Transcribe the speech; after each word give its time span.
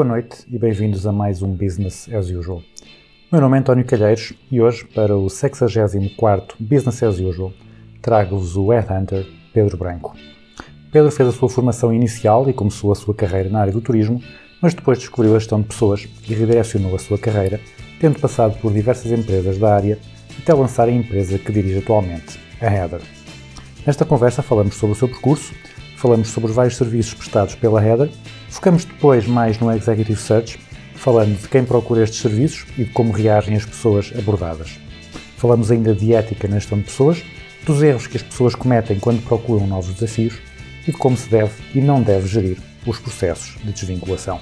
Boa 0.00 0.08
noite 0.08 0.46
e 0.50 0.58
bem-vindos 0.58 1.06
a 1.06 1.12
mais 1.12 1.42
um 1.42 1.52
Business 1.52 2.08
as 2.10 2.30
Usual. 2.30 2.62
Meu 3.30 3.38
nome 3.38 3.58
é 3.58 3.60
António 3.60 3.84
Calheiros 3.84 4.32
e 4.50 4.58
hoje, 4.58 4.86
para 4.94 5.14
o 5.14 5.26
64º 5.26 6.54
Business 6.58 7.02
as 7.02 7.18
Usual, 7.18 7.52
trago-vos 8.00 8.56
o 8.56 8.70
Headhunter 8.70 9.26
Pedro 9.52 9.76
Branco. 9.76 10.16
Pedro 10.90 11.10
fez 11.10 11.28
a 11.28 11.32
sua 11.32 11.50
formação 11.50 11.92
inicial 11.92 12.48
e 12.48 12.54
começou 12.54 12.90
a 12.90 12.94
sua 12.94 13.14
carreira 13.14 13.50
na 13.50 13.60
área 13.60 13.74
do 13.74 13.82
turismo, 13.82 14.22
mas 14.62 14.72
depois 14.72 14.98
descobriu 14.98 15.36
a 15.36 15.38
gestão 15.38 15.60
de 15.60 15.66
pessoas 15.68 16.08
e 16.26 16.32
redirecionou 16.32 16.94
a 16.94 16.98
sua 16.98 17.18
carreira, 17.18 17.60
tendo 18.00 18.18
passado 18.18 18.58
por 18.58 18.72
diversas 18.72 19.12
empresas 19.12 19.58
da 19.58 19.74
área 19.74 19.98
até 20.38 20.54
lançar 20.54 20.88
a 20.88 20.92
empresa 20.92 21.38
que 21.38 21.52
dirige 21.52 21.80
atualmente, 21.80 22.40
a 22.58 22.74
Heather. 22.74 23.02
Nesta 23.86 24.06
conversa 24.06 24.40
falamos 24.40 24.76
sobre 24.76 24.96
o 24.96 24.98
seu 24.98 25.08
percurso, 25.08 25.52
falamos 25.98 26.28
sobre 26.28 26.48
os 26.48 26.56
vários 26.56 26.78
serviços 26.78 27.12
prestados 27.12 27.54
pela 27.54 27.86
Heather, 27.86 28.10
focamos 28.50 28.84
depois 28.84 29.26
mais 29.26 29.58
no 29.58 29.72
Executive 29.72 30.20
Search, 30.20 30.58
falando 30.94 31.40
de 31.40 31.48
quem 31.48 31.64
procura 31.64 32.02
estes 32.02 32.20
serviços 32.20 32.66
e 32.76 32.84
de 32.84 32.90
como 32.90 33.12
reagem 33.12 33.56
as 33.56 33.64
pessoas 33.64 34.12
abordadas. 34.18 34.78
Falamos 35.36 35.70
ainda 35.70 35.94
de 35.94 36.12
ética 36.12 36.46
na 36.46 36.58
gestão 36.58 36.78
de 36.78 36.84
pessoas, 36.84 37.24
dos 37.64 37.82
erros 37.82 38.06
que 38.06 38.16
as 38.16 38.22
pessoas 38.22 38.54
cometem 38.54 38.98
quando 38.98 39.24
procuram 39.24 39.66
novos 39.66 39.94
desafios 39.94 40.38
e 40.86 40.92
de 40.92 40.98
como 40.98 41.16
se 41.16 41.28
deve 41.30 41.52
e 41.74 41.80
não 41.80 42.02
deve 42.02 42.26
gerir 42.26 42.58
os 42.86 42.98
processos 42.98 43.56
de 43.62 43.72
desvinculação. 43.72 44.40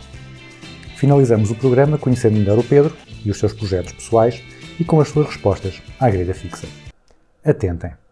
Finalizamos 0.97 1.51
o 1.51 1.55
programa 1.55 1.99
conhecendo 1.99 2.39
melhor 2.39 2.59
o 2.59 2.65
Pedro 2.65 2.97
e 3.25 3.31
os 3.31 3.39
seus 3.39 3.53
projetos 3.53 3.93
pessoais 3.93 4.43
e 4.81 4.85
com 4.85 5.01
as 5.01 5.09
suas 5.09 5.27
respostas 5.27 5.81
à 6.01 6.11
grelha 6.11 6.35
fixa. 6.35 6.67
Atentem! 7.45 8.08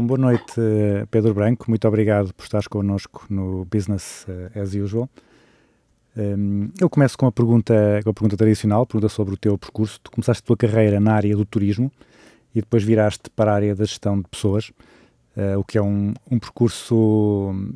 Então, 0.00 0.06
boa 0.06 0.18
noite, 0.18 0.54
eh, 0.56 1.04
Pedro 1.10 1.34
Branco. 1.34 1.66
Muito 1.68 1.86
obrigado 1.86 2.32
por 2.32 2.44
estares 2.44 2.66
connosco 2.66 3.26
no 3.28 3.66
Business 3.66 4.24
eh, 4.26 4.58
as 4.58 4.72
Usual. 4.72 5.10
Um, 6.16 6.70
eu 6.80 6.88
começo 6.88 7.18
com 7.18 7.26
a 7.26 7.32
pergunta, 7.32 7.74
com 8.02 8.08
a 8.08 8.14
pergunta 8.14 8.34
tradicional, 8.34 8.86
pergunta 8.86 9.10
sobre 9.10 9.34
o 9.34 9.36
teu 9.36 9.58
percurso. 9.58 10.00
Tu 10.02 10.10
começaste 10.10 10.42
a 10.42 10.46
tua 10.46 10.56
carreira 10.56 10.98
na 11.00 11.12
área 11.12 11.36
do 11.36 11.44
turismo 11.44 11.92
e 12.54 12.60
depois 12.62 12.82
viraste 12.82 13.28
para 13.36 13.52
a 13.52 13.54
área 13.54 13.74
da 13.74 13.84
gestão 13.84 14.16
de 14.16 14.26
pessoas, 14.26 14.72
uh, 15.36 15.58
o 15.58 15.64
que 15.64 15.76
é 15.76 15.82
um, 15.82 16.14
um 16.30 16.38
percurso 16.38 17.50
hum, 17.52 17.74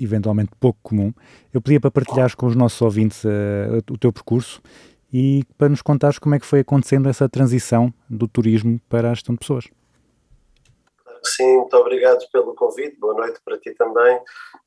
eventualmente 0.00 0.52
pouco 0.58 0.78
comum. 0.82 1.12
Eu 1.52 1.60
pedia 1.60 1.78
para 1.78 1.90
partilhares 1.90 2.34
com 2.34 2.46
os 2.46 2.56
nossos 2.56 2.80
ouvintes 2.80 3.24
o 3.90 3.98
teu 3.98 4.10
percurso 4.10 4.62
e 5.12 5.44
para 5.58 5.68
nos 5.68 5.82
contares 5.82 6.18
como 6.18 6.34
é 6.34 6.40
que 6.40 6.46
foi 6.46 6.60
acontecendo 6.60 7.10
essa 7.10 7.28
transição 7.28 7.92
do 8.08 8.26
turismo 8.26 8.80
para 8.88 9.10
a 9.10 9.14
gestão 9.14 9.34
de 9.34 9.40
pessoas. 9.40 9.68
Sim, 11.22 11.58
muito 11.58 11.76
obrigado 11.76 12.24
pelo 12.32 12.54
convite. 12.54 12.98
Boa 12.98 13.14
noite 13.14 13.40
para 13.44 13.58
ti 13.58 13.72
também. 13.74 14.20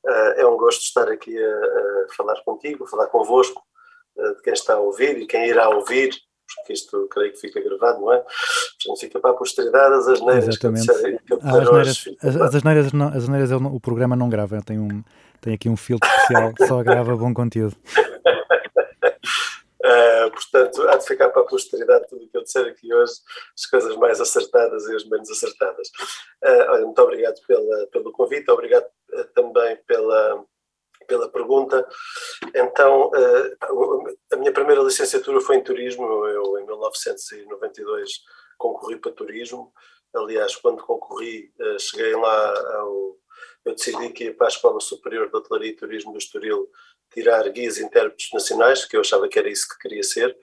Eh, 0.06 0.42
é 0.42 0.46
um 0.46 0.56
gosto 0.56 0.82
estar 0.82 1.08
aqui 1.08 1.36
a, 1.36 2.06
falar 2.16 2.40
contigo, 2.44 2.84
a 2.84 2.86
falar 2.88 3.06
convosco, 3.06 3.62
eh, 4.18 4.34
de 4.34 4.42
quem 4.42 4.52
está 4.52 4.74
a 4.74 4.80
ouvir 4.80 5.18
e 5.18 5.26
quem 5.26 5.48
irá 5.48 5.68
ouvir, 5.68 6.10
porque 6.56 6.72
isto 6.72 7.08
creio 7.08 7.32
que 7.32 7.38
fica 7.38 7.60
gravado, 7.60 8.00
não 8.00 8.12
é? 8.12 8.18
Portanto, 8.18 9.00
fica 9.00 9.20
para 9.20 9.30
a 9.30 9.34
posteridade 9.34 9.94
as 9.94 10.08
asneiras 10.08 10.48
Exatamente. 10.48 10.86
que 10.86 11.18
que 11.18 11.32
eu 11.32 11.38
As 11.42 11.54
asneiras, 11.54 12.04
as, 12.22 12.54
asneiras, 12.54 12.92
não, 12.92 13.08
as 13.08 13.16
asneiras 13.16 13.50
ele 13.50 13.66
o 13.66 13.80
programa 13.80 14.16
não 14.16 14.28
grava, 14.28 14.60
tem, 14.62 14.78
um, 14.78 15.02
tem 15.40 15.54
aqui 15.54 15.68
um 15.68 15.76
filtro 15.76 16.08
especial 16.08 16.52
que 16.54 16.66
só 16.66 16.82
grava 16.82 17.16
bom 17.16 17.32
conteúdo. 17.32 17.76
Uh, 19.82 20.30
portanto, 20.30 20.88
há 20.88 20.96
de 20.96 21.06
ficar 21.06 21.30
para 21.30 21.42
a 21.42 21.46
posteridade 21.46 22.06
tudo 22.08 22.24
o 22.24 22.28
que 22.28 22.36
eu 22.36 22.44
disser 22.44 22.66
aqui 22.66 22.94
hoje, 22.94 23.14
as 23.56 23.66
coisas 23.66 23.96
mais 23.96 24.20
acertadas 24.20 24.86
e 24.86 24.94
as 24.94 25.04
menos 25.08 25.28
acertadas. 25.28 25.88
Uh, 26.44 26.70
olha, 26.70 26.84
muito 26.84 27.02
obrigado 27.02 27.40
pela, 27.48 27.86
pelo 27.88 28.12
convite, 28.12 28.48
obrigado 28.48 28.84
uh, 28.84 29.24
também 29.34 29.76
pela, 29.84 30.44
pela 31.08 31.28
pergunta. 31.28 31.84
Então, 32.54 33.10
a 34.32 34.36
minha 34.36 34.52
primeira 34.52 34.82
licenciatura 34.82 35.40
foi 35.40 35.56
em 35.56 35.64
turismo, 35.64 36.04
eu 36.26 36.58
em 36.60 36.64
1992 36.64 38.08
concorri 38.56 38.96
para 38.96 39.10
turismo. 39.10 39.72
Aliás, 40.14 40.54
quando 40.56 40.84
concorri, 40.84 41.52
cheguei 41.78 42.14
lá 42.14 42.76
ao. 42.76 43.16
Eu 43.64 43.74
decidi 43.74 44.10
que 44.10 44.24
ia 44.24 44.34
para 44.34 44.46
a 44.46 44.48
Escola 44.48 44.80
Superior 44.80 45.28
de 45.28 45.36
Hotelaria 45.36 45.70
e 45.70 45.76
Turismo 45.76 46.12
do 46.12 46.18
Estoril 46.18 46.68
tirar 47.12 47.48
guias 47.50 47.78
intérpretes 47.78 48.30
nacionais, 48.32 48.84
que 48.84 48.96
eu 48.96 49.02
achava 49.02 49.28
que 49.28 49.38
era 49.38 49.48
isso 49.48 49.68
que 49.68 49.78
queria 49.78 50.02
ser. 50.02 50.36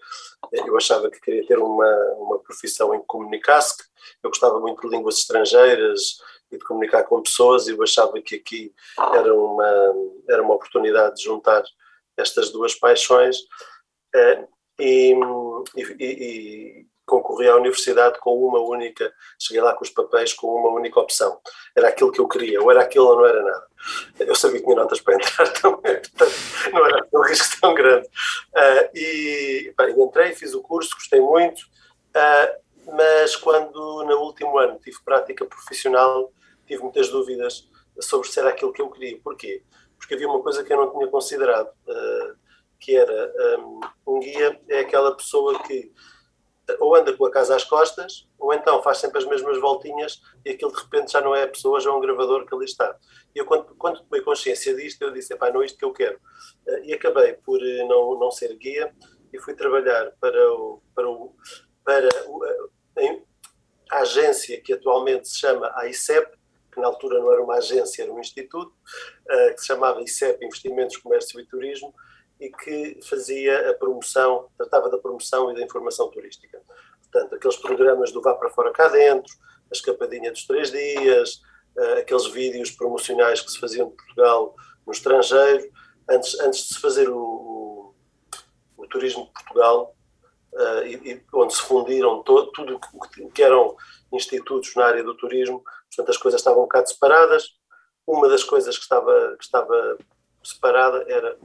Eu 0.54 0.78
achava 0.78 1.10
que 1.10 1.20
queria 1.20 1.46
ter 1.46 1.58
uma, 1.58 1.96
uma 2.20 2.40
profissão 2.40 2.94
em 2.94 3.00
que 3.00 3.08
comunicasse. 3.08 3.76
Eu 4.24 4.30
gostava 4.30 4.60
muito 4.60 4.82
de 4.82 4.96
línguas 4.96 5.18
estrangeiras 5.18 6.20
e 6.52 6.58
de 6.58 6.64
comunicar 6.64 7.04
com 7.04 7.22
pessoas, 7.22 7.68
e 7.68 7.72
eu 7.72 7.84
achava 7.84 8.22
que 8.22 8.36
aqui 8.36 8.74
era 8.98 9.36
uma, 9.36 9.96
era 10.30 10.42
uma 10.42 10.56
oportunidade 10.56 11.16
de 11.16 11.24
juntar 11.24 11.64
estas 12.18 12.52
duas 12.52 12.76
paixões. 12.76 13.38
Eh, 14.16 14.48
E, 14.80 15.14
e, 15.76 16.06
e 16.06 16.88
concorri 17.10 17.48
à 17.48 17.56
universidade 17.56 18.20
com 18.20 18.38
uma 18.38 18.60
única, 18.60 19.12
cheguei 19.38 19.62
lá 19.62 19.74
com 19.74 19.84
os 19.84 19.90
papéis 19.90 20.34
com 20.34 20.48
uma 20.48 20.70
única 20.70 21.00
opção. 21.00 21.42
Era 21.76 21.90
aquilo 21.90 22.12
que 22.12 22.20
eu 22.20 22.28
queria, 22.28 22.62
ou 22.62 22.70
era 22.70 22.82
aquilo 22.82 23.08
ou 23.08 23.16
não 23.18 23.26
era 23.26 23.44
nada. 23.44 23.68
Eu 24.20 24.36
sabia 24.36 24.60
que 24.60 24.66
tinha 24.66 24.76
notas 24.76 25.02
para 25.02 25.16
entrar 25.16 25.48
também, 25.60 25.96
portanto 25.96 26.34
não 26.72 26.86
era 26.86 27.08
um 27.14 27.22
risco 27.22 27.60
tão 27.60 27.74
grande. 27.74 28.08
Ah, 28.56 28.90
e 28.94 29.74
bem, 29.78 30.02
entrei, 30.02 30.34
fiz 30.34 30.54
o 30.54 30.62
curso, 30.62 30.96
gostei 30.96 31.20
muito, 31.20 31.66
ah, 32.14 32.56
mas 32.94 33.36
quando 33.36 34.04
no 34.04 34.20
último 34.20 34.58
ano 34.58 34.80
tive 34.80 34.98
prática 35.04 35.46
profissional, 35.46 36.32
tive 36.68 36.84
muitas 36.84 37.10
dúvidas 37.10 37.68
sobre 38.00 38.28
se 38.28 38.40
era 38.40 38.50
aquilo 38.50 38.72
que 38.72 38.82
eu 38.82 38.90
queria. 38.90 39.20
Porquê? 39.24 39.64
Porque 39.98 40.14
havia 40.14 40.28
uma 40.28 40.42
coisa 40.42 40.64
que 40.64 40.72
eu 40.72 40.78
não 40.78 40.92
tinha 40.92 41.08
considerado, 41.08 41.70
ah, 41.88 42.34
que 42.80 42.96
era 42.96 43.34
um, 43.60 43.80
um 44.08 44.20
guia 44.20 44.60
é 44.70 44.80
aquela 44.80 45.16
pessoa 45.16 45.62
que 45.64 45.92
ou 46.80 46.96
anda 46.96 47.16
com 47.16 47.26
a 47.26 47.32
casa 47.32 47.56
às 47.56 47.64
costas, 47.64 48.28
ou 48.38 48.54
então 48.54 48.82
faz 48.82 48.98
sempre 48.98 49.20
as 49.20 49.26
mesmas 49.26 49.60
voltinhas 49.60 50.22
e 50.46 50.52
aquilo 50.52 50.72
de 50.72 50.82
repente 50.82 51.12
já 51.12 51.22
não 51.22 51.36
é 51.36 51.44
a 51.44 51.48
pessoa, 51.48 51.80
já 51.80 51.90
é 51.90 51.94
um 51.94 52.02
gravador 52.02 52.46
que 52.46 52.54
ali 52.54 52.66
está. 52.66 52.96
E 53.34 53.40
eu, 53.40 53.46
quando, 53.46 53.76
quando 53.76 54.02
tomei 54.04 54.22
consciência 54.22 54.76
disto, 54.76 55.02
eu 55.02 55.12
disse: 55.12 55.36
pá, 55.36 55.52
não 55.52 55.62
é 55.62 55.66
isto 55.66 55.78
que 55.78 55.86
eu 55.86 55.94
quero. 55.94 56.18
Uh, 56.68 56.84
e 56.84 56.94
acabei 56.94 57.34
por 57.34 57.60
uh, 57.60 57.88
não, 57.88 58.20
não 58.20 58.32
ser 58.32 58.56
guia 58.58 58.94
e 59.32 59.40
fui 59.40 59.54
trabalhar 59.54 60.12
para, 60.20 60.54
o, 60.54 60.82
para, 60.96 61.10
o, 61.10 61.36
para 61.84 62.10
o, 62.28 62.44
a, 62.44 63.98
a 63.98 64.02
agência 64.02 64.60
que 64.62 64.74
atualmente 64.74 65.28
se 65.28 65.40
chama 65.40 65.72
AICEP, 65.76 66.38
que 66.72 66.80
na 66.80 66.88
altura 66.88 67.20
não 67.20 67.32
era 67.32 67.44
uma 67.44 67.56
agência, 67.56 68.04
era 68.04 68.12
um 68.12 68.20
instituto, 68.20 68.74
que 69.28 69.62
se 69.62 69.68
chamava 69.68 70.02
ICEP 70.02 70.46
Investimentos, 70.46 70.98
Comércio 70.98 71.40
e 71.40 71.46
Turismo, 71.46 71.94
e 72.40 72.50
que 72.50 73.00
fazia 73.04 73.70
a 73.70 73.74
promoção, 73.74 74.48
tratava 74.58 74.90
da 74.90 74.98
promoção 74.98 75.52
e 75.52 75.56
da 75.56 75.62
informação 75.62 76.10
turística. 76.10 76.62
Portanto, 77.04 77.36
aqueles 77.36 77.58
programas 77.58 78.12
do 78.12 78.22
Vá 78.22 78.34
para 78.36 78.50
Fora 78.50 78.72
Cá 78.72 78.88
Dentro, 78.88 79.34
a 79.70 79.74
escapadinha 79.74 80.32
dos 80.32 80.46
três 80.46 80.72
dias, 80.72 81.42
uh, 81.78 82.00
aqueles 82.00 82.28
vídeos 82.28 82.72
promocionais 82.72 83.42
que 83.42 83.52
se 83.52 83.60
faziam 83.60 83.90
de 83.90 83.96
Portugal 83.96 84.56
no 84.86 84.94
estrangeiro, 84.94 85.70
antes, 86.10 86.40
antes 86.40 86.68
de 86.68 86.74
se 86.76 86.80
fazer 86.80 87.10
o, 87.10 87.18
o, 87.18 87.96
o 88.78 88.88
turismo 88.88 89.26
de 89.26 89.34
Portugal, 89.34 89.96
uh, 90.54 90.86
e, 90.86 91.12
e, 91.12 91.24
onde 91.34 91.54
se 91.54 91.62
fundiram 91.62 92.24
to, 92.24 92.52
tudo 92.54 92.80
o 92.94 93.00
que, 93.10 93.26
que 93.32 93.44
eram 93.44 93.76
institutos 94.14 94.74
na 94.76 94.86
área 94.86 95.04
do 95.04 95.16
turismo, 95.16 95.62
portanto 95.88 96.10
as 96.10 96.18
coisas 96.18 96.40
estavam 96.40 96.62
um 96.62 96.66
bocado 96.66 96.90
separadas. 96.90 97.58
Uma 98.08 98.28
das 98.28 98.44
coisas 98.44 98.76
que 98.76 98.84
estava, 98.84 99.36
que 99.38 99.44
estava 99.44 99.98
separada 100.44 101.06
era 101.08 101.38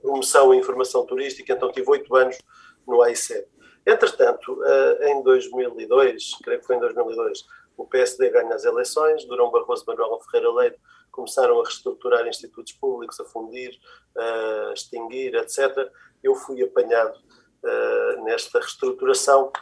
promoção 0.00 0.54
e 0.54 0.58
informação 0.58 1.04
turística, 1.06 1.52
então 1.52 1.70
tive 1.72 1.90
oito 1.90 2.14
anos 2.14 2.38
no 2.86 3.02
AICEP. 3.02 3.48
Entretanto, 3.86 4.58
em 5.02 5.22
2002, 5.22 6.38
creio 6.42 6.60
que 6.60 6.66
foi 6.66 6.76
em 6.76 6.80
2002, 6.80 7.44
o 7.76 7.86
PSD 7.86 8.30
ganha 8.30 8.54
as 8.54 8.64
eleições, 8.64 9.24
Durão 9.26 9.50
Barroso 9.50 9.84
e 9.84 9.86
Manuel 9.86 10.20
Ferreira 10.20 10.52
Leite 10.52 10.78
começaram 11.12 11.60
a 11.60 11.64
reestruturar 11.64 12.26
institutos 12.26 12.72
públicos, 12.72 13.18
a 13.20 13.24
fundir, 13.24 13.78
a 14.16 14.72
extinguir, 14.74 15.34
etc. 15.34 15.90
Eu 16.22 16.34
fui 16.34 16.62
apanhado 16.62 17.18
nesta 18.24 18.58
reestruturação 18.60 19.52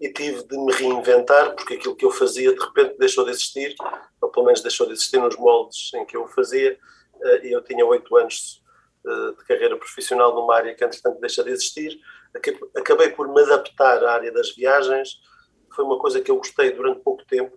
e 0.00 0.10
tive 0.12 0.42
de 0.44 0.56
me 0.56 0.72
reinventar, 0.72 1.54
porque 1.54 1.74
aquilo 1.74 1.94
que 1.94 2.04
eu 2.04 2.10
fazia 2.10 2.54
de 2.54 2.60
repente 2.60 2.96
deixou 2.98 3.24
de 3.24 3.30
existir, 3.30 3.74
ou 4.20 4.30
pelo 4.30 4.46
menos 4.46 4.62
deixou 4.62 4.86
de 4.86 4.94
existir 4.94 5.18
nos 5.18 5.36
moldes 5.36 5.92
em 5.94 6.06
que 6.06 6.16
eu 6.16 6.26
fazia, 6.28 6.78
uh, 7.16 7.44
e 7.44 7.52
eu 7.52 7.62
tinha 7.62 7.84
oito 7.84 8.16
anos 8.16 8.59
de 9.04 9.44
carreira 9.44 9.76
profissional 9.76 10.34
numa 10.34 10.54
área 10.54 10.74
que 10.74 10.84
entretanto 10.84 11.20
deixa 11.20 11.42
de 11.42 11.50
existir. 11.50 11.98
Acabei 12.76 13.10
por 13.10 13.28
me 13.28 13.40
adaptar 13.42 14.04
à 14.04 14.12
área 14.12 14.32
das 14.32 14.54
viagens, 14.54 15.20
foi 15.74 15.84
uma 15.84 15.98
coisa 15.98 16.20
que 16.20 16.30
eu 16.30 16.36
gostei 16.36 16.70
durante 16.72 17.00
pouco 17.00 17.24
tempo, 17.24 17.56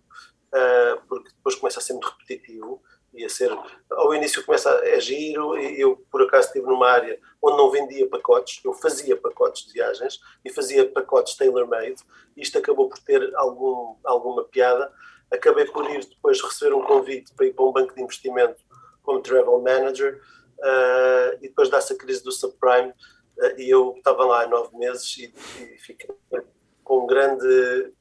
porque 1.08 1.30
depois 1.30 1.56
começa 1.56 1.80
a 1.80 1.82
ser 1.82 1.94
muito 1.94 2.08
repetitivo 2.08 2.82
ia 3.14 3.30
ser, 3.30 3.52
ao 3.92 4.14
início 4.16 4.44
começa 4.44 4.72
a 4.72 4.88
é 4.88 5.00
giro 5.00 5.58
e 5.58 5.80
eu 5.80 6.04
por 6.12 6.22
acaso 6.24 6.48
estive 6.48 6.66
numa 6.66 6.90
área 6.90 7.20
onde 7.42 7.58
não 7.58 7.70
vendia 7.70 8.10
pacotes, 8.10 8.60
eu 8.64 8.74
fazia 8.74 9.16
pacotes 9.16 9.68
de 9.68 9.74
viagens 9.74 10.20
e 10.44 10.50
fazia 10.50 10.90
pacotes 10.90 11.36
tailor-made, 11.36 12.02
isto 12.36 12.58
acabou 12.58 12.90
por 12.90 12.98
ter 13.00 13.32
algum, 13.36 13.96
alguma 14.04 14.44
piada, 14.46 14.92
acabei 15.32 15.66
por 15.66 15.90
ir 15.90 16.06
depois 16.06 16.42
receber 16.42 16.74
um 16.74 16.84
convite 16.84 17.34
para 17.36 17.46
ir 17.46 17.54
para 17.54 17.66
um 17.66 17.72
banco 17.72 17.94
de 17.94 18.02
investimento 18.02 18.62
como 19.04 19.22
travel 19.22 19.62
manager 19.62 20.20
uh, 20.60 21.38
e 21.38 21.48
depois 21.48 21.70
dá-se 21.70 21.94
a 21.94 21.98
crise 21.98 22.24
do 22.24 22.32
subprime 22.32 22.90
uh, 22.90 23.60
e 23.60 23.70
eu 23.70 23.94
estava 23.98 24.26
lá 24.26 24.44
há 24.44 24.48
nove 24.48 24.76
meses 24.78 25.18
e, 25.18 25.34
e 25.62 25.78
fiquei 25.78 26.16
com 26.84 27.04
um 27.04 27.08
grande 27.08 27.94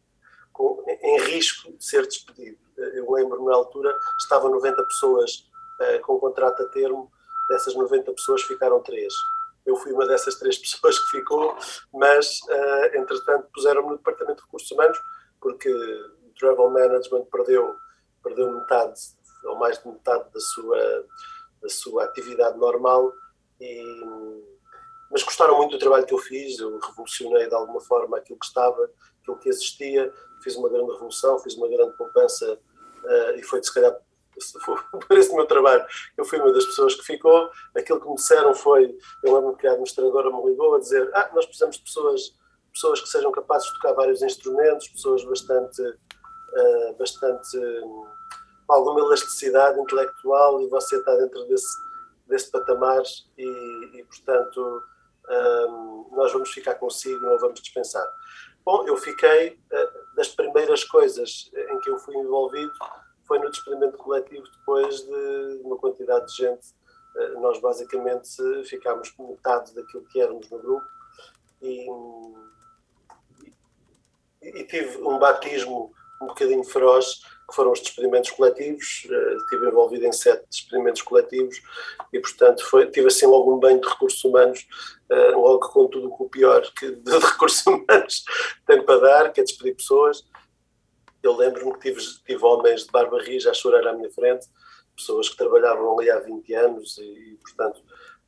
com, 0.52 0.84
em 0.87 1.20
risco 1.22 1.72
de 1.72 1.84
ser 1.84 2.06
despedido. 2.06 2.58
Eu 2.76 3.10
lembro 3.12 3.44
na 3.44 3.54
altura, 3.54 3.96
estavam 4.19 4.50
90 4.50 4.82
pessoas 4.84 5.49
uh, 5.81 6.00
com 6.02 6.19
contrato 6.19 6.62
a 6.62 6.69
termo, 6.69 7.10
dessas 7.49 7.75
90 7.75 8.12
pessoas 8.12 8.43
ficaram 8.43 8.81
três. 8.82 9.12
Eu 9.64 9.76
fui 9.76 9.93
uma 9.93 10.06
dessas 10.06 10.34
três 10.37 10.58
pessoas 10.58 10.98
que 10.98 11.19
ficou, 11.19 11.56
mas 11.93 12.40
entretanto 12.94 13.48
puseram-me 13.55 13.90
no 13.90 13.96
Departamento 13.96 14.38
de 14.38 14.44
Recursos 14.44 14.70
Humanos, 14.70 14.98
porque 15.40 15.72
o 15.72 16.32
Travel 16.38 16.70
Management 16.70 17.25
perdeu, 17.31 17.76
perdeu 18.22 18.52
metade, 18.52 19.00
ou 19.44 19.56
mais 19.56 19.78
de 19.78 19.88
metade 19.88 20.25
da 20.32 20.40
sua, 20.40 21.06
da 21.62 21.69
sua 21.69 22.05
atividade 22.05 22.59
normal 22.59 23.12
e 23.61 23.82
mas 25.12 25.23
gostaram 25.23 25.59
muito 25.59 25.73
do 25.73 25.79
trabalho 25.79 26.06
que 26.06 26.14
eu 26.14 26.19
fiz, 26.19 26.59
eu 26.59 26.79
revolucionei 26.79 27.47
de 27.47 27.55
alguma 27.55 27.82
forma 27.82 28.17
aquilo 28.17 28.38
que 28.38 28.47
estava, 28.47 28.91
aquilo 29.20 29.38
que 29.38 29.50
existia, 29.50 30.11
fiz 30.43 30.56
uma 30.56 30.70
grande 30.70 30.91
revolução, 30.91 31.38
fiz 31.38 31.55
uma 31.55 31.69
grande 31.69 31.94
poupança 31.99 32.59
uh, 33.05 33.37
e 33.37 33.43
foi, 33.43 33.62
se 33.62 33.73
calhar, 33.75 33.94
por 35.06 35.19
esse 35.19 35.35
meu 35.35 35.47
trabalho, 35.47 35.85
eu 36.17 36.25
fui 36.25 36.38
uma 36.38 36.50
das 36.50 36.64
pessoas 36.64 36.94
que 36.94 37.05
ficou. 37.05 37.50
Aquilo 37.76 38.00
que 38.00 38.08
me 38.08 38.15
disseram 38.15 38.55
foi, 38.55 38.97
eu 39.23 39.35
lembro 39.35 39.55
que 39.55 39.67
a 39.67 39.73
administradora 39.73 40.31
me 40.31 40.49
ligou 40.49 40.76
a 40.76 40.79
dizer, 40.79 41.11
ah, 41.12 41.31
nós 41.35 41.44
precisamos 41.44 41.76
de 41.76 41.82
pessoas, 41.82 42.35
pessoas 42.73 43.00
que 43.03 43.08
sejam 43.08 43.31
capazes 43.31 43.69
de 43.69 43.75
tocar 43.75 43.93
vários 43.93 44.23
instrumentos, 44.23 44.88
pessoas 44.88 45.23
bastante, 45.25 45.82
uh, 45.82 46.97
bastante, 46.99 47.58
alguma 48.72 49.00
elasticidade 49.00 49.78
intelectual 49.78 50.60
e 50.62 50.69
você 50.69 50.96
está 50.96 51.14
dentro 51.16 51.44
desse, 51.44 51.76
desse 52.26 52.50
patamar 52.50 53.02
e, 53.36 53.44
e 53.94 54.04
portanto, 54.04 54.82
um, 55.28 56.08
nós 56.12 56.32
vamos 56.32 56.50
ficar 56.50 56.74
consigo, 56.76 57.20
não 57.20 57.38
vamos 57.38 57.60
dispensar. 57.60 58.06
Bom, 58.64 58.86
eu 58.86 58.96
fiquei, 58.96 59.50
uh, 59.50 60.16
das 60.16 60.28
primeiras 60.28 60.84
coisas 60.84 61.50
em 61.54 61.80
que 61.80 61.90
eu 61.90 61.98
fui 61.98 62.16
envolvido 62.16 62.72
foi 63.26 63.38
no 63.38 63.50
despedimento 63.50 63.96
coletivo 63.98 64.44
depois 64.58 65.00
de 65.00 65.60
uma 65.64 65.76
quantidade 65.76 66.26
de 66.26 66.36
gente. 66.36 66.69
Uh, 67.14 67.40
nós 67.40 67.60
basicamente 67.60 68.30
ficámos 68.64 69.12
metade 69.19 69.74
daquilo 69.74 70.06
que 70.06 70.20
éramos 70.20 70.48
no 70.50 70.58
grupo 70.58 70.86
e, 71.60 71.86
e, 74.42 74.60
e 74.60 74.64
tive 74.64 74.98
um 75.02 75.19
batismo 75.19 75.92
um 76.22 76.26
bocadinho 76.26 76.64
feroz 76.64 77.20
que 77.52 77.56
foram 77.56 77.70
os 77.70 77.81
despedimentos 77.81 78.31
coletivos, 78.31 79.06
uh, 79.10 79.37
estive 79.37 79.69
envolvido 79.69 80.06
em 80.06 80.12
sete 80.12 80.43
despedimentos 80.50 81.02
coletivos 81.02 81.62
e, 82.10 82.19
portanto, 82.19 82.64
foi, 82.64 82.90
tive 82.90 83.08
assim 83.08 83.26
logo 83.26 83.54
um 83.54 83.60
banho 83.60 83.78
de 83.78 83.87
recursos 83.87 84.25
humanos, 84.25 84.66
uh, 85.10 85.38
logo 85.38 85.69
com 85.69 85.87
tudo 85.87 86.10
o 86.19 86.28
pior 86.31 86.62
que 86.72 86.93
de, 86.93 87.12
recursos 87.20 87.64
humanos 87.66 88.25
tem 88.66 88.82
para 88.82 89.00
dar, 89.00 89.32
que 89.32 89.43
é 89.43 89.44
despedir 89.44 89.76
pessoas. 89.76 90.25
Eu 91.22 91.37
lembro-me 91.37 91.75
que 91.75 91.81
tive, 91.81 92.00
tive 92.26 92.44
homens 92.44 92.84
de 92.84 92.90
barba 92.90 93.22
rija 93.22 93.50
a 93.50 93.55
chorar 93.55 93.87
à 93.87 93.93
minha 93.93 94.10
frente, 94.10 94.46
pessoas 94.96 95.28
que 95.28 95.37
trabalhavam 95.37 95.98
ali 95.98 96.10
há 96.10 96.19
20 96.19 96.55
anos 96.55 96.96
e, 96.98 97.02
e 97.02 97.37
portanto, 97.37 97.82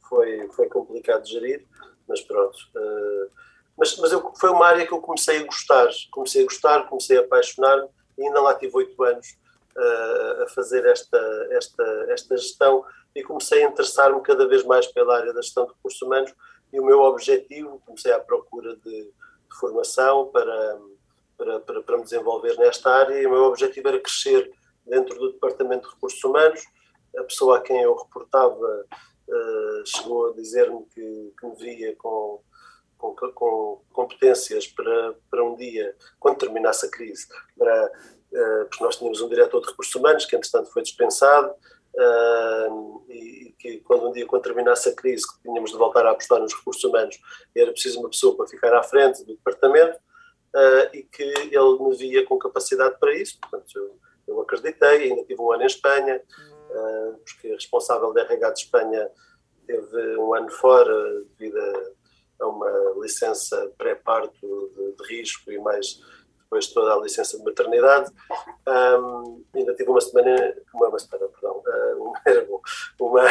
foi, 0.07 0.47
foi 0.53 0.69
complicado 0.69 1.23
de 1.23 1.33
gerir, 1.33 1.67
mas 2.07 2.21
pronto. 2.21 2.57
Uh, 2.77 3.31
mas, 3.77 3.97
mas 3.97 4.13
eu, 4.13 4.33
foi 4.39 4.51
uma 4.51 4.67
área 4.67 4.87
que 4.87 4.93
eu 4.93 5.01
comecei 5.01 5.39
a 5.39 5.45
gostar, 5.45 5.89
comecei 6.11 6.43
a 6.43 6.45
gostar, 6.45 6.87
comecei 6.89 7.17
a 7.17 7.23
apaixonar-me 7.23 7.89
e 8.19 8.27
ainda 8.27 8.41
lá 8.41 8.55
tive 8.55 8.77
oito 8.77 9.03
anos 9.03 9.37
uh, 9.77 10.43
a 10.43 10.49
fazer 10.49 10.85
esta, 10.87 11.19
esta, 11.51 11.85
esta 12.09 12.37
gestão 12.37 12.85
e 13.15 13.23
comecei 13.23 13.65
a 13.65 13.69
interessar-me 13.69 14.21
cada 14.23 14.47
vez 14.47 14.65
mais 14.65 14.87
pela 14.89 15.17
área 15.17 15.33
da 15.33 15.41
gestão 15.41 15.67
de 15.67 15.73
recursos 15.73 16.03
humanos 16.03 16.35
e 16.73 16.81
o 16.81 16.85
meu 16.85 17.01
objetivo, 17.03 17.81
comecei 17.87 18.13
à 18.13 18.19
procura 18.19 18.75
de, 18.77 19.03
de 19.05 19.59
formação 19.59 20.27
para, 20.27 20.81
para, 21.37 21.61
para, 21.61 21.83
para, 21.83 21.97
me 21.97 22.05
desenvolver 22.05 22.57
nesta 22.59 22.91
área 22.91 23.15
e 23.21 23.27
o 23.27 23.31
meu 23.31 23.45
objetivo 23.45 23.89
era 23.89 24.01
crescer 24.01 24.51
dentro 24.85 25.17
do 25.19 25.33
Departamento 25.33 25.89
de 25.89 25.95
Recursos 25.95 26.23
Humanos. 26.25 26.65
A 27.17 27.23
pessoa 27.23 27.59
a 27.59 27.61
quem 27.61 27.81
eu 27.81 27.95
reportava 27.95 28.87
uh, 29.29 29.87
chegou 29.87 30.31
a 30.31 30.33
dizer-me 30.33 30.85
que, 30.87 31.33
que 31.39 31.47
me 31.47 31.55
via 31.55 31.95
com 31.97 32.41
com, 33.13 33.33
com 33.33 33.81
competências 33.93 34.67
para, 34.67 35.15
para 35.31 35.45
um 35.45 35.55
dia, 35.57 35.95
quando 36.19 36.39
terminasse 36.39 36.87
a 36.87 36.91
crise, 36.91 37.27
para, 37.59 37.87
uh, 37.87 38.67
porque 38.67 38.85
nós 38.85 38.97
tínhamos 38.97 39.21
um 39.21 39.29
diretor 39.29 39.61
de 39.61 39.69
recursos 39.69 39.95
humanos 39.95 40.25
que, 40.25 40.37
entretanto, 40.37 40.71
foi 40.73 40.83
dispensado, 40.83 41.53
uh, 41.95 43.05
e 43.11 43.55
que 43.59 43.81
quando 43.81 44.09
um 44.09 44.13
dia, 44.13 44.27
quando 44.27 44.43
terminasse 44.43 44.89
a 44.89 44.95
crise, 44.95 45.27
que 45.27 45.43
tínhamos 45.43 45.71
de 45.71 45.77
voltar 45.77 46.07
a 46.07 46.11
apostar 46.11 46.41
nos 46.41 46.55
recursos 46.55 46.83
humanos, 46.85 47.19
era 47.55 47.73
preciso 47.73 48.01
uma 48.01 48.09
pessoa 48.09 48.37
para 48.37 48.47
ficar 48.47 48.75
à 48.75 48.83
frente 48.83 49.25
do 49.25 49.35
departamento, 49.35 49.97
uh, 49.97 50.97
e 50.97 51.03
que 51.03 51.23
ele 51.23 51.79
me 51.81 51.97
via 51.97 52.25
com 52.25 52.39
capacidade 52.39 52.97
para 52.99 53.15
isso, 53.15 53.39
portanto, 53.41 53.73
eu, 53.77 53.99
eu 54.27 54.41
acreditei, 54.41 55.11
ainda 55.11 55.25
tive 55.25 55.41
um 55.41 55.53
ano 55.53 55.63
em 55.63 55.67
Espanha, 55.67 56.23
porque 57.25 57.49
a 57.49 57.55
responsável 57.55 58.13
da 58.13 58.23
RH 58.23 58.51
de 58.51 58.61
Espanha 58.61 59.09
teve 59.67 60.17
um 60.17 60.35
ano 60.35 60.51
fora 60.51 61.23
devido 61.37 61.59
a 61.59 61.91
a 62.41 62.47
uma 62.47 62.95
licença 63.01 63.73
pré-parto 63.77 64.71
de, 64.75 64.93
de, 64.93 65.09
risco 65.09 65.51
e 65.51 65.59
mais 65.59 66.01
depois 66.45 66.69
toda 66.69 66.95
a 66.95 67.01
licença 67.01 67.37
de 67.37 67.45
maternidade. 67.45 68.11
Um, 68.69 69.45
ainda 69.55 69.75
tive 69.75 69.91
uma 69.91 70.01
semana, 70.01 70.55
uma, 70.73 70.89
uma 70.89 70.99
semana, 70.99 71.29
perdão, 71.29 71.59
uh, 71.59 72.13
era, 72.25 72.45
bom, 72.45 72.61
uma, 73.01 73.23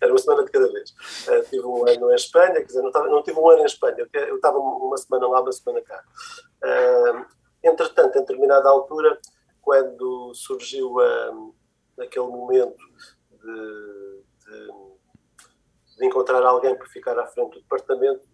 era 0.00 0.12
uma 0.12 0.18
semana 0.18 0.44
de 0.44 0.50
cada 0.50 0.72
vez. 0.72 0.90
Uh, 1.28 1.42
tive 1.48 1.64
um 1.66 1.88
ano 1.88 2.10
em 2.10 2.14
Espanha, 2.14 2.54
quer 2.54 2.64
dizer, 2.64 2.82
não, 2.82 2.90
tava, 2.90 3.08
não 3.08 3.22
tive 3.22 3.38
um 3.38 3.48
ano 3.48 3.62
em 3.62 3.66
Espanha, 3.66 4.08
eu 4.12 4.36
estava 4.36 4.58
uma 4.58 4.96
semana 4.96 5.28
lá, 5.28 5.40
uma 5.40 5.52
semana 5.52 5.80
cá. 5.82 6.02
Uh, 6.64 7.24
entretanto, 7.62 8.16
em 8.16 8.20
determinada 8.20 8.68
altura, 8.68 9.18
quando 9.62 10.32
surgiu 10.34 10.96
aquele 11.98 12.26
momento 12.26 12.78
de, 13.30 14.22
de 14.44 14.85
de 15.96 16.06
encontrar 16.06 16.42
alguém 16.42 16.76
para 16.76 16.86
ficar 16.86 17.18
à 17.18 17.26
frente 17.26 17.54
do 17.54 17.60
departamento, 17.60 18.26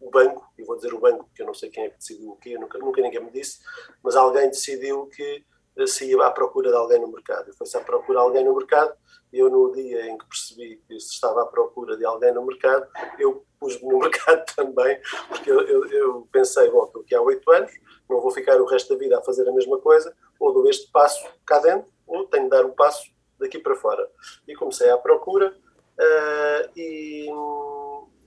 o 0.00 0.10
banco, 0.10 0.48
e 0.56 0.62
vou 0.62 0.76
dizer 0.76 0.94
o 0.94 1.00
banco 1.00 1.24
porque 1.24 1.42
eu 1.42 1.46
não 1.46 1.54
sei 1.54 1.70
quem 1.70 1.84
é 1.84 1.90
que 1.90 1.98
decidiu 1.98 2.30
o 2.30 2.36
quê, 2.36 2.56
nunca, 2.56 2.78
nunca 2.78 3.02
ninguém 3.02 3.22
me 3.22 3.30
disse, 3.30 3.58
mas 4.02 4.14
alguém 4.14 4.48
decidiu 4.48 5.06
que 5.06 5.44
eh, 5.76 5.86
se 5.86 6.10
ia 6.10 6.24
à 6.24 6.30
procura 6.30 6.70
de 6.70 6.76
alguém 6.76 7.00
no 7.00 7.08
mercado. 7.08 7.52
Foi-se 7.54 7.76
à 7.76 7.80
procura 7.80 8.18
de 8.18 8.24
alguém 8.24 8.44
no 8.44 8.56
mercado, 8.56 8.92
e 9.32 9.38
eu 9.38 9.50
no 9.50 9.72
dia 9.72 10.06
em 10.06 10.16
que 10.16 10.26
percebi 10.26 10.80
que 10.86 10.98
se 11.00 11.14
estava 11.14 11.42
à 11.42 11.46
procura 11.46 11.96
de 11.96 12.04
alguém 12.04 12.32
no 12.32 12.44
mercado, 12.44 12.86
eu 13.18 13.44
pus-me 13.58 13.88
no 13.88 13.98
mercado 14.00 14.44
também, 14.54 15.00
porque 15.28 15.50
eu, 15.50 15.60
eu, 15.60 15.86
eu 15.86 16.28
pensei, 16.32 16.70
bom, 16.70 16.84
estou 16.84 17.02
aqui 17.02 17.14
há 17.14 17.20
oito 17.20 17.50
anos, 17.50 17.72
não 18.08 18.20
vou 18.20 18.30
ficar 18.30 18.60
o 18.60 18.66
resto 18.66 18.94
da 18.94 18.98
vida 18.98 19.18
a 19.18 19.22
fazer 19.22 19.48
a 19.48 19.52
mesma 19.52 19.78
coisa, 19.78 20.14
ou 20.40 20.52
dou 20.52 20.68
este 20.68 20.90
passo 20.90 21.26
cá 21.44 21.58
dentro, 21.58 21.90
ou 22.06 22.26
tenho 22.26 22.44
de 22.44 22.50
dar 22.50 22.64
um 22.64 22.70
passo 22.70 23.10
daqui 23.38 23.58
para 23.58 23.74
fora. 23.76 24.08
E 24.46 24.54
comecei 24.54 24.90
à 24.90 24.96
procura, 24.96 25.54
uh, 25.98 26.70
e, 26.76 27.28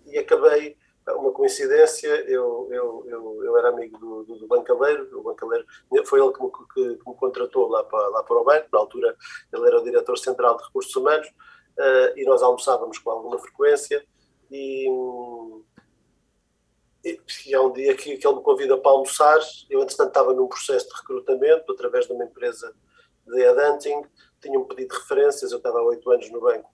e, 0.08 0.18
acabei, 0.18 0.78
uma 1.08 1.32
coincidência, 1.32 2.10
eu, 2.30 2.68
eu, 2.72 3.06
eu, 3.08 3.44
eu 3.44 3.58
era 3.58 3.70
amigo 3.70 3.98
do, 3.98 4.24
do, 4.24 4.40
do, 4.40 4.48
bancaleiro, 4.48 5.20
o 5.20 5.24
bancaleiro 5.24 5.66
foi 6.06 6.22
ele 6.22 6.32
que 6.32 6.44
me, 6.44 6.52
que, 6.52 7.04
que 7.04 7.10
me, 7.10 7.16
contratou 7.16 7.68
lá 7.68 7.84
para, 7.84 8.08
lá 8.10 8.24
para 8.24 8.38
o 8.38 8.44
banco, 8.44 8.68
na 8.72 8.80
altura 8.80 9.18
ele 9.52 9.68
era 9.68 9.80
o 9.80 9.84
diretor 9.84 10.18
central 10.18 10.58
de 10.58 10.64
recursos 10.64 10.96
humanos, 10.96 11.28
uh, 11.28 12.18
e 12.18 12.24
nós 12.26 12.44
almoçávamos 12.44 13.00
com 13.00 13.10
alguma 13.10 13.40
frequência, 13.40 14.06
e, 14.52 14.88
e, 17.04 17.56
há 17.56 17.62
um 17.62 17.72
dia 17.72 17.96
que, 17.96 18.18
que 18.18 18.28
ele 18.28 18.36
me 18.36 18.44
convida 18.44 18.78
para 18.78 18.92
almoçar, 18.92 19.40
eu 19.70 19.82
entretanto 19.82 20.10
estava 20.10 20.34
num 20.34 20.48
processo 20.48 20.88
de 20.88 20.96
recrutamento 20.96 21.72
através 21.72 22.06
de 22.06 22.14
uma 22.14 22.26
empresa 22.26 22.74
de 23.26 23.42
headhunting, 23.42 24.04
tinha 24.42 24.60
um 24.60 24.66
pedido 24.66 24.94
de 24.94 25.00
referências, 25.00 25.52
eu 25.52 25.58
estava 25.58 25.80
há 25.80 25.84
oito 25.84 26.10
anos 26.12 26.30
no 26.32 26.42
banco 26.42 26.70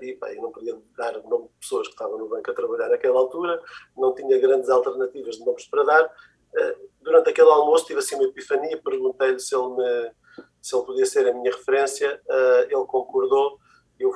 e 0.00 0.14
pá, 0.14 0.32
eu 0.32 0.42
não 0.42 0.52
podia 0.52 0.76
dar 0.96 1.16
o 1.18 1.28
nome 1.28 1.48
de 1.48 1.54
pessoas 1.60 1.86
que 1.88 1.94
estavam 1.94 2.18
no 2.18 2.28
banco 2.28 2.50
a 2.50 2.54
trabalhar 2.54 2.88
naquela 2.88 3.18
altura, 3.18 3.60
não 3.96 4.14
tinha 4.14 4.38
grandes 4.38 4.68
alternativas 4.68 5.36
de 5.36 5.44
nomes 5.44 5.66
para 5.66 5.84
dar. 5.84 6.12
Eh, 6.56 6.76
Durante 7.06 7.30
aquele 7.30 7.48
almoço 7.48 7.86
tive 7.86 8.00
assim 8.00 8.16
uma 8.16 8.24
epifania, 8.24 8.82
perguntei-lhe 8.82 9.38
se 9.38 9.54
ele 9.54 10.10
se 10.60 10.74
ele 10.74 10.84
podia 10.84 11.06
ser 11.06 11.28
a 11.28 11.32
minha 11.32 11.52
referência, 11.52 12.20
eh, 12.28 12.68
ele 12.68 12.84
concordou, 12.86 13.60
eu, 13.96 14.10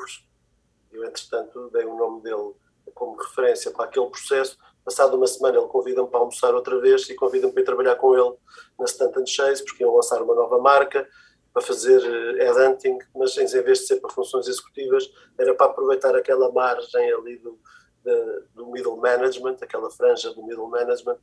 eu 0.90 1.04
entretanto 1.04 1.70
dei 1.70 1.84
o 1.84 1.96
nome 1.96 2.20
dele 2.22 2.52
como 2.92 3.16
referência 3.16 3.70
para 3.70 3.84
aquele 3.84 4.06
processo, 4.06 4.58
passado 4.84 5.16
uma 5.16 5.28
semana 5.28 5.58
ele 5.58 5.68
convida-me 5.68 6.08
para 6.08 6.18
almoçar 6.18 6.52
outra 6.52 6.80
vez 6.80 7.08
e 7.08 7.14
convida-me 7.14 7.52
para 7.52 7.62
ir 7.62 7.64
trabalhar 7.64 7.94
com 7.94 8.12
ele 8.12 8.34
na 8.76 8.88
Stunt 8.88 9.16
and 9.16 9.26
Chase, 9.26 9.64
porque 9.64 9.84
iam 9.84 9.94
lançar 9.94 10.20
uma 10.20 10.34
nova 10.34 10.58
marca, 10.58 11.08
para 11.52 11.62
fazer 11.62 12.00
eh, 12.38 12.44
headhunting, 12.44 12.98
mas 13.14 13.36
em 13.36 13.46
vez 13.62 13.80
de 13.80 13.86
ser 13.86 13.96
para 14.00 14.10
funções 14.10 14.46
executivas, 14.46 15.10
era 15.38 15.54
para 15.54 15.66
aproveitar 15.66 16.14
aquela 16.14 16.50
margem 16.52 17.12
ali 17.12 17.36
do, 17.38 17.58
de- 18.04 18.42
do 18.54 18.66
middle 18.70 18.96
management, 18.96 19.56
aquela 19.60 19.90
franja 19.90 20.32
do 20.32 20.42
middle 20.44 20.68
management, 20.68 21.18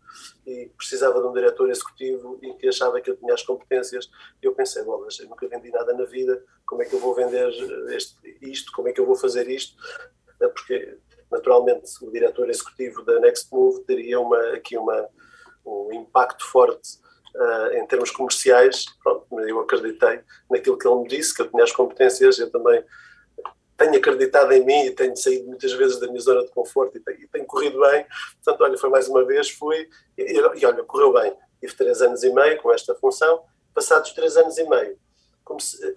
e 0.45 0.69
precisava 0.77 1.21
de 1.21 1.27
um 1.27 1.33
diretor 1.33 1.69
executivo 1.69 2.37
e 2.41 2.53
que 2.55 2.67
achava 2.67 2.99
que 2.99 3.09
eu 3.09 3.15
tinha 3.15 3.33
as 3.33 3.41
competências. 3.43 4.09
E 4.43 4.45
eu 4.45 4.53
pensei, 4.53 4.83
bom, 4.83 5.01
mas 5.03 5.17
eu 5.19 5.29
nunca 5.29 5.47
vendi 5.47 5.71
nada 5.71 5.93
na 5.93 6.03
vida, 6.05 6.43
como 6.65 6.81
é 6.81 6.85
que 6.85 6.93
eu 6.93 6.99
vou 6.99 7.13
vender 7.15 7.49
eh, 7.49 7.95
este, 7.95 8.37
isto, 8.41 8.71
como 8.73 8.89
é 8.89 8.91
que 8.91 8.99
eu 8.99 9.05
vou 9.05 9.15
fazer 9.15 9.49
isto? 9.49 9.75
Eh, 10.41 10.47
Porque, 10.49 10.97
naturalmente, 11.31 11.89
o 12.01 12.11
diretor 12.11 12.49
executivo 12.49 13.03
da 13.03 13.19
Next 13.19 13.47
Move 13.53 13.83
teria 13.85 14.19
uma, 14.19 14.39
aqui 14.49 14.77
uma, 14.77 15.07
um 15.65 15.93
impacto 15.93 16.45
forte 16.45 16.99
ah, 17.35 17.69
em 17.73 17.85
termos 17.87 18.11
comerciais. 18.11 18.85
Pronto, 19.03 19.25
eu 19.41 19.59
acreditei 19.59 20.21
naquilo 20.49 20.77
que 20.77 20.87
ele 20.87 21.01
me 21.01 21.07
disse, 21.07 21.33
que 21.33 21.41
eu 21.41 21.49
tinha 21.49 21.63
as 21.63 21.71
competências, 21.71 22.39
eu 22.39 22.49
também 22.49 22.83
tenho 23.77 23.95
acreditado 23.95 24.51
em 24.51 24.65
mim 24.65 24.85
e 24.85 24.91
tenho 24.91 25.15
saído 25.15 25.45
muitas 25.45 25.71
vezes 25.73 25.99
da 25.99 26.07
minha 26.07 26.19
zona 26.19 26.43
de 26.43 26.49
conforto 26.49 26.97
e 26.97 26.99
tenho, 26.99 27.21
e 27.21 27.27
tenho 27.27 27.45
corrido 27.45 27.79
bem. 27.79 28.05
Portanto, 28.43 28.61
olha, 28.61 28.77
foi 28.77 28.89
mais 28.89 29.07
uma 29.07 29.23
vez, 29.23 29.49
fui 29.51 29.87
e, 30.17 30.23
e, 30.23 30.65
olha, 30.65 30.83
correu 30.83 31.13
bem. 31.13 31.35
Tive 31.59 31.75
três 31.75 32.01
anos 32.01 32.23
e 32.23 32.29
meio 32.31 32.61
com 32.61 32.71
esta 32.73 32.95
função. 32.95 33.43
Passados 33.73 34.11
três 34.13 34.35
anos 34.35 34.57
e 34.57 34.67
meio, 34.67 34.97
comecei, 35.43 35.95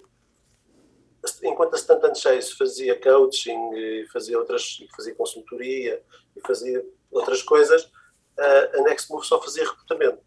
enquanto 1.42 1.74
a 1.74 1.78
Stunt 1.78 2.04
and 2.04 2.14
Chase 2.14 2.54
fazia 2.54 2.98
coaching 3.00 3.74
e 3.74 4.06
fazia 4.12 4.38
outras, 4.38 4.78
e 4.80 4.88
fazia 4.94 5.14
consultoria 5.14 6.02
e 6.36 6.40
fazia 6.46 6.84
outras 7.10 7.42
coisas, 7.42 7.90
a 8.38 8.82
Next 8.82 9.10
Move 9.10 9.26
só 9.26 9.40
fazia 9.40 9.64
recrutamento. 9.64 10.18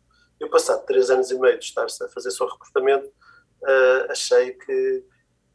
Eu, 0.44 0.50
passado 0.50 0.86
três 0.86 1.10
anos 1.10 1.32
e 1.32 1.40
meio 1.40 1.58
de 1.58 1.64
estar 1.64 1.86
a 1.86 2.10
fazer 2.10 2.30
só 2.32 2.46
recrutamento, 2.46 3.10
ah, 3.64 4.08
achei 4.10 4.52
que, 4.52 5.04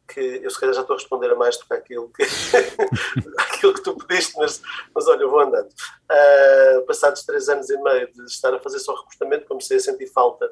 que 0.07 0.19
eu 0.19 0.49
se 0.49 0.59
calhar 0.59 0.73
já 0.73 0.81
estou 0.81 0.95
a 0.95 0.97
responder 0.97 1.31
a 1.31 1.35
mais 1.35 1.57
do 1.57 1.65
que 1.65 1.73
aquilo 1.75 2.09
que, 2.09 2.23
aquilo 3.37 3.73
que 3.75 3.83
tu 3.83 3.95
pediste, 3.95 4.35
mas, 4.35 4.61
mas 4.93 5.07
olha, 5.07 5.27
vou 5.27 5.39
andando. 5.39 5.69
Ah, 6.09 6.83
passados 6.87 7.23
três 7.23 7.47
anos 7.49 7.69
e 7.69 7.77
meio 7.77 8.11
de 8.11 8.23
estar 8.23 8.51
a 8.51 8.59
fazer 8.59 8.79
só 8.79 8.95
recrutamento, 8.95 9.45
comecei 9.45 9.77
a 9.77 9.79
sentir 9.79 10.07
falta 10.07 10.49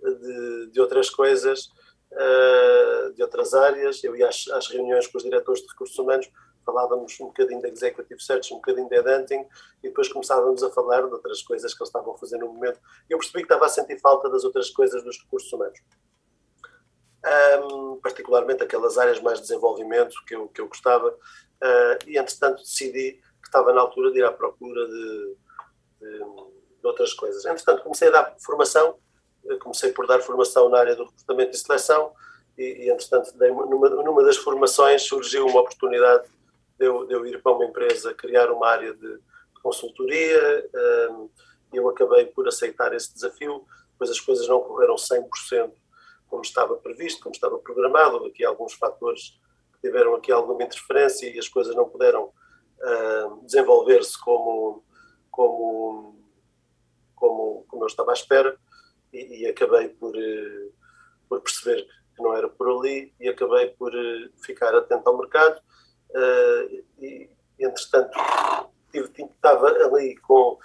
de, 0.00 0.70
de 0.70 0.80
outras 0.80 1.10
coisas, 1.10 1.68
ah, 2.12 3.10
de 3.12 3.22
outras 3.24 3.54
áreas. 3.54 4.04
Eu 4.04 4.14
ia 4.14 4.28
às, 4.28 4.46
às 4.52 4.68
reuniões 4.68 5.08
com 5.08 5.18
os 5.18 5.24
diretores 5.24 5.62
de 5.62 5.68
recursos 5.68 5.98
humanos, 5.98 6.30
falávamos 6.64 7.18
um 7.20 7.26
bocadinho 7.26 7.60
de 7.60 7.68
executive 7.68 8.20
search, 8.22 8.52
um 8.52 8.56
bocadinho 8.56 8.88
de 8.88 8.96
headhunting, 8.96 9.46
e 9.82 9.88
depois 9.88 10.12
começávamos 10.12 10.62
a 10.62 10.70
falar 10.70 11.06
de 11.06 11.12
outras 11.12 11.42
coisas 11.42 11.74
que 11.74 11.82
eles 11.82 11.88
estavam 11.88 12.14
a 12.14 12.18
fazer 12.18 12.38
no 12.38 12.48
momento. 12.48 12.80
Eu 13.08 13.18
percebi 13.18 13.38
que 13.38 13.52
estava 13.52 13.66
a 13.66 13.68
sentir 13.68 13.98
falta 14.00 14.28
das 14.28 14.44
outras 14.44 14.70
coisas 14.70 15.02
dos 15.02 15.18
recursos 15.18 15.52
humanos. 15.52 15.78
Um, 17.22 17.96
particularmente 17.96 18.62
aquelas 18.62 18.96
áreas 18.96 19.20
mais 19.20 19.38
de 19.38 19.42
desenvolvimento 19.42 20.14
que 20.26 20.34
eu, 20.34 20.48
que 20.48 20.60
eu 20.60 20.68
gostava, 20.68 21.10
uh, 21.10 21.98
e 22.06 22.18
entretanto 22.18 22.62
decidi 22.62 23.20
que 23.40 23.48
estava 23.48 23.72
na 23.72 23.80
altura 23.80 24.10
de 24.10 24.18
ir 24.18 24.24
à 24.24 24.32
procura 24.32 24.86
de, 24.86 25.36
de, 26.00 26.18
de 26.80 26.86
outras 26.86 27.12
coisas. 27.12 27.44
Entretanto, 27.44 27.82
comecei 27.82 28.08
a 28.08 28.10
dar 28.10 28.36
formação, 28.38 28.96
eh, 29.48 29.56
comecei 29.56 29.92
por 29.92 30.06
dar 30.06 30.20
formação 30.20 30.68
na 30.68 30.78
área 30.78 30.96
do 30.96 31.04
recrutamento 31.04 31.56
e 31.56 31.58
seleção, 31.58 32.12
e, 32.56 32.84
e 32.84 32.90
entretanto, 32.90 33.32
numa, 33.38 33.88
numa 33.88 34.22
das 34.22 34.36
formações 34.36 35.02
surgiu 35.02 35.46
uma 35.46 35.60
oportunidade 35.60 36.28
de 36.80 36.86
eu, 36.86 37.06
de 37.06 37.12
eu 37.12 37.26
ir 37.26 37.42
para 37.42 37.52
uma 37.52 37.66
empresa 37.66 38.14
criar 38.14 38.50
uma 38.50 38.66
área 38.66 38.94
de 38.94 39.20
consultoria, 39.62 40.70
um, 41.10 41.28
eu 41.70 41.86
acabei 41.90 42.24
por 42.24 42.48
aceitar 42.48 42.94
esse 42.94 43.12
desafio, 43.12 43.66
pois 43.98 44.10
as 44.10 44.18
coisas 44.18 44.48
não 44.48 44.62
correram 44.62 44.94
100% 44.94 45.72
como 46.26 46.42
estava 46.42 46.76
previsto, 46.76 47.22
como 47.22 47.34
estava 47.34 47.58
programado, 47.58 48.14
houve 48.14 48.30
aqui 48.30 48.44
alguns 48.44 48.72
fatores 48.72 49.38
que 49.74 49.88
tiveram 49.88 50.14
aqui 50.14 50.32
alguma 50.32 50.62
interferência 50.62 51.28
e 51.28 51.38
as 51.38 51.48
coisas 51.48 51.74
não 51.74 51.86
puderam 51.86 52.32
ah, 52.80 53.36
desenvolver-se 53.42 54.18
como, 54.18 54.82
como, 55.30 56.16
como, 57.14 57.64
como 57.68 57.82
eu 57.82 57.86
estava 57.86 58.12
à 58.12 58.14
espera. 58.14 58.56
E, 59.12 59.42
e 59.42 59.46
acabei 59.46 59.88
por, 59.88 60.16
eh, 60.16 60.68
por 61.28 61.40
perceber 61.40 61.84
que 62.14 62.22
não 62.22 62.32
era 62.32 62.48
por 62.48 62.70
ali 62.70 63.12
e 63.18 63.28
acabei 63.28 63.66
por 63.70 63.92
eh, 63.92 64.30
ficar 64.40 64.72
atento 64.72 65.08
ao 65.08 65.18
mercado 65.18 65.60
ah, 66.14 66.68
e, 67.00 67.28
entretanto, 67.58 68.18
estava 68.92 69.68
ali 69.68 70.16
com, 70.16 70.58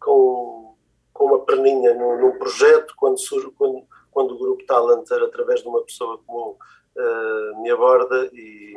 com, 0.00 0.76
com 1.12 1.24
uma 1.24 1.44
perninha 1.44 1.94
num, 1.94 2.20
num 2.20 2.38
projeto 2.38 2.94
quando, 2.96 3.18
surge, 3.18 3.50
quando, 3.52 3.86
quando 4.10 4.34
o 4.34 4.38
grupo 4.38 4.64
Talentor, 4.66 5.22
através 5.22 5.62
de 5.62 5.68
uma 5.68 5.82
pessoa 5.82 6.18
comum, 6.26 6.56
ah, 6.98 7.52
me 7.60 7.70
aborda 7.70 8.28
e, 8.32 8.74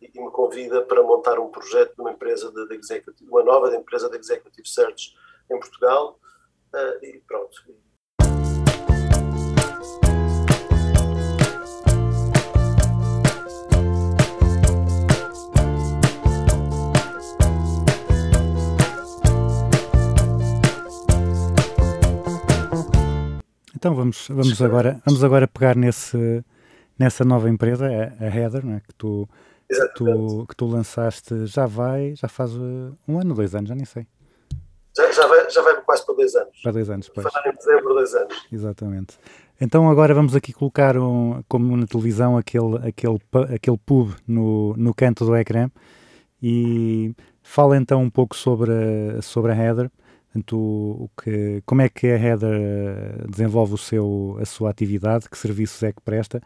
e 0.00 0.20
me 0.20 0.30
convida 0.30 0.82
para 0.82 1.02
montar 1.02 1.38
um 1.38 1.48
projeto 1.48 1.94
de 1.94 2.00
uma 2.00 2.12
empresa 2.12 2.50
de, 2.50 2.66
de 2.68 3.30
uma 3.30 3.42
nova 3.42 3.74
empresa 3.74 4.08
de 4.08 4.16
executive 4.16 4.68
search 4.68 5.14
em 5.50 5.58
Portugal 5.58 6.18
ah, 6.72 6.98
e 7.02 7.22
pronto. 7.26 7.62
Então 23.76 23.94
vamos, 23.94 24.26
vamos, 24.28 24.62
agora, 24.62 24.98
vamos 25.04 25.22
agora 25.22 25.46
pegar 25.46 25.76
nesse, 25.76 26.42
nessa 26.98 27.26
nova 27.26 27.50
empresa, 27.50 27.86
a, 27.86 28.24
a 28.24 28.34
Heather, 28.34 28.64
não 28.64 28.72
é? 28.72 28.80
que, 28.80 28.94
tu, 28.94 29.28
que, 29.68 29.88
tu, 29.94 30.46
que 30.48 30.56
tu 30.56 30.66
lançaste, 30.66 31.44
já 31.44 31.66
vai, 31.66 32.14
já 32.16 32.26
faz 32.26 32.56
uh, 32.56 32.96
um 33.06 33.20
ano, 33.20 33.34
dois 33.34 33.54
anos, 33.54 33.68
já 33.68 33.74
nem 33.74 33.84
sei. 33.84 34.06
Já, 34.96 35.12
já, 35.12 35.26
vai, 35.26 35.50
já 35.50 35.60
vai 35.60 35.78
quase 35.82 36.06
para 36.06 36.14
dois 36.14 36.34
anos. 36.34 36.62
Para 36.62 36.72
dois 36.72 36.88
anos, 36.88 37.10
pois. 37.10 37.26
Em 37.26 37.52
dezembro, 37.52 37.92
dois 37.92 38.14
anos. 38.14 38.46
Exatamente. 38.50 39.18
Então 39.60 39.90
agora 39.90 40.14
vamos 40.14 40.34
aqui 40.34 40.54
colocar, 40.54 40.96
um, 40.96 41.42
como 41.46 41.76
na 41.76 41.86
televisão, 41.86 42.38
aquele, 42.38 42.78
aquele, 42.78 43.20
aquele 43.54 43.78
pub 43.84 44.14
no, 44.26 44.74
no 44.78 44.94
canto 44.94 45.26
do 45.26 45.36
ecrã 45.36 45.70
e 46.42 47.14
fala 47.42 47.76
então 47.76 48.02
um 48.02 48.08
pouco 48.08 48.34
sobre 48.34 48.72
a, 48.72 49.20
sobre 49.20 49.52
a 49.52 49.54
Heather, 49.54 49.90
portanto, 50.36 50.56
o, 50.56 51.10
que, 51.20 51.62
como 51.64 51.82
é 51.82 51.88
que 51.88 52.06
a 52.06 52.18
Heather 52.18 52.54
eh, 52.54 53.26
desenvolve 53.28 53.74
o 53.74 53.78
seu, 53.78 54.36
a 54.40 54.44
sua 54.44 54.70
atividade, 54.70 55.28
que 55.28 55.38
serviços 55.38 55.82
é 55.82 55.92
que 55.92 56.00
presta 56.02 56.40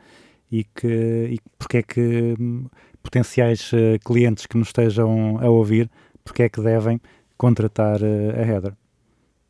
e, 0.51 0.65
que, 0.65 0.87
e 0.87 1.39
porque 1.59 1.79
é 1.79 1.83
que 1.83 2.35
hum, 2.39 2.67
potenciais 3.03 3.71
eh, 3.73 3.99
clientes 4.05 4.47
que 4.47 4.57
nos 4.57 4.69
estejam 4.69 5.39
a 5.41 5.49
ouvir, 5.49 5.91
porque 6.25 6.45
é 6.45 6.49
que 6.49 6.61
devem 6.61 7.01
contratar 7.37 8.01
eh, 8.03 8.41
a 8.41 8.47
Heather. 8.47 8.75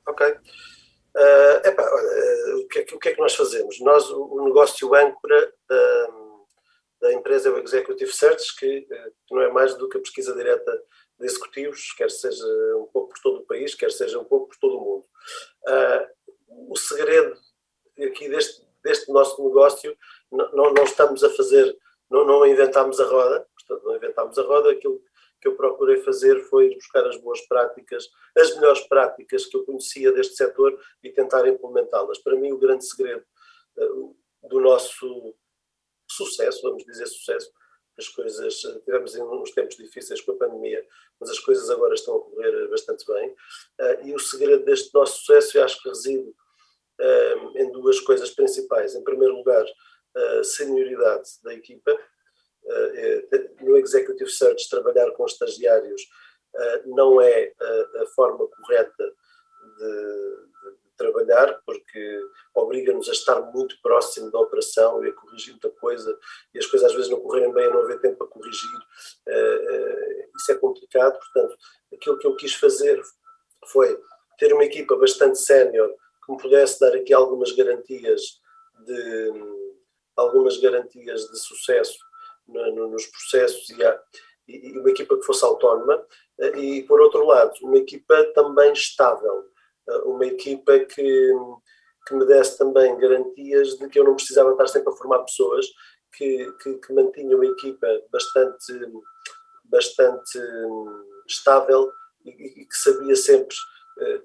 Ok. 0.09 0.27
Olha, 0.27 1.63
eh, 1.65 2.55
o, 2.55 2.69
que 2.69 2.79
é, 2.79 2.95
o 2.95 2.99
que 2.99 3.09
é 3.11 3.13
que 3.13 3.21
nós 3.21 3.35
fazemos? 3.35 3.81
Nós, 3.81 4.09
o, 4.11 4.25
o 4.25 4.45
negócio 4.47 4.95
âncora 4.95 5.53
da, 5.69 6.09
da 7.03 7.13
empresa 7.13 7.49
é 7.49 7.53
o 7.53 7.59
Executive 7.59 8.13
Search, 8.13 8.57
que, 8.59 8.83
que 8.83 9.35
não 9.35 9.43
é 9.43 9.53
mais 9.53 9.75
do 9.77 9.89
que 9.89 9.99
a 9.99 10.01
pesquisa 10.01 10.35
direta 10.35 10.73
de 11.21 11.27
executivos, 11.27 11.93
quer 11.93 12.11
seja 12.11 12.45
um 12.77 12.87
pouco 12.87 13.11
por 13.11 13.19
todo 13.23 13.41
o 13.41 13.47
país, 13.47 13.75
quer 13.75 13.93
seja 13.93 14.19
um 14.19 14.25
pouco 14.25 14.49
por 14.49 14.57
todo 14.57 14.79
o 14.79 14.81
mundo. 14.81 15.05
Ah, 15.67 16.09
o 16.49 16.77
segredo 16.77 17.37
aqui 18.03 18.29
deste, 18.29 18.67
deste 18.83 19.13
nosso 19.13 19.43
negócio, 19.45 19.97
não, 20.33 20.73
não, 20.73 20.85
estamos 20.85 21.23
a 21.23 21.31
fazer, 21.31 21.77
não, 22.11 22.25
não 22.25 22.47
inventámos 22.47 22.99
a 22.99 23.05
roda, 23.05 23.47
portanto, 23.55 23.87
não 23.87 23.97
inventámos 23.97 24.39
a 24.39 24.43
roda, 24.43 24.73
aquilo 24.73 25.03
que 25.41 25.49
eu 25.49 25.57
procurei 25.57 25.99
fazer 25.99 26.39
foi 26.49 26.75
buscar 26.75 27.07
as 27.07 27.17
boas 27.19 27.41
práticas, 27.43 28.11
as 28.37 28.55
melhores 28.57 28.81
práticas 28.89 29.47
que 29.47 29.57
eu 29.57 29.65
conhecia 29.65 30.13
deste 30.13 30.37
setor 30.37 30.79
e 31.03 31.11
tentar 31.11 31.47
implementá-las. 31.47 32.19
Para 32.19 32.37
mim, 32.37 32.53
o 32.53 32.59
grande 32.59 32.85
segredo 32.85 33.25
eh, 33.79 33.89
do 34.49 34.61
nosso 34.61 35.35
sucesso, 36.11 36.61
vamos 36.63 36.85
dizer 36.85 37.07
sucesso, 37.07 37.51
as 38.01 38.09
coisas, 38.09 38.55
tivemos 38.85 39.15
em 39.15 39.23
uns 39.23 39.51
tempos 39.53 39.77
difíceis 39.77 40.21
com 40.21 40.33
a 40.33 40.37
pandemia, 40.37 40.85
mas 41.21 41.31
as 41.31 41.39
coisas 41.39 41.71
agora 41.71 41.95
estão 41.95 42.17
a 42.17 42.21
correr 42.21 42.69
bastante 42.69 43.07
bem. 43.07 43.35
Eh, 43.79 44.01
e 44.07 44.15
o 44.15 44.19
segredo 44.19 44.65
deste 44.65 44.93
nosso 44.95 45.19
sucesso, 45.19 45.59
eu 45.59 45.65
acho 45.65 45.81
que 45.83 45.89
reside 45.89 46.35
eh, 47.01 47.35
em 47.57 47.71
duas 47.73 48.01
coisas 48.01 48.31
principais. 48.31 48.95
Em 48.95 49.05
primeiro 49.05 49.37
lugar, 49.37 49.65
a 50.17 50.43
senioridade 50.43 51.29
da 51.45 51.55
equipa. 51.55 51.97
No 53.61 53.77
Executive 53.77 54.29
Search, 54.29 54.69
trabalhar 54.69 55.11
com 55.13 55.25
estagiários 55.25 56.03
não 56.87 57.21
é 57.21 57.53
a 57.61 58.07
forma 58.15 58.47
correta 58.49 59.05
de, 59.79 60.50
trabalhar, 61.01 61.61
porque 61.65 62.21
obriga-nos 62.55 63.09
a 63.09 63.13
estar 63.13 63.41
muito 63.53 63.81
próximo 63.81 64.31
da 64.31 64.39
operação 64.39 65.03
e 65.03 65.09
a 65.09 65.13
corrigir 65.13 65.53
muita 65.53 65.71
coisa, 65.71 66.19
e 66.53 66.59
as 66.59 66.67
coisas 66.67 66.91
às 66.91 66.95
vezes 66.95 67.11
não 67.11 67.21
correrem 67.21 67.53
bem, 67.53 67.71
não 67.71 67.81
haver 67.81 68.01
tempo 68.01 68.19
para 68.19 68.27
corrigir, 68.27 68.77
uh, 69.29 69.33
uh, 69.33 70.31
isso 70.37 70.53
é 70.53 70.55
complicado, 70.57 71.19
portanto, 71.19 71.57
aquilo 71.95 72.19
que 72.19 72.27
eu 72.27 72.37
quis 72.37 72.55
fazer 72.55 73.01
foi 73.69 73.99
ter 74.39 74.53
uma 74.53 74.65
equipa 74.65 74.97
bastante 74.97 75.39
sénior 75.39 75.95
que 76.25 76.33
me 76.33 76.39
pudesse 76.39 76.79
dar 76.79 76.95
aqui 76.95 77.13
algumas 77.15 77.53
garantias 77.53 78.41
de 78.85 79.33
algumas 80.17 80.59
garantias 80.59 81.23
de 81.31 81.39
sucesso 81.39 81.99
no, 82.47 82.75
no, 82.75 82.89
nos 82.89 83.07
processos 83.07 83.69
e, 83.71 83.77
e, 84.49 84.79
uma 84.79 84.91
equipa 84.91 85.17
que 85.17 85.25
fosse 85.25 85.45
autónoma 85.45 86.05
eh, 86.41 86.59
e 86.59 86.83
por 86.83 87.01
outro 87.01 87.25
lado 87.25 87.53
uma 87.63 87.79
equipa 87.79 88.25
também 88.35 88.73
estável 88.73 89.45
uma 90.05 90.27
equipa 90.27 90.79
que, 90.81 91.33
que 92.07 92.15
me 92.15 92.27
desse 92.27 92.59
também 92.59 92.97
garantias 92.99 93.79
de 93.79 93.89
que 93.89 93.99
eu 93.99 94.05
não 94.05 94.15
precisava 94.15 94.53
estar 94.53 94.67
sempre 94.67 94.93
a 94.93 94.97
formar 94.97 95.21
pessoas, 95.21 95.67
que, 96.13 96.53
que, 96.63 96.75
que 96.75 96.93
mantinha 96.93 97.37
uma 97.37 97.47
equipa 97.47 97.87
bastante, 98.11 98.73
bastante 99.65 100.39
estável 101.29 101.91
e, 102.25 102.31
e 102.31 102.67
que 102.67 102.77
sabia 102.77 103.17
sempre. 103.17 103.57
Uh, 103.99 104.23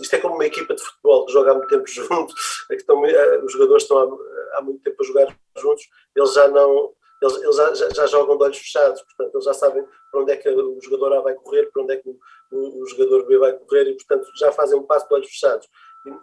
isto 0.00 0.14
é 0.14 0.18
como 0.18 0.34
uma 0.34 0.46
equipa 0.46 0.74
de 0.74 0.82
futebol 0.82 1.26
que 1.26 1.32
joga 1.32 1.52
há 1.52 1.54
muito 1.54 1.68
tempo 1.68 1.86
junto, 1.88 2.34
é 2.70 2.74
que 2.74 2.80
estão, 2.82 3.00
uh, 3.02 3.44
os 3.44 3.52
jogadores 3.52 3.82
estão 3.82 3.98
há, 3.98 4.58
há, 4.58 4.62
muito 4.62 4.82
tempo 4.82 5.02
a 5.02 5.06
jogar 5.06 5.38
juntos, 5.56 5.88
eles 6.14 6.32
já 6.32 6.48
não. 6.48 6.94
Eles, 7.22 7.34
eles 7.42 7.56
já, 7.56 7.88
já, 7.94 8.06
jogam 8.06 8.36
de 8.36 8.44
olhos 8.44 8.58
fechados, 8.58 9.00
portanto, 9.00 9.34
eles 9.34 9.44
já 9.46 9.54
sabem 9.54 9.82
para 10.10 10.20
onde 10.20 10.32
é 10.32 10.36
que 10.36 10.50
o 10.50 10.78
jogador 10.82 11.14
A 11.14 11.20
vai 11.22 11.34
correr, 11.34 11.64
para 11.72 11.82
onde 11.82 11.94
é 11.94 11.96
que 11.96 12.10
o, 12.10 12.18
o, 12.50 12.82
o 12.82 12.86
jogador 12.86 13.26
B 13.26 13.38
vai 13.38 13.52
correr 13.52 13.88
e, 13.88 13.94
portanto, 13.94 14.26
já 14.38 14.52
fazem 14.52 14.78
um 14.78 14.82
passo 14.82 15.08
de 15.08 15.14
olhos 15.14 15.28
fechados. 15.28 15.68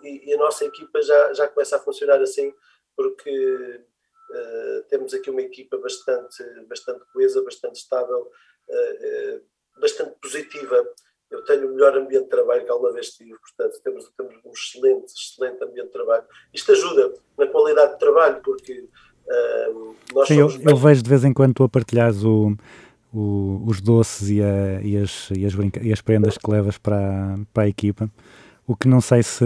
E, 0.04 0.30
e, 0.30 0.34
a 0.34 0.38
nossa 0.38 0.66
equipa 0.66 1.02
já, 1.02 1.34
já 1.34 1.48
começa 1.48 1.76
a 1.76 1.80
funcionar 1.80 2.22
assim, 2.22 2.54
porque 2.96 3.30
uh, 4.30 4.84
temos 4.88 5.14
aqui 5.14 5.30
uma 5.30 5.42
equipa 5.42 5.78
bastante, 5.78 6.44
bastante 6.68 7.04
coesa, 7.12 7.44
bastante 7.44 7.76
estável, 7.76 8.32
uh, 8.70 9.36
uh, 9.36 9.42
bastante 9.80 10.16
positiva. 10.22 10.88
Eu 11.30 11.44
tenho 11.44 11.68
o 11.68 11.72
melhor 11.74 11.98
ambiente 11.98 12.26
de 12.26 12.30
trabalho 12.30 12.64
que 12.64 12.72
alguma 12.72 12.94
vez 12.94 13.10
tive, 13.10 13.36
portanto, 13.38 13.82
temos, 13.84 14.10
temos 14.16 14.36
um 14.46 14.52
excelente, 14.52 15.12
excelente 15.14 15.64
ambiente 15.64 15.88
de 15.88 15.94
trabalho. 15.94 16.26
Isto 16.54 16.72
ajuda 16.72 17.14
na 17.38 17.48
qualidade 17.48 17.94
de 17.94 18.00
trabalho, 18.00 18.42
porque 18.44 18.88
nós 20.14 20.28
Sim, 20.28 20.40
eu, 20.40 20.50
eu, 20.70 20.76
vejo 20.76 21.02
de 21.02 21.10
vez 21.10 21.24
em 21.24 21.34
quando 21.34 21.56
tu 21.56 21.64
a 21.64 21.70
partilhares 21.70 22.24
o 22.24 22.56
o, 23.14 23.62
os 23.66 23.80
doces 23.80 24.30
e, 24.30 24.42
a, 24.42 24.82
e, 24.82 24.98
as, 24.98 25.30
e, 25.32 25.46
as 25.46 25.54
e 25.82 25.94
as 25.94 26.02
prendas 26.02 26.38
que 26.38 26.50
levas 26.50 26.78
para, 26.78 27.38
para 27.54 27.64
a 27.64 27.68
equipa. 27.68 28.10
O 28.66 28.76
que 28.76 28.88
não 28.88 29.02
sei 29.02 29.22
se, 29.22 29.46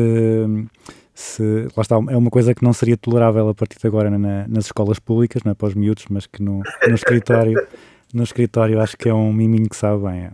se. 1.13 1.43
Lá 1.75 1.81
está, 1.81 1.95
é 1.95 2.15
uma 2.15 2.29
coisa 2.29 2.55
que 2.55 2.63
não 2.63 2.71
seria 2.71 2.95
tolerável 2.95 3.49
a 3.49 3.53
partir 3.53 3.77
de 3.79 3.87
agora 3.87 4.09
na, 4.09 4.47
nas 4.47 4.65
escolas 4.65 4.99
públicas, 4.99 5.43
não 5.43 5.51
é 5.51 5.55
para 5.55 5.67
os 5.67 5.73
miúdos, 5.75 6.05
mas 6.09 6.25
que 6.25 6.41
no, 6.41 6.61
no 6.87 6.95
escritório. 6.95 7.67
no 8.13 8.23
escritório 8.23 8.79
acho 8.79 8.95
que 8.95 9.09
é 9.09 9.13
um 9.13 9.33
miminho 9.33 9.69
que 9.69 9.75
sabe 9.75 10.03
bem. 10.03 10.25
É. 10.25 10.31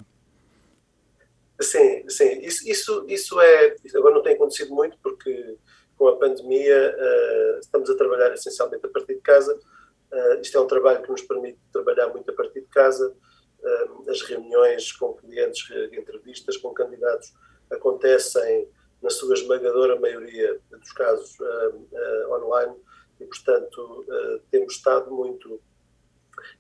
Sim, 1.62 2.04
sim. 2.10 2.40
Isso, 2.42 2.70
isso, 2.70 3.06
isso 3.08 3.40
é. 3.40 3.76
Agora 3.96 4.16
não 4.16 4.22
tem 4.22 4.34
acontecido 4.34 4.76
muito 4.76 4.98
porque 5.02 5.56
com 5.96 6.08
a 6.08 6.18
pandemia 6.18 6.96
uh, 6.98 7.60
estamos 7.60 7.90
a 7.90 7.96
trabalhar 7.96 8.34
essencialmente 8.34 8.86
a 8.86 8.90
partir 8.90 9.16
de 9.16 9.22
casa 9.22 9.58
Uh, 10.14 10.40
isto 10.40 10.56
é 10.56 10.62
um 10.62 10.68
trabalho 10.68 11.02
que 11.02 11.10
nos 11.10 11.24
permite 11.24 11.58
trabalhar 11.72 12.08
muito 12.10 12.30
a 12.30 12.34
partir 12.36 12.62
de 12.62 12.68
casa. 12.68 13.16
Uh, 13.64 14.12
as 14.12 14.22
reuniões 14.22 14.92
com 14.92 15.16
clientes, 15.16 15.68
entrevistas 15.92 16.56
com 16.58 16.72
candidatos 16.72 17.34
acontecem, 17.72 18.70
na 19.02 19.10
sua 19.10 19.34
esmagadora 19.34 20.00
maioria 20.00 20.62
dos 20.70 20.92
casos, 20.94 21.38
uh, 21.40 22.32
online 22.32 22.76
e, 23.20 23.26
portanto, 23.26 24.06
temos 24.50 24.76
estado 24.76 25.12
muito. 25.12 25.60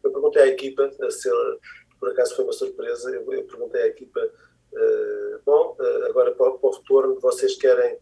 Eu 0.03 0.11
perguntei 0.11 0.41
à 0.41 0.47
equipa, 0.47 0.91
se 1.09 1.29
ela, 1.29 1.57
por 1.99 2.09
acaso 2.09 2.35
foi 2.35 2.43
uma 2.43 2.53
surpresa, 2.53 3.11
eu, 3.11 3.31
eu 3.31 3.43
perguntei 3.45 3.83
à 3.83 3.87
equipa: 3.87 4.29
bom, 5.45 5.77
agora 6.09 6.31
para, 6.33 6.51
para, 6.51 6.69
o 6.69 6.71
retorno, 6.71 7.19
vocês 7.19 7.55
querem 7.55 7.97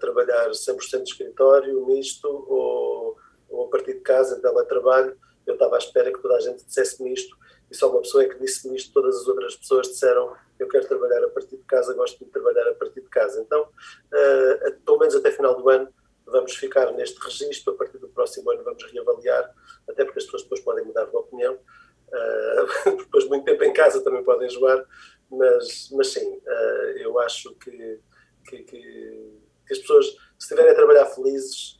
trabalhar 0.00 0.50
100% 0.50 1.04
de 1.04 1.10
escritório, 1.10 1.86
misto 1.86 2.28
ou 2.28 3.16
ou 3.48 3.66
a 3.66 3.70
partir 3.70 3.94
de 3.94 4.00
casa, 4.00 4.36
em 4.36 4.40
teletrabalho, 4.40 5.16
eu 5.46 5.54
estava 5.54 5.76
à 5.76 5.78
espera 5.78 6.12
que 6.12 6.20
toda 6.20 6.36
a 6.36 6.40
gente 6.40 6.64
dissesse-me 6.64 7.12
isto, 7.12 7.36
e 7.70 7.74
só 7.76 7.90
uma 7.90 8.00
pessoa 8.00 8.24
é 8.24 8.28
que 8.28 8.38
disse-me 8.38 8.76
isto, 8.76 8.92
todas 8.92 9.16
as 9.16 9.28
outras 9.28 9.56
pessoas 9.56 9.88
disseram 9.88 10.34
eu 10.58 10.68
quero 10.68 10.86
trabalhar 10.86 11.22
a 11.24 11.28
partir 11.28 11.56
de 11.56 11.64
casa, 11.64 11.94
gosto 11.94 12.24
de 12.24 12.30
trabalhar 12.30 12.68
a 12.68 12.74
partir 12.74 13.00
de 13.00 13.08
casa. 13.08 13.40
Então, 13.40 13.62
uh, 13.62 14.72
pelo 14.84 14.98
menos 14.98 15.14
até 15.14 15.30
final 15.30 15.54
do 15.54 15.68
ano, 15.68 15.92
vamos 16.24 16.56
ficar 16.56 16.92
neste 16.92 17.18
registro, 17.22 17.74
a 17.74 17.76
partir 17.76 17.98
do 17.98 18.08
próximo 18.08 18.50
ano 18.50 18.64
vamos 18.64 18.82
reavaliar, 18.90 19.54
até 19.88 20.04
porque 20.04 20.18
as 20.18 20.24
pessoas 20.24 20.42
depois 20.42 20.60
podem 20.60 20.84
mudar 20.84 21.04
de 21.04 21.16
opinião, 21.16 21.54
uh, 21.54 22.96
depois 22.96 23.28
muito 23.28 23.44
tempo 23.44 23.62
em 23.64 23.72
casa 23.72 24.02
também 24.02 24.24
podem 24.24 24.48
jogar, 24.48 24.84
mas, 25.30 25.90
mas 25.92 26.08
sim, 26.12 26.26
uh, 26.26 26.98
eu 26.98 27.18
acho 27.18 27.54
que, 27.56 28.00
que, 28.48 28.58
que, 28.62 29.32
que 29.66 29.72
as 29.72 29.78
pessoas, 29.78 30.06
se 30.06 30.16
estiverem 30.40 30.72
a 30.72 30.74
trabalhar 30.74 31.06
felizes, 31.06 31.78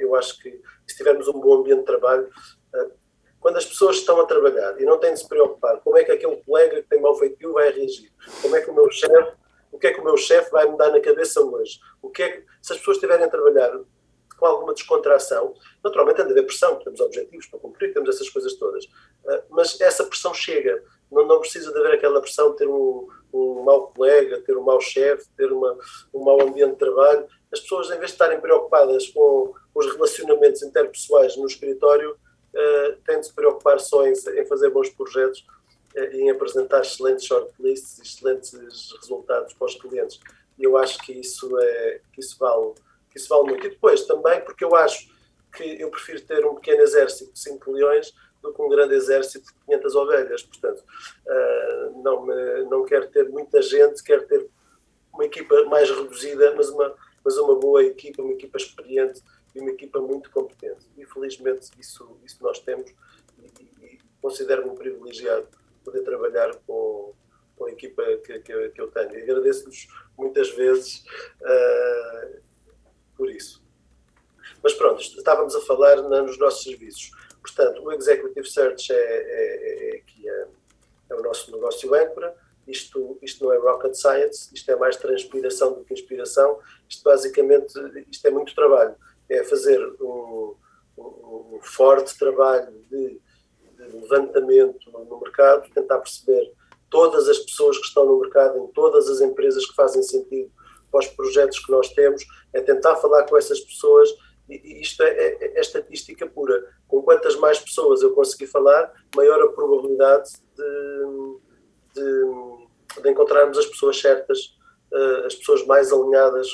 eu 0.00 0.14
acho 0.14 0.38
que 0.40 0.60
se 0.88 0.96
tivermos 0.96 1.28
um 1.28 1.40
bom 1.40 1.60
ambiente 1.60 1.80
de 1.80 1.84
trabalho, 1.84 2.28
eh, 2.74 2.90
quando 3.40 3.56
as 3.56 3.64
pessoas 3.64 3.96
estão 3.96 4.20
a 4.20 4.24
trabalhar 4.24 4.80
e 4.80 4.84
não 4.84 4.98
têm 4.98 5.14
de 5.14 5.20
se 5.20 5.28
preocupar 5.28 5.80
como 5.80 5.96
é 5.96 6.04
que 6.04 6.12
aquele 6.12 6.36
colega 6.36 6.82
que 6.82 6.88
tem 6.88 7.00
mau 7.00 7.14
feitio 7.14 7.52
vai 7.52 7.70
reagir, 7.70 8.10
como 8.42 8.56
é 8.56 8.60
que 8.60 8.70
o 8.70 8.74
meu 8.74 8.90
chefe, 8.90 9.32
o 9.70 9.78
que 9.78 9.86
é 9.86 9.92
que 9.92 10.00
o 10.00 10.04
meu 10.04 10.16
chefe 10.16 10.50
vai 10.50 10.68
me 10.68 10.76
dar 10.76 10.90
na 10.90 11.00
cabeça 11.00 11.40
hoje, 11.40 11.78
o 12.02 12.10
que 12.10 12.22
é 12.22 12.28
que, 12.30 12.44
se 12.60 12.72
as 12.72 12.78
pessoas 12.78 12.96
estiverem 12.96 13.24
a 13.24 13.28
trabalhar 13.28 13.78
com 14.38 14.46
alguma 14.46 14.72
descontração, 14.72 15.54
naturalmente 15.82 16.16
tem 16.16 16.26
de 16.26 16.32
haver 16.32 16.46
pressão, 16.46 16.76
temos 16.76 17.00
objetivos 17.00 17.46
para 17.46 17.58
cumprir, 17.58 17.92
temos 17.92 18.08
essas 18.08 18.28
coisas 18.28 18.54
todas, 18.54 18.86
eh, 19.26 19.42
mas 19.50 19.80
essa 19.80 20.04
pressão 20.04 20.32
chega, 20.32 20.82
não, 21.10 21.26
não 21.26 21.40
precisa 21.40 21.72
de 21.72 21.78
haver 21.78 21.94
aquela 21.94 22.20
pressão 22.20 22.52
de 22.52 22.58
ter 22.58 22.68
um, 22.68 23.08
um 23.32 23.62
mau 23.62 23.88
colega, 23.88 24.40
ter 24.42 24.56
um 24.56 24.62
mau 24.62 24.80
chefe, 24.80 25.28
ter 25.36 25.52
uma, 25.52 25.76
um 26.14 26.22
mau 26.22 26.40
ambiente 26.40 26.72
de 26.72 26.78
trabalho, 26.78 27.26
as 27.52 27.60
pessoas 27.60 27.86
em 27.88 27.98
vez 27.98 28.06
de 28.06 28.12
estarem 28.12 28.40
preocupadas 28.40 29.08
com 29.08 29.54
os 29.78 29.92
relacionamentos 29.92 30.62
interpessoais 30.62 31.36
no 31.36 31.46
escritório, 31.46 32.12
uh, 32.12 32.96
têm 33.06 33.20
de 33.20 33.26
se 33.26 33.32
preocupar 33.32 33.78
só 33.78 34.06
em, 34.06 34.12
em 34.12 34.46
fazer 34.46 34.70
bons 34.70 34.90
projetos 34.90 35.46
uh, 35.94 36.00
e 36.12 36.22
em 36.22 36.30
apresentar 36.30 36.80
excelentes 36.80 37.24
shortlists 37.24 37.98
excelentes 38.00 38.52
resultados 39.00 39.54
para 39.54 39.66
os 39.66 39.74
clientes. 39.76 40.20
E 40.58 40.64
eu 40.64 40.76
acho 40.76 40.98
que 40.98 41.12
isso, 41.12 41.56
é, 41.58 42.00
que 42.12 42.20
isso, 42.20 42.36
vale, 42.38 42.72
que 43.10 43.18
isso 43.18 43.28
vale 43.28 43.44
muito. 43.44 43.66
E 43.66 43.70
depois 43.70 44.04
também, 44.04 44.40
porque 44.40 44.64
eu 44.64 44.74
acho 44.74 45.08
que 45.52 45.80
eu 45.80 45.90
prefiro 45.90 46.20
ter 46.22 46.44
um 46.44 46.56
pequeno 46.56 46.82
exército 46.82 47.32
de 47.32 47.38
5 47.38 47.70
leões 47.70 48.12
do 48.42 48.52
que 48.52 48.60
um 48.60 48.68
grande 48.68 48.94
exército 48.94 49.46
de 49.46 49.54
500 49.66 49.94
ovelhas. 49.94 50.42
Portanto, 50.42 50.82
uh, 50.82 52.02
não, 52.02 52.26
me, 52.26 52.64
não 52.64 52.84
quero 52.84 53.08
ter 53.08 53.28
muita 53.28 53.62
gente, 53.62 54.02
quero 54.02 54.26
ter 54.26 54.48
uma 55.12 55.24
equipa 55.24 55.64
mais 55.64 55.88
reduzida, 55.88 56.54
mas 56.56 56.68
uma, 56.68 56.94
mas 57.24 57.36
uma 57.38 57.54
boa 57.54 57.84
equipa, 57.84 58.22
uma 58.22 58.32
equipa 58.32 58.56
experiente 58.56 59.22
e 59.58 59.60
uma 59.60 59.70
equipa 59.70 60.00
muito 60.00 60.30
competente. 60.30 60.86
E 60.96 61.04
felizmente 61.04 61.70
isso, 61.78 62.18
isso 62.24 62.38
nós 62.42 62.60
temos 62.60 62.90
e, 63.38 63.62
e 63.84 63.98
considero-me 64.22 64.76
privilegiado 64.76 65.48
poder 65.84 66.02
trabalhar 66.02 66.54
com, 66.66 67.12
com 67.56 67.64
a 67.66 67.70
equipa 67.70 68.02
que, 68.24 68.38
que, 68.40 68.68
que 68.70 68.80
eu 68.80 68.90
tenho. 68.90 69.22
Agradeço-vos 69.22 69.88
muitas 70.16 70.50
vezes 70.50 71.04
uh, 71.42 72.40
por 73.16 73.28
isso. 73.30 73.62
Mas 74.62 74.74
pronto, 74.74 75.00
estávamos 75.00 75.54
a 75.54 75.60
falar 75.62 76.02
na, 76.02 76.22
nos 76.22 76.38
nossos 76.38 76.62
serviços. 76.62 77.10
Portanto, 77.40 77.82
o 77.82 77.92
Executive 77.92 78.48
Search 78.48 78.92
é, 78.92 78.96
é, 78.96 79.88
é, 79.90 79.96
aqui 79.96 80.28
é, 80.28 80.46
é 81.10 81.14
o 81.14 81.22
nosso 81.22 81.50
negócio 81.50 81.94
âncora 81.94 82.36
isto, 82.68 83.18
isto 83.22 83.44
não 83.44 83.52
é 83.52 83.56
rocket 83.56 83.94
science, 83.94 84.50
isto 84.52 84.70
é 84.70 84.76
mais 84.76 84.96
transpiração 84.96 85.72
do 85.72 85.84
que 85.84 85.94
inspiração. 85.94 86.60
Isto 86.86 87.02
basicamente, 87.02 87.72
isto 88.10 88.26
é 88.26 88.30
muito 88.30 88.54
trabalho. 88.54 88.94
É 89.28 89.44
fazer 89.44 89.78
um, 90.00 90.54
um 90.96 91.58
forte 91.62 92.18
trabalho 92.18 92.72
de, 92.90 93.20
de 93.76 93.96
levantamento 93.96 94.90
no 94.90 95.20
mercado, 95.20 95.70
tentar 95.72 95.98
perceber 95.98 96.52
todas 96.90 97.28
as 97.28 97.38
pessoas 97.38 97.78
que 97.78 97.84
estão 97.84 98.06
no 98.06 98.20
mercado, 98.20 98.58
em 98.58 98.66
todas 98.68 99.08
as 99.08 99.20
empresas 99.20 99.66
que 99.66 99.74
fazem 99.74 100.02
sentido 100.02 100.50
para 100.90 101.00
os 101.00 101.06
projetos 101.08 101.58
que 101.58 101.70
nós 101.70 101.88
temos, 101.90 102.24
é 102.52 102.60
tentar 102.60 102.96
falar 102.96 103.24
com 103.24 103.36
essas 103.36 103.60
pessoas 103.60 104.08
E, 104.48 104.80
isto 104.80 105.02
é, 105.02 105.10
é, 105.10 105.58
é 105.58 105.60
estatística 105.60 106.26
pura. 106.26 106.64
Com 106.86 107.02
quantas 107.02 107.36
mais 107.36 107.58
pessoas 107.58 108.02
eu 108.02 108.14
conseguir 108.14 108.46
falar, 108.46 108.90
maior 109.14 109.42
a 109.42 109.52
probabilidade 109.52 110.30
de, 110.56 111.36
de, 111.94 113.02
de 113.02 113.10
encontrarmos 113.10 113.58
as 113.58 113.66
pessoas 113.66 114.00
certas, 114.00 114.56
uh, 114.90 115.26
as 115.26 115.34
pessoas 115.34 115.66
mais 115.66 115.92
alinhadas 115.92 116.48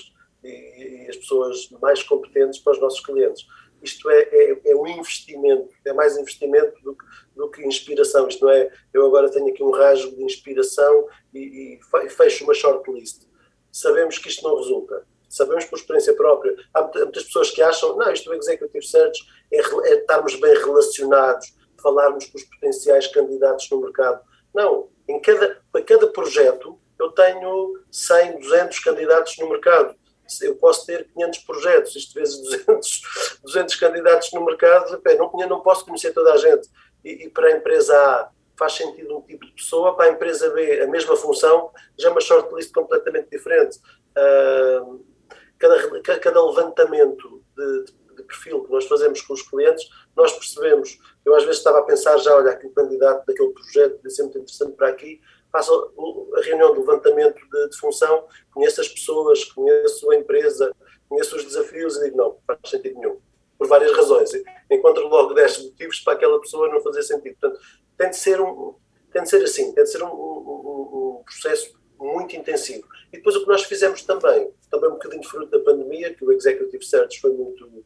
e, 0.44 1.06
as 1.08 1.16
pessoas 1.16 1.68
mais 1.82 2.02
competentes 2.02 2.58
para 2.60 2.72
os 2.72 2.80
nossos 2.80 3.00
clientes. 3.00 3.46
Isto 3.82 4.08
é, 4.10 4.22
é, 4.22 4.60
é 4.64 4.76
um 4.76 4.86
investimento, 4.86 5.68
é 5.84 5.92
mais 5.92 6.16
investimento 6.16 6.82
do 6.82 6.94
que, 6.94 7.04
do 7.36 7.50
que 7.50 7.66
inspiração. 7.66 8.28
Isto 8.28 8.44
não 8.44 8.52
é, 8.52 8.70
eu 8.92 9.06
agora 9.06 9.30
tenho 9.30 9.48
aqui 9.48 9.62
um 9.62 9.70
rasgo 9.70 10.16
de 10.16 10.22
inspiração 10.22 11.06
e, 11.34 11.78
e 11.78 12.08
fecho 12.08 12.44
uma 12.44 12.54
shortlist. 12.54 13.22
Sabemos 13.70 14.18
que 14.18 14.28
isto 14.28 14.42
não 14.42 14.56
resulta 14.56 15.04
sabemos 15.34 15.64
por 15.64 15.76
experiência 15.76 16.14
própria. 16.14 16.54
Há 16.72 16.82
muitas 16.82 17.24
pessoas 17.24 17.50
que 17.50 17.60
acham, 17.60 17.96
não, 17.96 18.12
isto 18.12 18.30
do 18.30 18.34
Executive 18.34 18.86
Search 18.86 19.20
é, 19.52 19.58
é 19.58 19.94
estarmos 19.96 20.36
bem 20.36 20.54
relacionados, 20.54 21.52
falarmos 21.82 22.26
com 22.26 22.38
os 22.38 22.44
potenciais 22.44 23.08
candidatos 23.08 23.68
no 23.68 23.80
mercado. 23.80 24.22
Não, 24.54 24.88
em 25.08 25.20
cada, 25.20 25.60
para 25.72 25.82
cada 25.82 26.06
projeto 26.06 26.78
eu 26.98 27.10
tenho 27.10 27.82
100, 27.90 28.38
200 28.38 28.78
candidatos 28.78 29.36
no 29.38 29.50
mercado. 29.50 29.96
Eu 30.42 30.56
posso 30.56 30.86
ter 30.86 31.08
500 31.12 31.38
projetos, 31.40 31.96
isto 31.96 32.14
vezes 32.14 32.40
200, 32.40 33.02
200 33.42 33.74
candidatos 33.80 34.32
no 34.32 34.44
mercado, 34.44 35.00
não, 35.18 35.48
não 35.48 35.60
posso 35.60 35.84
conhecer 35.84 36.12
toda 36.12 36.32
a 36.32 36.36
gente. 36.36 36.68
E, 37.04 37.26
e 37.26 37.30
para 37.30 37.48
a 37.48 37.52
empresa 37.52 37.94
A 37.96 38.30
faz 38.56 38.74
sentido 38.74 39.18
um 39.18 39.22
tipo 39.22 39.44
de 39.46 39.52
pessoa, 39.52 39.96
para 39.96 40.06
a 40.06 40.12
empresa 40.12 40.50
B 40.50 40.80
a 40.80 40.86
mesma 40.86 41.16
função, 41.16 41.70
já 41.98 42.08
é 42.08 42.10
uma 42.10 42.20
shortlist 42.20 42.72
completamente 42.72 43.28
diferente. 43.30 43.78
Uh, 44.16 45.04
cada, 45.58 46.00
cada 46.18 46.44
levantamento 46.44 47.42
de, 47.56 47.84
de, 47.84 48.22
perfil 48.22 48.62
que 48.62 48.70
nós 48.70 48.86
fazemos 48.86 49.20
com 49.22 49.34
os 49.34 49.42
clientes, 49.42 49.88
nós 50.16 50.32
percebemos, 50.32 50.98
eu 51.24 51.34
às 51.34 51.42
vezes 51.42 51.58
estava 51.58 51.80
a 51.80 51.82
pensar 51.82 52.16
já, 52.18 52.34
olha, 52.34 52.52
aquele 52.52 52.72
candidato 52.72 53.26
daquele 53.26 53.50
projeto 53.50 54.10
ser 54.10 54.22
muito 54.22 54.38
interessante 54.38 54.72
para 54.72 54.88
aqui, 54.88 55.20
faço 55.54 55.94
a 56.36 56.40
reunião 56.40 56.72
de 56.72 56.80
levantamento 56.80 57.36
de, 57.36 57.68
de, 57.68 57.78
função, 57.78 58.26
conheço 58.52 58.80
as 58.80 58.88
pessoas, 58.88 59.44
conheço 59.44 60.10
a 60.10 60.16
empresa, 60.16 60.74
conheço 61.08 61.36
os 61.36 61.44
desafios 61.44 61.96
e 61.96 62.06
digo, 62.06 62.16
não, 62.16 62.36
faz 62.44 62.58
sentido 62.66 62.98
nenhum. 62.98 63.20
Por 63.56 63.68
várias 63.68 63.96
razões. 63.96 64.32
Encontro 64.68 65.06
logo 65.06 65.32
10 65.32 65.66
motivos 65.66 66.00
para 66.00 66.14
aquela 66.14 66.40
pessoa 66.40 66.68
não 66.68 66.80
fazer 66.80 67.02
sentido. 67.02 67.36
Portanto, 67.40 67.62
tem 67.96 68.10
de 68.10 68.16
ser, 68.16 68.40
um, 68.40 68.74
tem 69.12 69.22
de 69.22 69.28
ser 69.28 69.44
assim, 69.44 69.72
tem 69.72 69.84
de 69.84 69.90
ser 69.90 70.02
um, 70.02 70.08
um, 70.08 71.20
um 71.20 71.22
processo 71.24 71.78
muito 72.00 72.34
intensivo. 72.34 72.88
E 73.12 73.18
depois 73.18 73.36
o 73.36 73.42
que 73.42 73.48
nós 73.48 73.62
fizemos 73.62 74.02
também, 74.02 74.50
também 74.68 74.90
um 74.90 74.94
bocadinho 74.94 75.22
fruto 75.22 75.56
da 75.56 75.60
pandemia, 75.60 76.12
que 76.14 76.24
o 76.24 76.32
Executive 76.32 76.84
Search 76.84 77.20
foi 77.20 77.30
muito, 77.32 77.84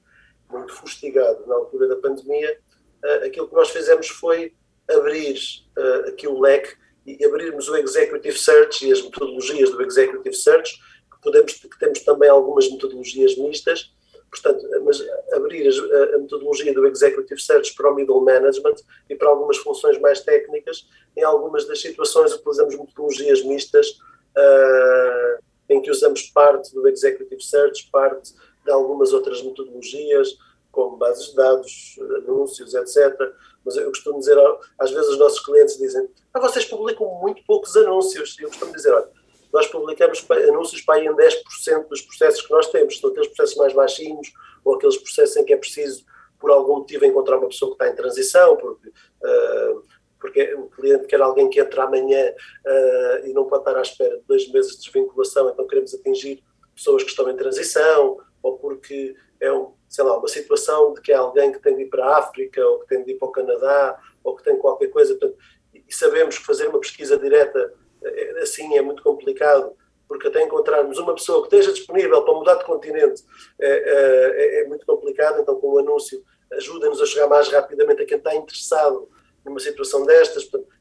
muito 0.48 0.72
fustigado 0.72 1.46
na 1.46 1.54
altura 1.54 1.86
da 1.86 1.96
pandemia, 1.96 2.58
uh, 3.04 3.26
aquilo 3.26 3.46
que 3.46 3.54
nós 3.54 3.68
fizemos 3.68 4.08
foi 4.08 4.54
abrir 4.88 5.38
uh, 5.76 6.08
aqui 6.08 6.26
o 6.26 6.40
leque 6.40 6.74
e 7.08 7.24
abrirmos 7.24 7.68
o 7.68 7.76
Executive 7.76 8.36
Search 8.36 8.86
e 8.86 8.92
as 8.92 9.02
metodologias 9.02 9.70
do 9.70 9.82
Executive 9.82 10.34
Search, 10.34 10.78
que, 11.10 11.22
podemos, 11.22 11.52
que 11.54 11.78
temos 11.78 12.00
também 12.00 12.28
algumas 12.28 12.70
metodologias 12.70 13.36
mistas, 13.36 13.92
portanto, 14.30 14.66
mas 14.84 15.02
abrir 15.32 15.66
a, 15.66 16.16
a, 16.16 16.18
metodologia 16.18 16.74
do 16.74 16.86
Executive 16.86 17.40
Search 17.40 17.74
para 17.74 17.90
o 17.90 17.94
Middle 17.94 18.20
Management 18.20 18.76
e 19.08 19.14
para 19.14 19.28
algumas 19.28 19.56
funções 19.56 19.98
mais 19.98 20.20
técnicas, 20.20 20.86
em 21.16 21.22
algumas 21.22 21.66
das 21.66 21.80
situações 21.80 22.34
utilizamos 22.34 22.76
metodologias 22.76 23.42
mistas, 23.42 23.88
uh, 24.36 25.42
em 25.68 25.80
que 25.80 25.90
usamos 25.90 26.22
parte 26.22 26.74
do 26.74 26.86
Executive 26.88 27.42
Search, 27.42 27.88
parte 27.90 28.34
de 28.64 28.70
algumas 28.70 29.12
outras 29.12 29.42
metodologias, 29.42 30.36
como 30.70 30.96
bases 30.96 31.30
de 31.30 31.36
dados, 31.36 31.98
anúncios, 32.18 32.74
etc. 32.74 33.32
Mas 33.64 33.76
eu 33.76 33.88
costumo 33.88 34.18
dizer, 34.18 34.36
às 34.78 34.90
vezes 34.90 35.10
os 35.10 35.18
nossos 35.18 35.40
clientes 35.40 35.76
dizem, 35.76 36.08
ah, 36.32 36.40
vocês 36.40 36.64
publicam 36.64 37.06
muito 37.20 37.42
poucos 37.44 37.76
anúncios. 37.76 38.38
E 38.38 38.42
eu 38.42 38.48
costumo 38.48 38.72
dizer, 38.72 38.92
olha, 38.92 39.08
nós 39.52 39.66
publicamos 39.66 40.24
anúncios 40.30 40.82
para 40.82 40.96
aí 40.96 41.06
em 41.06 41.14
10% 41.14 41.88
dos 41.88 42.02
processos 42.02 42.42
que 42.42 42.50
nós 42.50 42.68
temos. 42.70 42.98
São 42.98 43.10
aqueles 43.10 43.28
processos 43.28 43.56
mais 43.56 43.72
baixinhos 43.72 44.32
ou 44.64 44.74
aqueles 44.74 44.96
processos 44.96 45.36
em 45.36 45.44
que 45.44 45.52
é 45.52 45.56
preciso, 45.56 46.04
por 46.38 46.50
algum 46.50 46.78
motivo, 46.78 47.04
encontrar 47.04 47.38
uma 47.38 47.48
pessoa 47.48 47.70
que 47.70 47.82
está 47.82 47.92
em 47.92 47.96
transição, 47.96 48.56
porque 48.56 48.88
uh, 48.88 49.82
porque 50.20 50.54
o 50.54 50.68
cliente 50.68 51.06
quer 51.06 51.20
alguém 51.20 51.48
que 51.48 51.60
entre 51.60 51.80
amanhã 51.80 52.32
uh, 52.66 53.26
e 53.26 53.32
não 53.32 53.46
pode 53.46 53.62
estar 53.62 53.76
à 53.76 53.82
espera 53.82 54.16
de 54.16 54.24
dois 54.26 54.50
meses 54.50 54.72
de 54.72 54.82
desvinculação, 54.82 55.48
então 55.48 55.66
queremos 55.66 55.94
atingir 55.94 56.42
pessoas 56.74 57.02
que 57.02 57.10
estão 57.10 57.30
em 57.30 57.36
transição, 57.36 58.18
ou 58.42 58.58
porque 58.58 59.14
é 59.40 59.52
um, 59.52 59.72
sei 59.88 60.04
lá, 60.04 60.18
uma 60.18 60.28
situação 60.28 60.92
de 60.94 61.00
que 61.00 61.12
é 61.12 61.16
alguém 61.16 61.52
que 61.52 61.60
tem 61.60 61.76
de 61.76 61.82
ir 61.82 61.88
para 61.88 62.04
a 62.04 62.18
África, 62.18 62.64
ou 62.66 62.80
que 62.80 62.86
tem 62.86 63.04
de 63.04 63.12
ir 63.12 63.14
para 63.18 63.28
o 63.28 63.32
Canadá, 63.32 64.00
ou 64.22 64.36
que 64.36 64.42
tem 64.42 64.58
qualquer 64.58 64.88
coisa. 64.88 65.14
Portanto, 65.14 65.38
e 65.74 65.94
sabemos 65.94 66.38
que 66.38 66.44
fazer 66.44 66.68
uma 66.68 66.80
pesquisa 66.80 67.18
direta 67.18 67.74
eh, 68.02 68.40
assim 68.42 68.76
é 68.76 68.82
muito 68.82 69.02
complicado, 69.02 69.72
porque 70.06 70.28
até 70.28 70.42
encontrarmos 70.42 70.98
uma 70.98 71.14
pessoa 71.14 71.46
que 71.46 71.54
esteja 71.54 71.72
disponível 71.72 72.22
para 72.22 72.34
mudar 72.34 72.54
de 72.54 72.64
continente 72.64 73.22
é, 73.60 73.68
é, 73.68 74.62
é 74.62 74.66
muito 74.66 74.86
complicado, 74.86 75.40
então 75.40 75.60
com 75.60 75.74
o 75.74 75.78
anúncio 75.78 76.22
ajuda-nos 76.52 77.00
a 77.02 77.06
chegar 77.06 77.28
mais 77.28 77.48
rapidamente 77.48 78.02
a 78.02 78.06
quem 78.06 78.16
está 78.16 78.34
interessado 78.34 79.08
numa 79.44 79.60
situação 79.60 80.04
destas, 80.04 80.44
portanto, 80.44 80.72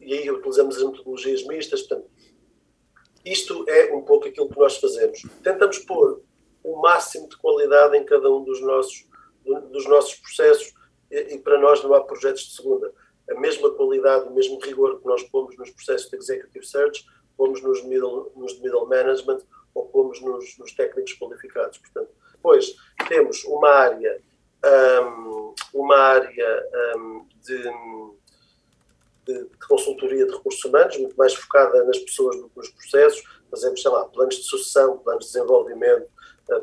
e 0.00 0.14
aí 0.14 0.30
utilizamos 0.30 0.76
as 0.76 0.82
metodologias 0.82 1.44
mistas. 1.46 1.82
Portanto, 1.82 2.10
isto 3.24 3.64
é 3.68 3.92
um 3.92 4.02
pouco 4.02 4.28
aquilo 4.28 4.48
que 4.48 4.58
nós 4.58 4.76
fazemos. 4.76 5.22
Tentamos 5.42 5.78
pôr 5.80 6.22
o 6.64 6.80
máximo 6.80 7.28
de 7.28 7.36
qualidade 7.36 7.96
em 7.96 8.04
cada 8.04 8.30
um 8.30 8.42
dos 8.42 8.60
nossos, 8.60 9.06
dos 9.44 9.86
nossos 9.86 10.14
processos 10.16 10.72
e, 11.10 11.34
e 11.34 11.38
para 11.38 11.58
nós 11.58 11.82
não 11.84 11.94
há 11.94 12.02
projetos 12.02 12.42
de 12.42 12.56
segunda. 12.56 12.92
A 13.30 13.34
mesma 13.34 13.70
qualidade, 13.70 14.28
o 14.28 14.34
mesmo 14.34 14.58
rigor 14.60 14.98
que 14.98 15.06
nós 15.06 15.22
pomos 15.24 15.56
nos 15.56 15.70
processos 15.70 16.10
de 16.10 16.16
Executive 16.16 16.66
Search, 16.66 17.06
pomos 17.36 17.62
nos 17.62 17.84
middle, 17.84 18.32
nos 18.34 18.58
middle 18.60 18.86
management 18.86 19.42
ou 19.74 19.86
pomos 19.86 20.20
nos, 20.20 20.58
nos 20.58 20.72
técnicos 20.72 21.14
qualificados. 21.14 21.78
Portanto, 21.78 22.10
depois 22.32 22.74
temos 23.08 23.44
uma 23.44 23.70
área 23.70 24.20
um, 24.64 25.54
uma 25.74 25.96
área 25.96 26.68
um, 26.96 27.26
de, 27.42 27.62
de, 29.26 29.44
de, 29.44 29.56
consultoria 29.66 30.26
de 30.26 30.32
recursos 30.32 30.64
humanos, 30.64 30.96
muito 30.98 31.16
mais 31.16 31.34
focada 31.34 31.84
nas 31.84 31.98
pessoas 31.98 32.36
do 32.36 32.48
que 32.48 32.56
nos 32.56 32.70
processos. 32.70 33.22
Fazemos, 33.50 33.82
sei 33.82 33.90
lá, 33.90 34.04
planos 34.06 34.36
de 34.36 34.42
sucessão, 34.44 34.98
planos 34.98 35.26
de 35.26 35.32
desenvolvimento, 35.32 36.08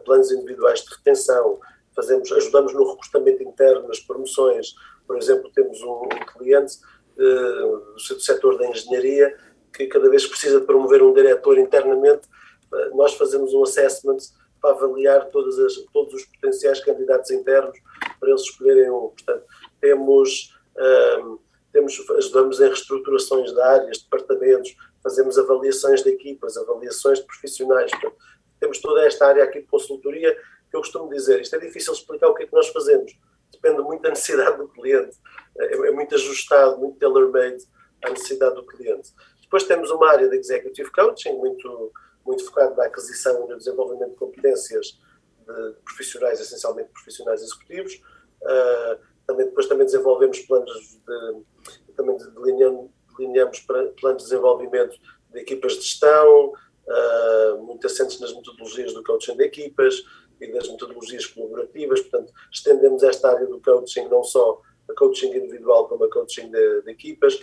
planos 0.05 0.31
individuais 0.31 0.81
de 0.81 0.95
retenção, 0.95 1.59
fazemos, 1.95 2.31
ajudamos 2.31 2.73
no 2.73 2.89
recrutamento 2.91 3.43
interno, 3.43 3.87
nas 3.87 3.99
promoções. 3.99 4.73
Por 5.05 5.17
exemplo, 5.17 5.51
temos 5.53 5.81
um, 5.81 6.07
cliente 6.37 6.77
uh, 7.17 7.95
do 7.95 8.19
setor 8.19 8.57
da 8.57 8.67
engenharia 8.67 9.35
que 9.73 9.87
cada 9.87 10.09
vez 10.09 10.25
que 10.25 10.31
precisa 10.31 10.59
de 10.59 10.65
promover 10.65 11.01
um 11.01 11.13
diretor 11.13 11.57
internamente, 11.57 12.27
uh, 12.71 12.95
nós 12.95 13.13
fazemos 13.15 13.53
um 13.53 13.63
assessment 13.63 14.17
para 14.61 14.71
avaliar 14.71 15.27
todas 15.29 15.57
as, 15.59 15.75
todos 15.91 16.13
os 16.13 16.25
potenciais 16.25 16.79
candidatos 16.83 17.31
internos 17.31 17.77
para 18.19 18.29
eles 18.29 18.41
escolherem 18.41 18.89
um. 18.91 19.09
Portanto, 19.09 19.43
temos, 19.79 20.55
um, 20.77 21.39
temos, 21.73 22.09
ajudamos 22.17 22.59
em 22.59 22.67
reestruturações 22.67 23.51
de 23.51 23.59
áreas, 23.59 23.97
departamentos, 23.97 24.75
fazemos 25.01 25.37
avaliações 25.39 26.03
de 26.03 26.11
equipas, 26.11 26.55
avaliações 26.57 27.19
de 27.19 27.25
profissionais. 27.25 27.89
Portanto, 27.91 28.15
temos 28.61 28.79
toda 28.79 29.05
esta 29.05 29.27
área 29.27 29.43
aqui 29.43 29.59
de 29.59 29.67
consultoria 29.67 30.33
que 30.69 30.77
eu 30.77 30.79
costumo 30.79 31.09
dizer. 31.09 31.41
Isto 31.41 31.57
é 31.57 31.59
difícil 31.59 31.91
explicar 31.91 32.29
o 32.29 32.33
que 32.33 32.43
é 32.43 32.45
que 32.45 32.53
nós 32.53 32.69
fazemos. 32.69 33.11
Depende 33.51 33.81
muito 33.81 34.03
da 34.03 34.09
necessidade 34.09 34.57
do 34.57 34.69
cliente. 34.69 35.17
É, 35.57 35.73
é 35.73 35.91
muito 35.91 36.15
ajustado, 36.15 36.77
muito 36.77 36.97
tailor-made 36.97 37.65
à 38.03 38.09
necessidade 38.09 38.55
do 38.55 38.65
cliente. 38.65 39.11
Depois 39.41 39.63
temos 39.65 39.91
uma 39.91 40.09
área 40.09 40.29
de 40.29 40.37
executive 40.37 40.89
coaching, 40.91 41.33
muito 41.33 41.91
muito 42.23 42.45
focado 42.45 42.75
na 42.75 42.85
aquisição 42.85 43.45
e 43.45 43.49
no 43.49 43.57
desenvolvimento 43.57 44.11
de 44.11 44.15
competências 44.15 44.87
de 44.87 45.81
profissionais, 45.83 46.39
essencialmente 46.39 46.89
profissionais 46.91 47.41
executivos. 47.41 47.95
Uh, 48.43 48.99
também, 49.25 49.45
depois 49.47 49.67
também 49.67 49.85
desenvolvemos 49.85 50.39
planos 50.41 50.99
de, 51.05 51.93
também 51.95 52.15
delineamos, 52.17 52.91
delineamos 53.17 53.59
planos 53.59 54.23
de 54.23 54.29
desenvolvimento 54.29 54.95
de 55.31 55.39
equipas 55.39 55.73
de 55.73 55.81
gestão, 55.81 56.53
uh, 56.91 57.63
muito 57.63 57.87
assentes 57.87 58.19
nas 58.19 58.33
metodologias 58.33 58.93
do 58.93 59.03
coaching 59.03 59.35
de 59.35 59.43
equipas 59.43 60.03
e 60.39 60.51
das 60.51 60.67
metodologias 60.69 61.25
colaborativas, 61.27 62.01
portanto, 62.01 62.33
estendemos 62.51 63.03
esta 63.03 63.29
área 63.29 63.45
do 63.45 63.59
coaching 63.61 64.07
não 64.07 64.23
só 64.23 64.61
a 64.89 64.93
coaching 64.93 65.27
individual 65.27 65.87
como 65.87 66.03
a 66.03 66.09
coaching 66.09 66.49
de, 66.49 66.81
de 66.81 66.91
equipas, 66.91 67.41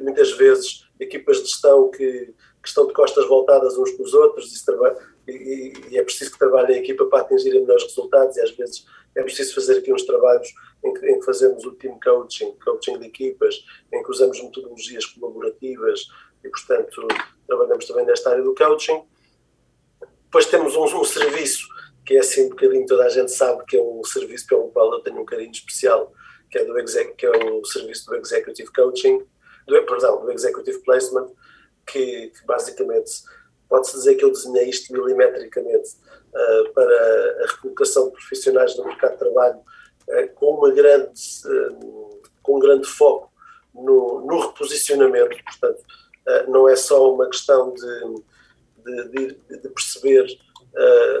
muitas 0.00 0.32
vezes 0.32 0.86
equipas 0.98 1.38
de 1.38 1.48
gestão 1.48 1.90
que 1.90 2.34
que 2.64 2.68
estão 2.68 2.86
de 2.86 2.94
costas 2.94 3.28
voltadas 3.28 3.76
uns 3.76 3.90
com 3.92 4.02
os 4.02 4.14
outros 4.14 4.50
e, 4.50 5.32
e, 5.32 5.72
e, 5.90 5.98
é 5.98 6.02
preciso 6.02 6.32
que 6.32 6.38
trabalhem 6.38 6.78
em 6.78 6.80
equipa 6.80 7.04
para 7.04 7.20
atingirem 7.20 7.60
melhores 7.60 7.84
resultados 7.84 8.36
e 8.38 8.40
às 8.40 8.50
vezes 8.52 8.86
é 9.14 9.22
preciso 9.22 9.54
fazer 9.54 9.78
aqui 9.78 9.92
uns 9.92 10.02
trabalhos 10.04 10.48
em 10.82 10.94
que, 10.94 11.06
em 11.06 11.18
que 11.18 11.26
fazemos 11.26 11.62
o 11.64 11.72
team 11.72 12.00
coaching, 12.02 12.56
coaching 12.64 12.98
de 12.98 13.06
equipas, 13.06 13.64
em 13.92 14.02
que 14.02 14.10
usamos 14.10 14.42
metodologias 14.42 15.04
colaborativas 15.04 16.08
e, 16.42 16.48
portanto, 16.48 17.06
trabalhamos 17.46 17.86
também 17.86 18.04
nesta 18.06 18.30
área 18.30 18.42
do 18.42 18.54
coaching. 18.54 19.02
Depois 20.24 20.46
temos 20.46 20.74
um, 20.74 20.84
um 20.84 21.04
serviço 21.04 21.68
que 22.04 22.16
é 22.16 22.20
assim 22.20 22.46
um 22.46 22.50
bocadinho, 22.50 22.86
toda 22.86 23.04
a 23.04 23.08
gente 23.08 23.32
sabe 23.32 23.64
que 23.64 23.76
é 23.76 23.82
um 23.82 24.04
serviço 24.04 24.46
pelo 24.46 24.68
qual 24.70 24.92
eu 24.92 25.00
tenho 25.00 25.20
um 25.20 25.24
carinho 25.24 25.50
especial, 25.50 26.12
que 26.50 26.58
é, 26.58 26.64
do 26.64 26.78
exec, 26.78 27.14
que 27.14 27.26
é 27.26 27.30
o 27.30 27.64
serviço 27.64 28.06
do 28.06 28.16
Executive 28.16 28.70
Coaching, 28.72 29.18
do, 29.66 29.82
perdão, 29.86 30.20
do 30.20 30.30
Executive 30.30 30.78
Placement, 30.80 31.32
que, 31.86 32.28
que 32.28 32.46
basicamente 32.46 33.10
pode-se 33.68 33.94
dizer 33.94 34.16
que 34.16 34.24
eu 34.24 34.30
desenhei 34.30 34.68
isto 34.68 34.92
milimetricamente 34.92 35.90
uh, 36.28 36.72
para 36.74 37.44
a 37.44 37.46
recolocação 37.50 38.06
de 38.06 38.12
profissionais 38.12 38.76
no 38.76 38.84
mercado 38.84 39.12
de 39.12 39.18
trabalho 39.18 39.58
uh, 39.58 40.34
com 40.34 40.58
uma 40.58 40.70
grande, 40.70 41.20
uh, 41.46 42.22
com 42.42 42.56
um 42.56 42.60
grande 42.60 42.86
foco 42.86 43.32
no, 43.74 44.24
no 44.26 44.38
reposicionamento, 44.40 45.36
portanto, 45.44 45.82
não 46.48 46.68
é 46.68 46.76
só 46.76 47.12
uma 47.12 47.28
questão 47.28 47.72
de, 47.72 49.08
de, 49.10 49.58
de, 49.60 49.68
perceber 49.68 50.26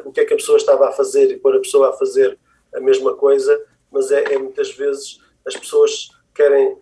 o 0.04 0.12
que 0.12 0.20
é 0.20 0.24
que 0.24 0.34
a 0.34 0.36
pessoa 0.36 0.56
estava 0.56 0.88
a 0.88 0.92
fazer 0.92 1.30
e 1.30 1.38
pôr 1.38 1.56
a 1.56 1.60
pessoa 1.60 1.90
a 1.90 1.92
fazer 1.92 2.38
a 2.74 2.80
mesma 2.80 3.14
coisa, 3.14 3.64
mas 3.90 4.10
é, 4.10 4.34
é 4.34 4.38
muitas 4.38 4.72
vezes 4.72 5.20
as 5.46 5.56
pessoas 5.56 6.08
querem 6.34 6.76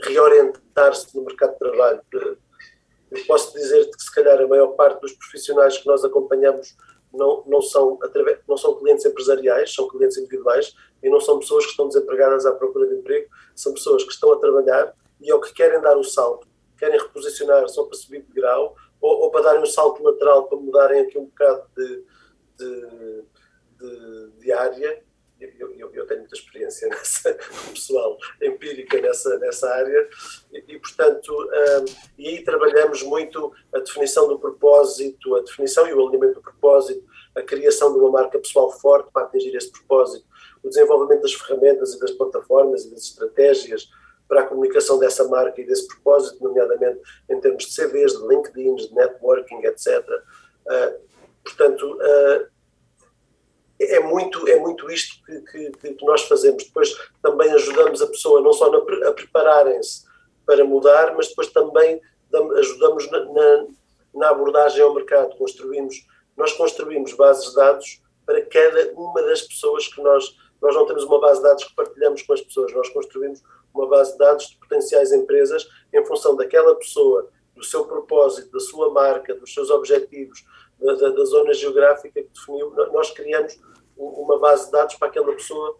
reorientar-se 0.00 1.14
no 1.16 1.24
mercado 1.24 1.52
de 1.52 1.58
trabalho. 1.58 2.00
Eu 2.12 3.24
posso 3.26 3.52
dizer 3.54 3.90
que 3.90 4.02
se 4.02 4.14
calhar 4.14 4.40
a 4.40 4.46
maior 4.46 4.68
parte 4.68 5.00
dos 5.00 5.12
profissionais 5.12 5.78
que 5.78 5.86
nós 5.86 6.04
acompanhamos 6.04 6.76
não, 7.12 7.42
não, 7.46 7.62
são, 7.62 7.98
através, 8.02 8.38
não 8.46 8.56
são 8.56 8.74
clientes 8.74 9.04
empresariais, 9.04 9.74
são 9.74 9.88
clientes 9.88 10.16
individuais 10.18 10.74
e 11.02 11.08
não 11.08 11.20
são 11.20 11.38
pessoas 11.38 11.64
que 11.64 11.70
estão 11.70 11.88
desempregadas 11.88 12.44
à 12.46 12.52
procura 12.52 12.86
de 12.86 12.96
emprego, 12.96 13.28
são 13.54 13.72
pessoas 13.72 14.04
que 14.04 14.12
estão 14.12 14.32
a 14.32 14.38
trabalhar 14.38 14.94
e 15.20 15.32
ou 15.32 15.40
que 15.40 15.52
querem 15.52 15.80
dar 15.80 15.96
o 15.96 16.04
salto, 16.04 16.46
querem 16.78 16.98
reposicionar 16.98 17.68
só 17.68 17.84
para 17.84 17.96
subir 17.96 18.22
de 18.22 18.32
grau 18.32 18.76
ou, 19.00 19.22
ou 19.22 19.30
para 19.30 19.42
darem 19.42 19.62
um 19.62 19.66
salto 19.66 20.02
lateral 20.02 20.48
para 20.48 20.58
mudarem 20.58 21.00
aqui 21.02 21.18
um 21.18 21.26
bocado 21.26 21.64
de, 21.76 22.04
de, 22.56 23.24
de, 23.78 24.30
de 24.38 24.52
área. 24.52 25.02
Eu, 25.40 25.72
eu, 25.76 25.94
eu, 25.94 26.06
tenho 26.06 26.20
muita 26.20 26.34
experiência 26.34 26.88
nessa, 26.90 27.32
pessoal 27.70 28.18
empírica 28.42 29.00
nessa, 29.00 29.38
nessa 29.38 29.72
área. 29.72 30.08
E, 30.52 30.64
e 30.66 30.78
portanto, 30.80 31.32
um, 31.32 31.84
e 32.18 32.28
aí 32.28 32.44
trabalhamos 32.44 33.04
muito 33.04 33.52
a 33.72 33.78
definição 33.78 34.26
do 34.26 34.38
propósito, 34.38 35.36
a 35.36 35.40
definição 35.40 35.86
e 35.86 35.92
o 35.92 36.08
alinhamento 36.08 36.34
do 36.34 36.42
propósito, 36.42 37.04
a 37.36 37.42
criação 37.42 37.92
de 37.92 38.00
uma 38.00 38.10
marca 38.10 38.38
pessoal 38.38 38.70
forte 38.70 39.10
para 39.12 39.26
atingir 39.26 39.54
esse 39.54 39.70
propósito, 39.70 40.26
o 40.60 40.68
desenvolvimento 40.68 41.22
das 41.22 41.34
ferramentas 41.34 41.94
e 41.94 42.00
das 42.00 42.10
plataformas 42.10 42.84
e 42.84 42.90
das 42.90 43.04
estratégias 43.04 43.88
para 44.28 44.42
a 44.42 44.46
comunicação 44.46 44.98
dessa 44.98 45.26
marca 45.26 45.60
e 45.60 45.64
desse 45.64 45.88
propósito, 45.88 46.44
nomeadamente 46.44 47.00
em 47.30 47.40
termos 47.40 47.64
de 47.64 47.74
CVs, 47.74 48.12
de 48.12 48.28
LinkedIn, 48.28 48.74
de 48.76 48.94
networking, 48.94 49.64
etc. 49.64 50.04
Uh, 50.66 51.00
portanto, 51.42 51.96
uh, 51.96 52.46
é 53.80 54.00
muito, 54.00 54.46
é 54.48 54.58
muito 54.58 54.90
isto 54.90 55.24
que, 55.24 55.70
que, 55.70 55.94
que, 55.94 56.04
nós 56.04 56.22
fazemos. 56.22 56.64
Depois 56.64 56.94
também 57.22 57.50
ajudamos 57.52 58.02
a 58.02 58.06
pessoa 58.06 58.40
não 58.40 58.52
só 58.52 58.70
na, 58.70 59.08
a 59.08 59.12
prepararem-se 59.12 60.04
para 60.44 60.64
mudar, 60.64 61.14
mas 61.16 61.28
depois 61.28 61.48
também 61.48 62.00
ajudamos 62.58 63.10
na, 63.10 63.24
na, 63.24 63.66
na, 64.14 64.30
abordagem 64.30 64.82
ao 64.82 64.94
mercado. 64.94 65.36
Construímos, 65.36 66.06
nós 66.36 66.52
construímos 66.52 67.12
bases 67.14 67.50
de 67.50 67.54
dados 67.54 68.02
para 68.26 68.44
cada 68.46 68.92
uma 68.92 69.22
das 69.22 69.42
pessoas 69.42 69.86
que 69.88 70.02
nós. 70.02 70.36
Nós 70.60 70.74
não 70.74 70.86
temos 70.86 71.04
uma 71.04 71.20
base 71.20 71.36
de 71.36 71.44
dados 71.44 71.64
que 71.64 71.74
partilhamos 71.76 72.22
com 72.22 72.32
as 72.32 72.40
pessoas, 72.40 72.74
nós 72.74 72.88
construímos 72.88 73.40
uma 73.78 73.88
base 73.88 74.12
de 74.12 74.18
dados 74.18 74.48
de 74.48 74.56
potenciais 74.56 75.12
empresas 75.12 75.68
em 75.92 76.04
função 76.04 76.36
daquela 76.36 76.74
pessoa, 76.74 77.30
do 77.54 77.64
seu 77.64 77.84
propósito, 77.84 78.52
da 78.52 78.60
sua 78.60 78.90
marca, 78.90 79.34
dos 79.34 79.52
seus 79.52 79.70
objetivos, 79.70 80.44
da, 80.78 80.94
da, 80.94 81.10
da, 81.10 81.24
zona 81.24 81.52
geográfica 81.52 82.22
que 82.22 82.28
definiu, 82.28 82.70
nós 82.92 83.10
criamos 83.10 83.58
uma 83.96 84.38
base 84.38 84.66
de 84.66 84.72
dados 84.72 84.94
para 84.94 85.08
aquela 85.08 85.32
pessoa 85.32 85.76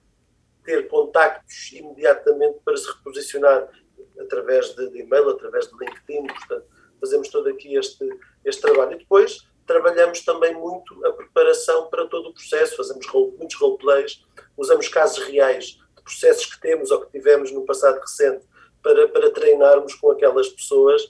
ter 0.65 0.89
contactos 0.89 1.73
imediatamente 1.73 2.59
para 2.65 2.77
se 2.77 2.89
reposicionar 2.89 3.71
através 4.19 4.75
de, 4.75 4.91
de 4.91 5.01
e-mail, 5.01 5.31
através 5.31 5.69
de 5.69 5.75
LinkedIn, 5.79 6.27
portanto, 6.27 6.67
fazemos 7.01 7.29
todo 7.29 7.49
aqui 7.49 7.77
este, 7.77 8.09
este 8.45 8.61
trabalho. 8.61 8.95
E 8.95 8.99
depois 8.99 9.47
trabalhamos 9.67 10.25
também 10.25 10.55
muito 10.55 11.07
a 11.07 11.13
preparação 11.13 11.89
para 11.89 12.07
todo 12.07 12.31
o 12.31 12.35
processo, 12.35 12.77
fazemos 12.77 13.07
role, 13.07 13.37
muitos 13.39 13.57
roleplays, 13.57 14.25
usamos 14.57 14.89
casos 14.89 15.25
reais 15.27 15.79
processos 16.09 16.47
que 16.47 16.61
temos 16.61 16.91
ou 16.91 17.01
que 17.03 17.13
tivemos 17.13 17.53
no 17.53 17.65
passado 17.65 18.01
recente 18.01 18.47
para, 18.83 19.07
para 19.09 19.31
treinarmos 19.31 19.95
com 19.95 20.11
aquelas 20.11 20.49
pessoas. 20.49 21.03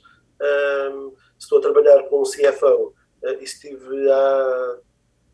Um, 0.93 1.13
estou 1.39 1.59
a 1.59 1.63
trabalhar 1.63 2.03
com 2.05 2.21
um 2.21 2.25
CFO 2.25 2.95
uh, 3.23 3.29
e 3.41 3.45
estive 3.45 4.11
a 4.11 4.79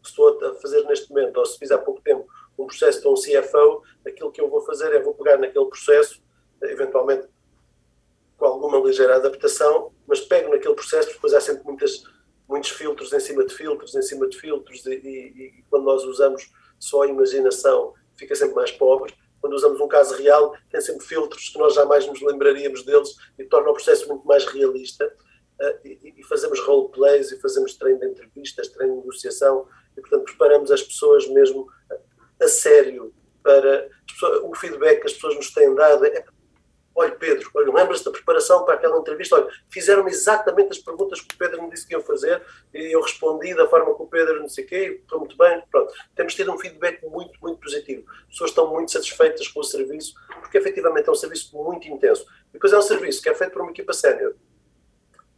estou 0.02 0.38
a 0.44 0.54
fazer 0.56 0.82
neste 0.84 1.08
momento, 1.08 1.38
ou 1.38 1.46
se 1.46 1.58
fiz 1.58 1.70
há 1.70 1.78
pouco 1.78 2.02
tempo 2.02 2.26
um 2.58 2.66
processo 2.66 3.00
para 3.00 3.10
um 3.10 3.14
CFO, 3.14 3.82
aquilo 4.06 4.30
que 4.30 4.40
eu 4.40 4.48
vou 4.48 4.60
fazer 4.60 4.92
é 4.92 5.00
vou 5.00 5.14
pegar 5.14 5.38
naquele 5.38 5.64
processo, 5.64 6.22
eventualmente 6.62 7.26
com 8.36 8.44
alguma 8.44 8.78
ligeira 8.78 9.16
adaptação, 9.16 9.92
mas 10.06 10.20
pego 10.20 10.50
naquele 10.50 10.74
processo, 10.74 11.08
depois 11.08 11.32
há 11.32 11.40
sempre 11.40 11.64
muitas, 11.64 12.04
muitos 12.48 12.70
filtros 12.70 13.12
em 13.12 13.20
cima 13.20 13.44
de 13.46 13.54
filtros, 13.54 13.94
em 13.94 14.02
cima 14.02 14.28
de 14.28 14.38
filtros, 14.38 14.84
e, 14.86 14.94
e, 14.94 15.58
e 15.58 15.64
quando 15.70 15.84
nós 15.84 16.04
usamos 16.04 16.52
só 16.78 17.02
a 17.02 17.08
imaginação, 17.08 17.94
fica 18.16 18.34
sempre 18.34 18.54
mais 18.54 18.70
pobre. 18.70 19.14
Quando 19.44 19.56
usamos 19.56 19.78
um 19.78 19.86
caso 19.86 20.16
real, 20.16 20.56
tem 20.70 20.80
sempre 20.80 21.04
filtros 21.04 21.50
que 21.50 21.58
nós 21.58 21.74
jamais 21.74 22.06
nos 22.06 22.22
lembraríamos 22.22 22.82
deles 22.82 23.14
e 23.38 23.44
torna 23.44 23.68
o 23.68 23.74
processo 23.74 24.08
muito 24.08 24.26
mais 24.26 24.46
realista. 24.46 25.06
Uh, 25.60 25.86
e, 25.86 26.22
fazemos 26.26 26.58
roleplays 26.60 27.30
e 27.30 27.38
fazemos 27.38 27.74
treino 27.74 28.00
de 28.00 28.06
entrevistas, 28.06 28.68
treino 28.68 28.94
de 28.94 29.00
negociação, 29.00 29.68
e, 29.94 30.00
portanto, 30.00 30.24
preparamos 30.24 30.70
as 30.72 30.82
pessoas 30.82 31.28
mesmo 31.28 31.68
a 32.40 32.48
sério 32.48 33.12
para 33.42 33.86
o 34.44 34.54
feedback 34.54 35.00
que 35.00 35.08
as 35.08 35.12
pessoas 35.12 35.36
nos 35.36 35.52
têm 35.52 35.74
dado. 35.74 36.06
É, 36.06 36.24
olha, 36.94 37.12
Pedro, 37.12 37.50
olha, 37.54 37.72
lembras-te 37.72 38.04
da 38.04 38.10
preparação 38.10 38.64
para 38.64 38.74
aquela 38.74 38.98
entrevista? 38.98 39.36
Olha, 39.36 39.48
fizeram-me 39.68 40.10
exatamente 40.10 40.70
as 40.70 40.78
perguntas 40.78 41.20
que 41.20 41.34
o 41.34 41.38
Pedro 41.38 41.62
me 41.62 41.70
disse 41.70 41.86
que 41.86 41.94
iam 41.94 42.02
fazer 42.02 42.42
e 42.72 42.94
eu 42.94 43.00
respondi 43.00 43.54
da 43.54 43.66
forma 43.68 43.94
que 43.94 44.02
o 44.02 44.06
Pedro 44.06 44.40
não 44.40 44.48
sei 44.48 44.64
o 44.64 44.66
quê, 44.66 45.00
estou 45.02 45.18
muito 45.18 45.36
bem. 45.36 45.62
Pronto, 45.70 45.92
temos 46.14 46.34
tido 46.34 46.52
um 46.52 46.58
feedback 46.58 47.04
muito, 47.04 47.38
muito 47.40 47.58
positivo. 47.60 48.04
As 48.22 48.28
pessoas 48.28 48.50
estão 48.50 48.68
muito 48.68 48.92
satisfeitas 48.92 49.48
com 49.48 49.60
o 49.60 49.64
serviço, 49.64 50.14
porque 50.40 50.58
efetivamente 50.58 51.08
é 51.08 51.12
um 51.12 51.16
serviço 51.16 51.56
muito 51.56 51.88
intenso. 51.88 52.24
E 52.50 52.52
depois 52.54 52.72
é 52.72 52.78
um 52.78 52.82
serviço 52.82 53.22
que 53.22 53.28
é 53.28 53.34
feito 53.34 53.52
por 53.52 53.62
uma 53.62 53.70
equipa 53.72 53.92
sénior. 53.92 54.34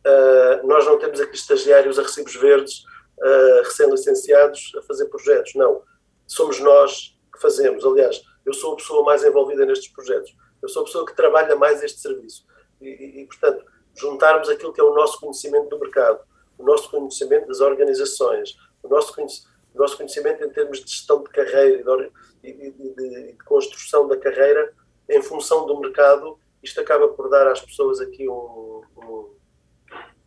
Uh, 0.07 0.67
nós 0.67 0.85
não 0.87 0.99
temos 0.99 1.21
aqui 1.21 1.35
estagiários 1.35 1.99
a 1.99 2.03
recibos 2.03 2.37
verdes 2.37 2.85
uh, 3.19 3.63
recém-licenciados 3.65 4.73
a 4.77 4.83
fazer 4.83 5.07
projetos. 5.07 5.55
Não. 5.55 5.83
Somos 6.27 6.61
nós 6.61 7.17
que 7.33 7.41
fazemos. 7.41 7.85
Aliás, 7.85 8.23
eu 8.45 8.53
sou 8.53 8.75
a 8.75 8.77
pessoa 8.77 9.03
mais 9.05 9.25
envolvida 9.25 9.67
nestes 9.67 9.89
projetos. 9.89 10.33
Eu 10.63 10.69
sou 10.69 10.83
a 10.83 10.85
pessoa 10.85 11.07
que 11.07 11.15
trabalha 11.15 11.57
mais 11.57 11.83
este 11.83 12.01
serviço. 12.01 12.47
E, 12.81 12.89
e, 12.89 13.23
e 13.23 13.27
portanto, 13.27 13.65
juntarmos 13.95 14.49
aquilo 14.49 14.73
que 14.73 14.81
é 14.81 14.85
o 14.85 14.95
nosso 14.95 15.21
conhecimento 15.21 15.69
do 15.69 15.79
mercado, 15.79 16.21
o 16.59 16.65
nosso 16.65 16.91
conhecimento 16.91 17.47
das 17.49 17.61
organizações, 17.61 18.57
o 18.83 18.89
nosso, 18.89 19.15
o 19.21 19.79
nosso 19.79 19.97
conhecimento 19.97 20.45
em 20.45 20.51
termos 20.51 20.85
de 20.85 20.91
gestão 20.91 21.23
de 21.23 21.31
carreira 21.31 22.11
e 22.43 22.53
de, 22.53 22.71
de, 22.71 22.95
de, 22.95 23.33
de 23.33 23.45
construção 23.45 24.09
da 24.09 24.17
carreira 24.17 24.73
em 25.09 25.23
função 25.23 25.67
do 25.67 25.79
mercado, 25.81 26.39
isto 26.63 26.81
acaba 26.81 27.09
por 27.09 27.29
dar 27.31 27.47
às 27.47 27.61
pessoas 27.61 28.01
aqui 28.01 28.29
um, 28.29 28.83
um, 28.97 29.35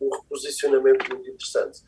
um 0.01 0.09
reposicionamento 0.09 1.07
muito 1.09 1.29
interessante 1.29 1.83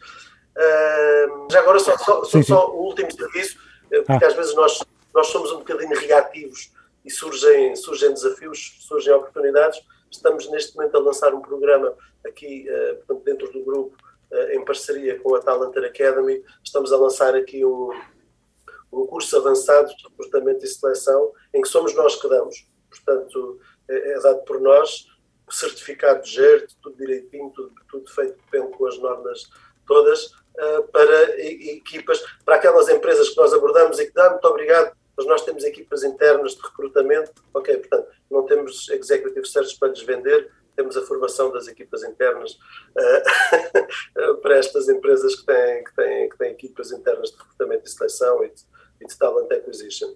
já 1.52 1.60
agora, 1.60 1.80
só, 1.80 1.98
só, 1.98 2.24
sim, 2.24 2.44
só 2.44 2.66
sim. 2.66 2.72
o 2.72 2.76
último 2.76 3.12
serviço, 3.12 3.58
eh, 3.92 4.02
porque 4.02 4.26
ah. 4.26 4.28
às 4.28 4.36
vezes 4.36 4.56
nós, 4.56 4.84
nós 5.14 5.28
somos 5.28 5.52
um 5.52 5.60
bocadinho 5.60 5.98
reativos 6.00 6.72
e 7.04 7.10
surgem, 7.10 7.76
surgem 7.76 8.14
desafios, 8.14 8.78
surgem 8.82 9.14
oportunidades. 9.14 9.82
Estamos 10.10 10.50
neste 10.50 10.76
momento 10.76 10.96
a 10.98 11.00
lançar 11.00 11.34
um 11.34 11.42
programa 11.42 11.96
aqui, 12.26 12.68
uh, 12.70 12.96
portanto, 12.98 13.24
dentro 13.24 13.52
do 13.52 13.64
grupo, 13.64 13.98
uh, 14.32 14.52
em 14.52 14.64
parceria 14.64 15.20
com 15.20 15.36
a 15.36 15.40
Talented 15.40 15.86
Academy. 15.86 16.44
Estamos 16.64 16.92
a 16.92 16.98
lançar 16.98 17.36
aqui 17.36 17.66
um, 17.66 17.92
um 18.92 19.06
curso 19.08 19.38
avançado 19.38 19.88
de 19.96 20.04
recrutamento 20.04 20.66
e 20.66 20.68
seleção, 20.68 21.32
em 21.54 21.62
que 21.62 21.68
somos 21.68 21.96
nós 21.96 22.16
que 22.16 22.28
damos. 22.28 22.68
Portanto, 22.90 23.60
é, 23.90 24.14
é 24.14 24.20
dado 24.20 24.44
por 24.44 24.60
nós, 24.60 25.08
certificado 25.50 26.24
de 26.24 26.32
GERT, 26.32 26.74
tudo 26.82 26.98
direitinho, 26.98 27.52
tudo, 27.52 27.74
tudo 27.90 28.10
feito 28.10 28.38
bem 28.52 28.70
com 28.72 28.86
as 28.88 28.98
normas 28.98 29.50
todas, 29.86 30.28
uh, 30.28 30.84
para 30.92 31.40
equipas, 31.42 32.24
para 32.46 32.56
aquelas 32.56 32.88
empresas 32.90 33.30
que 33.30 33.38
nós 33.38 33.54
abordamos 33.54 34.00
e 34.00 34.06
que 34.06 34.14
dá, 34.14 34.30
muito 34.30 34.48
obrigado, 34.48 34.96
mas 35.16 35.26
nós 35.26 35.44
temos 35.44 35.64
equipas 35.64 36.04
internas 36.04 36.56
de 36.56 36.62
recrutamento, 36.62 37.44
ok, 37.54 37.78
portanto, 37.78 38.08
não 38.30 38.46
temos 38.46 38.90
executive 38.90 39.46
search 39.46 39.78
para 39.78 39.90
lhes 39.90 40.02
vender, 40.02 40.52
temos 40.76 40.96
a 40.98 41.02
formação 41.02 41.52
das 41.52 41.68
equipas 41.68 42.04
internas 42.04 42.54
uh, 42.54 44.38
para 44.42 44.58
estas 44.58 44.88
empresas 44.90 45.36
que 45.36 45.46
têm, 45.46 45.84
que, 45.84 45.96
têm, 45.96 46.30
que 46.30 46.38
têm 46.38 46.52
equipas 46.52 46.92
internas 46.92 47.32
de 47.32 47.38
recrutamento 47.38 47.86
e 47.86 47.90
seleção 47.90 48.44
e 48.44 48.50
de, 48.50 48.62
e 49.02 49.06
de 49.06 49.18
talent 49.18 49.52
acquisition. 49.52 50.16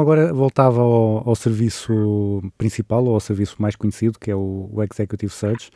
Agora 0.00 0.32
voltava 0.32 0.80
ao, 0.80 1.28
ao 1.28 1.34
serviço 1.36 2.42
principal, 2.58 3.04
ou 3.04 3.14
ao 3.14 3.20
serviço 3.20 3.56
mais 3.58 3.76
conhecido, 3.76 4.18
que 4.18 4.30
é 4.30 4.34
o, 4.36 4.68
o 4.72 4.82
Executive 4.82 5.32
Search. 5.32 5.70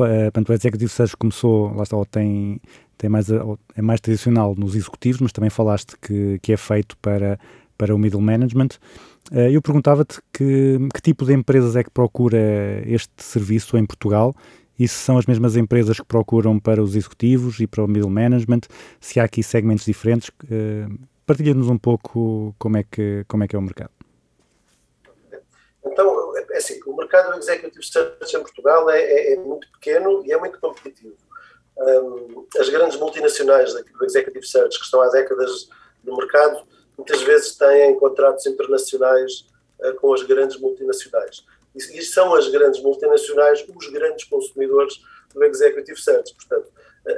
Eh, 0.00 0.24
Portanto, 0.30 0.48
o 0.50 0.52
Executive 0.52 0.90
Search 0.90 1.16
começou, 1.16 1.74
lá 1.74 1.82
está, 1.82 1.96
tem, 2.10 2.60
tem 2.98 3.10
mais, 3.10 3.30
ou 3.30 3.58
é 3.76 3.82
mais 3.82 4.00
tradicional 4.00 4.54
nos 4.56 4.74
executivos, 4.74 5.20
mas 5.20 5.32
também 5.32 5.50
falaste 5.50 5.94
que, 6.00 6.38
que 6.42 6.52
é 6.52 6.56
feito 6.56 6.96
para, 6.98 7.38
para 7.76 7.94
o 7.94 7.98
middle 7.98 8.20
management. 8.20 8.70
Eh, 9.32 9.50
Eu 9.52 9.62
perguntava-te 9.62 10.20
que, 10.32 10.78
que 10.94 11.02
tipo 11.02 11.24
de 11.24 11.32
empresas 11.34 11.76
é 11.76 11.84
que 11.84 11.90
procura 11.90 12.38
este 12.86 13.12
serviço 13.18 13.76
em 13.76 13.84
Portugal 13.86 14.34
e 14.78 14.88
se 14.88 14.96
são 14.96 15.16
as 15.18 15.26
mesmas 15.26 15.56
empresas 15.56 15.98
que 16.00 16.06
procuram 16.06 16.58
para 16.58 16.82
os 16.82 16.96
executivos 16.96 17.60
e 17.60 17.66
para 17.66 17.84
o 17.84 17.88
middle 17.88 18.10
management, 18.10 18.62
se 19.00 19.20
há 19.20 19.24
aqui 19.24 19.42
segmentos 19.42 19.84
diferentes. 19.84 20.30
Partilha-nos 21.26 21.68
um 21.68 21.78
pouco 21.78 22.54
como 22.58 22.76
é, 22.76 22.82
que, 22.82 23.24
como 23.26 23.44
é 23.44 23.48
que 23.48 23.56
é 23.56 23.58
o 23.58 23.62
mercado. 23.62 23.90
Então, 25.86 26.36
é 26.36 26.56
assim, 26.56 26.80
o 26.86 26.96
mercado 26.96 27.32
do 27.32 27.38
Executive 27.38 27.84
Search 27.84 28.36
em 28.36 28.40
Portugal 28.40 28.88
é, 28.90 29.00
é- 29.00 29.32
é 29.32 29.36
muito 29.36 29.70
pequeno 29.72 30.24
e 30.24 30.32
é 30.32 30.38
muito 30.38 30.58
competitivo. 30.60 31.16
Hum, 31.76 32.46
as 32.58 32.68
grandes 32.68 32.98
multinacionais 32.98 33.72
do 33.72 34.04
Executive 34.04 34.46
Search, 34.46 34.78
que 34.78 34.84
estão 34.84 35.00
há 35.02 35.08
décadas 35.08 35.68
no 36.04 36.16
mercado, 36.16 36.62
muitas 36.96 37.22
vezes 37.22 37.56
têm 37.56 37.98
contratos 37.98 38.46
internacionais 38.46 39.46
eh, 39.82 39.92
com 39.92 40.14
as 40.14 40.22
grandes 40.22 40.58
multinacionais. 40.60 41.44
E, 41.74 41.78
e 41.98 42.02
são 42.02 42.34
as 42.34 42.48
grandes 42.48 42.80
multinacionais 42.80 43.64
os 43.68 43.88
grandes 43.88 44.24
consumidores 44.24 45.02
do 45.34 45.42
Executive 45.44 46.00
Search. 46.00 46.34
Portanto, 46.34 46.70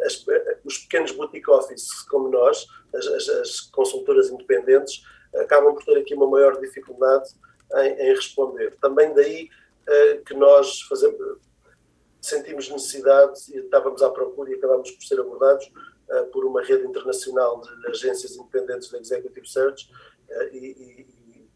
as- 0.05 0.25
os 0.64 0.79
pequenos 0.79 1.12
boutique 1.12 1.51
office 1.51 2.03
como 2.09 2.29
nós, 2.29 2.66
as, 2.94 3.07
as- 3.07 3.29
as 3.29 3.61
consultoras 3.61 4.31
independentes, 4.31 5.03
acabam 5.37 5.75
por 5.75 5.85
ter 5.85 5.99
aqui 5.99 6.14
uma 6.14 6.29
maior 6.29 6.59
dificuldade 6.61 7.29
em, 7.75 7.92
em 8.09 8.14
responder. 8.14 8.77
Também 8.81 9.12
daí 9.14 9.49
eh, 9.88 10.22
que 10.27 10.35
nós 10.35 10.83
fazemos, 10.83 11.18
sentimos 12.20 12.68
necessidade 12.68 13.38
e 13.55 13.59
estávamos 13.59 14.03
à 14.03 14.11
procura 14.11 14.51
e 14.51 14.55
acabámos 14.55 14.90
por 14.90 15.05
ser 15.05 15.20
abordados 15.20 15.70
eh, 16.11 16.22
por 16.25 16.44
uma 16.44 16.62
rede 16.62 16.87
internacional 16.87 17.61
de 17.61 17.87
agências 17.88 18.37
independentes 18.37 18.88
de 18.88 18.96
Executive 18.99 19.49
Search 19.49 19.90
eh, 20.29 20.51
e, 20.53 21.07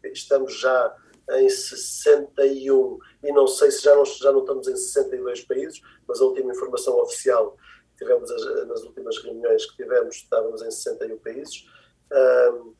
e- 0.03 0.09
estamos 0.09 0.57
já 0.59 0.95
em 1.31 1.47
61 1.49 2.99
e 3.23 3.31
não 3.31 3.47
sei 3.47 3.71
se 3.71 3.83
já 3.83 3.95
não, 3.95 4.03
já 4.05 4.31
não 4.31 4.39
estamos 4.41 4.67
em 4.67 4.75
62 4.75 5.41
países, 5.45 5.81
mas 6.07 6.19
a 6.21 6.25
última 6.25 6.51
informação 6.51 6.99
oficial 6.99 7.55
tivemos 8.01 8.31
as- 8.31 8.67
nas 8.67 8.83
últimas 8.83 9.17
reuniões 9.23 9.65
que 9.65 9.75
tivemos 9.77 10.15
estávamos 10.15 10.61
em 10.63 10.71
61 10.71 11.17
países. 11.19 11.65
Ahm, 12.11 12.73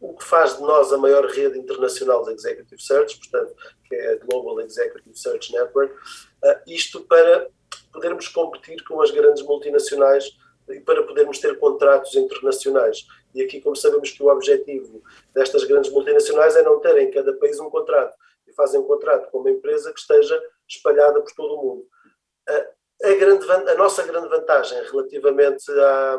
o 0.00 0.14
que 0.16 0.24
faz 0.24 0.56
de 0.56 0.62
nós 0.62 0.92
a 0.92 0.98
maior 0.98 1.26
rede 1.26 1.58
internacional 1.58 2.24
de 2.24 2.32
Executive 2.32 2.80
Search, 2.80 3.18
portanto, 3.18 3.54
que 3.84 3.94
é 3.96 4.12
a 4.12 4.16
Global 4.24 4.60
Executive 4.60 5.18
Search 5.18 5.52
Network, 5.52 5.92
ah, 6.44 6.62
isto 6.66 7.00
para 7.02 7.48
podermos 7.92 8.28
competir 8.28 8.84
com 8.84 9.00
as 9.02 9.10
grandes 9.10 9.42
multinacionais 9.42 10.24
e 10.68 10.80
para 10.80 11.02
podermos 11.02 11.38
ter 11.40 11.58
contratos 11.58 12.14
internacionais. 12.14 13.06
E 13.34 13.42
aqui, 13.42 13.60
como 13.60 13.74
sabemos 13.74 14.12
que 14.12 14.22
o 14.22 14.28
objetivo 14.28 15.02
destas 15.34 15.64
grandes 15.64 15.90
multinacionais 15.90 16.54
é 16.54 16.62
não 16.62 16.78
terem 16.78 17.08
em 17.08 17.10
cada 17.10 17.32
país 17.34 17.58
um 17.58 17.70
contrato, 17.70 18.14
e 18.46 18.52
fazem 18.52 18.78
um 18.80 18.84
contrato 18.84 19.30
com 19.30 19.38
uma 19.38 19.50
empresa 19.50 19.92
que 19.92 19.98
esteja 19.98 20.40
espalhada 20.68 21.20
por 21.20 21.32
todo 21.34 21.54
o 21.54 21.62
mundo. 21.62 21.88
Ah, 22.48 22.66
A, 23.02 23.14
grande, 23.14 23.50
a 23.50 23.74
nossa 23.76 24.02
grande 24.02 24.28
vantagem 24.28 24.82
relativamente 24.90 25.70
à, 25.70 26.18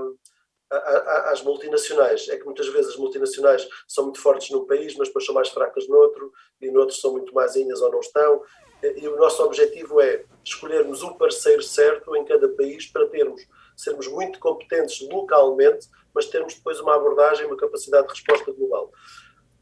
às 1.31 1.41
multinacionais. 1.41 2.27
É 2.29 2.37
que 2.37 2.45
muitas 2.45 2.67
vezes 2.67 2.91
as 2.91 2.97
multinacionais 2.97 3.67
são 3.87 4.05
muito 4.05 4.21
fortes 4.21 4.49
num 4.51 4.65
país, 4.65 4.95
mas 4.95 5.07
depois 5.07 5.25
são 5.25 5.33
mais 5.33 5.49
fracas 5.49 5.87
no 5.87 5.97
outro, 5.97 6.31
e 6.61 6.69
no 6.69 6.79
outro 6.79 6.95
são 6.95 7.11
muito 7.11 7.33
mais 7.33 7.55
inhas 7.55 7.81
ou 7.81 7.91
não 7.91 7.99
estão. 7.99 8.43
E 8.81 9.07
o 9.07 9.17
nosso 9.17 9.43
objetivo 9.43 9.99
é 9.99 10.23
escolhermos 10.43 11.03
o 11.03 11.15
parceiro 11.15 11.61
certo 11.61 12.15
em 12.15 12.23
cada 12.23 12.47
país 12.49 12.85
para 12.85 13.07
termos, 13.07 13.45
sermos 13.75 14.07
muito 14.07 14.39
competentes 14.39 15.01
localmente, 15.09 15.87
mas 16.13 16.27
termos 16.27 16.53
depois 16.53 16.79
uma 16.79 16.95
abordagem, 16.95 17.45
uma 17.45 17.57
capacidade 17.57 18.07
de 18.07 18.13
resposta 18.13 18.51
global. 18.51 18.91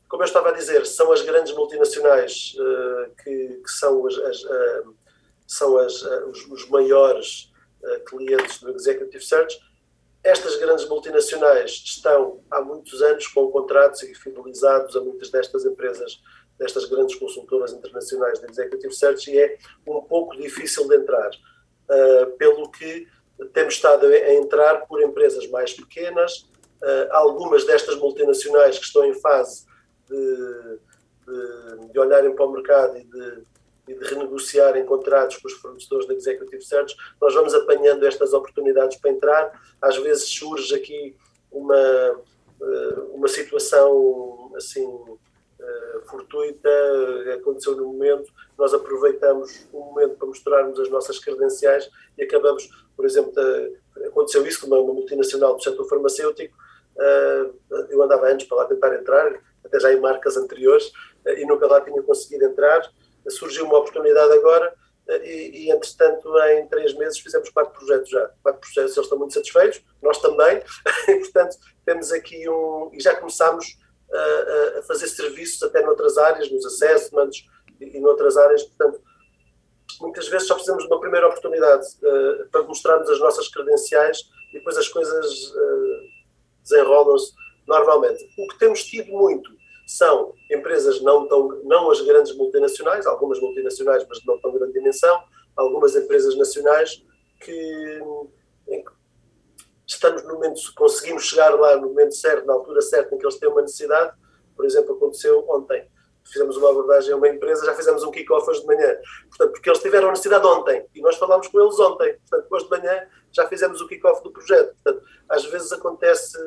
Como 0.07 0.23
eu 0.23 0.27
estava 0.27 0.49
a 0.49 0.53
dizer, 0.53 0.85
são 0.85 1.11
as 1.11 1.21
grandes 1.21 1.53
multinacionais 1.53 2.55
eh, 2.57 3.09
que, 3.21 3.61
que 3.61 3.69
são, 3.71 4.05
as, 4.07 4.17
as, 4.17 4.43
eh, 4.45 4.83
são 5.47 5.77
as, 5.77 6.03
eh, 6.03 6.25
os, 6.25 6.45
os 6.47 6.69
maiores 6.69 7.51
eh, 7.83 7.99
clientes 7.99 8.59
do 8.59 8.75
Executive 8.75 9.23
Search, 9.23 9.57
estas 10.23 10.57
grandes 10.57 10.87
multinacionais 10.89 11.71
estão 11.71 12.41
há 12.51 12.61
muitos 12.61 13.01
anos 13.01 13.27
com 13.27 13.49
contratos 13.49 14.03
e 14.03 14.13
fidelizados 14.13 14.95
a 14.97 15.01
muitas 15.01 15.29
destas 15.29 15.63
empresas, 15.65 16.21
destas 16.59 16.85
grandes 16.85 17.15
consultoras 17.15 17.71
internacionais 17.71 18.39
de 18.39 18.49
Executive 18.49 18.93
Search 18.93 19.31
e 19.31 19.39
é 19.39 19.57
um 19.87 20.01
pouco 20.01 20.35
difícil 20.35 20.85
de 20.87 20.97
entrar, 20.97 21.29
uh, 21.29 22.31
pelo 22.37 22.69
que 22.71 23.07
temos 23.53 23.75
estado 23.75 24.07
a 24.07 24.33
entrar 24.33 24.85
por 24.87 25.01
empresas 25.01 25.47
mais 25.49 25.71
pequenas, 25.71 26.49
uh, 26.81 27.07
algumas 27.11 27.65
destas 27.65 27.95
multinacionais 27.95 28.77
que 28.77 28.85
estão 28.85 29.05
em 29.05 29.13
fase 29.13 29.65
de, 30.09 30.79
de, 31.25 31.91
de 31.93 31.99
olharem 31.99 32.35
para 32.35 32.45
o 32.45 32.51
mercado 32.51 32.97
e 32.97 33.03
de, 33.03 33.43
e 33.87 33.93
de 33.93 34.03
renegociarem 34.05 34.85
contratos 34.85 35.37
com 35.37 35.47
os 35.47 35.53
fornecedores 35.53 36.07
da 36.07 36.13
Executive 36.13 36.61
Search, 36.61 36.95
nós 37.21 37.33
vamos 37.33 37.53
apanhando 37.53 38.05
estas 38.05 38.33
oportunidades 38.33 38.97
para 38.97 39.11
entrar. 39.11 39.61
Às 39.81 39.97
vezes 39.97 40.27
surge 40.27 40.75
aqui 40.75 41.15
uma, 41.51 41.75
eh, 41.75 42.99
uma 43.13 43.27
situação 43.27 44.51
assim 44.55 44.85
eh, 45.59 45.99
fortuita, 46.05 46.69
aconteceu 47.35 47.75
no 47.75 47.85
momento, 47.85 48.31
nós 48.57 48.73
aproveitamos 48.73 49.67
o 49.71 49.79
momento 49.79 50.15
para 50.15 50.27
mostrarmos 50.27 50.79
as 50.79 50.89
nossas 50.89 51.19
credenciais 51.19 51.89
e 52.17 52.23
acabamos, 52.23 52.69
por 52.95 53.05
exemplo, 53.05 53.33
aconteceu 54.05 54.45
isso 54.45 54.61
com 54.61 54.67
uma, 54.67 54.93
multinacional 54.93 55.55
do 55.55 55.63
setor 55.63 55.87
farmacêutico, 55.87 56.55
eh, 56.99 57.49
eu 57.89 58.01
andava 58.03 58.27
antes 58.27 58.47
para 58.47 58.57
lá 58.57 58.65
tentar 58.65 58.93
entrar, 58.95 59.41
até 59.63 59.79
já 59.79 59.93
em 59.93 59.99
marcas 59.99 60.35
anteriores, 60.35 60.91
e 61.25 61.45
nunca 61.45 61.67
lá 61.67 61.81
tinha 61.81 62.01
conseguido 62.01 62.45
entrar, 62.45 62.89
surgiu 63.29 63.65
uma 63.65 63.79
oportunidade 63.79 64.33
agora 64.33 64.73
eh, 65.07 65.25
e, 65.25 65.65
e, 65.65 65.71
entretanto, 65.71 66.29
em 66.49 66.67
três 66.67 66.93
meses 66.95 67.19
fizemos 67.19 67.49
quatro 67.49 67.73
projetos 67.73 68.09
já. 68.09 68.29
Quatro 68.43 68.61
projetos, 68.61 68.95
eles 68.95 69.05
estão 69.05 69.17
muito 69.17 69.33
satisfeitos, 69.33 69.81
nós 70.01 70.19
também, 70.19 70.61
e, 71.07 71.19
portanto, 71.19 71.57
temos 71.85 72.11
aqui 72.11 72.49
um. 72.49 72.89
E 72.93 73.01
já 73.01 73.15
começámos 73.15 73.77
a, 74.11 74.79
a 74.79 74.81
fazer 74.83 75.07
serviços 75.07 75.61
até 75.63 75.81
noutras 75.81 76.17
áreas, 76.17 76.51
nos 76.51 76.65
assessments 76.65 77.45
e, 77.79 77.97
e 77.97 77.99
noutras 77.99 78.37
áreas, 78.37 78.63
portanto, 78.63 79.01
muitas 80.01 80.27
vezes 80.27 80.47
só 80.47 80.53
precisamos 80.55 80.83
de 80.83 80.89
uma 80.89 80.99
primeira 80.99 81.27
oportunidade 81.27 81.85
eh, 82.03 82.45
para 82.51 82.63
mostrarmos 82.63 83.09
as 83.09 83.19
nossas 83.19 83.47
credenciais 83.49 84.19
e 84.51 84.57
depois 84.57 84.77
as 84.77 84.87
coisas 84.87 85.53
eh, 85.55 86.07
desenrolam-se 86.61 87.33
normalmente. 87.67 88.23
O 88.37 88.47
que 88.47 88.59
temos 88.59 88.83
tido 88.83 89.11
muito 89.11 89.49
são 89.87 90.33
empresas 90.49 91.01
não 91.01 91.27
tão, 91.27 91.47
não 91.63 91.91
as 91.91 92.01
grandes 92.01 92.35
multinacionais, 92.35 93.05
algumas 93.05 93.39
multinacionais, 93.39 94.05
mas 94.07 94.23
não 94.25 94.39
tão 94.39 94.53
grande 94.53 94.73
dimensão, 94.73 95.23
algumas 95.55 95.95
empresas 95.95 96.37
nacionais 96.37 97.03
que, 97.41 98.01
estamos 99.85 100.23
no 100.23 100.35
momento, 100.35 100.61
conseguimos 100.75 101.23
chegar 101.23 101.49
lá 101.55 101.77
no 101.77 101.89
momento 101.89 102.13
certo, 102.13 102.45
na 102.45 102.53
altura 102.53 102.81
certa 102.81 103.15
em 103.15 103.17
que 103.17 103.25
eles 103.25 103.37
têm 103.37 103.49
uma 103.49 103.61
necessidade. 103.61 104.15
Por 104.55 104.65
exemplo, 104.65 104.95
aconteceu 104.95 105.45
ontem. 105.49 105.89
Fizemos 106.25 106.57
uma 106.57 106.69
abordagem 106.69 107.13
a 107.13 107.15
uma 107.15 107.29
empresa, 107.29 107.65
já 107.65 107.73
fizemos 107.73 108.03
um 108.03 108.11
kick-off 108.11 108.49
hoje 108.49 108.59
de 108.59 108.67
manhã. 108.67 108.97
Portanto, 109.29 109.51
porque 109.53 109.69
eles 109.69 109.81
tiveram 109.81 110.09
necessidade 110.09 110.45
ontem 110.45 110.85
e 110.93 111.01
nós 111.01 111.15
falámos 111.15 111.47
com 111.47 111.61
eles 111.61 111.79
ontem. 111.79 112.19
Portanto, 112.29 112.51
hoje 112.51 112.65
de 112.65 112.71
manhã 112.71 113.07
já 113.31 113.47
fizemos 113.47 113.79
o 113.79 113.87
kick-off 113.87 114.21
do 114.23 114.31
projeto. 114.31 114.75
Portanto, 114.83 115.07
às 115.29 115.45
vezes 115.45 115.71
acontece, 115.71 116.37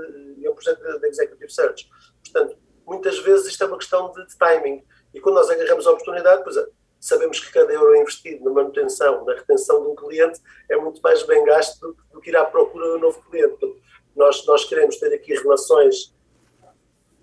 é 0.43 0.51
um 0.51 0.55
projeto 0.55 0.83
de 1.01 1.09
Executive 1.09 1.51
Search. 1.51 1.89
Portanto, 2.23 2.59
muitas 2.91 3.21
vezes 3.21 3.47
isto 3.47 3.63
é 3.63 3.67
uma 3.69 3.79
questão 3.79 4.13
de, 4.13 4.27
de 4.27 4.37
timing. 4.37 4.85
E 5.15 5.21
quando 5.21 5.37
nós 5.37 5.49
agarramos 5.49 5.87
a 5.87 5.93
oportunidade, 5.93 6.43
pois, 6.43 6.57
sabemos 6.99 7.39
que 7.39 7.53
cada 7.53 7.73
euro 7.73 7.97
investido 7.97 8.45
na 8.45 8.51
manutenção, 8.51 9.25
na 9.25 9.35
retenção 9.35 9.81
de 9.83 9.89
um 9.89 9.95
cliente, 9.95 10.41
é 10.69 10.77
muito 10.77 11.01
mais 11.01 11.23
bem 11.23 11.45
gasto 11.45 11.81
do, 11.81 11.97
do 12.13 12.21
que 12.21 12.31
ir 12.31 12.37
à 12.37 12.45
procura 12.45 12.87
de 12.87 12.97
um 12.97 12.99
novo 12.99 13.23
cliente. 13.31 13.57
Portanto, 13.57 13.81
nós, 14.17 14.45
nós 14.45 14.65
queremos 14.65 14.97
ter 14.97 15.15
aqui 15.15 15.35
relações, 15.35 16.13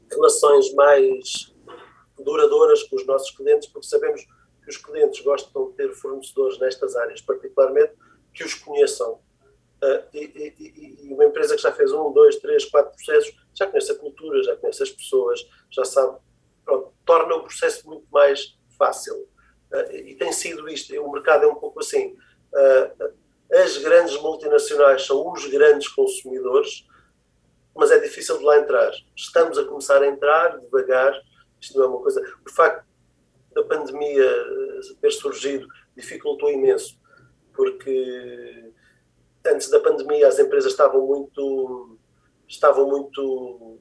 relações 0.10 0.74
mais 0.74 1.54
duradouras 2.18 2.84
com 2.84 2.96
os 2.96 3.06
nossos 3.06 3.32
clientes, 3.32 3.68
porque 3.68 3.88
sabemos 3.88 4.26
que 4.64 4.70
os 4.70 4.78
clientes 4.78 5.20
gostam 5.22 5.70
de 5.70 5.74
ter 5.74 5.94
fornecedores 5.94 6.58
nestas 6.60 6.96
áreas, 6.96 7.22
particularmente, 7.22 7.94
que 8.34 8.44
os 8.44 8.54
conheçam. 8.54 9.20
Uh, 9.84 10.04
e, 10.12 10.56
e, 10.58 11.08
e, 11.08 11.14
uma 11.14 11.26
empresa 11.26 11.56
que 11.56 11.62
já 11.62 11.72
fez 11.72 11.92
um, 11.92 12.12
dois, 12.12 12.38
três, 12.38 12.66
quatro 12.66 12.96
processos, 12.96 13.36
já 13.54 13.68
conhece 13.68 13.92
a 13.92 13.96
cultura, 13.96 14.42
já 14.44 14.56
conhece 14.56 14.82
as 14.82 14.90
pessoas, 14.90 15.48
já 15.70 15.86
sabe, 15.86 16.18
pronto, 16.66 16.92
torna 17.06 17.36
o 17.36 17.44
processo 17.44 17.88
muito 17.88 18.08
mais 18.12 18.58
fácil. 18.78 19.16
Uh, 19.72 19.96
e 19.96 20.16
tem 20.16 20.32
sido 20.32 20.68
isto, 20.68 20.94
o 21.00 21.12
mercado 21.12 21.46
é 21.46 21.48
um 21.48 21.56
pouco 21.56 21.80
assim. 21.80 22.18
Uh, 22.54 23.14
as 23.52 23.78
grandes 23.78 24.20
multinacionais 24.20 25.06
são 25.06 25.32
os 25.32 25.46
grandes 25.46 25.88
consumidores, 25.90 26.88
mas 27.76 27.92
é 27.92 28.00
difícil 28.00 28.40
de 28.40 28.44
lá 28.44 28.58
entrar. 28.58 28.92
Estamos 29.16 29.60
a 29.60 29.66
começar 29.66 30.02
a 30.02 30.08
entrar 30.08 30.60
devagar, 30.60 31.14
isto 31.62 31.78
não 31.78 31.86
é 31.86 31.88
uma 31.88 32.02
coisa. 32.02 32.20
O 32.46 32.52
facto 32.52 32.84
da 33.54 33.64
pandemia 33.64 34.46
ter 35.00 35.12
surgido 35.12 35.68
dificultou 35.96 36.50
imenso, 36.52 37.00
porque 37.54 38.72
antes 39.52 39.70
da 39.70 39.80
pandemia 39.80 40.28
as 40.28 40.40
empresas 40.40 40.72
estavam 40.72 41.06
muito 41.06 41.98
estavam 42.48 42.88
muito 42.88 43.80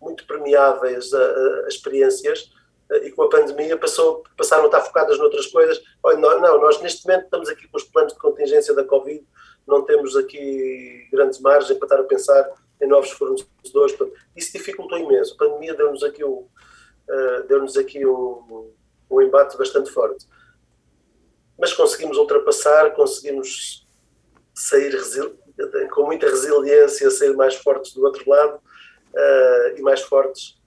muito 0.00 0.26
permeáveis 0.26 1.12
a, 1.12 1.64
a 1.64 1.68
experiências 1.68 2.50
eh, 2.90 3.06
e 3.06 3.12
com 3.12 3.22
a 3.22 3.28
pandemia 3.28 3.76
passou, 3.76 4.22
passaram 4.36 4.64
a 4.64 4.66
estar 4.66 4.80
focadas 4.82 5.18
noutras 5.18 5.46
coisas. 5.46 5.82
Olha, 6.02 6.18
não, 6.18 6.40
não, 6.40 6.60
nós 6.60 6.80
neste 6.80 7.06
momento 7.06 7.24
estamos 7.24 7.48
aqui 7.48 7.66
com 7.68 7.76
os 7.76 7.84
planos 7.84 8.12
de 8.12 8.18
contingência 8.18 8.74
da 8.74 8.84
Covid, 8.84 9.26
não 9.66 9.82
temos 9.82 10.16
aqui 10.16 11.08
grandes 11.10 11.40
margens 11.40 11.76
para 11.78 11.86
estar 11.86 12.00
a 12.00 12.04
pensar 12.04 12.48
em 12.80 12.86
novos 12.86 13.10
fornecedores. 13.10 13.92
Portanto, 13.96 14.12
Isso 14.36 14.52
dificultou 14.52 14.98
imenso. 14.98 15.34
A 15.34 15.38
pandemia 15.38 15.74
deu-nos 15.74 16.02
aqui 16.04 16.24
um, 16.24 16.46
uh, 17.08 17.42
deu-nos 17.48 17.76
aqui 17.76 18.06
um, 18.06 18.72
um 19.10 19.22
embate 19.22 19.56
bastante 19.58 19.90
forte. 19.90 20.26
Mas 21.58 21.72
conseguimos 21.72 22.16
ultrapassar, 22.18 22.94
conseguimos 22.94 23.86
sair 24.54 24.94
com 25.90 26.04
muita 26.04 26.28
resiliência, 26.28 27.10
sair 27.10 27.34
mais 27.34 27.54
fortes 27.54 27.92
do 27.92 28.04
outro 28.04 28.28
lado 28.28 28.56
uh, 28.56 29.78
e 29.78 29.80
mais 29.82 30.02
fortes, 30.02 30.58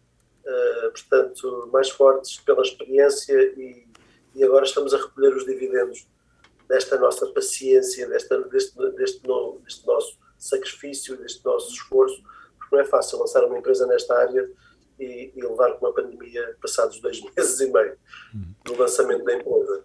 uh, 0.45 0.91
portanto, 0.91 1.69
mais 1.71 1.89
fortes 1.89 2.39
pela 2.41 2.61
experiência 2.61 3.35
e, 3.57 3.87
e 4.35 4.43
agora 4.43 4.65
estamos 4.65 4.93
a 4.93 4.97
recolher 4.97 5.35
os 5.35 5.45
dividendos 5.45 6.07
desta 6.67 6.97
nossa 6.99 7.25
paciência, 7.27 8.07
desta, 8.07 8.39
deste, 8.43 8.75
deste, 8.91 9.27
no, 9.27 9.59
deste 9.63 9.85
nosso 9.87 10.17
sacrifício, 10.37 11.17
deste 11.17 11.43
nosso 11.43 11.71
esforço, 11.73 12.21
porque 12.57 12.75
não 12.75 12.81
é 12.81 12.85
fácil 12.85 13.19
lançar 13.19 13.43
uma 13.43 13.57
empresa 13.57 13.87
nesta 13.87 14.15
área 14.15 14.49
e, 14.99 15.31
e 15.35 15.41
levar 15.41 15.73
com 15.73 15.87
uma 15.87 15.93
pandemia 15.93 16.55
passados 16.61 16.99
dois 16.99 17.19
meses 17.35 17.59
e 17.59 17.71
meio 17.71 17.97
do 18.63 18.77
lançamento 18.77 19.23
da 19.23 19.33
empresa. 19.33 19.83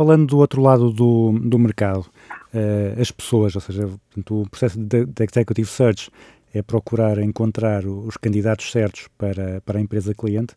Falando 0.00 0.28
do 0.28 0.38
outro 0.38 0.62
lado 0.62 0.90
do, 0.90 1.30
do 1.38 1.58
mercado, 1.58 2.06
eh, 2.54 2.96
as 2.98 3.10
pessoas, 3.10 3.54
ou 3.54 3.60
seja, 3.60 3.86
portanto, 3.86 4.40
o 4.40 4.48
processo 4.48 4.80
de, 4.80 5.04
de 5.04 5.24
Executive 5.24 5.68
Search 5.68 6.10
é 6.54 6.62
procurar 6.62 7.18
encontrar 7.18 7.84
os 7.84 8.16
candidatos 8.16 8.72
certos 8.72 9.08
para, 9.18 9.60
para 9.60 9.78
a 9.78 9.82
empresa 9.82 10.14
cliente. 10.14 10.54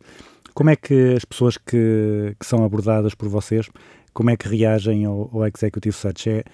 Como 0.54 0.70
é 0.70 0.76
que 0.76 1.12
as 1.12 1.26
pessoas 1.26 1.58
que, 1.58 2.34
que 2.40 2.46
são 2.46 2.64
abordadas 2.64 3.14
por 3.14 3.28
vocês, 3.28 3.68
como 4.14 4.30
é 4.30 4.36
que 4.38 4.48
reagem 4.48 5.04
ao, 5.04 5.28
ao 5.30 5.46
Executive 5.46 5.94
Search? 5.94 6.30
É, 6.30 6.44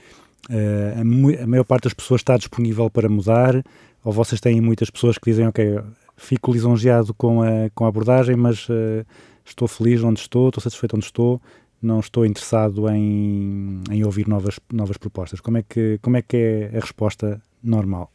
eh, 0.51 0.95
a, 0.97 1.45
a 1.45 1.47
maior 1.47 1.65
parte 1.65 1.85
das 1.85 1.95
pessoas 1.95 2.23
está 2.23 2.37
disponível 2.37 2.91
para 2.91 3.09
mudar? 3.09 3.63
Ou 4.03 4.13
vocês 4.13 4.41
têm 4.41 4.61
muitas 4.61 4.91
pessoas 4.91 5.17
que 5.17 5.31
dizem, 5.31 5.47
ok, 5.47 5.79
fico 6.17 6.53
lisonjeado 6.53 7.15
com 7.15 7.41
a, 7.41 7.71
com 7.73 7.85
a 7.85 7.89
abordagem, 7.89 8.35
mas 8.35 8.67
eh, 8.69 9.05
estou 9.45 9.69
feliz 9.69 10.03
onde 10.03 10.19
estou, 10.19 10.49
estou 10.49 10.61
satisfeito 10.61 10.97
onde 10.97 11.05
estou, 11.05 11.41
não 11.83 12.01
estou 12.01 12.27
interessado 12.27 12.89
em, 12.89 13.83
em 13.91 14.05
ouvir 14.05 14.29
novas, 14.29 14.59
novas 14.73 14.99
propostas. 14.99 15.41
Como 15.41 15.59
é, 15.59 15.63
que, 15.63 15.99
como 16.03 16.17
é 16.17 16.23
que 16.23 16.37
é 16.37 16.77
a 16.77 16.81
resposta 16.81 17.41
normal? 17.63 18.11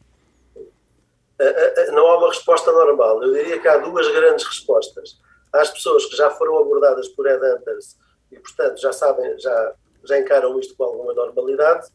Não 1.92 2.06
há 2.06 2.18
uma 2.18 2.28
resposta 2.28 2.72
normal. 2.72 3.22
Eu 3.22 3.32
diria 3.32 3.58
que 3.58 3.68
há 3.68 3.78
duas 3.78 4.08
grandes 4.08 4.44
respostas. 4.44 5.18
Há 5.52 5.60
as 5.60 5.70
pessoas 5.70 6.06
que 6.06 6.16
já 6.16 6.30
foram 6.30 6.58
abordadas 6.58 7.08
por 7.08 7.26
headhunters 7.26 7.96
e, 8.30 8.38
portanto, 8.38 8.80
já 8.80 8.92
sabem, 8.92 9.38
já, 9.38 9.74
já 10.04 10.18
encaram 10.18 10.58
isto 10.58 10.74
com 10.76 10.84
alguma 10.84 11.12
normalidade, 11.12 11.88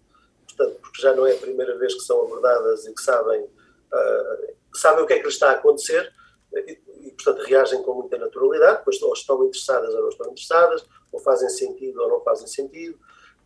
portanto, 0.48 0.80
porque 0.82 1.02
já 1.02 1.14
não 1.16 1.26
é 1.26 1.34
a 1.34 1.38
primeira 1.38 1.78
vez 1.78 1.94
que 1.94 2.02
são 2.02 2.22
abordadas 2.22 2.86
e 2.86 2.94
que 2.94 3.02
sabem, 3.02 3.42
uh, 3.42 4.54
sabem 4.74 5.04
o 5.04 5.08
que 5.08 5.14
é 5.14 5.20
que 5.20 5.26
lhes 5.26 5.34
está 5.34 5.50
a 5.50 5.54
acontecer 5.54 6.12
e, 6.54 6.80
e, 7.04 7.12
portanto, 7.12 7.46
reagem 7.46 7.82
com 7.84 7.94
muita 7.94 8.18
naturalidade, 8.18 8.82
pois 8.84 9.02
ou 9.02 9.14
estão 9.14 9.44
interessadas 9.46 9.94
ou 9.94 10.02
não 10.02 10.10
estão 10.10 10.32
interessadas, 10.32 10.86
ou 11.12 11.20
fazem 11.20 11.50
sentido 11.50 12.02
ou 12.02 12.10
não 12.10 12.22
fazem 12.22 12.48
sentido. 12.48 12.98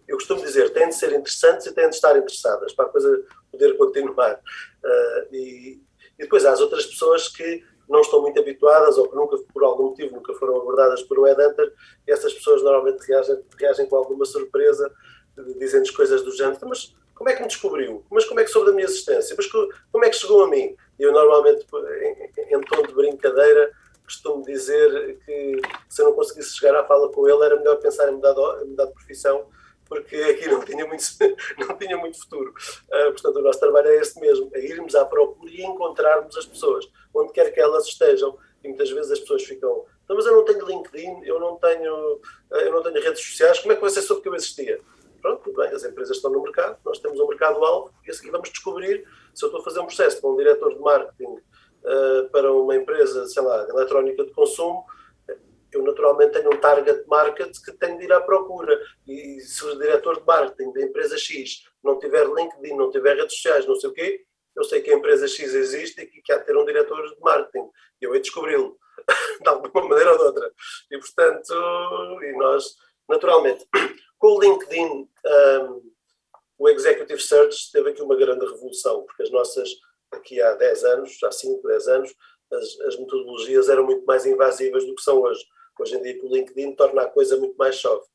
Eu 0.07 0.18
costumo 0.18 0.41
dizer, 0.41 0.70
têm 0.72 0.89
de 0.89 0.95
ser 0.95 1.11
interessantes 1.13 1.66
e 1.66 1.74
têm 1.74 1.89
de 1.89 1.95
estar 1.95 2.16
interessadas 2.16 2.74
para 2.74 2.86
a 2.86 2.89
coisa 2.89 3.24
poder 3.51 3.76
continuar. 3.78 4.36
Uh, 4.84 5.36
e, 5.36 5.82
e 6.18 6.24
depois 6.24 6.45
há 6.45 6.51
as 6.51 6.61
outras 6.61 6.86
pessoas 6.86 7.28
que 7.28 7.63
não 7.89 8.01
estão 8.01 8.22
muito 8.22 8.39
habituadas 8.39 8.97
ou 8.97 9.09
que 9.09 9.16
nunca, 9.16 9.38
por 9.53 9.63
algum 9.63 9.89
motivo, 9.89 10.16
nunca 10.16 10.34
foram 10.36 10.57
abordadas 10.57 11.01
por 11.03 11.20
um 11.20 11.24
headhunter 11.24 11.74
e 12.07 12.11
essas 12.11 12.34
pessoas 12.34 12.61
normalmente 12.61 13.01
reagem, 13.07 13.39
reagem 13.57 13.86
com 13.88 13.95
alguma 13.95 14.26
surpresa, 14.26 14.91
dizendo 15.57 15.91
coisas 15.93 16.22
do 16.24 16.32
género, 16.32 16.57
mas 16.68 16.95
como 17.13 17.30
é 17.30 17.34
que 17.34 17.41
me 17.41 17.47
descobriu? 17.47 18.03
Mas 18.11 18.26
como 18.26 18.39
é 18.39 18.43
que 18.43 18.49
soube 18.49 18.68
da 18.68 18.74
minha 18.74 18.86
existência? 18.86 19.36
Mas 19.38 19.47
co- 19.47 19.70
como 19.91 20.03
é 20.05 20.09
que 20.09 20.16
chegou 20.16 20.43
a 20.43 20.47
mim? 20.47 20.76
E 20.99 21.03
eu 21.03 21.11
normalmente, 21.11 21.66
em, 22.01 22.55
em 22.55 22.61
tom 22.61 22.82
de 22.84 22.93
brincadeira, 22.93 23.72
costumo 24.06 24.43
dizer 24.43 25.20
que 25.26 25.62
se 25.89 26.01
eu 26.01 26.06
não 26.06 26.14
conseguisse 26.14 26.56
chegar 26.58 26.80
à 26.80 26.86
fala 26.86 27.12
com 27.12 27.28
ele, 27.28 27.43
era 27.43 27.58
melhor 27.58 27.78
pensar 27.78 28.10
em 28.10 28.14
mudar 28.14 28.34
de, 28.34 28.93
profissão, 28.93 29.47
porque 29.86 30.16
aqui 30.32 30.47
não 30.47 30.62
tinha 30.62 30.86
muito, 30.86 31.03
não 31.60 31.78
tinha 31.78 31.97
muito 31.97 32.20
futuro. 32.20 32.53
Uh, 32.88 33.12
portanto, 33.12 33.38
o 33.38 33.41
nosso 33.41 33.60
trabalho 33.60 33.88
é 33.88 33.97
este 33.97 34.20
mesmo, 34.20 34.49
é 34.53 34.60
irmos 34.60 34.95
à 34.95 35.06
procura 35.06 35.51
e 35.51 35.64
encontrarmos 35.64 36.38
as 36.38 36.45
pessoas, 36.45 36.88
onde 37.14 37.34
quer 37.34 37.51
que 37.51 37.60
elas 37.60 37.86
estejam. 37.86 38.38
E 38.64 38.68
muitas 38.68 38.89
vezes 38.89 39.12
as 39.12 39.20
pessoas 39.20 39.43
ficam, 39.43 39.86
"Então, 40.03 40.16
mas 40.16 40.26
eu 40.26 40.36
não 40.36 40.43
tenho 40.43 40.66
LinkedIn, 40.66 41.24
eu 41.24 41.39
não 41.39 41.56
tenho, 41.58 42.16
uh, 42.16 42.56
eu 42.56 42.72
não 42.72 42.82
tenho 42.82 43.01
redes 43.01 43.22
sociais, 43.22 43.60
como 43.60 43.74
é 43.74 43.76
que 43.76 43.82
você 43.82 44.01
soube 44.01 44.22
que 44.22 44.30
eu 44.30 44.36
existia? 44.36 44.80
Pronto, 45.22 45.41
tudo 45.43 45.62
bem, 45.62 45.70
as 45.70 45.84
empresas 45.84 46.18
estão 46.18 46.32
no 46.32 46.41
mercado, 46.41 46.78
nós 46.86 46.99
temos 46.99 47.20
um 47.20 47.28
mercado-alvo 47.28 47.91
e 48.06 48.12
a 48.12 48.14
seguir 48.14 48.30
vamos 48.30 48.49
descobrir 48.49 49.08
se 49.34 49.43
eu 49.43 49.47
estou 49.47 49.60
a 49.60 49.64
fazer 49.64 49.80
um 49.80 49.86
processo 49.88 50.22
para 50.22 50.30
um 50.30 50.38
diretor 50.38 50.74
de 50.74 50.80
marketing 50.80 51.39
uh, 51.86 52.30
para 52.32 52.52
uma 52.52 52.76
empresa, 52.76 53.26
sei 53.28 53.42
lá, 53.44 53.68
eletrónica 53.70 54.24
de 54.26 54.32
consumo, 54.32 54.86
eu 55.72 55.84
naturalmente 55.84 56.34
tenho 56.34 56.54
um 56.54 56.58
target 56.58 57.06
market 57.08 57.52
que 57.64 57.72
tenho 57.74 57.98
de 57.98 58.06
ir 58.06 58.14
à 58.14 58.22
procura. 58.22 58.80
E 59.06 59.40
se 59.42 59.66
o 59.66 59.78
diretor 59.78 60.20
de 60.20 60.26
marketing 60.26 60.72
da 60.72 60.82
empresa 60.82 61.18
X 61.18 61.66
não 61.84 62.00
tiver 62.00 62.26
LinkedIn, 62.26 62.76
não 62.76 62.90
tiver 62.90 63.18
redes 63.18 63.36
sociais, 63.36 63.66
não 63.66 63.76
sei 63.76 63.90
o 63.90 63.94
quê, 63.94 64.26
eu 64.56 64.64
sei 64.64 64.82
que 64.82 64.90
a 64.90 64.96
empresa 64.96 65.28
X 65.28 65.54
existe 65.54 66.02
e 66.02 66.22
que 66.22 66.32
há 66.32 66.38
de 66.38 66.46
ter 66.46 66.56
um 66.56 66.66
diretor 66.66 67.14
de 67.14 67.20
marketing. 67.20 67.70
Eu 68.00 68.14
hei 68.14 68.22
de 68.22 68.28
descobri-lo, 68.28 68.78
de 69.42 69.50
alguma 69.50 69.90
maneira 69.90 70.14
ou 70.14 70.18
de 70.18 70.24
outra. 70.24 70.52
E, 70.90 70.98
portanto, 70.98 71.54
e 72.24 72.38
nós, 72.38 72.76
naturalmente, 73.10 73.68
com 74.18 74.28
o 74.28 74.42
LinkedIn, 74.42 75.10
um, 75.26 75.92
o 76.58 76.70
Executive 76.70 77.22
Search 77.22 77.70
teve 77.72 77.90
aqui 77.90 78.02
uma 78.02 78.16
grande 78.16 78.46
revolução, 78.46 79.04
porque 79.04 79.24
as 79.24 79.32
nossas, 79.32 79.70
aqui 80.12 80.41
há 80.41 80.53
10 80.53 80.84
anos, 80.84 81.24
há 81.24 81.32
5, 81.32 81.68
10 81.68 81.88
anos, 81.88 82.16
as, 82.51 82.80
as 82.82 82.99
metodologias 82.99 83.70
eram 83.70 83.86
muito 83.86 84.06
mais 84.06 84.26
invasivas 84.26 84.86
do 84.86 84.95
que 84.95 85.01
são 85.01 85.20
hoje. 85.22 85.43
Hoje 85.80 85.95
em 85.95 86.01
dia, 86.01 86.20
o 86.24 86.34
LinkedIn 86.34 86.76
torna 86.76 87.03
a 87.03 87.10
coisa 87.10 87.38
muito 87.38 87.56
mais 87.58 87.76
soft. 87.76 88.10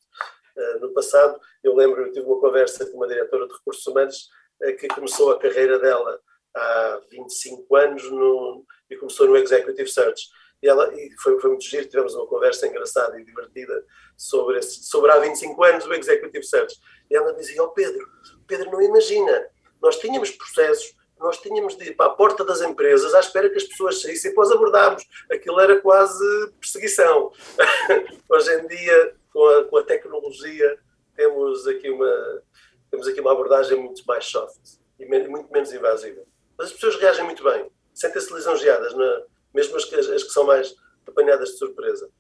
Uh, 0.57 0.81
no 0.81 0.93
passado, 0.93 1.39
eu 1.63 1.75
lembro, 1.75 2.07
eu 2.07 2.13
tive 2.13 2.27
uma 2.27 2.41
conversa 2.41 2.87
com 2.87 2.97
uma 2.97 3.09
diretora 3.09 3.47
de 3.47 3.53
recursos 3.55 3.87
humanos 3.87 4.29
uh, 4.63 4.77
que 4.77 4.89
começou 4.89 5.31
a 5.31 5.39
carreira 5.39 5.79
dela 5.79 6.21
há 6.55 7.01
25 7.11 7.77
anos 7.77 8.11
no, 8.11 8.65
e 8.89 8.97
começou 8.97 9.27
no 9.27 9.37
Executive 9.37 9.89
Search. 9.89 10.29
E, 10.63 10.69
ela, 10.69 10.93
e 10.95 11.11
foi, 11.19 11.39
foi 11.41 11.51
muito 11.51 11.65
giro, 11.65 11.89
tivemos 11.89 12.15
uma 12.15 12.27
conversa 12.27 12.67
engraçada 12.67 13.19
e 13.19 13.25
divertida 13.25 13.85
sobre, 14.17 14.59
esse, 14.59 14.85
sobre 14.85 15.11
há 15.11 15.19
25 15.19 15.65
anos 15.65 15.87
o 15.87 15.95
Executive 15.95 16.45
Search. 16.45 16.79
E 17.11 17.17
ela 17.17 17.33
dizia, 17.35 17.63
oh 17.63 17.69
Pedro, 17.69 18.07
Pedro 18.47 18.71
não 18.71 18.83
imagina, 18.83 19.49
nós 19.81 19.99
tínhamos 19.99 20.31
processos, 20.33 20.95
nós 21.21 21.39
tínhamos 21.39 21.77
de 21.77 21.91
ir 21.91 21.95
para 21.95 22.07
a 22.07 22.15
porta 22.15 22.45
das 22.45 22.63
empresas 22.63 23.15
à 23.15 23.21
espera 23.21 23.51
que 23.51 23.59
as 23.59 23.65
pessoas 23.65 24.01
saíssem 24.01 24.31
e 24.31 24.33
depois 24.33 24.51
abordámos. 24.51 25.07
Aquilo 25.31 25.61
era 25.61 25.79
quase 25.81 26.25
perseguição. 26.59 27.31
Hoje 28.29 28.55
em 28.55 28.67
dia, 28.67 29.15
com 29.31 29.47
a, 29.47 29.65
com 29.65 29.77
a 29.77 29.83
tecnologia, 29.83 30.79
temos 31.15 31.67
aqui, 31.67 31.91
uma, 31.91 32.43
temos 32.91 33.07
aqui 33.07 33.21
uma 33.21 33.33
abordagem 33.33 33.79
muito 33.79 34.03
mais 34.07 34.25
soft 34.25 34.79
e 34.99 35.05
muito 35.05 35.53
menos 35.53 35.73
invasiva. 35.73 36.23
Mas 36.57 36.69
as 36.69 36.73
pessoas 36.73 36.97
reagem 36.97 37.25
muito 37.25 37.45
bem, 37.45 37.71
sentem-se 37.93 38.33
lisonjeadas, 38.33 38.95
na, 38.95 39.23
mesmo 39.53 39.77
as 39.77 39.85
que, 39.85 39.95
as 39.95 40.23
que 40.23 40.31
são 40.31 40.45
mais 40.45 40.75
apanhadas 41.07 41.51
de 41.51 41.59
surpresa. 41.59 42.11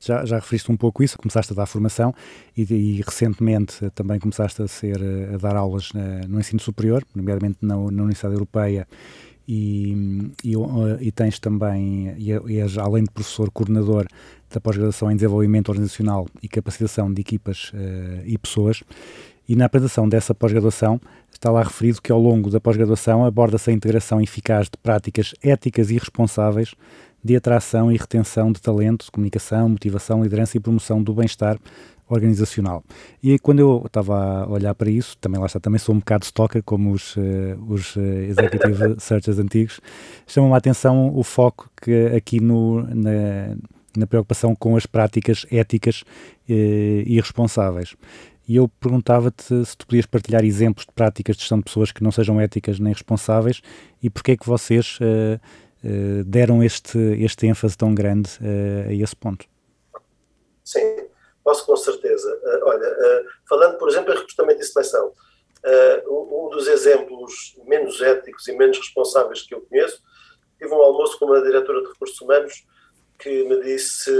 Já, 0.00 0.24
já 0.24 0.36
referiste 0.36 0.72
um 0.72 0.76
pouco 0.76 1.02
isso, 1.02 1.18
começaste 1.18 1.52
a 1.52 1.56
dar 1.56 1.66
formação 1.66 2.14
e, 2.56 2.62
e 2.62 3.02
recentemente 3.02 3.90
também 3.90 4.18
começaste 4.18 4.62
a, 4.62 4.66
ser, 4.66 4.98
a 5.34 5.36
dar 5.36 5.54
aulas 5.56 5.90
uh, 5.90 6.26
no 6.28 6.40
ensino 6.40 6.60
superior, 6.60 7.04
nomeadamente 7.14 7.58
na, 7.60 7.74
na 7.74 8.02
Universidade 8.02 8.34
Europeia 8.34 8.88
e, 9.52 10.30
e, 10.44 10.54
e, 11.00 11.10
tens 11.10 11.40
também, 11.40 12.14
e 12.18 12.60
és 12.60 12.78
além 12.78 13.02
de 13.02 13.10
professor, 13.10 13.50
coordenador 13.50 14.06
da 14.48 14.60
pós-graduação 14.60 15.10
em 15.10 15.16
desenvolvimento 15.16 15.70
organizacional 15.70 16.28
e 16.40 16.48
capacitação 16.48 17.12
de 17.12 17.20
equipas 17.20 17.72
uh, 17.74 18.22
e 18.24 18.38
pessoas. 18.38 18.82
E 19.48 19.56
na 19.56 19.64
apresentação 19.64 20.08
dessa 20.08 20.32
pós-graduação 20.32 21.00
está 21.32 21.50
lá 21.50 21.64
referido 21.64 22.00
que 22.00 22.12
ao 22.12 22.20
longo 22.20 22.48
da 22.48 22.60
pós-graduação 22.60 23.24
aborda-se 23.24 23.70
a 23.70 23.72
integração 23.72 24.20
eficaz 24.20 24.66
de 24.66 24.76
práticas 24.80 25.34
éticas 25.42 25.90
e 25.90 25.98
responsáveis 25.98 26.72
de 27.22 27.36
atração 27.36 27.92
e 27.92 27.96
retenção 27.96 28.50
de 28.52 28.60
talento, 28.60 29.10
comunicação, 29.12 29.68
motivação, 29.68 30.22
liderança 30.22 30.56
e 30.56 30.60
promoção 30.60 31.02
do 31.02 31.14
bem-estar 31.14 31.58
organizacional. 32.10 32.82
E 33.22 33.38
quando 33.38 33.60
eu 33.60 33.84
estava 33.86 34.42
a 34.42 34.48
olhar 34.48 34.74
para 34.74 34.90
isso, 34.90 35.16
também 35.18 35.40
lá 35.40 35.46
está, 35.46 35.60
também 35.60 35.78
sou 35.78 35.94
um 35.94 35.98
bocado 35.98 36.24
stalker, 36.24 36.62
como 36.62 36.92
os, 36.92 37.16
uh, 37.16 37.20
os 37.68 37.94
uh, 37.96 38.00
executive 38.00 38.96
searchers 38.98 39.38
antigos, 39.38 39.80
chamou-me 40.26 40.54
a 40.54 40.58
atenção 40.58 41.16
o 41.16 41.22
foco 41.22 41.70
que 41.80 42.06
aqui 42.06 42.40
no, 42.40 42.82
na, 42.82 43.56
na 43.96 44.06
preocupação 44.06 44.54
com 44.56 44.76
as 44.76 44.86
práticas 44.86 45.46
éticas 45.50 46.02
uh, 46.02 46.52
e 46.52 47.20
responsáveis. 47.20 47.94
E 48.48 48.56
eu 48.56 48.66
perguntava-te 48.66 49.64
se 49.64 49.76
tu 49.76 49.86
podias 49.86 50.06
partilhar 50.06 50.44
exemplos 50.44 50.84
de 50.84 50.92
práticas 50.92 51.36
de 51.36 51.42
gestão 51.42 51.58
de 51.58 51.64
pessoas 51.64 51.92
que 51.92 52.02
não 52.02 52.10
sejam 52.10 52.40
éticas 52.40 52.80
nem 52.80 52.92
responsáveis 52.92 53.62
e 54.02 54.10
porque 54.10 54.32
é 54.32 54.36
que 54.36 54.44
vocês 54.44 54.98
deram 56.26 56.62
este, 56.62 56.98
este 57.22 57.46
ênfase 57.46 57.76
tão 57.76 57.94
grande 57.94 58.30
a 58.86 58.92
esse 58.92 59.16
ponto. 59.16 59.46
Sim, 60.64 61.10
Posso 61.50 61.66
com 61.66 61.76
certeza. 61.76 62.32
Uh, 62.44 62.64
olha, 62.64 62.88
uh, 62.88 63.26
falando, 63.48 63.78
por 63.78 63.88
exemplo, 63.88 64.12
em 64.12 64.16
recrutamento 64.16 64.60
e 64.60 64.64
seleção, 64.64 65.08
uh, 65.08 66.46
um 66.46 66.50
dos 66.50 66.68
exemplos 66.68 67.56
menos 67.64 68.00
éticos 68.00 68.46
e 68.46 68.52
menos 68.52 68.78
responsáveis 68.78 69.42
que 69.42 69.54
eu 69.54 69.60
conheço, 69.62 70.00
tive 70.58 70.72
um 70.72 70.82
almoço 70.82 71.18
com 71.18 71.26
uma 71.26 71.42
diretora 71.42 71.82
de 71.82 71.88
recursos 71.88 72.20
humanos 72.20 72.64
que 73.18 73.44
me 73.44 73.60
disse, 73.62 74.10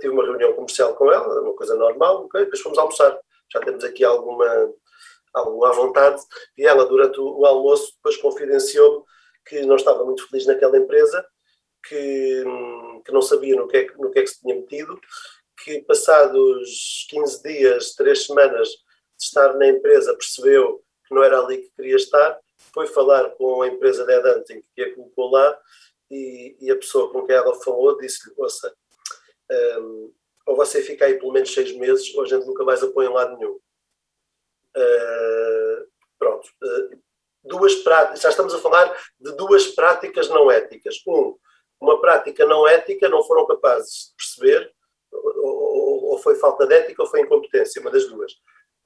tive 0.00 0.10
uma 0.10 0.24
reunião 0.24 0.52
comercial 0.52 0.94
com 0.94 1.10
ela, 1.10 1.40
uma 1.40 1.54
coisa 1.54 1.74
normal, 1.74 2.24
okay, 2.24 2.42
depois 2.42 2.60
fomos 2.60 2.78
almoçar. 2.78 3.18
Já 3.50 3.60
temos 3.60 3.84
aqui 3.84 4.04
alguma, 4.04 4.72
alguma 5.32 5.68
à 5.68 5.72
vontade. 5.72 6.20
E 6.58 6.66
ela, 6.66 6.84
durante 6.84 7.18
o, 7.20 7.38
o 7.38 7.46
almoço, 7.46 7.94
depois 7.96 8.16
confidenciou-me 8.18 9.04
que 9.46 9.62
não 9.66 9.76
estava 9.76 10.04
muito 10.04 10.28
feliz 10.28 10.46
naquela 10.46 10.78
empresa, 10.78 11.26
que, 11.86 12.44
que 13.04 13.12
não 13.12 13.22
sabia 13.22 13.56
no 13.56 13.66
que, 13.66 13.76
é, 13.76 13.86
no 13.96 14.10
que 14.10 14.20
é 14.20 14.22
que 14.22 14.28
se 14.28 14.40
tinha 14.40 14.54
metido 14.54 15.00
que 15.62 15.82
passados 15.82 17.06
15 17.08 17.42
dias, 17.42 17.94
3 17.94 18.26
semanas 18.26 18.68
de 18.68 19.24
estar 19.24 19.54
na 19.54 19.68
empresa, 19.68 20.14
percebeu 20.14 20.82
que 21.06 21.14
não 21.14 21.22
era 21.22 21.38
ali 21.40 21.58
que 21.58 21.70
queria 21.76 21.96
estar, 21.96 22.40
foi 22.72 22.86
falar 22.86 23.30
com 23.30 23.62
a 23.62 23.68
empresa 23.68 24.04
de 24.04 24.12
headhunting 24.12 24.62
que 24.74 24.82
a 24.82 24.94
colocou 24.94 25.30
lá 25.30 25.58
e, 26.10 26.56
e, 26.60 26.70
a 26.70 26.76
pessoa 26.76 27.10
com 27.12 27.24
quem 27.24 27.34
ela 27.34 27.54
falou 27.60 27.96
disse-lhe, 27.98 28.34
ouça, 28.36 28.74
um, 29.80 30.12
ou 30.46 30.56
você 30.56 30.82
fica 30.82 31.06
aí 31.06 31.18
pelo 31.18 31.32
menos 31.32 31.52
seis 31.52 31.72
meses 31.76 32.14
ou 32.14 32.22
a 32.22 32.26
gente 32.26 32.46
nunca 32.46 32.64
mais 32.64 32.82
apoia 32.82 33.06
em 33.08 33.12
lado 33.12 33.36
nenhum. 33.36 33.58
Uh, 34.76 35.86
pronto. 36.18 36.48
Uh, 36.62 36.98
duas 37.42 37.74
práticas, 37.76 38.20
já 38.20 38.30
estamos 38.30 38.54
a 38.54 38.58
falar 38.58 38.96
de 39.18 39.32
duas 39.36 39.68
práticas 39.68 40.28
não 40.28 40.50
éticas. 40.50 40.96
Um, 41.06 41.36
uma 41.80 42.00
prática 42.00 42.46
não 42.46 42.66
ética 42.66 43.08
não 43.08 43.24
foram 43.24 43.46
capazes 43.46 44.10
de 44.10 44.14
perceber 44.16 44.72
ou, 45.12 46.12
ou, 46.12 46.18
foi 46.18 46.36
falta 46.36 46.66
de 46.66 46.74
ética 46.74 47.02
ou 47.02 47.08
foi 47.08 47.20
incompetência, 47.20 47.80
uma 47.80 47.90
das 47.90 48.06
duas. 48.06 48.32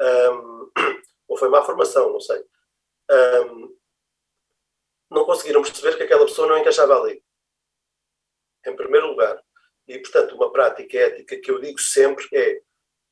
Um, 0.00 0.70
ou 1.28 1.36
foi 1.36 1.48
má 1.48 1.62
formação, 1.62 2.12
não 2.12 2.20
sei. 2.20 2.42
Um, 3.10 3.76
não 5.10 5.24
conseguiram 5.24 5.62
perceber 5.62 5.96
que 5.96 6.02
aquela 6.02 6.24
pessoa 6.24 6.48
não 6.48 6.58
encaixava 6.58 7.00
ali. 7.00 7.22
Em 8.66 8.74
primeiro 8.74 9.08
lugar. 9.08 9.40
E, 9.86 9.98
portanto, 9.98 10.34
uma 10.34 10.50
prática 10.50 10.98
ética 10.98 11.38
que 11.38 11.50
eu 11.50 11.60
digo 11.60 11.78
sempre 11.78 12.26
é 12.32 12.60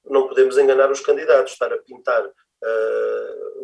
não 0.05 0.27
podemos 0.29 0.59
enganar 0.59 0.91
os 0.91 1.01
candidatos, 1.01 1.53
estar 1.53 1.73
a 1.73 1.79
pintar 1.79 2.27
uh, 2.27 3.64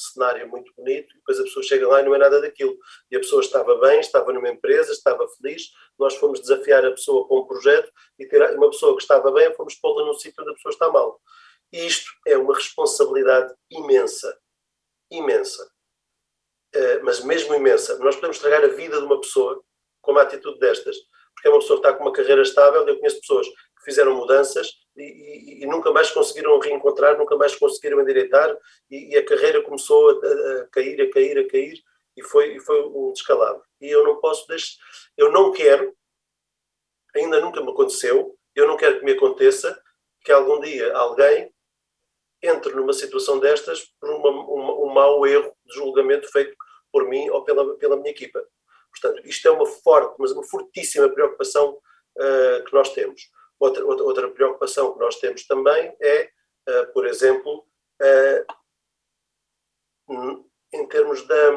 cenário 0.00 0.48
muito 0.48 0.72
bonito 0.76 1.10
e 1.12 1.18
depois 1.18 1.38
a 1.40 1.44
pessoa 1.44 1.62
chega 1.62 1.88
lá 1.88 2.00
e 2.00 2.04
não 2.04 2.14
é 2.14 2.18
nada 2.18 2.40
daquilo. 2.40 2.76
E 3.10 3.16
a 3.16 3.20
pessoa 3.20 3.40
estava 3.40 3.76
bem, 3.78 4.00
estava 4.00 4.32
numa 4.32 4.48
empresa, 4.48 4.92
estava 4.92 5.26
feliz, 5.28 5.70
nós 5.98 6.14
fomos 6.16 6.40
desafiar 6.40 6.84
a 6.84 6.90
pessoa 6.90 7.26
com 7.26 7.40
um 7.40 7.46
projeto 7.46 7.90
e 8.18 8.26
ter 8.26 8.42
uma 8.56 8.70
pessoa 8.70 8.96
que 8.96 9.02
estava 9.02 9.30
bem, 9.32 9.54
fomos 9.54 9.74
pô-la 9.76 10.06
num 10.06 10.14
sítio 10.14 10.42
onde 10.42 10.52
a 10.52 10.54
pessoa 10.54 10.72
está 10.72 10.90
mal. 10.90 11.20
E 11.72 11.86
isto 11.86 12.10
é 12.26 12.36
uma 12.36 12.54
responsabilidade 12.54 13.54
imensa, 13.70 14.38
imensa, 15.10 15.64
uh, 16.74 17.04
mas 17.04 17.20
mesmo 17.24 17.54
imensa. 17.54 17.98
Nós 17.98 18.14
podemos 18.14 18.36
estragar 18.36 18.64
a 18.64 18.68
vida 18.68 18.98
de 18.98 19.04
uma 19.04 19.20
pessoa 19.20 19.62
com 20.00 20.12
uma 20.12 20.22
atitude 20.22 20.58
destas, 20.58 20.96
porque 21.34 21.48
é 21.48 21.50
uma 21.50 21.60
pessoa 21.60 21.80
que 21.80 21.86
está 21.86 21.96
com 21.96 22.04
uma 22.04 22.12
carreira 22.12 22.42
estável, 22.42 22.86
eu 22.86 22.96
conheço 22.96 23.20
pessoas 23.20 23.46
fizeram 23.84 24.14
mudanças 24.14 24.72
e, 24.96 25.02
e, 25.02 25.62
e 25.62 25.66
nunca 25.66 25.92
mais 25.92 26.10
conseguiram 26.10 26.58
reencontrar, 26.58 27.18
nunca 27.18 27.36
mais 27.36 27.54
conseguiram 27.54 28.00
endireitar 28.00 28.56
e, 28.90 29.14
e 29.14 29.16
a 29.16 29.24
carreira 29.24 29.62
começou 29.62 30.10
a, 30.10 30.62
a, 30.62 30.66
cair, 30.68 31.00
a 31.00 31.10
cair, 31.10 31.38
a 31.38 31.48
cair 31.48 31.82
e 32.16 32.22
foi, 32.22 32.58
foi 32.60 32.82
um 32.86 33.12
descalabro. 33.12 33.62
E 33.80 33.88
eu 33.88 34.04
não 34.04 34.20
posso 34.20 34.46
deixar, 34.48 34.76
eu 35.16 35.30
não 35.30 35.52
quero, 35.52 35.94
ainda 37.14 37.40
nunca 37.40 37.60
me 37.60 37.70
aconteceu, 37.70 38.36
eu 38.54 38.66
não 38.66 38.76
quero 38.76 38.98
que 38.98 39.04
me 39.04 39.12
aconteça 39.12 39.80
que 40.24 40.32
algum 40.32 40.60
dia 40.60 40.92
alguém 40.96 41.52
entre 42.42 42.72
numa 42.74 42.92
situação 42.92 43.38
destas 43.38 43.84
por 44.00 44.10
uma, 44.10 44.30
uma, 44.30 44.74
um 44.74 44.92
mau 44.92 45.26
erro 45.26 45.54
de 45.64 45.74
julgamento 45.74 46.30
feito 46.30 46.54
por 46.92 47.08
mim 47.08 47.28
ou 47.30 47.42
pela, 47.42 47.76
pela 47.76 47.96
minha 47.96 48.10
equipa. 48.10 48.42
Portanto, 48.90 49.26
isto 49.26 49.48
é 49.48 49.50
uma 49.50 49.66
forte, 49.66 50.14
mas 50.18 50.30
uma 50.30 50.44
fortíssima 50.44 51.08
preocupação 51.08 51.70
uh, 51.72 52.64
que 52.64 52.72
nós 52.72 52.90
temos. 52.90 53.22
Outra, 53.64 53.82
outra, 53.86 54.04
outra, 54.04 54.30
preocupação 54.30 54.92
que 54.92 54.98
nós 54.98 55.16
temos 55.16 55.46
também 55.46 55.96
é, 55.98 56.30
uh, 56.68 56.92
por 56.92 57.06
exemplo, 57.06 57.66
uh, 58.02 58.44
em 60.70 60.86
termos 60.86 61.26
da, 61.26 61.50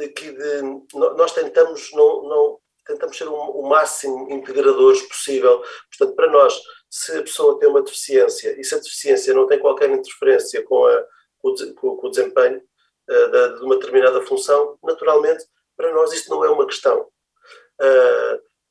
de 0.00 0.08
que 0.08 0.32
de, 0.32 0.62
nós 0.92 1.32
tentamos 1.32 1.92
não, 1.92 2.24
não 2.24 2.60
tentamos 2.84 3.16
ser 3.16 3.28
o, 3.28 3.34
o, 3.34 3.68
máximo 3.68 4.28
integradores 4.32 5.00
possível. 5.02 5.62
Portanto, 5.88 6.16
para 6.16 6.28
nós, 6.28 6.60
se 6.90 7.16
a 7.16 7.22
pessoa 7.22 7.56
tem 7.60 7.68
uma 7.68 7.82
deficiência 7.82 8.60
e 8.60 8.64
se 8.64 8.74
a 8.74 8.78
deficiência 8.78 9.32
não 9.32 9.46
tem 9.46 9.60
qualquer 9.60 9.90
interferência 9.90 10.60
com, 10.64 10.86
a, 10.86 11.06
com, 11.40 11.54
o, 12.02 12.10
desempenho 12.10 12.60
da, 13.06 13.48
de 13.48 13.62
uma 13.62 13.76
determinada 13.76 14.20
função, 14.22 14.76
naturalmente, 14.82 15.46
para 15.76 15.94
nós 15.94 16.12
isto 16.12 16.30
não 16.30 16.44
é 16.44 16.50
uma 16.50 16.66
questão. 16.66 17.08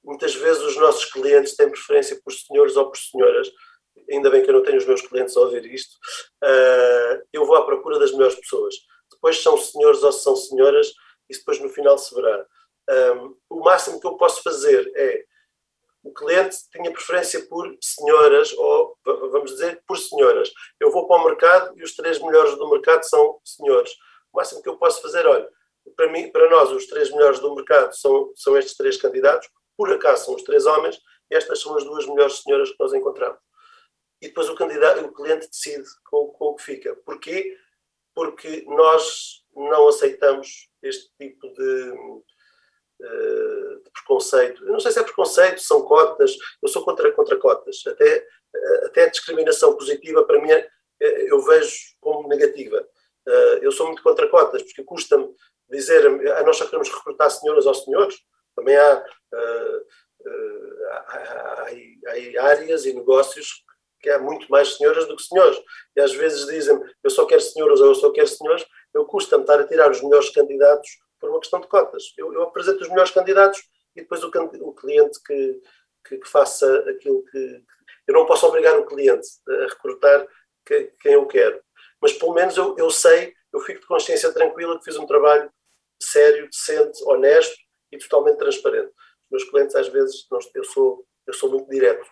Muitas 0.04 0.36
vezes 0.36 0.62
os 0.62 0.78
nossos 0.78 1.06
clientes 1.06 1.56
têm 1.56 1.70
preferência 1.70 2.20
por 2.24 2.34
senhores 2.34 2.76
ou 2.76 2.90
por 2.90 2.98
senhoras, 2.98 3.50
ainda 4.12 4.30
bem 4.30 4.44
que 4.44 4.50
eu 4.50 4.56
não 4.56 4.64
tenho 4.64 4.78
os 4.78 4.86
meus 4.86 5.02
clientes 5.02 5.36
a 5.38 5.42
ouvir 5.42 5.66
isto, 5.66 5.94
uh, 6.44 7.24
eu 7.32 7.46
vou 7.46 7.56
à 7.56 7.66
procura 7.66 8.00
das 8.00 8.12
melhores 8.12 8.36
pessoas. 8.36 8.76
Depois 9.12 9.42
são 9.42 9.58
senhores 9.58 10.04
ou 10.04 10.12
são 10.12 10.36
senhoras, 10.36 10.88
isso 11.30 11.40
depois 11.40 11.60
no 11.60 11.70
final 11.70 11.98
se 11.98 12.14
verá. 12.14 12.46
Um, 12.90 13.38
o 13.50 13.60
máximo 13.62 14.00
que 14.00 14.08
eu 14.08 14.18
posso 14.18 14.44
fazer 14.44 14.92
é 14.96 15.24
o 16.04 16.14
cliente 16.14 16.58
tinha 16.70 16.92
preferência 16.92 17.48
por 17.48 17.74
senhoras, 17.82 18.52
ou 18.58 18.98
vamos 19.06 19.52
dizer, 19.52 19.82
por 19.88 19.98
senhoras. 19.98 20.52
Eu 20.78 20.92
vou 20.92 21.08
para 21.08 21.22
o 21.22 21.26
mercado 21.26 21.80
e 21.80 21.84
os 21.84 21.96
três 21.96 22.20
melhores 22.20 22.58
do 22.58 22.70
mercado 22.70 23.04
são 23.04 23.40
senhores. 23.46 23.90
O 24.34 24.38
máximo 24.38 24.62
que 24.62 24.68
eu 24.68 24.78
posso 24.78 25.02
fazer, 25.02 25.26
olha, 25.26 25.48
para, 25.96 26.12
mim, 26.12 26.30
para 26.30 26.50
nós, 26.50 26.72
os 26.72 26.88
três 26.88 27.10
melhores 27.10 27.40
do 27.40 27.56
mercado 27.56 27.96
são, 27.96 28.34
são 28.36 28.58
estes 28.58 28.76
três 28.76 28.98
candidatos, 28.98 29.48
por 29.78 29.92
acaso 29.92 30.26
são 30.26 30.36
os 30.36 30.44
três 30.44 30.66
homens, 30.66 31.00
estas 31.30 31.62
são 31.62 31.76
as 31.76 31.84
duas 31.84 32.06
melhores 32.06 32.42
senhoras 32.42 32.72
que 32.72 32.80
nós 32.80 32.94
encontramos. 32.94 33.40
E 34.22 34.28
depois 34.28 34.50
o 34.50 34.56
candidato, 34.56 35.04
o 35.04 35.14
cliente 35.14 35.50
decide 35.50 35.88
com, 36.06 36.28
com 36.28 36.46
o 36.46 36.56
que 36.56 36.64
fica. 36.64 36.96
Porquê? 37.06 37.58
Porque 38.16 38.64
nós 38.68 39.44
não 39.56 39.88
aceitamos 39.88 40.70
este 40.82 41.12
tipo 41.20 41.52
de, 41.54 41.94
eh, 43.02 43.76
de 43.84 43.92
preconceito. 43.92 44.64
Eu 44.66 44.72
não 44.72 44.80
sei 44.80 44.92
se 44.92 45.00
é 45.00 45.04
preconceito, 45.04 45.60
são 45.60 45.82
cotas, 45.84 46.38
eu 46.62 46.70
sou 46.70 46.86
contra, 46.86 47.12
contra 47.12 47.38
cotas. 47.38 47.84
Até, 47.86 48.26
eh, 48.56 48.86
até 48.86 49.04
a 49.04 49.10
discriminação 49.10 49.76
positiva, 49.76 50.24
para 50.24 50.42
mim, 50.42 50.52
é, 50.52 50.70
é, 51.02 51.32
eu 51.32 51.42
vejo 51.42 51.76
como 52.00 52.30
negativa. 52.30 52.88
Eh, 53.28 53.60
eu 53.62 53.72
sou 53.72 53.88
muito 53.88 54.04
contra 54.04 54.30
cotas, 54.30 54.64
porque 54.64 54.84
custa-me 54.84 55.34
dizer, 55.70 56.06
ah, 56.32 56.44
nós 56.44 56.58
só 56.58 56.66
queremos 56.66 56.90
recrutar 56.90 57.30
senhoras 57.30 57.66
ou 57.66 57.74
senhores. 57.74 58.16
Também 58.56 58.76
há, 58.76 59.06
há, 59.34 59.82
há 62.40 62.44
áreas 62.44 62.86
e 62.86 62.94
negócios 62.94 63.64
que 64.00 64.10
há 64.10 64.20
muito 64.20 64.48
mais 64.52 64.76
senhoras 64.76 65.08
do 65.08 65.16
que 65.16 65.24
senhores. 65.24 65.58
E 65.96 66.02
às 66.02 66.14
vezes 66.14 66.46
dizem 66.46 66.80
eu 67.04 67.10
só 67.10 67.26
quero 67.26 67.42
senhoras 67.42 67.80
ou 67.80 67.88
eu 67.88 67.96
só 67.96 68.12
quero 68.12 68.28
senhores, 68.28 68.66
eu 68.94 69.06
custa-me 69.06 69.44
estar 69.44 69.60
a 69.60 69.68
tirar 69.68 69.90
os 69.90 70.02
melhores 70.02 70.30
candidatos 70.30 70.90
por 71.20 71.30
uma 71.30 71.40
questão 71.40 71.62
de 71.62 71.68
cotas. 71.68 72.04
Eu, 72.18 72.34
eu, 72.34 72.44
apresento 72.44 72.82
os 72.82 72.90
melhores 72.90 73.12
candidatos 73.12 73.62
e 73.96 74.02
depois 74.02 74.24
o, 74.24 74.28
o 74.28 74.74
cliente 74.74 75.20
que, 75.26 75.62
que, 76.08 76.18
que 76.18 76.28
faça 76.30 76.68
aquilo 76.90 77.24
que. 77.26 77.40
que- 77.40 77.64
Eu 78.08 78.14
não 78.16 78.26
posso 78.26 78.46
obrigar 78.46 78.78
o 78.78 78.86
cliente 78.86 79.26
a 79.48 79.68
recrutar 79.68 80.28
que- 80.66 80.92
quem 81.00 81.14
eu 81.14 81.26
quero, 81.26 81.62
mas 82.02 82.14
pelo 82.14 82.34
menos 82.34 82.58
eu, 82.58 82.76
eu 82.78 82.90
sei, 82.90 83.34
eu 83.54 83.60
fico 83.62 83.80
de 83.80 83.88
consciência 83.88 84.32
tranquila 84.34 84.78
que 84.78 84.84
fiz 84.86 84.98
um 84.98 85.06
trabalho 85.06 85.50
sério, 86.02 86.50
decente, 86.50 87.02
honesto 87.06 87.56
e 87.94 88.00
totalmente 88.00 88.38
transparente. 88.38 88.88
Os 88.90 89.30
meus 89.32 89.44
clientes, 89.46 89.76
às 89.76 89.88
vezes, 89.88 90.28
eu 90.56 90.64
sou, 90.64 91.06
eu 91.28 91.34
sou 91.34 91.50
muito 91.50 91.70
direto. 91.70 92.06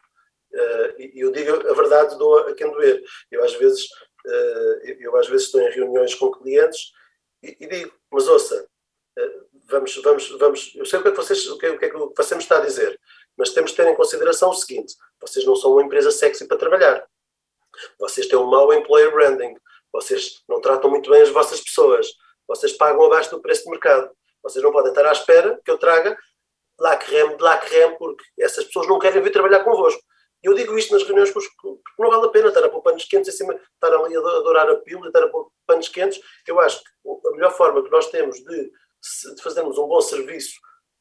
Eh, 0.54 0.96
e 1.16 1.20
eu 1.22 1.32
digo 1.32 1.52
a 1.68 1.74
verdade, 1.74 2.18
dou 2.18 2.38
a 2.40 2.54
quem 2.54 2.70
doer. 2.72 3.04
Eu, 3.30 3.44
às 3.44 3.54
vezes, 3.56 3.88
eh, 4.26 4.98
eu, 5.00 5.16
às 5.18 5.28
vezes 5.28 5.46
estou 5.48 5.62
em 5.62 5.72
reuniões 5.72 6.14
com 6.16 6.32
clientes 6.32 6.92
e, 7.44 7.58
e 7.60 7.68
digo, 7.68 7.94
mas 8.12 8.28
ouça, 8.28 8.68
eh, 9.18 9.40
vamos, 9.68 9.96
vamos, 10.04 10.30
vamos, 10.38 10.74
eu 10.76 10.86
sei 10.86 11.00
o 11.00 11.02
que 11.02 11.08
é 11.08 11.12
que 11.12 11.18
vocês, 11.18 11.48
o 11.48 11.58
que, 11.58 11.66
é- 11.66 11.72
o 11.72 11.80
que 11.80 11.86
é 11.86 11.90
que 11.90 11.98
você 11.98 12.36
me 12.36 12.42
está 12.42 12.58
a 12.58 12.66
dizer, 12.66 13.00
mas 13.38 13.52
temos 13.54 13.72
de 13.72 13.78
ter 13.78 13.88
em 13.88 13.96
consideração 13.96 14.50
o 14.50 14.54
seguinte, 14.54 14.94
vocês 15.20 15.46
não 15.46 15.56
são 15.56 15.72
uma 15.72 15.84
empresa 15.84 16.12
sexy 16.12 16.48
para 16.48 16.58
trabalhar. 16.58 17.08
Vocês 17.98 18.28
têm 18.28 18.38
um 18.38 18.46
mau 18.46 18.74
employer 18.74 19.12
branding, 19.12 19.56
vocês 19.92 20.44
não 20.48 20.60
tratam 20.60 20.90
muito 20.90 21.10
bem 21.10 21.22
as 21.22 21.30
vossas 21.30 21.62
pessoas, 21.62 22.08
vocês 22.48 22.74
pagam 22.74 23.06
abaixo 23.06 23.32
do 23.32 23.42
preço 23.42 23.64
de 23.64 23.70
mercado. 23.70 24.12
Vocês 24.44 24.64
não 24.64 24.72
podem 24.72 24.92
estar 24.92 25.06
à 25.06 25.12
espera 25.12 25.60
que 25.64 25.72
eu 25.72 25.78
traga 25.78 26.18
lá 26.80 26.98
creme 26.98 27.36
de 27.38 27.58
creme, 27.68 27.98
porque 27.98 28.24
essas 28.39 28.66
pessoas 28.66 28.88
não 28.88 28.98
querem 29.00 29.22
vir 29.22 29.32
trabalhar 29.32 29.64
convosco. 29.64 30.02
E 30.44 30.48
eu 30.48 30.56
digo 30.56 30.76
isto 30.78 30.92
nas 30.94 31.04
reuniões 31.04 31.30
porque 31.30 31.48
não 32.00 32.10
vale 32.10 32.26
a 32.26 32.30
pena 32.30 32.48
estar 32.48 32.64
a 32.64 32.70
pôr 32.70 32.82
panos 32.82 33.06
quentes 33.06 33.32
em 33.34 33.38
cima, 33.38 33.54
estar 33.54 33.94
ali 33.94 34.16
a 34.16 34.20
adorar 34.20 34.68
a 34.70 34.76
pílula, 34.78 35.08
estar 35.08 35.24
a 35.24 35.28
pôr 35.28 35.52
panos 35.68 35.88
quentes. 35.88 36.20
Eu 36.48 36.60
acho 36.60 36.82
que 36.84 37.28
a 37.28 37.32
melhor 37.32 37.56
forma 37.56 37.84
que 37.84 37.92
nós 37.92 38.10
temos 38.10 38.38
de, 38.44 38.64
de 39.36 39.42
fazermos 39.44 39.78
um 39.78 39.88
bom 39.88 40.02
serviço, 40.02 40.56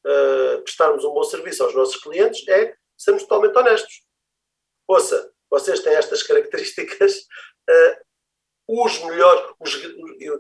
uh, 0.07 0.61
prestarmos 0.63 1.05
um 1.05 1.15
bom 1.15 1.23
serviço 1.23 1.65
aos 1.65 1.75
nossos 1.75 1.97
clientes, 1.97 2.47
é 2.49 2.75
sermos 2.99 3.23
totalmente 3.23 3.57
honestos. 3.57 4.03
Ouça, 4.87 5.33
vocês 5.49 5.81
têm 5.81 5.95
estas 5.95 6.23
características, 6.25 7.17
uh, 7.71 7.97
os 8.85 8.99
melhores, 9.05 9.55
os, 9.59 9.73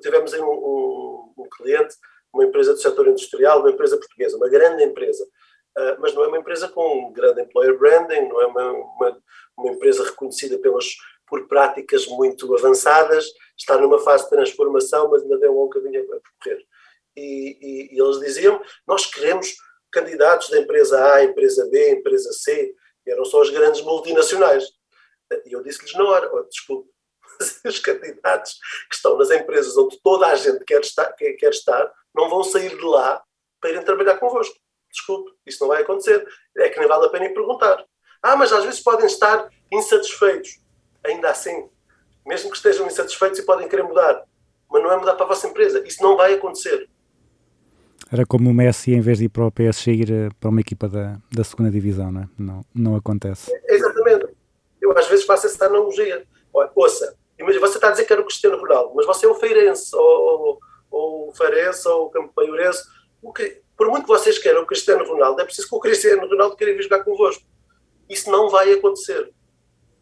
tivemos 0.02 0.34
aí 0.34 0.40
um, 0.42 0.44
um- 0.50 1.34
um 1.38 1.48
cliente, 1.56 1.94
uma 2.32 2.44
empresa 2.44 2.72
do 2.72 2.80
setor 2.80 3.08
industrial, 3.08 3.60
uma 3.60 3.70
empresa 3.70 3.96
portuguesa, 3.96 4.36
uma 4.36 4.48
grande 4.48 4.84
empresa, 4.84 5.26
Uh, 5.78 5.94
mas 6.00 6.12
não 6.12 6.24
é 6.24 6.26
uma 6.26 6.38
empresa 6.38 6.68
com 6.68 7.06
um 7.06 7.12
grande 7.12 7.42
employer 7.42 7.78
branding, 7.78 8.28
não 8.28 8.42
é 8.42 8.46
uma, 8.46 8.72
uma, 8.72 9.22
uma 9.56 9.70
empresa 9.70 10.04
reconhecida 10.04 10.58
pelas, 10.58 10.84
por 11.28 11.46
práticas 11.46 12.06
muito 12.08 12.52
avançadas, 12.56 13.26
está 13.56 13.78
numa 13.78 14.00
fase 14.00 14.24
de 14.24 14.30
transformação, 14.30 15.08
mas 15.08 15.22
ainda 15.22 15.38
tem 15.38 15.48
um 15.48 15.54
longo 15.54 15.70
caminho 15.70 16.02
a 16.02 16.20
percorrer. 16.20 16.66
E, 17.16 17.56
e- 17.60 17.94
e 17.94 18.02
eles 18.02 18.18
diziam: 18.18 18.60
Nós 18.86 19.06
queremos 19.06 19.54
candidatos 19.92 20.50
da 20.50 20.58
empresa 20.58 21.14
A, 21.14 21.22
empresa 21.22 21.68
B, 21.70 21.92
empresa 21.92 22.32
C, 22.32 22.74
eram 23.06 23.24
só 23.24 23.40
as 23.40 23.50
grandes 23.50 23.80
multinacionais. 23.80 24.64
E 25.46 25.52
eu 25.52 25.62
disse-lhes 25.62 25.94
hora: 25.94 26.28
oh, 26.34 26.42
Desculpe, 26.42 26.90
os 27.64 27.78
candidatos 27.78 28.58
que 28.88 28.94
estão 28.94 29.16
nas 29.16 29.30
empresas 29.30 29.76
onde 29.76 30.00
toda 30.02 30.26
a 30.26 30.34
gente 30.34 30.64
quer 30.64 30.80
estar, 30.80 31.12
quer, 31.12 31.50
estar 31.50 31.92
não 32.14 32.28
vão 32.28 32.42
sair 32.42 32.76
de 32.76 32.84
lá 32.84 33.22
para 33.60 33.70
irem 33.70 33.82
trabalhar 33.82 34.18
convosco. 34.18 34.54
Desculpe, 34.90 35.30
isso 35.46 35.58
não 35.60 35.68
vai 35.68 35.82
acontecer. 35.82 36.26
É 36.56 36.68
que 36.68 36.78
nem 36.78 36.88
vale 36.88 37.06
a 37.06 37.08
pena 37.08 37.26
ir 37.26 37.34
perguntar. 37.34 37.84
Ah, 38.22 38.36
mas 38.36 38.52
às 38.52 38.64
vezes 38.64 38.80
podem 38.80 39.06
estar 39.06 39.48
insatisfeitos. 39.70 40.60
Ainda 41.04 41.30
assim, 41.30 41.68
mesmo 42.26 42.50
que 42.50 42.56
estejam 42.56 42.86
insatisfeitos 42.86 43.38
e 43.38 43.46
podem 43.46 43.68
querer 43.68 43.84
mudar, 43.84 44.24
mas 44.70 44.82
não 44.82 44.92
é 44.92 44.96
mudar 44.96 45.14
para 45.14 45.24
a 45.24 45.28
vossa 45.28 45.46
empresa. 45.46 45.82
Isso 45.86 46.02
não 46.02 46.16
vai 46.16 46.34
acontecer. 46.34 46.88
Era 48.12 48.26
como 48.26 48.50
o 48.50 48.54
Messi, 48.54 48.92
em 48.92 49.00
vez 49.00 49.18
de 49.18 49.26
ir 49.26 49.28
para 49.28 49.46
o 49.46 49.52
PSG, 49.52 49.92
ir 49.92 50.10
eh, 50.10 50.28
para 50.40 50.50
uma 50.50 50.60
equipa 50.60 50.88
da, 50.88 51.16
da 51.32 51.44
segunda 51.44 51.70
divisão, 51.70 52.10
não 52.10 52.22
é? 52.22 52.28
Não, 52.36 52.64
não 52.74 52.96
acontece. 52.96 53.52
Exatamente. 53.68 54.26
Eu 54.80 54.96
às 54.98 55.06
vezes 55.06 55.24
faço 55.24 55.46
essa 55.46 55.66
analogia. 55.66 56.26
Olha, 56.52 56.70
ouça, 56.74 57.16
você 57.44 57.76
está 57.76 57.88
a 57.88 57.90
dizer 57.90 58.04
que 58.04 58.12
era 58.12 58.22
o 58.22 58.24
Cristiano 58.24 58.58
Ronaldo, 58.58 58.92
mas 58.94 59.06
você 59.06 59.26
é 59.26 59.28
o 59.28 59.34
Feirense, 59.34 59.94
ou, 59.94 60.60
ou 60.90 61.28
o 61.28 61.32
Feirense, 61.32 61.88
ou 61.88 62.06
o 62.06 62.10
Campeiorense. 62.10 62.82
O 63.22 63.32
que, 63.32 63.62
por 63.76 63.88
muito 63.88 64.02
que 64.02 64.08
vocês 64.08 64.38
queiram 64.38 64.62
o 64.62 64.66
Cristiano 64.66 65.04
Ronaldo, 65.04 65.40
é 65.40 65.44
preciso 65.44 65.68
que 65.68 65.74
o 65.74 65.80
Cristiano 65.80 66.28
Ronaldo 66.28 66.56
queira 66.56 66.74
vir 66.74 66.82
jogar 66.82 67.04
convosco. 67.04 67.44
Isso 68.08 68.30
não 68.30 68.48
vai 68.48 68.72
acontecer. 68.72 69.32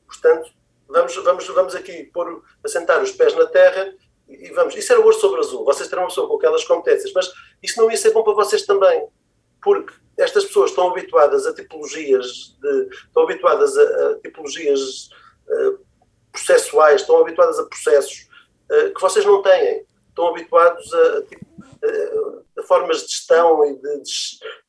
Portanto, 0.06 0.50
vamos, 0.88 1.14
vamos, 1.16 1.46
vamos 1.46 1.74
aqui 1.74 2.04
pôr, 2.04 2.42
assentar 2.64 3.02
os 3.02 3.12
pés 3.12 3.34
na 3.34 3.46
terra 3.46 3.94
e 4.28 4.50
vamos. 4.52 4.74
Isso 4.74 4.92
era 4.92 5.00
o 5.00 5.04
ouro 5.04 5.16
sobre 5.16 5.40
azul. 5.40 5.64
Vocês 5.64 5.88
terão 5.88 6.02
uma 6.04 6.08
pessoa 6.08 6.26
com 6.26 6.36
aquelas 6.36 6.64
competências, 6.64 7.12
mas 7.12 7.30
isso 7.62 7.80
não 7.80 7.90
ia 7.90 7.96
ser 7.96 8.12
bom 8.12 8.22
para 8.22 8.34
vocês 8.34 8.64
também. 8.64 9.06
Porque 9.62 9.92
estas 10.16 10.44
pessoas 10.44 10.70
estão 10.70 10.90
habituadas 10.90 11.46
a 11.46 11.54
tipologias, 11.54 12.56
de, 12.60 12.88
estão 12.90 13.22
habituadas 13.22 13.76
a, 13.76 13.82
a 13.82 14.18
tipologias 14.20 15.10
eh, 15.48 15.72
processuais, 16.44 17.00
estão 17.00 17.18
habituadas 17.20 17.58
a 17.58 17.64
processos 17.66 18.28
eh, 18.70 18.90
que 18.90 19.00
vocês 19.00 19.24
não 19.24 19.42
têm. 19.42 19.86
Estão 20.08 20.28
habituados 20.28 20.92
a, 20.94 21.18
a, 21.18 21.22
tipo, 21.22 21.46
a- 21.84 22.60
a 22.60 22.62
formas 22.64 23.02
de 23.02 23.08
gestão 23.08 23.64
e 23.64 23.74
de, 23.76 24.02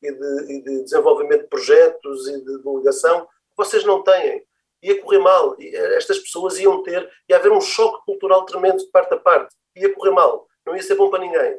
e 0.02 0.12
de- 0.12 0.52
e 0.52 0.62
de 0.62 0.84
desenvolvimento 0.84 1.42
de 1.42 1.48
projetos 1.48 2.28
e 2.28 2.44
de 2.44 2.62
delegação 2.62 3.22
que 3.26 3.56
vocês 3.56 3.84
não 3.84 4.02
têm. 4.02 4.44
Ia 4.82 5.00
correr 5.02 5.18
mal. 5.18 5.56
E 5.60 5.74
Estas 5.76 6.18
pessoas 6.18 6.58
iam 6.58 6.82
ter, 6.82 7.10
ia 7.28 7.36
haver 7.36 7.52
um 7.52 7.60
choque 7.60 8.04
cultural 8.06 8.46
tremendo 8.46 8.78
de 8.78 8.86
parte 8.90 9.12
a 9.12 9.18
parte. 9.18 9.54
Ia 9.76 9.92
correr 9.94 10.12
mal. 10.12 10.46
Não 10.64 10.74
ia 10.76 10.82
ser 10.82 10.94
bom 10.94 11.10
para 11.10 11.20
ninguém. 11.20 11.58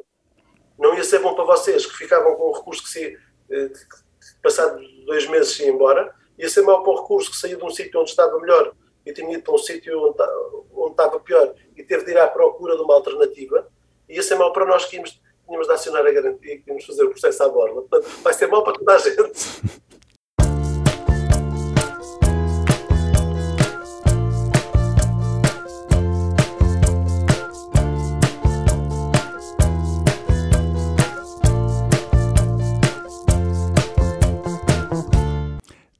Não 0.78 0.94
ia 0.94 1.04
ser 1.04 1.18
bom 1.20 1.34
para 1.34 1.44
vocês 1.44 1.84
que 1.86 1.96
ficavam 1.96 2.34
com 2.34 2.50
um 2.50 2.52
recurso 2.52 2.82
que 2.82 2.88
se, 2.88 3.04
eh, 3.50 3.68
que, 3.68 4.42
passado 4.42 4.80
dois 5.06 5.26
meses 5.28 5.52
se 5.54 5.62
ia 5.64 5.70
embora. 5.70 6.12
Ia 6.38 6.48
ser 6.48 6.62
mau 6.62 6.82
para 6.82 6.92
o 6.92 7.02
recurso 7.02 7.30
que 7.30 7.36
saiu 7.36 7.58
de 7.58 7.64
um 7.64 7.70
sítio 7.70 8.00
onde 8.00 8.10
estava 8.10 8.38
melhor 8.40 8.74
e 9.04 9.12
tinha 9.12 9.32
ido 9.32 9.42
para 9.42 9.54
um 9.54 9.58
sítio 9.58 10.00
onde, 10.06 10.16
ta- 10.16 10.32
onde 10.74 10.90
estava 10.92 11.18
pior 11.20 11.54
e 11.76 11.82
teve 11.82 12.04
de 12.04 12.12
ir 12.12 12.18
à 12.18 12.28
procura 12.28 12.76
de 12.76 12.82
uma 12.82 12.94
alternativa. 12.94 13.68
Ia 14.08 14.22
ser 14.22 14.36
mau 14.36 14.52
para 14.52 14.64
nós 14.66 14.84
que 14.84 14.90
tínhamos 14.90 15.66
de 15.66 15.72
acionar 15.72 16.06
a 16.06 16.10
garantia 16.12 16.58
que 16.58 16.68
íamos 16.68 16.84
fazer 16.84 17.04
o 17.04 17.10
processo 17.10 17.42
à 17.42 17.48
borla. 17.48 17.82
Portanto, 17.82 18.08
vai 18.22 18.32
ser 18.32 18.46
mau 18.48 18.62
para 18.62 18.74
toda 18.78 18.94
a 18.94 18.98
gente. 18.98 19.22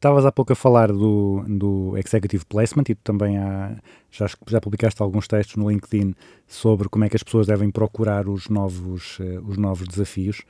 Estavas 0.03 0.27
há 0.27 0.33
pouco 0.33 0.53
a 0.53 0.57
falar 0.57 0.91
do, 0.91 1.45
do 1.47 1.97
Executive 1.97 2.45
Placement 2.47 2.83
e 2.89 2.95
tu 2.97 3.01
também 3.05 3.39
há, 3.39 3.77
já, 4.11 4.27
já 4.49 4.61
publicaste 4.61 5.01
alguns 5.01 5.29
textos 5.29 5.55
no 5.55 5.71
LinkedIn 5.71 6.13
sobre 6.45 6.89
como 6.89 7.05
é 7.05 7.09
que 7.09 7.15
as 7.15 7.23
pessoas 7.23 7.47
devem 7.47 7.71
procurar 7.71 8.27
os 8.27 8.49
novos, 8.49 9.19
eh, 9.21 9.39
os 9.47 9.57
novos 9.57 9.87
desafios. 9.87 10.43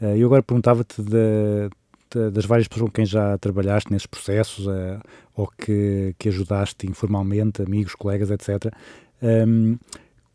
Eh, 0.00 0.18
eu 0.18 0.28
agora 0.28 0.40
perguntava-te 0.40 1.02
da- 1.02 1.68
da- 2.14 2.30
das 2.30 2.44
várias 2.44 2.68
pessoas 2.68 2.90
com 2.90 2.92
quem 2.92 3.04
já 3.04 3.36
trabalhaste 3.38 3.90
nesses 3.90 4.06
processos 4.06 4.68
eh, 4.68 5.00
ou 5.34 5.48
que, 5.58 6.14
que 6.16 6.28
ajudaste 6.28 6.86
informalmente, 6.86 7.60
amigos, 7.60 7.96
colegas, 7.96 8.30
etc. 8.30 8.72
Ehm, 9.20 9.78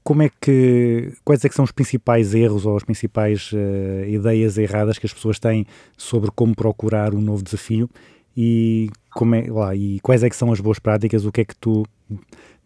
como 0.03 0.23
é 0.23 0.29
que, 0.41 1.13
quais 1.23 1.45
é 1.45 1.47
que 1.47 1.55
são 1.55 1.63
os 1.63 1.71
principais 1.71 2.33
erros 2.33 2.65
ou 2.65 2.75
as 2.75 2.83
principais 2.83 3.49
eh, 3.53 4.09
ideias 4.09 4.57
erradas 4.57 4.99
que 4.99 5.05
as 5.05 5.13
pessoas 5.13 5.39
têm 5.39 5.65
sobre 5.97 6.29
como 6.35 6.53
procurar 6.53 7.13
um 7.15 7.21
novo 7.21 7.41
desafio 7.41 7.89
e, 8.37 8.89
como 9.15 9.33
é, 9.33 9.49
lá, 9.51 9.75
e 9.75 9.99
quais 10.01 10.23
é 10.23 10.29
que 10.29 10.35
são 10.35 10.51
as 10.53 10.59
boas 10.59 10.77
práticas, 10.77 11.25
o 11.25 11.31
que 11.31 11.41
é 11.41 11.45
que 11.45 11.55
tu, 11.55 11.83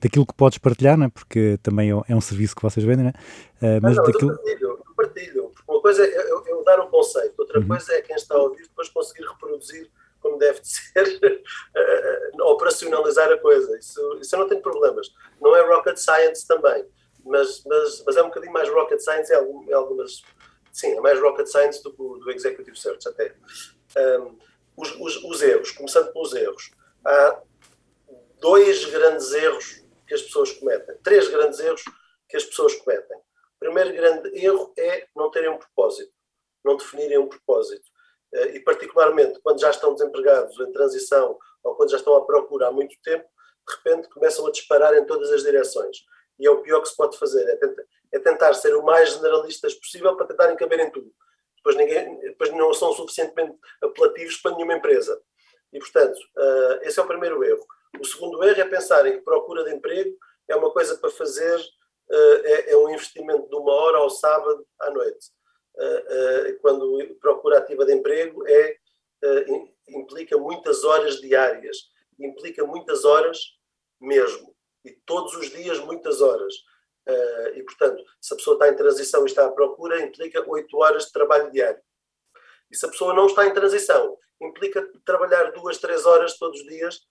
daquilo 0.01 0.25
que 0.25 0.33
podes 0.33 0.57
partilhar, 0.57 0.97
não 0.97 1.05
é? 1.05 1.09
porque 1.09 1.57
também 1.63 1.89
é, 1.91 2.01
é 2.09 2.15
um 2.15 2.19
serviço 2.21 2.53
que 2.55 2.61
vocês 2.61 2.85
vendem, 2.85 3.05
não 3.05 3.11
é? 3.11 3.13
Eh, 3.61 3.79
mas 3.81 3.95
não, 3.95 4.03
daquilo, 4.03 4.31
eu 4.31 4.37
partilho, 4.37 4.67
eu 4.85 4.95
partilho. 4.95 5.51
Uma 5.67 5.81
coisa 5.81 6.05
é 6.05 6.31
eu, 6.31 6.45
eu 6.47 6.63
dar 6.65 6.79
o 6.81 6.87
conceito, 6.89 7.33
outra 7.39 7.59
Uhum. 7.59 7.67
coisa 7.67 7.93
é 7.93 8.01
quem 8.01 8.15
está 8.15 8.35
a 8.35 8.41
ouvir 8.41 8.63
depois 8.63 8.89
conseguir 8.89 9.23
reproduzir 9.25 9.89
como 10.19 10.37
deve 10.37 10.59
de 10.59 10.67
ser, 10.69 11.41
eh, 11.75 12.29
operacionalizar 12.41 13.31
a 13.31 13.37
coisa. 13.37 13.77
Isso, 13.77 14.19
isso 14.21 14.35
eu 14.35 14.39
não 14.39 14.47
tenho 14.49 14.61
problemas. 14.61 15.07
Não 15.39 15.55
é 15.55 15.61
rocket 15.73 15.97
science 15.97 16.45
também, 16.45 16.85
mas, 17.25 17.63
mas, 17.65 18.03
mas 18.05 18.17
é 18.17 18.21
um 18.21 18.27
bocadinho 18.27 18.51
mais 18.53 18.69
rocket 18.69 18.99
science 18.99 19.31
em, 19.31 19.35
algum- 19.37 19.63
em 19.69 19.73
algumas. 19.73 20.21
Sim, 20.71 20.91
é 20.97 20.99
mais 21.01 21.19
rocket 21.19 21.47
science 21.47 21.81
do 21.83 21.91
que 21.91 21.97
do 21.97 22.31
executive 22.31 22.77
search 22.77 23.07
até. 23.07 23.33
Um, 23.97 24.30
os, 25.11 25.17
os, 25.17 25.23
os 25.23 25.41
erros, 25.41 25.71
começando 25.71 26.11
pelos 26.13 26.33
erros. 26.33 26.71
Há 27.05 27.41
dois 28.39 28.85
grandes 28.85 29.31
erros 29.33 29.81
que 30.07 30.13
as 30.13 30.21
pessoas 30.21 30.51
cometem, 30.53 30.95
três 31.03 31.27
grandes 31.27 31.59
erros 31.59 31.83
que 32.27 32.37
as 32.37 32.43
pessoas 32.43 32.75
cometem. 32.75 33.17
O 33.17 33.59
primeiro 33.59 33.93
grande 33.93 34.43
erro 34.43 34.73
é 34.77 35.07
não 35.15 35.29
terem 35.31 35.49
um 35.49 35.57
propósito, 35.57 36.11
não 36.63 36.77
definirem 36.77 37.17
um 37.17 37.27
propósito. 37.27 37.87
Eh, 38.33 38.55
E, 38.55 38.59
particularmente, 38.59 39.39
quando 39.41 39.59
já 39.59 39.69
estão 39.69 39.93
desempregados, 39.93 40.59
em 40.59 40.71
transição, 40.71 41.37
ou 41.63 41.75
quando 41.75 41.91
já 41.91 41.97
estão 41.97 42.15
à 42.15 42.25
procura 42.25 42.67
há 42.67 42.71
muito 42.71 42.95
tempo, 43.03 43.27
de 43.67 43.75
repente 43.75 44.09
começam 44.09 44.45
a 44.47 44.51
disparar 44.51 44.93
em 44.95 45.05
todas 45.05 45.31
as 45.31 45.43
direções. 45.43 45.97
E 46.39 46.47
é 46.47 46.49
o 46.49 46.61
pior 46.61 46.81
que 46.81 46.89
se 46.89 46.95
pode 46.95 47.17
fazer, 47.17 47.47
é 47.47 47.55
tentar, 47.55 47.83
é 48.11 48.19
tentar 48.19 48.53
ser 48.55 48.75
o 48.75 48.83
mais 48.83 49.13
generalistas 49.13 49.75
possível 49.75 50.15
para 50.15 50.25
tentarem 50.25 50.55
caber 50.57 50.79
em 50.79 50.89
tudo. 50.89 51.13
depois, 51.57 51.75
ninguém, 51.75 52.19
depois 52.21 52.51
não 52.51 52.73
são 52.73 52.91
suficientemente 52.93 53.55
apelativos 53.81 54.37
para 54.37 54.55
nenhuma 54.55 54.73
empresa. 54.73 55.21
E, 55.71 55.79
portanto, 55.79 56.17
uh, 56.17 56.79
esse 56.81 56.99
é 56.99 57.03
o 57.03 57.07
primeiro 57.07 57.43
erro. 57.43 57.65
O 57.99 58.05
segundo 58.05 58.43
erro 58.43 58.61
é 58.61 58.65
pensar 58.91 59.05
em 59.07 59.13
que 59.13 59.23
procura 59.23 59.63
de 59.63 59.73
emprego 59.73 60.17
é 60.49 60.55
uma 60.55 60.71
coisa 60.71 60.97
para 60.97 61.09
fazer, 61.09 61.57
uh, 61.57 62.41
é, 62.43 62.71
é, 62.71 62.77
um 62.77 62.89
investimento 62.89 63.47
de 63.47 63.55
uma 63.55 63.71
hora 63.71 63.97
ao 63.99 64.09
sábado 64.09 64.65
à 64.79 64.89
noite. 64.89 65.29
Uh, 65.75 66.59
quando 66.61 67.15
procura 67.21 67.59
ativa 67.59 67.85
de 67.85 67.93
emprego 67.93 68.45
é, 68.45 68.77
implica 69.87 70.37
muitas 70.37 70.83
horas 70.83 71.21
diárias, 71.21 71.77
implica 72.19 72.65
muitas 72.65 73.05
horas 73.05 73.39
mesmo, 73.99 74.53
e 74.83 74.91
todos 75.05 75.35
os 75.35 75.49
dias 75.51 75.79
muitas 75.79 76.21
horas. 76.21 76.53
e, 77.55 77.63
portanto, 77.63 78.03
se 78.19 78.33
a 78.33 78.37
pessoa 78.37 78.55
está 78.55 78.69
em 78.69 78.75
transição 78.75 79.23
e 79.23 79.25
está 79.27 79.45
à 79.45 79.51
procura, 79.51 80.01
implica 80.01 80.43
oito 80.49 80.75
horas 80.77 81.05
de 81.05 81.11
trabalho 81.11 81.51
diário. 81.51 81.81
E 82.69 82.75
se 82.75 82.85
a 82.85 82.89
pessoa 82.89 83.13
não 83.13 83.27
está 83.27 83.45
em 83.45 83.53
transição, 83.53 84.17
implica 84.41 84.87
trabalhar 85.05 85.51
duas, 85.51 85.77
três 85.77 86.05
horas 86.05 86.37
todos 86.37 86.61
os 86.61 86.67
dias 86.67 87.01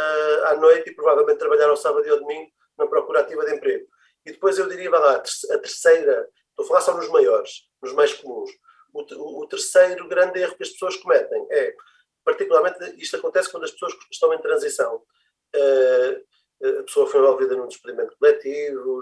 uh, 0.00 0.46
à 0.46 0.56
noite 0.56 0.90
e 0.90 0.94
provavelmente 0.94 1.38
trabalhar 1.38 1.68
ao 1.68 1.76
sábado 1.76 2.06
e 2.06 2.10
ao 2.10 2.18
domingo 2.18 2.50
na 2.78 2.86
procura 2.86 3.20
ativa 3.20 3.44
de 3.44 3.54
emprego. 3.54 3.86
E 4.24 4.32
depois 4.32 4.58
eu 4.58 4.68
diria, 4.68 4.90
vai 4.90 5.00
lá, 5.00 5.14
a 5.16 5.58
terceira, 5.58 6.28
estou 6.50 6.64
a 6.64 6.68
falar 6.68 6.80
só 6.80 6.96
nos 6.96 7.08
maiores, 7.08 7.68
nos 7.82 7.92
mais 7.92 8.12
comuns. 8.14 8.50
O, 8.92 9.42
o 9.42 9.46
terceiro 9.46 10.08
grande 10.08 10.40
erro 10.40 10.56
que 10.56 10.62
as 10.62 10.70
pessoas 10.70 10.96
cometem 10.96 11.46
é, 11.50 11.74
particularmente, 12.24 12.78
isto 13.00 13.16
acontece 13.16 13.50
quando 13.50 13.64
as 13.64 13.70
pessoas 13.70 13.94
estão 14.10 14.32
em 14.34 14.40
transição. 14.40 15.02
Uh, 15.54 16.30
a 16.62 16.82
pessoa 16.82 17.06
foi 17.06 17.20
envolvida 17.20 17.56
num 17.56 17.66
despedimento 17.66 18.14
coletivo, 18.18 19.00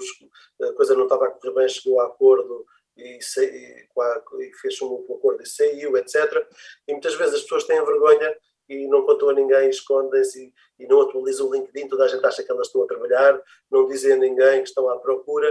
a 0.63 0.73
coisa 0.75 0.95
não 0.95 1.05
estava 1.05 1.27
a 1.27 1.31
correr 1.31 1.55
bem, 1.55 1.69
chegou 1.69 2.01
a 2.01 2.07
acordo 2.07 2.65
e, 2.97 3.19
e 3.19 4.55
fez 4.61 4.81
um 4.81 5.05
acordo 5.13 5.43
e 5.43 5.47
saiu, 5.47 5.97
etc. 5.97 6.47
E 6.87 6.93
muitas 6.93 7.15
vezes 7.15 7.35
as 7.35 7.43
pessoas 7.43 7.65
têm 7.65 7.85
vergonha 7.85 8.37
e 8.69 8.87
não 8.87 9.05
contam 9.05 9.31
a 9.31 9.33
ninguém, 9.33 9.71
escondem-se 9.71 10.53
e, 10.79 10.87
não 10.87 11.01
atualizam 11.01 11.49
o 11.49 11.55
LinkedIn, 11.55 11.89
toda 11.89 12.05
a 12.05 12.09
gente 12.09 12.25
acha 12.25 12.43
que 12.43 12.51
elas 12.51 12.67
estão 12.67 12.83
a 12.83 12.87
trabalhar, 12.87 13.43
não 13.71 13.87
dizem 13.87 14.13
a 14.13 14.17
ninguém 14.17 14.63
que 14.63 14.69
estão 14.69 14.89
à 14.89 14.99
procura. 14.99 15.51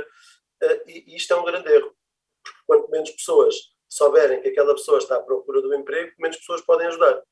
Uh, 0.62 0.90
e, 0.90 1.14
e 1.14 1.16
isto 1.16 1.34
é 1.34 1.38
um 1.38 1.44
grande 1.44 1.72
erro, 1.72 1.96
porque 2.44 2.60
quanto 2.66 2.90
menos 2.92 3.12
pessoas 3.12 3.56
souberem 3.90 4.42
que 4.42 4.50
aquela 4.50 4.74
pessoa 4.74 4.98
está 4.98 5.18
à 5.18 5.22
procura 5.22 5.62
do 5.62 5.74
emprego, 5.74 6.14
menos 6.20 6.38
pessoas 6.38 6.62
podem 6.62 6.88
ajudar. 6.88 7.24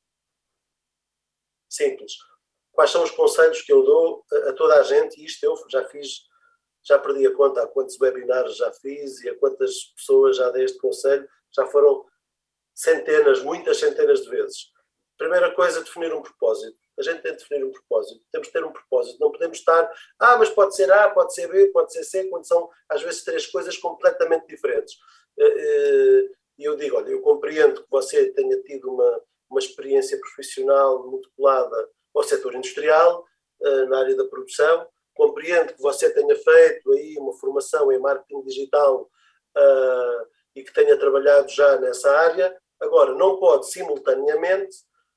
Simples. 1.68 2.12
Quais 2.72 2.90
são 2.90 3.02
os 3.02 3.10
conselhos 3.10 3.62
que 3.62 3.72
eu 3.72 3.82
dou 3.82 4.24
a, 4.32 4.50
a 4.50 4.52
toda 4.52 4.78
a 4.78 4.82
gente? 4.82 5.20
E 5.20 5.24
isto 5.24 5.44
eu 5.44 5.54
já 5.68 5.84
fiz 5.88 6.26
já 6.86 6.98
perdi 7.00 7.26
a 7.26 7.34
conta 7.34 7.62
a 7.62 7.66
quantos 7.66 8.00
webinars 8.00 8.56
já 8.56 8.72
fiz 8.72 9.20
e 9.22 9.28
a 9.28 9.36
quantas 9.36 9.92
pessoas 9.96 10.36
já 10.36 10.50
dei 10.50 10.64
este 10.64 10.78
conselho, 10.78 11.28
já 11.52 11.66
foram 11.66 12.06
centenas, 12.72 13.42
muitas 13.42 13.78
centenas 13.78 14.22
de 14.22 14.30
vezes. 14.30 14.70
Primeira 15.16 15.50
coisa, 15.54 15.82
definir 15.82 16.12
um 16.12 16.20
propósito. 16.20 16.76
A 16.98 17.02
gente 17.02 17.22
tem 17.22 17.32
de 17.32 17.38
definir 17.38 17.64
um 17.64 17.72
propósito. 17.72 18.20
Temos 18.30 18.48
de 18.48 18.52
ter 18.52 18.64
um 18.64 18.72
propósito. 18.72 19.18
Não 19.18 19.30
podemos 19.30 19.58
estar, 19.58 19.90
ah, 20.18 20.36
mas 20.36 20.50
pode 20.50 20.74
ser 20.76 20.90
A, 20.92 21.10
pode 21.10 21.34
ser 21.34 21.48
B, 21.48 21.66
pode 21.68 21.92
ser 21.92 22.04
C, 22.04 22.24
quando 22.24 22.46
são, 22.46 22.68
às 22.88 23.02
vezes, 23.02 23.24
três 23.24 23.46
coisas 23.46 23.76
completamente 23.78 24.46
diferentes. 24.46 24.94
Eh, 25.38 25.44
eh, 25.46 26.30
e 26.58 26.64
eu 26.64 26.76
digo, 26.76 26.96
olha, 26.96 27.10
eu 27.10 27.20
compreendo 27.20 27.82
que 27.82 27.90
você 27.90 28.30
tenha 28.32 28.60
tido 28.62 28.90
uma, 28.90 29.22
uma 29.50 29.60
experiência 29.60 30.18
profissional 30.18 31.06
muito 31.06 31.30
colada 31.36 31.90
ao 32.14 32.22
setor 32.22 32.54
industrial, 32.54 33.24
eh, 33.62 33.84
na 33.86 34.00
área 34.00 34.16
da 34.16 34.24
produção, 34.24 34.86
compreendo 35.14 35.74
que 35.74 35.80
você 35.80 36.10
tenha 36.10 36.36
feito 36.36 36.92
aí 36.92 37.16
uma 37.18 37.32
formação 37.34 37.90
em 37.90 37.98
marketing 37.98 38.42
digital 38.42 39.10
e 40.54 40.62
que 40.62 40.72
tenha 40.74 40.98
trabalhado 40.98 41.48
já 41.48 41.80
nessa 41.80 42.10
área. 42.10 42.54
Agora, 42.78 43.14
não 43.14 43.38
pode 43.38 43.70
simultaneamente 43.70 44.76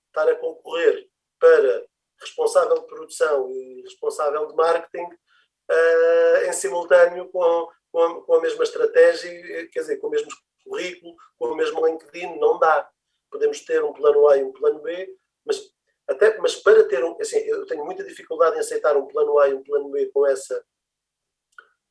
estar 0.10 0.30
a 0.30 0.36
concorrer 0.36 1.08
para 1.40 1.86
responsável 2.20 2.80
de 2.80 2.88
produção 2.88 3.50
e 3.52 3.82
responsável 3.82 4.46
de 4.48 4.56
marketing 4.56 5.06
uh, 5.06 6.46
em 6.48 6.54
simultâneo 6.54 7.30
com, 7.30 7.68
com 7.92 8.04
a, 8.04 8.26
com, 8.26 8.34
a, 8.36 8.42
mesma 8.42 8.64
estratégia, 8.64 9.32
quer 9.70 9.80
dizer, 9.80 9.98
com 9.98 10.08
o 10.08 10.10
mesmo 10.10 10.30
currículo, 10.64 11.16
com 11.38 11.48
o 11.48 11.56
mesmo 11.56 11.86
LinkedIn, 11.86 12.38
não 12.40 12.60
dá. 12.60 12.90
Podemos 13.32 13.62
ter 13.62 13.84
um 13.84 13.94
plano 13.94 14.28
A 14.28 14.38
e 14.38 14.44
um 14.44 14.52
plano 14.52 14.82
B, 14.82 15.16
mas 15.46 15.72
até, 16.08 16.38
mas 16.40 16.56
para 16.56 16.84
ter 16.88 17.04
um, 17.04 17.16
assim, 17.22 17.38
eu 17.38 17.66
tenho 17.68 17.86
muita 17.86 18.04
dificuldade 18.04 18.58
em 18.58 18.60
aceitar 18.60 18.98
um 18.98 19.08
plano 19.08 19.38
A 19.40 19.48
e 19.48 19.54
um 19.54 19.64
plano 19.64 19.90
B 19.90 20.08
com 20.08 20.26
essa, 20.26 20.66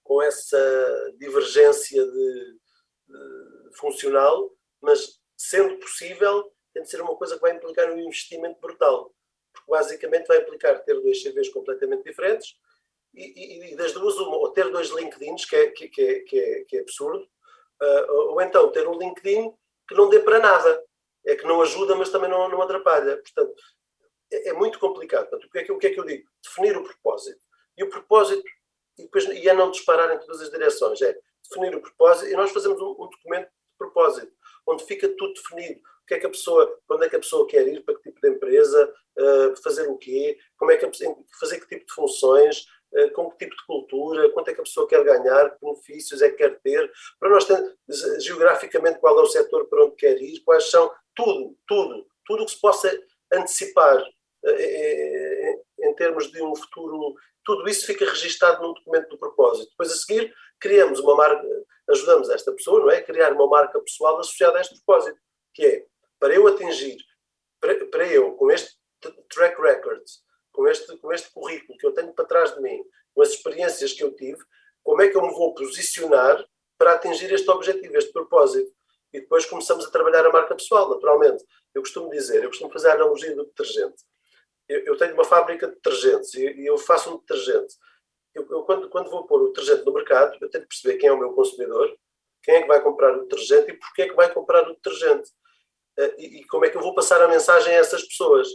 com 0.02 0.20
essa 0.20 1.14
divergência 1.18 2.04
de, 2.04 2.58
de 3.06 3.76
funcional, 3.76 4.50
mas 4.80 5.20
sendo 5.36 5.78
possível, 5.78 6.52
tem 6.78 6.84
de 6.84 6.90
ser 6.90 7.00
uma 7.00 7.16
coisa 7.16 7.34
que 7.34 7.40
vai 7.40 7.52
implicar 7.52 7.90
um 7.90 7.98
investimento 7.98 8.60
brutal. 8.60 9.12
Porque 9.52 9.70
basicamente 9.70 10.28
vai 10.28 10.38
implicar 10.38 10.82
ter 10.84 10.94
dois 11.00 11.22
CVs 11.22 11.48
completamente 11.48 12.04
diferentes 12.04 12.56
e, 13.12 13.24
e, 13.24 13.72
e 13.72 13.76
das 13.76 13.92
duas, 13.92 14.16
uma, 14.16 14.36
ou 14.36 14.50
ter 14.52 14.70
dois 14.70 14.90
LinkedIns, 14.90 15.44
que 15.44 15.56
é, 15.56 15.70
que, 15.70 15.88
que 15.88 16.02
é, 16.02 16.20
que 16.20 16.38
é, 16.38 16.64
que 16.64 16.76
é 16.76 16.80
absurdo, 16.80 17.24
uh, 17.82 18.12
ou 18.30 18.40
então 18.40 18.70
ter 18.70 18.86
um 18.86 18.96
LinkedIn 18.96 19.52
que 19.88 19.94
não 19.94 20.08
dê 20.08 20.20
para 20.20 20.38
nada. 20.38 20.84
É 21.26 21.34
que 21.34 21.44
não 21.44 21.60
ajuda, 21.60 21.94
mas 21.96 22.10
também 22.10 22.30
não, 22.30 22.48
não 22.48 22.62
atrapalha. 22.62 23.16
Portanto, 23.16 23.54
é, 24.32 24.50
é 24.50 24.52
muito 24.52 24.78
complicado. 24.78 25.28
Portanto, 25.28 25.46
o 25.46 25.50
que, 25.50 25.58
é 25.58 25.64
que, 25.64 25.72
o 25.72 25.78
que 25.78 25.86
é 25.88 25.90
que 25.90 26.00
eu 26.00 26.04
digo? 26.04 26.28
Definir 26.42 26.76
o 26.76 26.84
propósito. 26.84 27.40
E 27.76 27.82
o 27.82 27.90
propósito, 27.90 28.44
e, 28.96 29.02
depois, 29.02 29.24
e 29.24 29.48
é 29.48 29.52
não 29.52 29.70
disparar 29.70 30.14
em 30.14 30.18
todas 30.20 30.40
as 30.40 30.50
direções, 30.50 31.02
é 31.02 31.18
definir 31.48 31.74
o 31.74 31.80
propósito, 31.80 32.30
e 32.30 32.36
nós 32.36 32.50
fazemos 32.52 32.80
um, 32.80 32.90
um 32.90 33.08
documento 33.08 33.48
de 33.48 33.78
propósito, 33.78 34.32
onde 34.66 34.84
fica 34.84 35.08
tudo 35.08 35.34
definido. 35.34 35.80
Que 36.08 36.14
é 36.14 36.18
que 36.18 36.26
a 36.26 36.30
pessoa, 36.30 36.78
onde 36.90 37.06
é 37.06 37.08
que 37.08 37.16
a 37.16 37.20
pessoa 37.20 37.46
quer 37.46 37.68
ir, 37.68 37.84
para 37.84 37.94
que 37.94 38.02
tipo 38.02 38.20
de 38.20 38.30
empresa, 38.30 38.94
uh, 39.18 39.62
fazer 39.62 39.88
o 39.88 39.96
quê, 39.98 40.38
como 40.56 40.72
é 40.72 40.76
que 40.76 40.86
a, 40.86 40.90
fazer 41.38 41.60
que 41.60 41.68
tipo 41.68 41.86
de 41.86 41.92
funções, 41.92 42.64
uh, 42.92 43.12
com 43.12 43.30
que 43.30 43.44
tipo 43.44 43.54
de 43.54 43.66
cultura, 43.66 44.30
quanto 44.30 44.48
é 44.48 44.54
que 44.54 44.60
a 44.60 44.64
pessoa 44.64 44.88
quer 44.88 45.04
ganhar, 45.04 45.50
que 45.50 45.64
benefícios 45.64 46.22
é 46.22 46.30
que 46.30 46.36
quer 46.36 46.58
ter, 46.60 46.90
para 47.20 47.30
nós 47.30 47.44
ter, 47.44 47.62
geograficamente 48.20 48.98
qual 48.98 49.18
é 49.18 49.22
o 49.22 49.26
setor 49.26 49.66
para 49.66 49.84
onde 49.84 49.96
quer 49.96 50.20
ir, 50.20 50.40
quais 50.40 50.70
são, 50.70 50.90
tudo, 51.14 51.56
tudo, 51.66 52.06
tudo 52.24 52.42
o 52.42 52.46
que 52.46 52.52
se 52.52 52.60
possa 52.60 52.98
antecipar 53.32 54.02
eh, 54.44 55.54
em 55.80 55.94
termos 55.94 56.30
de 56.30 56.42
um 56.42 56.54
futuro, 56.54 57.14
tudo 57.44 57.68
isso 57.68 57.86
fica 57.86 58.04
registado 58.04 58.62
num 58.62 58.72
documento 58.72 59.08
do 59.08 59.18
propósito. 59.18 59.70
Depois 59.70 59.92
a 59.92 59.96
seguir 59.96 60.32
criamos 60.60 61.00
uma 61.00 61.14
marca, 61.14 61.46
ajudamos 61.90 62.28
esta 62.30 62.52
pessoa, 62.52 62.80
não 62.80 62.90
é? 62.90 62.98
A 62.98 63.02
criar 63.02 63.32
uma 63.32 63.46
marca 63.46 63.80
pessoal 63.80 64.18
associada 64.18 64.58
a 64.58 64.60
este 64.60 64.76
propósito, 64.82 65.18
que 65.54 65.64
é 65.64 65.86
para 66.18 66.34
eu 66.34 66.46
atingir, 66.46 66.98
para, 67.60 67.86
para 67.86 68.06
eu, 68.06 68.32
com 68.34 68.50
este 68.50 68.76
track 69.30 69.60
record, 69.60 70.02
com 70.52 70.66
este, 70.66 70.96
com 70.98 71.12
este 71.12 71.30
currículo 71.32 71.78
que 71.78 71.86
eu 71.86 71.92
tenho 71.92 72.12
para 72.12 72.24
trás 72.24 72.54
de 72.54 72.60
mim, 72.60 72.82
com 73.14 73.22
as 73.22 73.30
experiências 73.30 73.92
que 73.92 74.02
eu 74.02 74.14
tive, 74.14 74.38
como 74.82 75.02
é 75.02 75.08
que 75.08 75.16
eu 75.16 75.22
me 75.22 75.30
vou 75.30 75.54
posicionar 75.54 76.44
para 76.76 76.92
atingir 76.94 77.32
este 77.32 77.48
objetivo, 77.50 77.96
este 77.96 78.12
propósito? 78.12 78.72
E 79.12 79.20
depois 79.20 79.46
começamos 79.46 79.86
a 79.86 79.90
trabalhar 79.90 80.26
a 80.26 80.32
marca 80.32 80.54
pessoal, 80.54 80.88
naturalmente. 80.90 81.44
Eu 81.74 81.82
costumo 81.82 82.10
dizer, 82.10 82.42
eu 82.42 82.48
costumo 82.48 82.70
fazer 82.72 82.90
a 82.90 82.94
analogia 82.94 83.34
do 83.34 83.44
detergente 83.44 84.02
eu, 84.68 84.80
eu 84.84 84.96
tenho 84.96 85.14
uma 85.14 85.24
fábrica 85.24 85.66
de 85.66 85.74
detergentes 85.74 86.34
e, 86.34 86.44
e 86.60 86.66
eu 86.66 86.76
faço 86.76 87.14
um 87.14 87.18
detergente. 87.18 87.74
Eu, 88.34 88.46
eu, 88.50 88.62
quando, 88.62 88.88
quando 88.90 89.10
vou 89.10 89.26
pôr 89.26 89.42
o 89.42 89.48
detergente 89.48 89.84
no 89.84 89.92
mercado, 89.92 90.36
eu 90.40 90.50
tenho 90.50 90.64
que 90.64 90.68
perceber 90.68 90.98
quem 90.98 91.08
é 91.08 91.12
o 91.12 91.18
meu 91.18 91.32
consumidor, 91.32 91.96
quem 92.42 92.56
é 92.56 92.62
que 92.62 92.68
vai 92.68 92.80
comprar 92.82 93.16
o 93.16 93.22
detergente 93.22 93.70
e 93.70 93.74
porquê 93.74 94.02
é 94.02 94.08
que 94.08 94.14
vai 94.14 94.32
comprar 94.32 94.68
o 94.68 94.74
detergente. 94.74 95.30
Uh, 95.98 96.14
e, 96.20 96.44
como 96.46 96.64
é 96.64 96.70
que 96.70 96.76
eu 96.76 96.82
vou 96.82 96.94
passar 96.94 97.20
a 97.20 97.28
mensagem 97.28 97.74
a 97.74 97.78
essas 97.78 98.02
pessoas. 98.04 98.48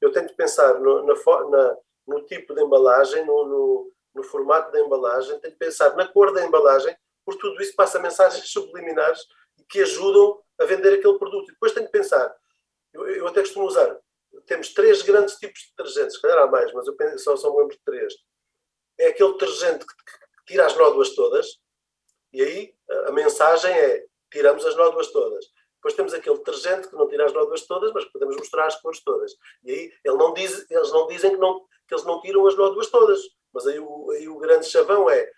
Eu 0.00 0.12
tenho 0.12 0.26
que 0.26 0.34
pensar 0.34 0.80
no, 0.80 1.04
na, 1.04 1.14
na, 1.50 1.76
no 2.06 2.22
tipo 2.26 2.54
de 2.54 2.62
embalagem, 2.62 3.24
no, 3.24 3.46
no, 3.46 3.92
no, 4.14 4.22
formato 4.22 4.72
da 4.72 4.80
embalagem, 4.80 5.38
tenho 5.40 5.56
pensar 5.56 5.94
na 5.96 6.06
cor 6.08 6.32
da 6.32 6.44
embalagem, 6.44 6.96
por 7.24 7.36
tudo 7.36 7.60
isso 7.62 7.74
passa 7.74 7.98
mensagens 7.98 8.50
subliminares 8.50 9.20
que 9.68 9.80
ajudam 9.80 10.40
a 10.58 10.64
vender 10.64 10.94
aquele 10.94 11.18
produto. 11.18 11.48
E 11.48 11.52
depois 11.52 11.72
tenho 11.72 11.86
que 11.86 11.92
pensar, 11.92 12.34
eu, 12.92 13.06
eu 13.08 13.26
até 13.26 13.40
costumo 13.40 13.66
usar 13.66 13.98
temos 14.46 14.74
três 14.74 15.02
grandes 15.02 15.36
tipos 15.36 15.60
de 15.60 15.70
detergentes, 15.76 16.16
se 16.16 16.22
calhar 16.22 16.38
há 16.38 16.46
mais, 16.46 16.72
mas 16.72 16.86
eu 16.86 16.96
penso, 16.96 17.18
só, 17.18 17.36
só 17.36 17.56
me 17.56 17.68
de 17.68 17.78
três. 17.84 18.14
É 18.98 19.08
aquele 19.08 19.32
detergente 19.32 19.86
que, 19.86 19.94
que 19.94 20.44
tira 20.46 20.66
as 20.66 20.76
nódoas 20.76 21.14
todas, 21.14 21.58
e 22.32 22.42
aí 22.42 22.74
a, 22.90 23.08
a 23.08 23.12
mensagem 23.12 23.72
é 23.72 24.04
tiramos 24.30 24.64
as 24.66 24.76
nódoas 24.76 25.10
todas. 25.10 25.46
Depois 25.86 25.94
temos 25.94 26.14
aquele 26.14 26.38
detergente 26.38 26.88
que 26.88 26.96
não 26.96 27.06
tira 27.06 27.26
as 27.26 27.32
nódoas 27.32 27.64
todas, 27.64 27.92
mas 27.92 28.04
podemos 28.06 28.36
mostrar 28.36 28.66
as 28.66 28.74
cores 28.80 28.98
todas. 29.04 29.36
E 29.62 29.70
aí 29.70 29.92
ele 30.04 30.16
não 30.16 30.34
diz, 30.34 30.68
eles 30.68 30.90
não 30.90 31.06
dizem 31.06 31.30
que, 31.30 31.36
não, 31.36 31.60
que 31.86 31.94
eles 31.94 32.04
não 32.04 32.20
tiram 32.20 32.44
as 32.44 32.56
nódoas 32.56 32.88
todas. 32.88 33.20
Mas 33.52 33.68
aí 33.68 33.78
o, 33.78 34.10
aí 34.10 34.28
o 34.28 34.36
grande 34.36 34.66
chavão 34.66 35.08
é 35.08 35.30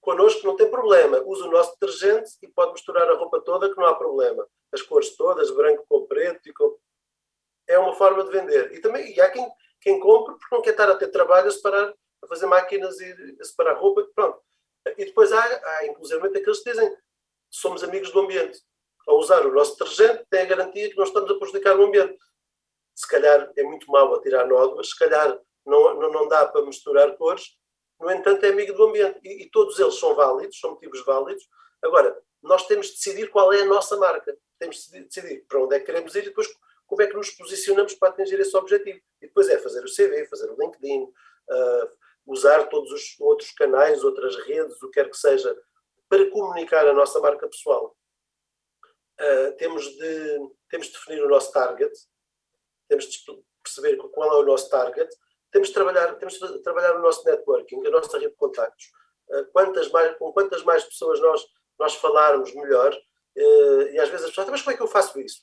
connosco 0.00 0.44
não 0.44 0.56
tem 0.56 0.68
problema, 0.68 1.22
usa 1.24 1.44
o 1.44 1.50
nosso 1.52 1.78
detergente 1.78 2.32
e 2.42 2.48
pode 2.48 2.72
misturar 2.72 3.08
a 3.08 3.14
roupa 3.14 3.40
toda 3.42 3.70
que 3.70 3.76
não 3.76 3.86
há 3.86 3.94
problema. 3.94 4.44
As 4.72 4.82
cores 4.82 5.14
todas, 5.16 5.52
branco 5.52 5.86
com 5.88 6.04
preto 6.04 6.48
e 6.48 6.52
com 6.52 6.76
é 7.68 7.78
uma 7.78 7.94
forma 7.94 8.24
de 8.24 8.30
vender. 8.32 8.72
E 8.72 8.80
também 8.80 9.14
e 9.14 9.20
há 9.20 9.30
quem, 9.30 9.48
quem 9.80 10.00
compre 10.00 10.34
porque 10.34 10.52
não 10.52 10.62
quer 10.62 10.70
estar 10.70 10.90
a 10.90 10.96
ter 10.96 11.12
trabalho 11.12 11.46
a 11.46 11.52
separar, 11.52 11.94
a 12.24 12.26
fazer 12.26 12.46
máquinas 12.46 12.98
e 12.98 13.36
a 13.40 13.44
separar 13.44 13.74
roupa, 13.74 14.04
pronto. 14.16 14.40
E 14.98 15.04
depois 15.04 15.30
há, 15.30 15.44
há 15.44 15.86
inclusive 15.86 16.26
aqueles 16.26 16.58
que 16.58 16.70
dizem 16.72 16.92
somos 17.48 17.84
amigos 17.84 18.10
do 18.10 18.18
ambiente. 18.18 18.60
Ao 19.06 19.18
usar 19.18 19.46
o 19.46 19.52
nosso 19.52 19.76
detergente, 19.76 20.24
tem 20.30 20.42
a 20.42 20.46
garantia 20.46 20.90
que 20.90 20.96
não 20.96 21.04
estamos 21.04 21.30
a 21.30 21.34
prejudicar 21.34 21.78
o 21.78 21.84
ambiente. 21.84 22.18
Se 22.94 23.06
calhar 23.08 23.50
é 23.56 23.62
muito 23.62 23.90
mau 23.90 24.20
tirar 24.20 24.46
nódoas, 24.46 24.90
se 24.90 24.98
calhar 24.98 25.38
não, 25.64 25.94
não, 25.94 26.12
não 26.12 26.28
dá 26.28 26.46
para 26.46 26.62
misturar 26.62 27.16
cores, 27.16 27.56
no 28.00 28.10
entanto 28.10 28.44
é 28.44 28.50
amigo 28.50 28.72
do 28.74 28.84
ambiente. 28.84 29.18
E, 29.22 29.44
e 29.44 29.50
todos 29.50 29.78
eles 29.78 29.94
são 29.94 30.14
válidos, 30.14 30.58
são 30.58 30.70
motivos 30.70 31.04
válidos. 31.04 31.48
Agora, 31.82 32.16
nós 32.42 32.66
temos 32.66 32.88
de 32.88 32.92
decidir 32.94 33.30
qual 33.30 33.52
é 33.52 33.62
a 33.62 33.66
nossa 33.66 33.96
marca. 33.96 34.36
Temos 34.58 34.88
de 34.88 35.04
decidir 35.04 35.44
para 35.48 35.62
onde 35.62 35.76
é 35.76 35.78
que 35.80 35.86
queremos 35.86 36.14
ir 36.14 36.24
e 36.24 36.26
depois 36.26 36.48
como 36.86 37.00
é 37.00 37.06
que 37.06 37.16
nos 37.16 37.30
posicionamos 37.30 37.94
para 37.94 38.10
atingir 38.10 38.38
esse 38.40 38.56
objetivo. 38.56 39.00
E 39.20 39.26
depois 39.26 39.48
é 39.48 39.58
fazer 39.58 39.84
o 39.84 39.94
CV, 39.94 40.26
fazer 40.26 40.50
o 40.50 40.56
LinkedIn, 40.60 41.04
uh, 41.04 41.88
usar 42.26 42.68
todos 42.68 42.90
os 42.92 43.18
outros 43.20 43.50
canais, 43.52 44.04
outras 44.04 44.36
redes, 44.44 44.80
o 44.82 44.90
que 44.90 45.00
quer 45.00 45.08
que 45.08 45.16
seja, 45.16 45.56
para 46.08 46.28
comunicar 46.30 46.86
a 46.86 46.92
nossa 46.92 47.20
marca 47.20 47.48
pessoal. 47.48 47.96
Uh, 49.22 49.56
temos, 49.56 49.84
de, 49.84 50.50
temos 50.68 50.88
de 50.88 50.94
definir 50.94 51.22
o 51.22 51.28
nosso 51.28 51.52
target, 51.52 51.92
temos 52.88 53.04
de 53.04 53.18
perceber 53.62 53.96
qual 53.96 54.32
é 54.32 54.40
o 54.40 54.44
nosso 54.44 54.68
target, 54.68 55.08
temos 55.52 55.68
de 55.68 55.74
trabalhar, 55.74 56.14
temos 56.16 56.34
de 56.34 56.58
trabalhar 56.62 56.96
o 56.96 57.02
nosso 57.02 57.24
networking, 57.24 57.86
a 57.86 57.90
nossa 57.90 58.18
rede 58.18 58.32
de 58.32 58.36
contactos. 58.36 58.86
Uh, 59.28 59.46
quantas 59.52 59.88
mais, 59.92 60.16
com 60.18 60.32
quantas 60.32 60.64
mais 60.64 60.82
pessoas 60.82 61.20
nós, 61.20 61.46
nós 61.78 61.94
falarmos, 61.94 62.52
melhor. 62.52 62.92
Uh, 63.36 63.82
e 63.92 64.00
às 64.00 64.08
vezes 64.08 64.24
as 64.24 64.30
pessoas, 64.30 64.48
mas 64.48 64.62
como 64.62 64.74
é 64.74 64.76
que 64.76 64.82
eu 64.82 64.88
faço 64.88 65.20
isso? 65.20 65.42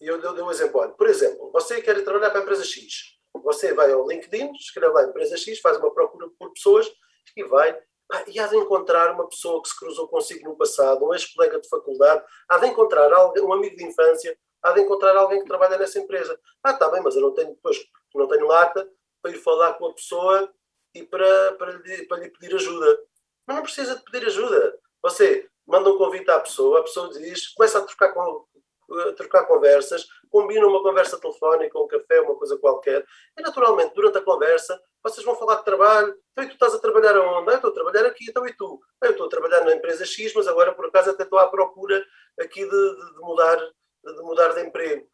E 0.00 0.06
eu 0.06 0.20
dou 0.20 0.46
um 0.46 0.50
exemplo. 0.50 0.80
Olha, 0.80 0.92
por 0.92 1.08
exemplo, 1.08 1.50
você 1.52 1.82
quer 1.82 2.02
trabalhar 2.02 2.30
para 2.30 2.40
a 2.40 2.42
empresa 2.42 2.64
X. 2.64 3.16
Você 3.42 3.74
vai 3.74 3.92
ao 3.92 4.08
LinkedIn, 4.08 4.52
escreve 4.52 4.92
lá 4.92 5.04
empresa 5.04 5.36
X, 5.36 5.60
faz 5.60 5.76
uma 5.76 5.92
procura 5.92 6.28
por 6.38 6.52
pessoas 6.52 6.90
e 7.36 7.44
vai 7.44 7.78
ah, 8.12 8.24
e 8.26 8.38
há 8.38 8.46
de 8.46 8.56
encontrar 8.56 9.12
uma 9.12 9.28
pessoa 9.28 9.60
que 9.62 9.68
se 9.68 9.78
cruzou 9.78 10.06
consigo 10.08 10.48
no 10.48 10.56
passado, 10.56 11.04
um 11.04 11.12
ex-colega 11.12 11.60
de 11.60 11.68
faculdade, 11.68 12.24
há 12.48 12.58
de 12.58 12.66
encontrar 12.68 13.12
alguém, 13.12 13.42
um 13.42 13.52
amigo 13.52 13.76
de 13.76 13.84
infância, 13.84 14.38
há 14.62 14.72
de 14.72 14.80
encontrar 14.80 15.16
alguém 15.16 15.40
que 15.40 15.46
trabalha 15.46 15.76
nessa 15.76 15.98
empresa. 15.98 16.38
Ah, 16.62 16.70
está 16.70 16.88
bem, 16.88 17.02
mas 17.02 17.16
eu 17.16 17.22
não 17.22 17.32
tenho 17.32 17.50
depois, 17.50 17.76
não 18.14 18.28
tenho 18.28 18.46
lata 18.46 18.88
para 19.20 19.30
ir 19.32 19.42
falar 19.42 19.74
com 19.74 19.86
a 19.86 19.94
pessoa 19.94 20.52
e 20.94 21.02
para, 21.02 21.52
para, 21.54 21.72
lhe, 21.72 22.06
para 22.06 22.18
lhe 22.18 22.30
pedir 22.30 22.54
ajuda. 22.54 23.00
Mas 23.46 23.56
não 23.56 23.62
precisa 23.62 23.96
de 23.96 24.02
pedir 24.04 24.26
ajuda. 24.26 24.78
Você 25.02 25.48
manda 25.66 25.90
um 25.90 25.98
convite 25.98 26.30
à 26.30 26.38
pessoa, 26.38 26.80
a 26.80 26.82
pessoa 26.82 27.10
diz, 27.12 27.48
começa 27.48 27.78
a 27.78 27.82
trocar, 27.82 28.12
a 28.12 29.12
trocar 29.14 29.46
conversas, 29.46 30.06
combina 30.30 30.66
uma 30.66 30.82
conversa 30.82 31.18
telefónica, 31.18 31.78
um 31.78 31.86
café, 31.86 32.20
uma 32.20 32.36
coisa 32.36 32.58
qualquer, 32.58 33.04
e 33.36 33.42
naturalmente, 33.42 33.94
durante 33.94 34.18
a 34.18 34.22
conversa, 34.22 34.80
vocês 35.02 35.24
vão 35.24 35.36
falar 35.36 35.56
de 35.56 35.64
trabalho. 35.64 36.16
Então, 36.32 36.44
e 36.44 36.48
tu 36.48 36.54
estás 36.54 36.74
a 36.74 36.78
trabalhar 36.78 37.16
aonde? 37.16 37.50
Ah, 37.50 37.54
estou 37.54 37.70
a 37.70 37.74
trabalhar 37.74 38.06
aqui, 38.06 38.26
então 38.28 38.46
e 38.46 38.52
tu? 38.54 38.80
Ah, 39.00 39.06
eu 39.06 39.12
estou 39.12 39.26
a 39.26 39.30
trabalhar 39.30 39.64
na 39.64 39.74
empresa 39.74 40.04
X, 40.04 40.32
mas 40.34 40.48
agora 40.48 40.74
por 40.74 40.86
acaso 40.86 41.10
até 41.10 41.22
estou 41.22 41.38
à 41.38 41.48
procura 41.48 42.04
aqui 42.40 42.64
de, 42.64 42.70
de, 42.70 43.14
de 43.14 43.20
mudar, 43.20 43.56
de 43.56 44.22
mudar 44.22 44.48
de 44.54 44.62
emprego. 44.62 45.08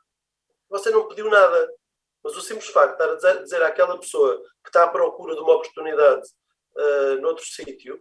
Você 0.70 0.90
não 0.90 1.06
pediu 1.08 1.28
nada, 1.28 1.70
mas 2.24 2.36
o 2.36 2.40
simples 2.40 2.68
facto 2.68 2.96
de 2.96 3.14
estar 3.14 3.28
a 3.28 3.42
dizer, 3.42 3.62
àquela 3.62 3.98
pessoa 3.98 4.40
que 4.62 4.68
está 4.68 4.84
à 4.84 4.88
procura 4.88 5.34
de 5.34 5.40
uma 5.40 5.54
oportunidade 5.54 6.26
uh, 6.76 7.20
noutro 7.20 7.44
sítio, 7.44 8.00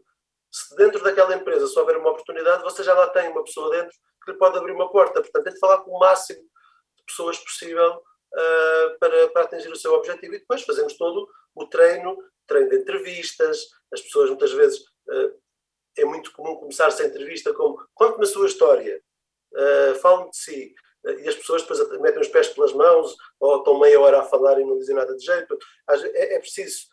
se 0.51 0.75
dentro 0.75 1.01
daquela 1.03 1.35
empresa 1.35 1.65
só 1.67 1.81
houver 1.81 1.97
uma 1.97 2.11
oportunidade, 2.11 2.63
você 2.63 2.83
já 2.83 2.93
lá 2.93 3.09
tem 3.09 3.29
uma 3.29 3.43
pessoa 3.43 3.69
dentro 3.71 3.95
que 4.23 4.31
lhe 4.31 4.37
pode 4.37 4.57
abrir 4.57 4.73
uma 4.73 4.91
porta. 4.91 5.21
Portanto, 5.21 5.43
tem 5.43 5.53
de 5.53 5.59
falar 5.59 5.79
com 5.79 5.91
o 5.91 5.99
máximo 5.99 6.41
pessoas 7.11 7.37
possível 7.37 7.95
uh, 7.97 8.99
para, 8.99 9.29
para 9.29 9.43
atingir 9.43 9.71
o 9.71 9.75
seu 9.75 9.93
objetivo. 9.93 10.35
E 10.35 10.39
depois 10.39 10.63
fazemos 10.63 10.93
todo 10.97 11.29
o 11.55 11.65
treino, 11.67 12.17
treino 12.47 12.69
de 12.69 12.77
entrevistas. 12.77 13.67
As 13.93 14.01
pessoas 14.01 14.29
muitas 14.29 14.51
vezes 14.51 14.79
uh, 14.79 15.41
é 15.97 16.05
muito 16.05 16.31
comum 16.31 16.55
começar 16.55 16.87
essa 16.87 17.05
entrevista 17.05 17.53
como 17.53 17.85
conte-me 17.93 18.23
a 18.23 18.27
sua 18.27 18.47
história, 18.47 19.01
uh, 19.53 19.95
fale-me 19.95 20.31
de 20.31 20.37
si. 20.37 20.75
E 21.03 21.27
as 21.27 21.35
pessoas 21.35 21.63
depois 21.63 21.99
metem 21.99 22.21
os 22.21 22.27
pés 22.27 22.49
pelas 22.49 22.73
mãos 22.73 23.15
ou 23.39 23.57
estão 23.57 23.79
meia 23.79 23.99
hora 23.99 24.19
a 24.19 24.23
falar 24.23 24.59
e 24.59 24.63
não 24.63 24.77
dizem 24.77 24.95
nada 24.95 25.15
de 25.15 25.25
jeito. 25.25 25.57
É, 25.89 26.35
é 26.35 26.39
preciso 26.39 26.91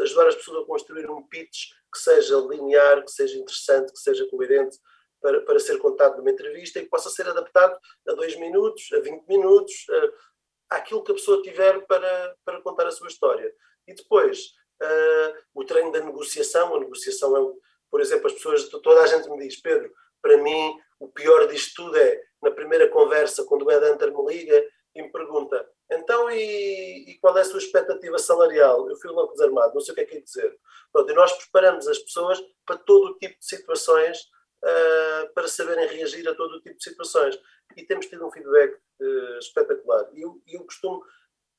ajudar 0.00 0.28
as 0.28 0.34
pessoas 0.34 0.62
a 0.62 0.66
construir 0.66 1.08
um 1.08 1.22
pitch 1.28 1.70
que 1.92 1.98
seja 1.98 2.36
linear, 2.36 3.04
que 3.04 3.10
seja 3.10 3.38
interessante, 3.38 3.92
que 3.92 3.98
seja 3.98 4.26
coerente 4.28 4.76
para, 5.20 5.40
para 5.42 5.60
ser 5.60 5.78
contado 5.78 6.16
numa 6.16 6.30
entrevista 6.30 6.78
e 6.78 6.82
que 6.82 6.88
possa 6.88 7.10
ser 7.10 7.28
adaptado 7.28 7.78
a 8.08 8.12
dois 8.12 8.36
minutos, 8.36 8.88
a 8.92 9.00
20 9.00 9.26
minutos, 9.26 9.86
a, 9.90 10.76
àquilo 10.76 11.02
que 11.02 11.12
a 11.12 11.14
pessoa 11.14 11.42
tiver 11.42 11.86
para, 11.86 12.36
para 12.44 12.60
contar 12.62 12.86
a 12.86 12.90
sua 12.92 13.08
história. 13.08 13.52
E 13.86 13.94
depois, 13.94 14.52
uh, 14.82 15.38
o 15.54 15.64
treino 15.64 15.92
da 15.92 16.00
negociação, 16.00 16.74
a 16.74 16.80
negociação 16.80 17.36
é, 17.36 17.52
por 17.90 18.00
exemplo, 18.00 18.28
as 18.28 18.34
pessoas, 18.34 18.68
toda 18.68 19.02
a 19.02 19.06
gente 19.06 19.28
me 19.28 19.38
diz, 19.38 19.60
Pedro, 19.60 19.92
para 20.22 20.36
mim 20.38 20.78
o 20.98 21.08
pior 21.08 21.46
disto 21.48 21.82
tudo 21.84 21.96
é, 21.96 22.22
na 22.42 22.50
primeira 22.50 22.88
conversa, 22.88 23.44
quando 23.44 23.64
o 23.64 23.72
Ed 23.72 23.84
Hunter 23.84 24.16
me 24.16 24.32
liga 24.32 24.64
e 24.94 25.02
me 25.02 25.10
pergunta, 25.10 25.68
então 25.90 26.30
e, 26.30 27.10
e 27.10 27.18
qual 27.18 27.36
é 27.36 27.40
a 27.40 27.44
sua 27.44 27.58
expectativa 27.58 28.18
salarial? 28.18 28.88
Eu 28.88 28.96
fui 28.96 29.10
logo 29.10 29.32
desarmado, 29.32 29.74
não 29.74 29.80
sei 29.80 29.92
o 29.92 29.94
que 29.94 30.00
é 30.02 30.04
que 30.04 30.16
é 30.18 30.20
dizer. 30.20 30.56
Pronto, 30.92 31.10
e 31.10 31.14
nós 31.14 31.32
preparamos 31.32 31.88
as 31.88 31.98
pessoas 31.98 32.40
para 32.64 32.76
todo 32.76 33.10
o 33.10 33.18
tipo 33.18 33.38
de 33.38 33.44
situações 33.44 34.18
uh, 34.62 35.32
para 35.34 35.48
saberem 35.48 35.88
reagir 35.88 36.26
a 36.28 36.34
todo 36.34 36.56
o 36.56 36.60
tipo 36.60 36.76
de 36.76 36.84
situações. 36.84 37.40
E 37.76 37.84
temos 37.84 38.06
tido 38.06 38.26
um 38.26 38.30
feedback 38.30 38.74
uh, 39.00 39.38
espetacular. 39.38 40.08
E 40.12 40.22
eu, 40.22 40.40
eu, 40.46 40.64
costumo, 40.64 41.04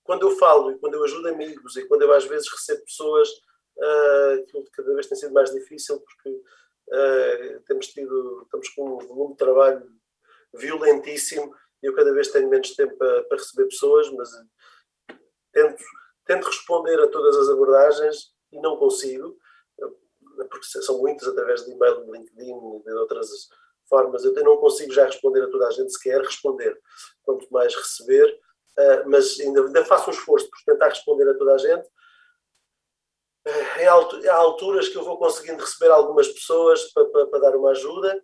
quando 0.04 0.28
eu 0.28 0.38
falo 0.38 0.72
e 0.72 0.80
quando 0.80 0.95
eu 0.95 1.04
ajudo 1.04 1.28
amigos 1.30 1.76
e 1.78 1.86
quando 1.86 2.04
eu 2.04 2.14
às 2.14 2.26
vezes 2.26 2.49
recebo 2.49 2.84
pessoas, 2.84 3.30
uh, 3.30 4.41
aquilo 4.41 4.66
cada 4.72 4.93
vez 4.93 5.08
tem 5.08 5.18
sido 5.18 5.34
mais 5.34 5.52
difícil 5.52 5.99
porque 5.99 6.41
temos 7.68 7.88
tido, 7.88 8.41
estamos 8.43 8.68
com 8.70 8.97
um 8.97 9.08
volume 9.08 9.32
de 9.32 9.38
trabalho 9.38 9.89
violentíssimo 10.54 11.56
e 11.82 11.88
eu 11.88 11.95
cada 11.95 12.12
vez 12.14 12.28
tenho 12.28 12.49
menos 12.49 12.76
tempo 12.76 12.97
para, 12.97 13.24
para 13.24 13.38
receber 13.38 13.64
pessoas, 13.70 14.10
mas 14.12 14.30
tento, 15.54 15.82
tento 16.26 16.47
responder 16.47 16.99
a 16.99 17.08
todas 17.08 17.38
as 17.38 17.47
abordagens 17.47 18.34
e 18.52 18.60
não 18.60 18.76
consigo 18.76 19.39
porque 20.46 20.66
são 20.66 21.00
muitas 21.00 21.28
através 21.28 21.66
de 21.66 21.72
e-mail, 21.72 22.06
de 22.06 22.12
LinkedIn 22.12 22.82
de 22.84 22.94
outras 22.94 23.30
formas. 23.88 24.24
Eu 24.24 24.34
não 24.44 24.58
consigo 24.58 24.92
já 24.94 25.06
responder 25.06 25.44
a 25.44 25.50
toda 25.50 25.68
a 25.68 25.72
gente 25.72 25.92
sequer 25.92 26.22
responder, 26.22 26.80
quanto 27.24 27.52
mais 27.52 27.76
receber, 27.76 28.39
uh, 28.78 29.10
mas 29.10 29.39
ainda, 29.39 29.66
ainda, 29.66 29.86
faço 29.86 30.10
um 30.10 30.14
esforço 30.14 30.50
por 30.50 30.60
tentar 30.66 30.89
responder 30.89 31.30
a 31.30 31.38
toda 31.38 31.54
a 31.54 31.58
gente. 31.58 31.88
Uh, 33.48 34.30
há 34.30 34.36
alturas 34.36 34.88
que 34.88 34.98
eu 34.98 35.04
vou 35.04 35.18
conseguindo 35.18 35.62
receber 35.62 35.92
algumas 35.92 36.28
pessoas 36.28 36.92
para, 36.94 37.06
para, 37.06 37.28
para 37.28 37.39
dar 37.39 37.56
uma 37.56 37.72
ajuda 37.72 38.24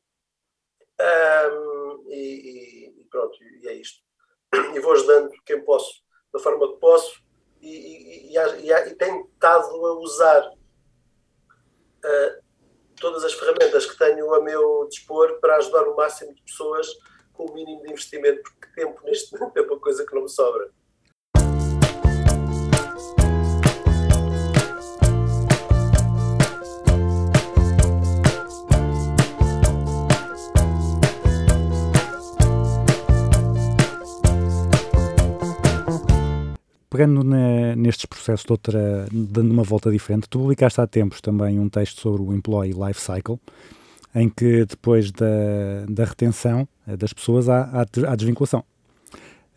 um, 0.99 2.05
e, 2.07 2.88
e, 2.88 3.05
pronto, 3.09 3.38
e 3.43 3.68
é 3.68 3.74
isto. 3.74 4.01
E 4.74 4.80
vou 4.80 4.93
ajudando 4.93 5.32
quem 5.45 5.63
posso, 5.63 6.01
da 6.34 6.39
forma 6.39 6.74
que 6.74 6.80
posso, 6.80 7.22
e, 7.61 8.32
e, 8.32 8.38
e, 8.38 8.72
e 8.72 8.95
tenho 8.95 9.28
estado 9.34 9.86
a 9.86 9.99
usar 9.99 10.57
uh, 12.03 12.43
todas 12.99 13.23
as 13.23 13.33
ferramentas 13.33 13.85
que 13.85 13.97
tenho 13.97 14.33
a 14.33 14.41
meu 14.41 14.87
dispor 14.89 15.39
para 15.39 15.57
ajudar 15.57 15.87
o 15.87 15.95
máximo 15.95 16.33
de 16.33 16.41
pessoas 16.41 16.87
com 17.33 17.45
o 17.45 17.53
mínimo 17.53 17.83
de 17.83 17.91
investimento, 17.91 18.41
porque 18.43 18.73
tempo 18.75 18.99
neste 19.03 19.33
momento 19.33 19.57
é 19.57 19.61
uma 19.61 19.79
coisa 19.79 20.05
que 20.05 20.15
não 20.15 20.23
me 20.23 20.29
sobra. 20.29 20.69
Pegando 36.97 37.23
na, 37.23 37.75
nestes 37.75 38.07
processos 38.07 38.49
outra, 38.49 39.05
dando 39.11 39.51
uma 39.51 39.61
volta 39.61 39.91
diferente, 39.91 40.27
tu 40.27 40.39
publicaste 40.39 40.81
há 40.81 40.87
tempos 40.87 41.21
também 41.21 41.59
um 41.59 41.69
texto 41.69 42.01
sobre 42.01 42.23
o 42.23 42.33
Employee 42.33 42.73
Life 42.73 42.99
Cycle, 42.99 43.39
em 44.15 44.27
que 44.27 44.65
depois 44.65 45.11
da, 45.11 45.27
da 45.87 46.05
retenção 46.05 46.67
eh, 46.87 46.97
das 46.97 47.13
pessoas 47.13 47.49
há, 47.49 47.65
há, 47.65 48.11
há 48.11 48.15
desvinculação. 48.15 48.63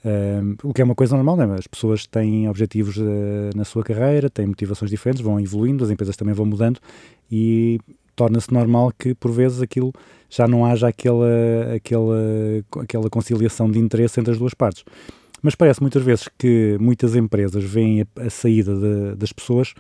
Um, 0.05 0.57
o 0.63 0.75
que 0.75 0.83
é 0.83 0.85
uma 0.85 0.95
coisa 0.95 1.17
normal, 1.17 1.37
não 1.37 1.55
é? 1.55 1.59
As 1.59 1.67
pessoas 1.67 2.07
têm 2.07 2.47
objetivos 2.47 2.99
uh, 2.99 3.51
na 3.55 3.65
sua 3.65 3.83
carreira, 3.83 4.29
têm 4.29 4.47
motivações 4.47 4.91
diferentes, 4.91 5.23
vão 5.23 5.41
evoluindo, 5.41 5.83
as 5.83 5.91
empresas 5.91 6.17
também 6.17 6.35
vão 6.35 6.45
mudando 6.45 6.79
e 7.33 7.81
torna-se 8.15 8.53
normal 8.53 8.93
que 8.99 9.15
por 9.15 9.31
vezes 9.31 9.63
aquilo 9.63 9.93
já 10.29 10.47
não 10.47 10.67
haja 10.67 10.89
aquela, 10.89 11.27
aquela, 11.75 12.19
aquela 12.83 13.09
conciliação 13.09 13.71
de 13.71 13.79
interesse 13.79 14.21
entre 14.21 14.33
as 14.33 14.39
duas 14.39 14.53
partes. 14.53 14.85
Mas 15.43 15.55
parece 15.55 15.81
muitas 15.81 16.03
vezes 16.03 16.29
que 16.39 16.77
muitas 16.81 17.15
empresas 17.17 17.65
veem 17.65 18.03
a, 18.03 18.27
a 18.27 18.31
saída 18.31 18.75
de, 18.75 19.17
das 19.17 19.33
pessoas 19.33 19.75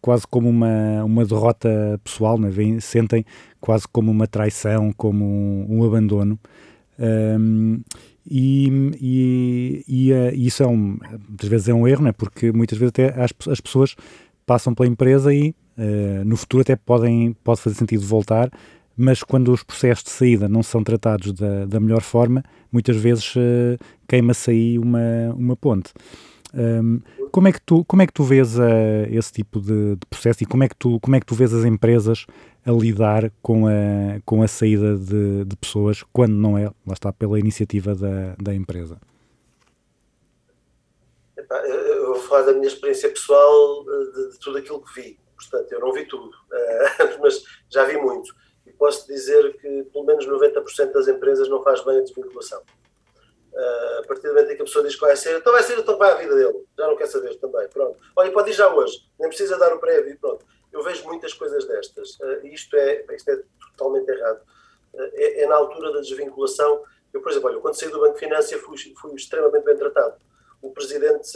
quase 0.00 0.26
como 0.26 0.50
uma, 0.50 1.02
uma 1.02 1.24
derrota 1.24 1.98
pessoal, 2.04 2.38
né? 2.38 2.50
Sentem 2.80 3.24
quase 3.58 3.88
como 3.88 4.10
uma 4.10 4.26
traição, 4.26 4.92
como 4.92 5.24
um, 5.24 5.78
um 5.78 5.84
abandono. 5.84 6.38
Um, 6.98 7.80
e, 8.26 8.68
e, 9.00 9.84
e, 9.88 10.12
uh, 10.12 10.34
isso 10.34 10.62
é 10.62 10.66
um, 10.66 10.98
muitas 11.28 11.48
vezes 11.48 11.68
é 11.68 11.74
um 11.74 11.86
erro, 11.86 12.04
né? 12.04 12.12
porque 12.12 12.52
muitas 12.52 12.78
vezes 12.78 12.90
até 12.90 13.20
as, 13.20 13.32
as 13.48 13.60
pessoas 13.60 13.96
passam 14.46 14.74
pela 14.74 14.88
empresa 14.88 15.32
e 15.32 15.54
uh, 15.78 16.24
no 16.24 16.36
futuro 16.36 16.62
até 16.62 16.76
podem, 16.76 17.34
pode 17.44 17.60
fazer 17.60 17.76
sentido 17.76 18.02
voltar, 18.02 18.50
mas 18.96 19.22
quando 19.22 19.52
os 19.52 19.62
processos 19.62 20.04
de 20.04 20.10
saída 20.10 20.48
não 20.48 20.62
são 20.62 20.82
tratados 20.82 21.32
da, 21.32 21.64
da 21.64 21.80
melhor 21.80 22.02
forma, 22.02 22.42
muitas 22.70 22.96
vezes 22.96 23.34
uh, 23.36 23.78
queima-se 24.08 24.50
aí 24.50 24.78
uma, 24.78 25.34
uma 25.36 25.56
ponte. 25.56 25.92
Um, 26.56 27.00
como, 27.32 27.48
é 27.48 27.52
que 27.52 27.60
tu, 27.60 27.84
como 27.84 28.02
é 28.02 28.06
que 28.06 28.12
tu 28.12 28.22
vês 28.22 28.56
uh, 28.56 28.62
esse 29.10 29.32
tipo 29.32 29.60
de, 29.60 29.96
de, 29.96 30.06
processo 30.08 30.44
e 30.44 30.46
como 30.46 30.62
é, 30.62 30.68
que 30.68 30.76
tu, 30.76 31.00
como 31.00 31.16
é 31.16 31.20
que 31.20 31.26
tu 31.26 31.34
vês 31.34 31.52
as 31.52 31.64
empresas 31.64 32.26
a 32.64 32.70
lidar 32.70 33.32
com 33.42 33.66
a, 33.66 34.20
com 34.24 34.40
a 34.40 34.46
saída 34.46 34.96
de, 34.96 35.44
de 35.44 35.56
pessoas 35.56 36.04
quando 36.12 36.34
não 36.34 36.56
é, 36.56 36.66
lá 36.86 36.92
está, 36.92 37.12
pela 37.12 37.40
iniciativa 37.40 37.92
da, 37.94 38.36
da 38.40 38.54
empresa? 38.54 39.00
Epá, 41.36 41.56
eu 41.66 42.06
vou 42.06 42.22
falar 42.22 42.42
da 42.42 42.52
minha 42.52 42.68
experiência 42.68 43.08
pessoal 43.08 43.84
de, 43.84 44.30
de, 44.30 44.38
tudo 44.38 44.58
aquilo 44.58 44.80
que 44.84 45.00
vi. 45.00 45.18
Portanto, 45.36 45.72
eu 45.72 45.80
não 45.80 45.92
vi 45.92 46.06
tudo, 46.06 46.28
uh, 46.28 47.18
mas 47.20 47.42
já 47.68 47.84
vi 47.84 47.96
muito. 47.96 48.32
Posso 48.78 49.06
dizer 49.06 49.56
que 49.58 49.84
pelo 49.84 50.04
menos 50.04 50.26
90% 50.26 50.92
das 50.92 51.08
empresas 51.08 51.48
não 51.48 51.62
faz 51.62 51.84
bem 51.84 51.98
a 51.98 52.02
desvinculação. 52.02 52.62
Uh, 53.52 54.00
a 54.00 54.02
partir 54.08 54.22
do 54.26 54.34
momento 54.34 54.50
em 54.50 54.56
que 54.56 54.62
a 54.62 54.64
pessoa 54.64 54.84
diz 54.84 54.96
que 54.96 55.00
vai 55.00 55.16
ser, 55.16 55.38
então 55.38 55.52
vai 55.52 55.62
ser, 55.62 55.78
então 55.78 55.96
vai 55.96 56.10
à 56.10 56.14
vida 56.16 56.34
dele. 56.34 56.64
Já 56.76 56.88
não 56.88 56.96
quer 56.96 57.06
saber 57.06 57.36
também. 57.36 57.68
Pronto. 57.68 57.96
Olha, 58.16 58.32
pode 58.32 58.50
ir 58.50 58.54
já 58.54 58.72
hoje, 58.74 59.08
nem 59.18 59.28
precisa 59.28 59.56
dar 59.56 59.72
o 59.72 59.78
prévio. 59.78 60.18
Pronto. 60.18 60.44
Eu 60.72 60.82
vejo 60.82 61.04
muitas 61.04 61.32
coisas 61.32 61.64
destas. 61.64 62.18
Uh, 62.18 62.44
e 62.44 62.54
isto 62.54 62.74
é, 62.76 63.04
isto 63.12 63.30
é 63.30 63.40
totalmente 63.76 64.08
errado. 64.08 64.40
Uh, 64.92 65.10
é, 65.12 65.42
é, 65.42 65.46
na 65.46 65.54
altura 65.54 65.92
da 65.92 66.00
desvinculação. 66.00 66.82
Eu, 67.12 67.20
por 67.20 67.30
exemplo, 67.30 67.48
olha, 67.48 67.60
quando 67.60 67.74
saí 67.74 67.90
do 67.90 68.00
Banco 68.00 68.14
de 68.14 68.20
Finança 68.20 68.58
fui, 68.58 68.76
fui 69.00 69.14
extremamente 69.14 69.62
bem 69.62 69.76
tratado. 69.76 70.16
O 70.60 70.72
presidente 70.72 71.30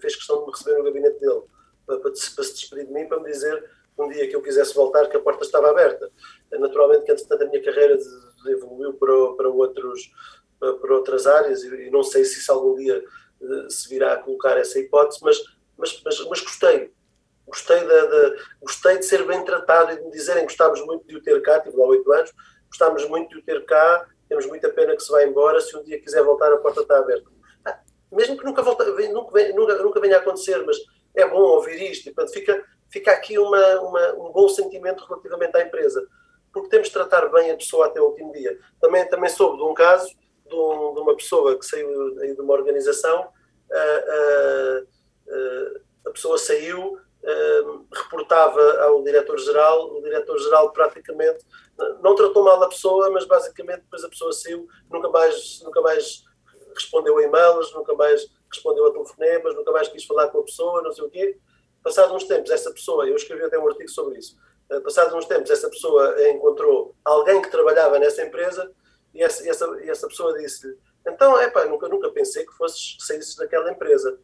fez 0.00 0.16
questão 0.16 0.40
de 0.40 0.46
me 0.46 0.50
receber 0.50 0.78
no 0.78 0.82
gabinete 0.82 1.20
dele 1.20 1.42
para, 1.86 1.98
para, 1.98 2.10
para 2.10 2.44
se 2.44 2.52
despedir 2.54 2.86
de 2.86 2.92
mim, 2.92 3.06
para 3.06 3.20
me 3.20 3.30
dizer 3.30 3.70
um 4.04 4.08
dia 4.08 4.28
que 4.28 4.36
eu 4.36 4.42
quisesse 4.42 4.74
voltar 4.74 5.08
que 5.08 5.16
a 5.16 5.20
porta 5.20 5.44
estava 5.44 5.70
aberta. 5.70 6.10
Naturalmente 6.52 7.04
que, 7.04 7.12
entretanto, 7.12 7.42
a 7.42 7.46
minha 7.46 7.62
carreira 7.62 7.98
evoluiu 8.46 8.94
para, 8.94 9.34
para 9.36 9.48
outros 9.48 10.10
para 10.60 10.94
outras 10.94 11.26
áreas 11.26 11.64
e 11.64 11.90
não 11.90 12.02
sei 12.02 12.22
se 12.24 12.38
isso 12.38 12.52
algum 12.52 12.76
dia 12.76 13.02
eh, 13.42 13.70
se 13.70 13.88
virá 13.88 14.12
a 14.12 14.16
colocar 14.18 14.58
essa 14.58 14.78
hipótese, 14.78 15.20
mas, 15.22 15.38
mas, 15.76 16.02
mas, 16.04 16.20
mas 16.26 16.40
gostei. 16.40 16.92
Gostei, 17.46 17.84
da, 17.84 18.06
da, 18.06 18.36
gostei 18.60 18.98
de 18.98 19.06
ser 19.06 19.26
bem 19.26 19.44
tratado 19.44 19.92
e 19.92 19.96
de 19.96 20.02
me 20.02 20.10
dizerem 20.10 20.44
gostávamos 20.44 20.84
muito 20.84 21.06
de 21.06 21.16
o 21.16 21.22
ter 21.22 21.40
cá, 21.42 21.58
tive 21.60 21.76
lá 21.76 21.86
oito 21.86 22.12
anos, 22.12 22.32
gostávamos 22.68 23.08
muito 23.08 23.30
de 23.30 23.38
o 23.38 23.42
ter 23.42 23.64
cá, 23.64 24.06
temos 24.28 24.46
muita 24.46 24.68
pena 24.68 24.94
que 24.94 25.02
se 25.02 25.10
vá 25.10 25.24
embora, 25.24 25.60
se 25.60 25.76
um 25.76 25.82
dia 25.82 26.00
quiser 26.00 26.22
voltar 26.22 26.52
a 26.52 26.58
porta 26.58 26.82
está 26.82 26.98
aberta. 26.98 27.28
Ah, 27.64 27.80
mesmo 28.12 28.36
que 28.36 28.44
nunca, 28.44 28.62
volta, 28.62 28.84
nunca, 28.84 29.52
nunca, 29.52 29.82
nunca 29.82 30.00
venha 30.00 30.18
a 30.18 30.20
acontecer, 30.20 30.64
mas 30.64 30.76
é 31.14 31.26
bom 31.26 31.40
ouvir 31.40 31.90
isto 31.90 32.08
e 32.08 32.14
portanto, 32.14 32.34
fica, 32.34 32.64
fica 32.90 33.12
aqui 33.12 33.38
uma, 33.38 33.80
uma, 33.80 34.12
um 34.14 34.32
bom 34.32 34.48
sentimento 34.48 35.04
relativamente 35.04 35.56
à 35.56 35.62
empresa, 35.62 36.06
porque 36.52 36.68
temos 36.68 36.88
de 36.88 36.94
tratar 36.94 37.28
bem 37.28 37.50
a 37.50 37.56
pessoa 37.56 37.86
até 37.86 38.00
o 38.00 38.06
último 38.06 38.32
dia. 38.32 38.58
Também, 38.80 39.08
também 39.08 39.30
soube 39.30 39.56
de 39.58 39.62
um 39.62 39.74
caso 39.74 40.08
de, 40.46 40.54
um, 40.54 40.94
de 40.94 41.00
uma 41.00 41.16
pessoa 41.16 41.56
que 41.58 41.64
saiu 41.64 42.14
de 42.16 42.40
uma 42.40 42.54
organização, 42.54 43.28
uh, 43.70 44.82
uh, 44.82 45.80
a 46.06 46.10
pessoa 46.10 46.36
saiu, 46.38 46.98
reportava 47.92 48.60
ao 48.82 49.02
diretor-geral, 49.02 49.96
o 49.96 50.02
diretor-geral 50.02 50.72
praticamente 50.72 51.44
não 52.02 52.14
tratou 52.14 52.44
mal 52.44 52.62
a 52.62 52.68
pessoa, 52.68 53.10
mas 53.10 53.24
basicamente 53.26 53.82
depois 53.82 54.02
a 54.04 54.08
pessoa 54.08 54.32
saiu, 54.32 54.66
nunca 54.90 55.08
mais, 55.08 55.60
nunca 55.62 55.80
mais 55.80 56.24
respondeu 56.74 57.16
a 57.18 57.22
e-mails, 57.22 57.72
nunca 57.74 57.94
mais 57.94 58.26
respondeu 58.50 58.86
a 58.86 58.92
telefonemas, 58.92 59.54
nunca 59.54 59.70
mais 59.70 59.88
quis 59.88 60.04
falar 60.04 60.28
com 60.28 60.40
a 60.40 60.44
pessoa, 60.44 60.82
não 60.82 60.92
sei 60.92 61.04
o 61.04 61.10
quê. 61.10 61.38
Passados 61.82 62.14
uns 62.14 62.24
tempos, 62.24 62.50
essa 62.50 62.70
pessoa, 62.70 63.06
eu 63.06 63.16
escrevi 63.16 63.42
até 63.44 63.58
um 63.58 63.66
artigo 63.68 63.88
sobre 63.88 64.18
isso, 64.18 64.36
passados 64.84 65.14
uns 65.14 65.26
tempos, 65.26 65.50
essa 65.50 65.68
pessoa 65.68 66.14
encontrou 66.30 66.94
alguém 67.04 67.40
que 67.42 67.50
trabalhava 67.50 67.98
nessa 67.98 68.22
empresa 68.22 68.70
e 69.14 69.22
essa, 69.22 69.48
essa, 69.48 69.66
essa 69.82 70.06
pessoa 70.06 70.38
disse-lhe: 70.38 70.76
Então, 71.06 71.38
é 71.38 71.50
pá, 71.50 71.64
nunca, 71.66 71.88
nunca 71.88 72.10
pensei 72.10 72.44
que 72.44 72.52
fosses 72.52 72.96
saísse 73.00 73.36
daquela 73.36 73.70
empresa. 73.70 74.18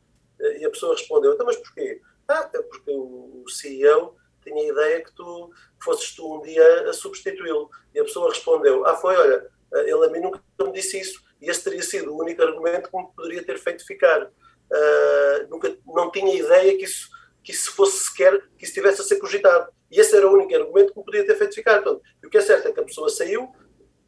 E 0.58 0.64
a 0.64 0.70
pessoa 0.70 0.94
respondeu: 0.94 1.32
Então, 1.32 1.46
mas 1.46 1.56
porquê? 1.56 2.00
Ah, 2.28 2.48
é 2.52 2.62
porque 2.62 2.90
o 2.90 3.44
CEO 3.48 4.16
tinha 4.42 4.62
a 4.62 4.66
ideia 4.66 5.04
que 5.04 5.12
tu 5.12 5.50
fosses 5.82 6.14
tu 6.14 6.36
um 6.36 6.42
dia 6.42 6.88
a 6.88 6.92
substituí-lo. 6.92 7.70
E 7.94 8.00
a 8.00 8.04
pessoa 8.04 8.28
respondeu: 8.28 8.86
Ah, 8.86 8.94
foi, 8.96 9.16
olha, 9.16 9.48
ele 9.72 10.06
a 10.06 10.10
mim 10.10 10.20
nunca 10.20 10.40
me 10.62 10.72
disse 10.72 11.00
isso. 11.00 11.24
E 11.40 11.50
esse 11.50 11.64
teria 11.64 11.82
sido 11.82 12.12
o 12.12 12.20
único 12.20 12.42
argumento 12.42 12.90
que 12.90 12.96
me 12.96 13.08
poderia 13.14 13.44
ter 13.44 13.58
feito 13.58 13.84
ficar. 13.84 14.24
Uh, 14.24 15.48
nunca, 15.48 15.76
não 15.86 16.10
tinha 16.10 16.34
ideia 16.34 16.76
que 16.76 16.84
isso, 16.84 17.08
que 17.46 17.52
isso 17.52 17.70
fosse 17.76 18.06
sequer, 18.06 18.42
que 18.58 18.64
isso 18.64 18.74
tivesse 18.74 19.00
a 19.00 19.04
ser 19.04 19.20
cogitado. 19.20 19.72
E 19.88 20.00
esse 20.00 20.16
era 20.16 20.28
o 20.28 20.32
único 20.32 20.52
argumento 20.52 20.92
que 20.92 20.98
me 20.98 21.04
podia 21.04 21.24
ter 21.24 21.36
feito 21.36 21.54
ficar. 21.54 21.80
Portanto, 21.80 22.02
o 22.24 22.28
que 22.28 22.38
é 22.38 22.40
certo 22.40 22.66
é 22.66 22.72
que 22.72 22.80
a 22.80 22.82
pessoa 22.82 23.08
saiu, 23.08 23.48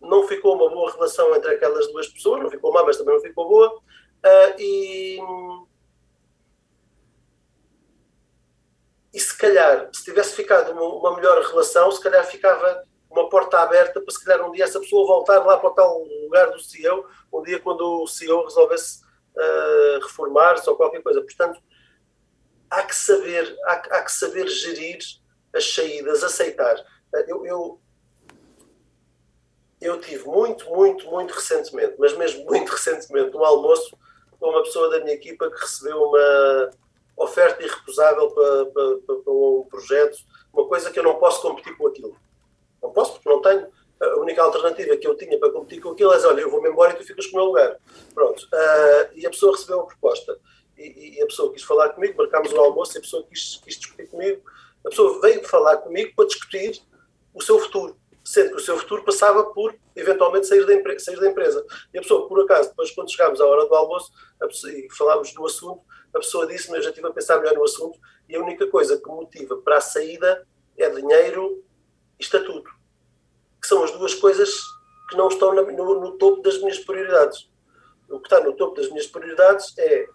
não 0.01 0.27
ficou 0.27 0.57
uma 0.57 0.69
boa 0.69 0.91
relação 0.91 1.33
entre 1.37 1.55
aquelas 1.55 1.87
duas 1.87 2.09
pessoas, 2.09 2.43
não 2.43 2.51
ficou 2.51 2.73
má, 2.73 2.83
mas 2.83 2.97
também 2.97 3.15
não 3.15 3.23
ficou 3.23 3.49
boa. 3.49 3.77
Uh, 3.77 4.59
e, 4.59 5.21
e 9.15 9.21
se 9.21 9.39
calhar, 9.39 9.89
se 9.93 10.03
tivesse 10.03 10.35
ficado 10.35 10.73
uma, 10.73 10.83
uma, 10.83 11.15
melhor 11.15 11.41
relação, 11.41 11.93
se 11.93 12.03
calhar 12.03 12.27
ficava 12.27 12.83
uma 13.09 13.29
porta 13.29 13.61
aberta 13.61 14.01
para 14.01 14.13
se 14.13 14.25
calhar 14.25 14.45
um 14.49 14.51
dia 14.51 14.65
essa 14.65 14.81
pessoa 14.81 15.07
voltar 15.07 15.47
lá 15.47 15.57
para 15.59 15.71
o 15.71 15.75
tal 15.75 16.03
lugar 16.25 16.51
do 16.51 16.59
CEO, 16.59 17.07
um 17.33 17.43
dia 17.45 17.61
quando 17.61 18.03
o 18.03 18.07
CEO 18.09 18.43
resolvesse 18.43 19.01
uh, 19.37 20.01
reformar-se 20.03 20.69
ou 20.69 20.75
qualquer 20.75 21.05
coisa. 21.05 21.21
Portanto, 21.21 21.61
há 22.71 22.83
que 22.83 22.95
saber, 22.95 23.57
há, 23.65 23.73
há 23.73 24.03
que 24.03 24.13
saber 24.13 24.49
gerir 24.49 24.99
as 25.55 25.73
saídas, 25.73 26.23
aceitar. 26.23 26.77
Eu, 27.27 27.47
eu, 27.47 27.81
eu 29.81 30.01
tive 30.01 30.27
muito, 30.27 30.69
muito, 30.71 31.07
muito 31.11 31.33
recentemente, 31.35 31.95
mas 31.99 32.17
mesmo 32.17 32.45
muito 32.45 32.71
recentemente, 32.71 33.37
um 33.37 33.45
almoço 33.45 33.97
com 34.39 34.51
uma 34.51 34.63
pessoa 34.63 34.91
da 34.91 35.01
minha 35.01 35.15
equipa 35.15 35.51
que 35.51 35.61
recebeu 35.61 36.03
uma 36.03 36.71
oferta 37.17 37.63
irrecusável 37.63 38.31
para, 38.31 38.67
para, 38.67 38.97
para, 39.25 39.33
um 39.33 39.67
projeto, 39.69 40.19
uma 40.53 40.67
coisa 40.67 40.91
que 40.91 40.99
eu 40.99 41.03
não 41.03 41.17
posso 41.17 41.43
competir 41.43 41.77
com 41.77 41.89
aquilo. 41.89 42.17
Não 42.83 42.93
posso, 42.93 43.15
porque 43.15 43.29
não 43.29 43.43
tenho. 43.43 43.67
A 44.01 44.17
única 44.21 44.41
alternativa 44.41 44.97
que 44.97 45.09
eu 45.09 45.17
tinha 45.17 45.37
para 45.41 45.51
competir 45.51 45.83
com 45.83 45.91
aquilo 45.91 46.13
é: 46.13 46.27
olha, 46.27 46.41
eu 46.43 46.51
vou-me 46.51 46.69
embora 46.69 46.93
e 46.93 46.97
tu 46.97 47.05
ficas 47.05 47.27
com 47.27 47.37
o 47.37 47.41
meu 47.41 47.47
lugar. 47.47 47.77
Pronto. 48.15 48.45
Uh, 48.45 49.11
e 49.15 49.27
a 49.27 49.31
pessoa 49.31 49.53
recebeu 49.53 49.81
a 49.81 49.87
proposta. 49.87 50.39
E, 50.79 51.17
e, 51.17 51.23
a 51.23 51.27
pessoa 51.27 51.53
quis 51.53 51.63
falar 51.63 51.91
comigo, 51.91 52.17
marcámos 52.17 52.53
o 52.53 52.61
almoço 52.61 52.97
e 52.97 52.99
a 52.99 53.01
pessoa 53.01 53.27
quis, 53.29 53.61
quis 53.65 53.79
discutir 53.79 54.07
comigo. 54.09 54.43
A 54.85 54.91
pessoa 54.91 55.21
veio 55.21 55.43
falar 55.45 55.79
comigo 55.79 56.13
para 56.15 56.27
discutir 56.27 56.81
o 57.35 57.43
seu 57.43 57.59
futuro 57.59 57.99
sendo 58.29 58.51
que 58.51 58.57
o 58.57 58.61
seu 58.61 58.77
futuro 58.77 59.03
passava 59.05 59.43
por, 59.43 59.75
eventualmente, 59.97 60.47
sair 60.47 60.67
da, 60.67 60.99
sair 60.99 61.19
da 61.19 61.31
empresa. 61.31 61.65
E 61.95 61.99
a 61.99 62.03
pessoa, 62.03 62.29
por 62.29 62.43
acaso, 62.43 62.69
depois, 62.69 62.91
quando 62.91 63.11
chegámos 63.11 63.41
à 63.41 63.47
hora 63.47 63.67
do 63.67 63.75
almoço 63.75 64.13
pessoa, 64.39 64.71
e 64.71 64.87
falámos 64.91 65.33
do 65.33 65.47
assunto, 65.47 65.81
a 66.15 66.19
pessoa 66.19 66.47
disse-me, 66.47 66.77
eu 66.77 66.83
já 66.83 66.91
estive 66.91 67.07
a 67.07 67.11
pensar 67.11 67.39
melhor 67.39 67.55
no 67.55 67.65
assunto, 67.65 67.99
e 68.29 68.37
a 68.37 68.41
única 68.41 68.67
coisa 68.67 69.01
que 69.01 69.09
motiva 69.09 69.57
para 69.57 69.79
a 69.79 69.81
saída 69.81 70.47
é 70.77 70.91
dinheiro 70.91 71.65
e 72.19 72.23
estatuto, 72.23 72.71
que 73.63 73.67
são 73.67 73.83
as 73.83 73.93
duas 73.93 74.13
coisas 74.13 74.61
que 75.09 75.17
não 75.17 75.29
estão 75.29 75.55
na, 75.55 75.63
no, 75.63 75.99
no 75.99 76.19
topo 76.19 76.43
das 76.43 76.59
minhas 76.59 76.79
prioridades. 76.81 77.49
O 78.11 78.21
que 78.21 78.27
está 78.27 78.41
no 78.41 78.53
topo 78.53 78.77
das 78.77 78.91
minhas 78.91 79.07
prioridades 79.07 79.73
é 79.79 80.07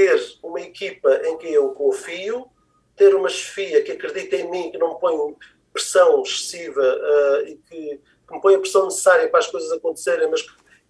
ter 0.00 0.38
uma 0.42 0.62
equipa 0.62 1.14
em 1.26 1.36
que 1.36 1.52
eu 1.52 1.68
confio, 1.72 2.46
ter 2.96 3.14
uma 3.14 3.28
chefia 3.28 3.82
que 3.82 3.92
acredita 3.92 4.36
em 4.36 4.50
mim, 4.50 4.70
que 4.70 4.78
não 4.78 4.94
me 4.94 5.00
põe 5.00 5.36
pressão 5.74 6.22
excessiva 6.22 6.80
uh, 6.80 7.46
e 7.46 7.56
que, 7.56 8.00
que, 8.26 8.34
me 8.34 8.40
põe 8.40 8.54
a 8.54 8.58
pressão 8.58 8.84
necessária 8.84 9.28
para 9.28 9.40
as 9.40 9.46
coisas 9.48 9.70
acontecerem, 9.72 10.30
mas 10.30 10.40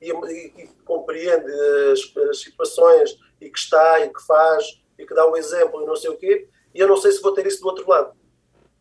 e, 0.00 0.12
e, 0.12 0.62
e 0.62 0.68
compreende 0.84 1.50
as, 1.90 2.16
as, 2.30 2.40
situações 2.40 3.18
e 3.40 3.50
que 3.50 3.58
está 3.58 3.98
e 3.98 4.10
que 4.10 4.24
faz 4.24 4.80
e 4.96 5.04
que 5.04 5.12
dá 5.12 5.26
o 5.26 5.32
um 5.32 5.36
exemplo 5.36 5.82
e 5.82 5.86
não 5.86 5.96
sei 5.96 6.10
o 6.10 6.16
quê, 6.16 6.48
e 6.72 6.78
eu 6.78 6.86
não 6.86 6.96
sei 6.96 7.10
se 7.10 7.20
vou 7.20 7.32
ter 7.32 7.44
isso 7.46 7.60
do 7.60 7.66
outro 7.66 7.88
lado, 7.88 8.16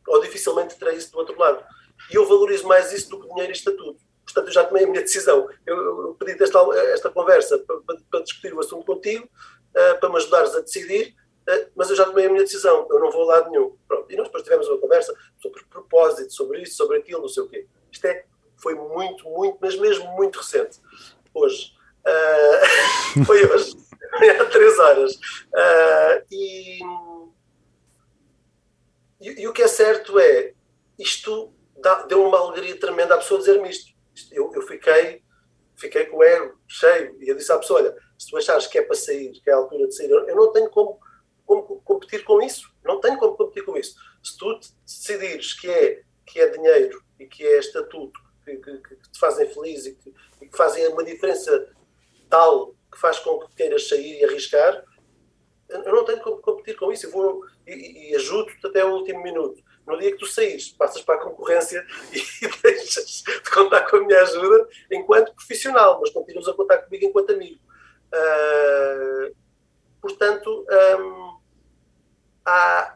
ou 0.08 0.22
dificilmente 0.22 0.78
terei 0.78 0.96
isso 0.96 1.12
do 1.12 1.18
outro 1.18 1.38
lado. 1.40 1.64
E 2.12 2.16
eu 2.16 2.28
valorizo 2.28 2.68
mais 2.68 2.94
isso 2.94 3.10
do 3.10 3.20
que 3.20 3.28
dinheiro 3.30 3.52
e 3.52 3.56
estatuto. 3.56 4.00
Portanto, 4.24 4.48
eu 4.48 4.54
já 4.54 4.64
tomei 4.64 4.84
a 4.84 4.88
minha 4.88 5.02
decisão. 5.02 5.50
Eu, 5.66 5.78
eu 5.78 6.16
pedi 6.20 6.42
esta, 6.42 6.60
esta 6.94 7.10
conversa 7.10 7.58
para, 7.60 7.78
para, 7.82 7.98
para, 8.12 8.22
discutir 8.22 8.54
o 8.54 8.60
assunto 8.60 8.86
contigo, 8.86 9.28
uh, 9.76 10.00
para 10.00 10.10
me 10.10 10.18
ajudares 10.18 10.56
a 10.56 10.62
decidir, 10.62 11.16
eh, 11.50 11.68
mas 11.76 11.90
eu 11.90 11.96
já 11.96 12.06
tomei 12.06 12.28
a 12.28 12.30
minha 12.30 12.44
decisão, 12.44 12.88
eu 12.90 13.00
não 13.00 13.10
vou 13.12 13.24
a 13.24 13.36
lado 13.36 13.50
nenhum. 13.50 13.76
Pronto. 13.88 14.12
E 14.12 14.16
nós 14.16 14.28
depois 14.28 14.44
tivemos 14.44 14.68
uma 14.68 14.78
conversa 14.78 15.16
sobre 15.42 15.64
propósito, 15.66 16.32
sobre 16.32 16.62
isso, 16.62 16.76
sobre 16.76 16.98
aquilo, 16.98 17.22
não 17.22 17.28
sei 17.28 17.44
o 17.44 17.48
quê. 17.48 17.66
Isto 17.92 18.06
é, 18.06 18.26
foi 18.58 18.76
muito, 18.76 19.28
muito, 19.28 19.58
mas 19.60 19.76
mesmo 19.76 20.06
muito 20.16 20.38
recente. 20.38 20.80
Hoje. 21.34 21.74
Uh, 22.06 23.26
foi 23.26 23.46
hoje, 23.46 23.76
há 24.40 24.46
três 24.46 24.80
horas. 24.80 25.16
Uh, 25.16 26.26
e, 26.32 26.80
e, 29.20 29.42
e, 29.42 29.48
o 29.48 29.54
que 29.54 29.64
é 29.64 29.68
certo 29.68 30.20
é, 30.20 30.54
isto 30.98 31.52
dá, 31.78 32.04
deu 32.04 32.26
uma 32.26 32.38
alegria 32.38 32.80
tremenda 32.80 33.16
à 33.16 33.18
pessoa 33.18 33.40
dizer-me 33.40 33.70
isto. 33.70 33.92
Eu, 34.32 34.52
eu 34.54 34.62
fiquei, 34.62 35.24
fiquei 35.76 36.06
com 36.06 36.18
o 36.18 36.24
ego 36.24 36.60
cheio 36.68 37.18
e 37.20 37.30
eu 37.30 37.36
disse 37.36 37.52
à 37.52 37.58
pessoa, 37.58 37.82
olha, 37.82 37.96
se 38.20 38.30
tu 38.30 38.38
achares 38.38 38.68
que 38.68 38.78
é 38.78 38.82
para 38.84 38.96
sair, 38.96 39.32
que 39.32 39.50
é 39.50 39.54
a 39.54 39.58
altura 39.58 39.88
de 39.88 39.96
sair, 39.96 40.12
eu 40.12 40.36
não 40.36 40.52
tenho 40.52 40.70
como 40.70 41.00
como 41.50 41.82
competir 41.82 42.24
com 42.24 42.40
isso. 42.44 42.72
Não 42.84 43.00
tenho 43.00 43.18
como 43.18 43.36
competir 43.36 43.66
com 43.66 43.76
isso. 43.76 43.96
Se 44.24 44.38
tu 44.38 44.60
decidires 44.86 45.54
que 45.60 45.68
é, 45.68 46.04
que 46.24 46.40
é 46.40 46.48
dinheiro 46.50 47.04
e 47.20 47.26
que 47.26 47.44
é 47.44 47.58
estatuto 47.58 48.20
que, 48.46 48.56
que, 48.58 48.78
que 48.78 48.96
te 48.96 49.20
fazem 49.20 49.50
feliz 49.50 49.88
e 49.88 49.96
que, 49.96 50.14
e 50.42 50.48
que 50.48 50.56
fazem 50.56 50.88
uma 50.90 51.04
diferença 51.04 51.74
tal 52.30 52.76
que 52.92 53.00
faz 53.00 53.18
com 53.20 53.40
que 53.40 53.56
queiras 53.56 53.88
sair 53.88 54.20
e 54.20 54.26
arriscar, 54.26 54.84
eu 55.68 55.94
não 55.94 56.06
tenho 56.06 56.22
como 56.22 56.38
competir 56.38 56.76
com 56.76 56.92
isso. 56.92 57.08
Eu 57.08 57.12
vou 57.12 57.44
e, 57.66 58.12
e 58.12 58.16
ajudo-te 58.16 58.68
até 58.68 58.86
o 58.86 58.94
último 58.94 59.24
minuto. 59.24 59.64
No 59.88 59.98
dia 59.98 60.12
que 60.12 60.20
tu 60.20 60.28
saís, 60.28 60.70
passas 60.70 61.02
para 61.02 61.16
a 61.16 61.24
concorrência 61.24 61.84
e 62.14 62.48
deixas 62.62 63.24
de 63.26 63.50
contar 63.52 63.90
com 63.90 63.98
a 63.98 64.02
minha 64.02 64.22
ajuda 64.22 64.70
enquanto 64.92 65.34
profissional, 65.34 66.00
mas 66.00 66.12
continuas 66.12 66.48
a 66.48 66.54
contar 66.54 66.78
comigo 66.80 67.06
enquanto 67.06 67.34
amigo. 67.34 67.60
Uh, 68.14 69.36
portanto, 70.02 70.66
um, 71.00 71.40
há, 72.46 72.96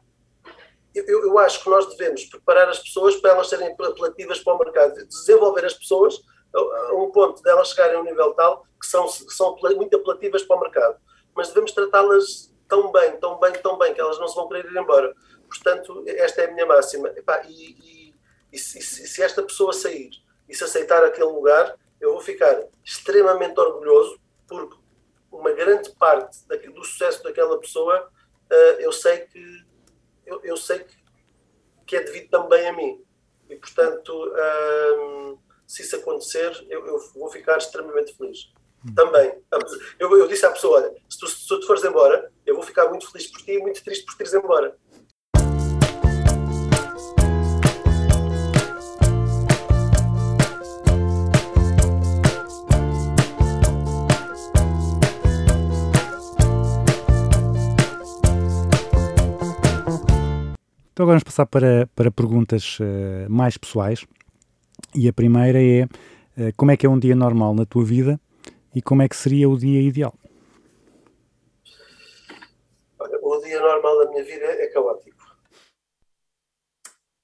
eu, 0.93 1.23
eu, 1.23 1.37
acho 1.39 1.63
que 1.63 1.69
nós 1.69 1.87
devemos 1.95 2.25
preparar 2.25 2.69
as 2.69 2.79
pessoas 2.79 3.15
para 3.17 3.31
elas 3.31 3.49
serem 3.49 3.71
apelativas 3.71 4.39
para 4.39 4.53
o 4.53 4.59
mercado, 4.59 5.07
desenvolver 5.07 5.65
as 5.65 5.73
pessoas 5.73 6.21
a, 6.53 6.93
um 6.93 7.11
ponto 7.11 7.41
de 7.41 7.49
elas 7.49 7.69
chegarem 7.69 7.97
a 7.97 7.99
um 7.99 8.03
nível 8.03 8.33
tal 8.33 8.65
que 8.79 8.87
são, 8.87 9.05
que 9.07 9.33
são 9.33 9.57
muito 9.75 9.95
apelativas 9.95 10.43
para 10.43 10.57
o 10.57 10.59
mercado. 10.59 10.97
Mas 11.35 11.47
devemos 11.49 11.71
tratá-las 11.71 12.53
tão 12.67 12.91
bem, 12.91 13.17
tão 13.17 13.39
bem, 13.39 13.53
tão 13.53 13.77
bem, 13.77 13.93
que 13.93 14.01
elas 14.01 14.19
não 14.19 14.27
se 14.27 14.35
vão 14.35 14.47
querer 14.47 14.65
ir 14.65 14.77
embora. 14.77 15.13
Portanto, 15.47 16.03
esta 16.07 16.41
é 16.41 16.49
a 16.49 16.51
minha 16.51 16.65
máxima. 16.65 17.09
E, 17.47 17.51
e, 17.51 18.15
e, 18.51 18.57
se, 18.57 18.81
se, 18.81 19.21
esta 19.21 19.41
pessoa 19.41 19.73
sair 19.73 20.09
e 20.49 20.55
se 20.55 20.63
aceitar 20.63 21.03
aquele 21.03 21.29
lugar, 21.29 21.75
eu 21.99 22.13
vou 22.13 22.21
ficar 22.21 22.63
extremamente 22.83 23.59
orgulhoso, 23.59 24.19
porque 24.47 24.75
uma 25.33 25.51
grande 25.51 25.89
parte 25.95 26.45
do 26.47 26.83
sucesso 26.83 27.23
daquela 27.23 27.59
pessoa 27.59 28.09
uh, 28.51 28.79
eu 28.79 28.91
sei 28.91 29.19
que 29.19 29.65
eu, 30.25 30.39
eu, 30.43 30.55
sei 30.55 30.79
que, 30.79 30.95
que 31.85 31.95
é 31.97 32.03
devido 32.03 32.29
também 32.29 32.65
a 32.67 32.73
mim. 32.73 33.03
E, 33.49 33.55
portanto, 33.57 34.09
uh, 34.09 35.37
se 35.67 35.81
isso 35.81 35.97
acontecer, 35.97 36.65
eu, 36.69 36.85
eu 36.87 36.99
vou 37.13 37.29
ficar 37.29 37.57
extremamente 37.57 38.15
feliz 38.15 38.53
também. 38.95 39.41
Eu, 39.99 40.17
eu, 40.17 40.27
disse 40.27 40.45
à 40.45 40.51
pessoa: 40.51 40.81
olha, 40.81 40.93
se 41.09 41.17
tu, 41.17 41.27
se 41.27 41.47
tu 41.47 41.65
fores 41.65 41.83
embora, 41.83 42.31
eu 42.45 42.55
vou 42.55 42.63
ficar 42.63 42.89
muito 42.89 43.09
feliz 43.11 43.27
por 43.27 43.41
ti 43.41 43.51
e 43.51 43.59
muito 43.59 43.83
triste 43.83 44.05
por 44.05 44.15
teres 44.15 44.33
embora. 44.33 44.77
Então 60.93 61.05
agora 61.05 61.15
vamos 61.17 61.23
passar 61.23 61.47
para, 61.47 61.89
para 61.95 62.11
perguntas 62.11 62.77
uh, 62.79 63.27
mais 63.27 63.57
pessoais. 63.57 64.05
E 64.93 65.09
a 65.09 65.13
primeira 65.13 65.59
é, 65.59 65.85
uh, 65.85 66.53
como 66.55 66.69
é 66.69 66.77
que 66.77 66.85
é 66.85 66.89
um 66.89 66.99
dia 66.99 67.15
normal 67.15 67.55
na 67.55 67.65
tua 67.65 67.83
vida 67.83 68.21
e 68.75 68.79
como 68.79 69.01
é 69.01 69.09
que 69.09 69.15
seria 69.15 69.49
o 69.49 69.57
dia 69.57 69.81
ideal? 69.81 70.13
Olha, 72.99 73.19
o 73.23 73.39
dia 73.39 73.59
normal 73.59 74.05
da 74.05 74.11
minha 74.11 74.23
vida 74.23 74.45
é 74.45 74.67
caótico. 74.67 75.35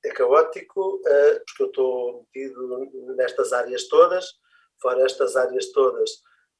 É 0.04 0.10
caótico 0.14 0.96
uh, 0.96 1.40
porque 1.46 1.62
eu 1.62 1.68
estou 1.68 2.26
metido 2.34 3.16
nestas 3.16 3.54
áreas 3.54 3.88
todas, 3.88 4.26
fora 4.82 5.06
estas 5.06 5.36
áreas 5.36 5.68
todas, 5.68 6.10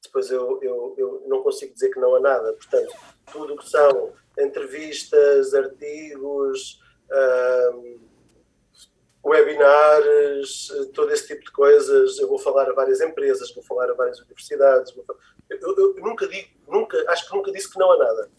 depois 0.00 0.30
eu, 0.30 0.60
eu, 0.62 0.94
eu 0.96 1.24
não 1.26 1.42
consigo 1.42 1.74
dizer 1.74 1.90
que 1.90 1.98
não 1.98 2.14
há 2.14 2.20
nada. 2.20 2.52
Portanto, 2.52 2.94
tudo 3.32 3.54
o 3.54 3.56
que 3.56 3.68
são 3.68 4.12
entrevistas, 4.38 5.52
artigos, 5.54 6.78
webinars, 9.24 10.68
todo 10.94 11.12
esse 11.12 11.26
tipo 11.26 11.44
de 11.44 11.52
coisas. 11.52 12.18
Eu 12.18 12.28
vou 12.28 12.38
falar 12.38 12.68
a 12.68 12.72
várias 12.72 13.00
empresas, 13.00 13.54
vou 13.54 13.64
falar 13.64 13.90
a 13.90 13.94
várias 13.94 14.18
universidades. 14.20 14.92
Falar... 14.92 15.18
Eu, 15.48 15.58
eu, 15.60 15.96
eu, 15.96 16.04
nunca 16.04 16.26
digo, 16.26 16.48
nunca, 16.68 16.96
acho 17.08 17.28
que 17.28 17.36
nunca 17.36 17.52
disse 17.52 17.70
que 17.70 17.78
não 17.78 17.92
há 17.92 17.98
nada. 17.98 18.30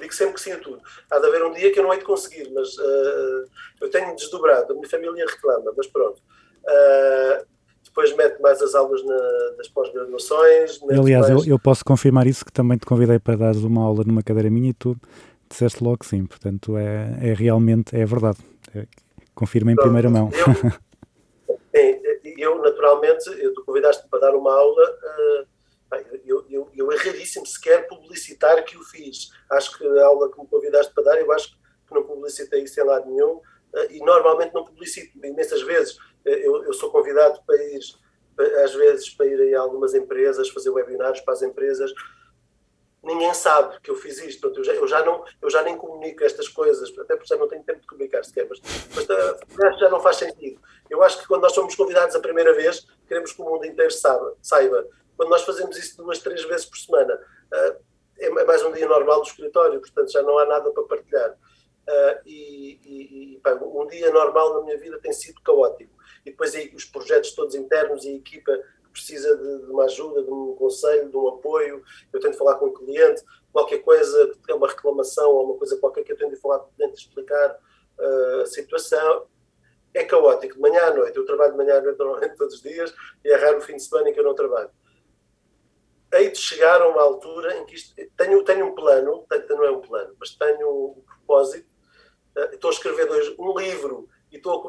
Digo 0.00 0.14
sempre 0.14 0.34
que 0.34 0.40
sim 0.40 0.52
a 0.52 0.58
tudo. 0.58 0.80
Há 1.10 1.18
de 1.18 1.26
haver 1.26 1.44
um 1.44 1.52
dia 1.52 1.72
que 1.72 1.78
eu 1.78 1.84
não 1.84 1.92
hei 1.92 1.98
de 1.98 2.04
conseguir, 2.04 2.50
mas 2.52 2.76
uh, 2.76 3.44
eu 3.80 3.90
tenho 3.90 4.14
desdobrado. 4.16 4.72
A 4.72 4.74
minha 4.74 4.88
família 4.88 5.26
reclama, 5.26 5.72
mas 5.76 5.86
pronto. 5.86 6.20
Uh, 6.64 7.46
depois 7.84 8.14
mete 8.16 8.40
mais 8.40 8.60
as 8.62 8.74
aulas 8.74 9.04
na, 9.04 9.16
das 9.56 9.68
pós-graduações. 9.68 10.80
Aliás, 10.90 11.28
mais... 11.28 11.46
eu, 11.46 11.52
eu, 11.52 11.58
posso 11.58 11.84
confirmar 11.84 12.26
isso, 12.26 12.44
que 12.44 12.52
também 12.52 12.78
te 12.78 12.86
convidei 12.86 13.18
para 13.18 13.36
dar 13.36 13.54
uma 13.56 13.82
aula 13.84 14.02
numa 14.04 14.22
cadeira 14.22 14.50
minha 14.50 14.70
e 14.70 14.74
tu 14.74 14.96
disseste 15.52 15.82
logo 15.84 16.04
sim. 16.04 16.26
Portanto, 16.26 16.76
é, 16.76 17.30
é 17.30 17.34
realmente, 17.34 17.94
é 17.96 18.04
verdade. 18.04 18.38
É, 18.74 18.86
confirma 19.34 19.72
em 19.72 19.74
Pronto, 19.74 19.86
primeira 19.86 20.10
mão. 20.10 20.30
Eu, 21.72 22.02
eu 22.36 22.62
naturalmente, 22.62 23.28
eu, 23.40 23.54
tu 23.54 23.64
convidaste-me 23.64 24.10
para 24.10 24.20
dar 24.20 24.34
uma 24.34 24.52
aula, 24.52 24.82
uh, 24.82 25.46
eu, 26.24 26.44
eu, 26.50 26.70
eu, 26.74 26.92
é 26.92 26.96
raríssimo 26.96 27.46
sequer 27.46 27.86
publicitar 27.86 28.62
que 28.64 28.76
o 28.76 28.82
fiz. 28.84 29.30
Acho 29.50 29.78
que 29.78 29.86
a 29.86 30.06
aula 30.06 30.30
que 30.30 30.40
me 30.40 30.46
convidaste 30.46 30.92
para 30.92 31.04
dar, 31.04 31.20
eu 31.20 31.30
acho 31.32 31.52
que 31.86 31.94
não 31.94 32.02
publicitei 32.02 32.62
isso 32.62 32.80
em 32.80 32.84
lado 32.84 33.10
nenhum, 33.10 33.36
uh, 33.36 33.42
e 33.90 33.98
normalmente 34.00 34.52
não 34.54 34.64
publicito, 34.64 35.18
imensas 35.24 35.62
vezes. 35.62 35.96
Uh, 35.96 36.28
eu, 36.28 36.64
eu 36.64 36.72
sou 36.72 36.90
convidado 36.90 37.40
para 37.46 37.56
ir, 37.56 37.80
às 38.64 38.74
vezes, 38.74 39.10
para 39.10 39.26
ir 39.26 39.54
a 39.54 39.60
algumas 39.60 39.94
empresas, 39.94 40.48
fazer 40.50 40.70
webinars 40.70 41.20
para 41.20 41.34
as 41.34 41.42
empresas, 41.42 41.92
ninguém 43.02 43.34
sabe 43.34 43.80
que 43.80 43.90
eu 43.90 43.96
fiz 43.96 44.18
isto. 44.18 44.52
eu, 44.54 44.64
já, 44.64 44.72
eu, 44.74 44.86
já 44.86 45.04
não, 45.04 45.24
eu 45.40 45.50
já 45.50 45.62
nem 45.62 45.76
comunico 45.76 46.22
estas 46.22 46.48
coisas, 46.48 46.96
até 46.98 47.16
porque 47.16 47.28
já 47.28 47.36
não 47.36 47.48
tenho 47.48 47.62
tempo 47.64 47.80
de 47.80 47.86
comunicar 47.86 48.24
sequer, 48.24 48.46
mas, 48.48 48.60
mas 48.94 49.04
uh, 49.04 49.78
já 49.78 49.88
não 49.88 50.00
faz 50.00 50.16
sentido. 50.16 50.60
Eu 50.88 51.02
acho 51.02 51.18
que 51.18 51.26
quando 51.26 51.42
nós 51.42 51.52
somos 51.52 51.74
convidados 51.74 52.14
a 52.14 52.20
primeira 52.20 52.54
vez, 52.54 52.86
queremos 53.08 53.32
que 53.32 53.42
o 53.42 53.44
mundo 53.44 53.66
inteiro 53.66 53.90
saiba. 53.90 54.36
saiba. 54.40 54.86
Quando 55.16 55.30
nós 55.30 55.42
fazemos 55.42 55.76
isso 55.76 55.96
duas, 55.96 56.18
três 56.20 56.44
vezes 56.44 56.66
por 56.66 56.78
semana, 56.78 57.14
uh, 57.14 57.76
é, 58.18 58.30
mais 58.30 58.62
um 58.62 58.72
dia 58.72 58.86
normal 58.86 59.20
do 59.20 59.26
escritório, 59.26 59.80
portanto 59.80 60.12
já 60.12 60.22
não 60.22 60.38
há 60.38 60.46
nada 60.46 60.70
para 60.70 60.82
partilhar. 60.84 61.30
Uh, 61.32 62.20
e, 62.24 62.78
e, 62.84 63.34
e 63.34 63.40
pá, 63.40 63.54
um 63.54 63.86
dia 63.88 64.12
normal 64.12 64.54
na 64.54 64.60
minha 64.62 64.78
vida 64.78 65.00
tem 65.00 65.12
sido 65.12 65.40
caótico. 65.42 65.92
E 66.24 66.30
depois 66.30 66.54
aí 66.54 66.72
os 66.74 66.84
projetos 66.84 67.32
todos 67.32 67.56
internos 67.56 68.04
e 68.04 68.10
a 68.10 68.14
equipa 68.14 68.56
precisa 68.92 69.36
de, 69.36 69.66
de, 69.66 69.70
uma 69.70 69.84
ajuda, 69.84 70.22
de 70.22 70.30
um 70.30 70.54
conselho, 70.54 71.08
de 71.08 71.16
um 71.16 71.28
apoio, 71.28 71.82
eu 72.12 72.20
tento 72.20 72.36
falar 72.36 72.56
com 72.56 72.66
o 72.66 72.72
cliente, 72.72 73.22
qualquer 73.52 73.78
coisa, 73.78 74.32
é 74.48 74.54
uma 74.54 74.68
reclamação 74.68 75.30
ou 75.30 75.46
uma 75.46 75.58
coisa 75.58 75.76
qualquer 75.78 76.04
que 76.04 76.12
eu 76.12 76.16
tenho 76.16 76.30
de 76.30 76.36
falar 76.36 76.60
com 76.60 76.70
o 76.70 76.72
cliente, 76.74 77.00
explicar 77.00 77.58
uh, 77.98 78.40
a 78.42 78.46
situação. 78.46 79.26
É 79.94 80.04
caótico, 80.04 80.54
de 80.54 80.60
manhã 80.60 80.84
à 80.84 80.94
noite. 80.94 81.16
Eu 81.16 81.26
trabalho 81.26 81.52
de 81.52 81.58
manhã 81.58 81.76
à 81.76 81.80
noite 81.82 81.98
normalmente 81.98 82.36
todos 82.36 82.54
os 82.54 82.62
dias 82.62 82.94
e 83.22 83.30
é 83.30 83.36
raro 83.36 83.58
o 83.58 83.60
fim 83.60 83.76
de 83.76 83.82
semana 83.82 84.08
em 84.08 84.14
que 84.14 84.20
eu 84.20 84.24
não 84.24 84.34
trabalho. 84.34 84.70
Hei 86.14 86.30
de 86.30 86.38
chegar 86.38 86.80
a 86.80 86.88
uma 86.88 87.02
altura 87.02 87.58
em 87.58 87.66
que 87.66 87.74
isto. 87.74 87.94
Tenho, 88.16 88.42
tenho 88.42 88.66
um 88.66 88.74
plano, 88.74 89.26
não 89.50 89.64
é 89.64 89.70
um 89.70 89.80
plano, 89.80 90.14
mas 90.18 90.34
tenho 90.34 90.68
um 90.68 91.02
propósito. 91.02 91.70
Uh, 92.36 92.54
estou 92.54 92.70
a 92.70 92.72
escrever 92.72 93.06
dois, 93.06 93.34
um 93.38 93.58
livro 93.58 94.08
e 94.30 94.36
estou 94.36 94.58
a 94.58 94.62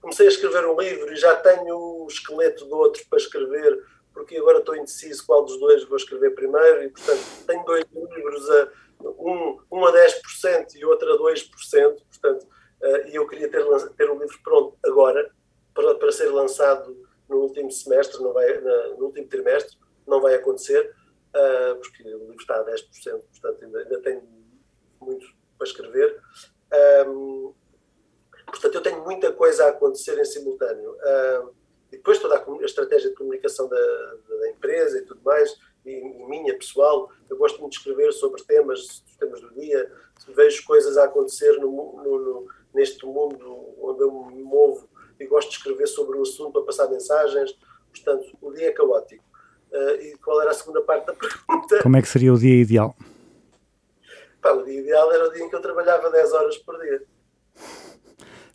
comecei 0.00 0.26
a 0.26 0.30
escrever 0.30 0.66
um 0.66 0.80
livro 0.80 1.12
e 1.12 1.16
já 1.16 1.36
tenho 1.36 1.76
o 1.76 2.06
esqueleto 2.08 2.64
do 2.64 2.76
outro 2.76 3.04
para 3.08 3.18
escrever, 3.18 3.84
porque 4.12 4.36
agora 4.36 4.58
estou 4.58 4.76
indeciso 4.76 5.24
qual 5.26 5.44
dos 5.44 5.58
dois 5.58 5.84
vou 5.84 5.96
escrever 5.96 6.34
primeiro, 6.34 6.84
e 6.84 6.88
portanto 6.88 7.20
tenho 7.46 7.64
dois 7.64 7.84
livros, 7.92 8.50
a, 8.50 8.68
um, 9.02 9.60
um 9.70 9.84
a 9.84 9.92
10% 9.92 10.74
e 10.74 10.84
outro 10.84 11.12
a 11.12 11.18
2%, 11.18 11.96
portanto, 12.08 12.46
uh, 12.82 13.08
e 13.08 13.14
eu 13.14 13.26
queria 13.26 13.48
ter, 13.48 13.64
ter 13.96 14.10
um 14.10 14.18
livro 14.18 14.38
pronto 14.42 14.76
agora, 14.84 15.30
para, 15.74 15.94
para 15.94 16.12
ser 16.12 16.30
lançado 16.30 16.96
no 17.28 17.36
último 17.36 17.70
semestre, 17.70 18.20
não 18.22 18.32
vai, 18.32 18.60
na, 18.60 18.88
no 18.88 19.06
último 19.06 19.28
trimestre, 19.28 19.78
não 20.06 20.20
vai 20.20 20.34
acontecer, 20.34 20.92
uh, 21.34 21.76
porque 21.76 22.02
o 22.02 22.18
livro 22.18 22.36
está 22.40 22.56
a 22.56 22.64
10%, 22.64 22.82
portanto 23.40 23.64
ainda, 23.64 23.78
ainda 23.80 24.00
tenho 24.00 24.22
muito 25.00 25.26
para 25.56 25.66
escrever. 25.66 26.20
Um, 27.06 27.54
Portanto, 28.50 28.74
eu 28.74 28.82
tenho 28.82 29.02
muita 29.04 29.32
coisa 29.32 29.64
a 29.64 29.68
acontecer 29.68 30.18
em 30.18 30.24
simultâneo. 30.24 30.92
Uh, 30.92 31.54
e 31.92 31.96
depois 31.96 32.18
toda 32.18 32.36
a, 32.36 32.44
a, 32.44 32.64
estratégia 32.64 33.10
de 33.10 33.16
comunicação 33.16 33.68
da, 33.68 33.76
da, 33.76 34.50
empresa 34.50 34.98
e 34.98 35.02
tudo 35.02 35.20
mais, 35.24 35.56
e, 35.84 35.90
e, 35.90 36.26
minha 36.26 36.56
pessoal, 36.56 37.10
eu 37.28 37.36
gosto 37.36 37.60
muito 37.60 37.72
de 37.72 37.78
escrever 37.78 38.12
sobre 38.12 38.42
temas, 38.42 39.02
temas 39.18 39.40
do 39.40 39.50
dia, 39.54 39.90
vejo 40.28 40.64
coisas 40.64 40.96
a 40.96 41.04
acontecer 41.04 41.52
no, 41.58 42.02
no, 42.02 42.18
no, 42.18 42.48
neste 42.74 43.04
mundo 43.04 43.74
onde 43.80 44.02
eu 44.02 44.12
me 44.26 44.42
movo 44.42 44.88
e 45.18 45.26
gosto 45.26 45.50
de 45.50 45.56
escrever 45.56 45.86
sobre 45.86 46.16
o 46.18 46.22
assunto 46.22 46.52
para 46.52 46.62
passar 46.62 46.88
mensagens. 46.88 47.56
Portanto, 47.90 48.36
o 48.40 48.52
dia 48.52 48.68
é 48.68 48.72
caótico. 48.72 49.24
Uh, 49.72 50.02
e 50.02 50.16
qual 50.18 50.40
era 50.40 50.50
a 50.50 50.54
segunda 50.54 50.80
parte 50.82 51.06
da 51.06 51.14
pergunta? 51.14 51.82
Como 51.82 51.96
é 51.96 52.02
que 52.02 52.08
seria 52.08 52.32
o 52.32 52.38
dia 52.38 52.60
ideal? 52.60 52.94
Pá, 54.40 54.52
o 54.52 54.64
dia 54.64 54.80
ideal 54.80 55.12
era 55.12 55.28
o 55.28 55.32
dia 55.32 55.44
em 55.44 55.48
que 55.48 55.54
eu 55.54 55.60
trabalhava 55.60 56.10
10 56.10 56.32
horas 56.32 56.58
por 56.58 56.78
dia. 56.80 57.02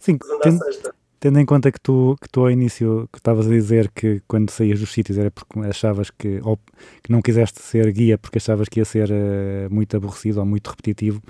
Sim, 0.05 0.17
tendo, 0.41 0.59
tendo, 1.19 1.39
em 1.39 1.45
conta 1.45 1.71
que 1.71 1.81
tu, 1.81 2.15
que 2.21 2.29
tu 2.29 2.41
ao 2.41 2.51
início 2.51 3.09
que 3.11 3.17
estavas 3.17 3.47
a 3.47 3.49
dizer 3.49 3.89
que 3.89 4.21
quando 4.27 4.51
saías 4.51 4.79
dos 4.79 4.91
sítios 4.91 5.17
era 5.17 5.31
porque 5.31 5.59
achavas 5.59 6.11
que, 6.11 6.39
ou 6.43 6.57
que 7.01 7.11
não 7.11 7.21
quiseste 7.21 7.61
ser 7.61 7.91
guia 7.91 8.17
porque 8.17 8.37
achavas 8.37 8.69
que 8.69 8.79
ia 8.79 8.85
ser 8.85 9.09
uh, 9.09 9.73
muito 9.73 9.97
aborrecido 9.97 10.39
ou 10.39 10.45
muito 10.45 10.69
repetitivo, 10.69 11.21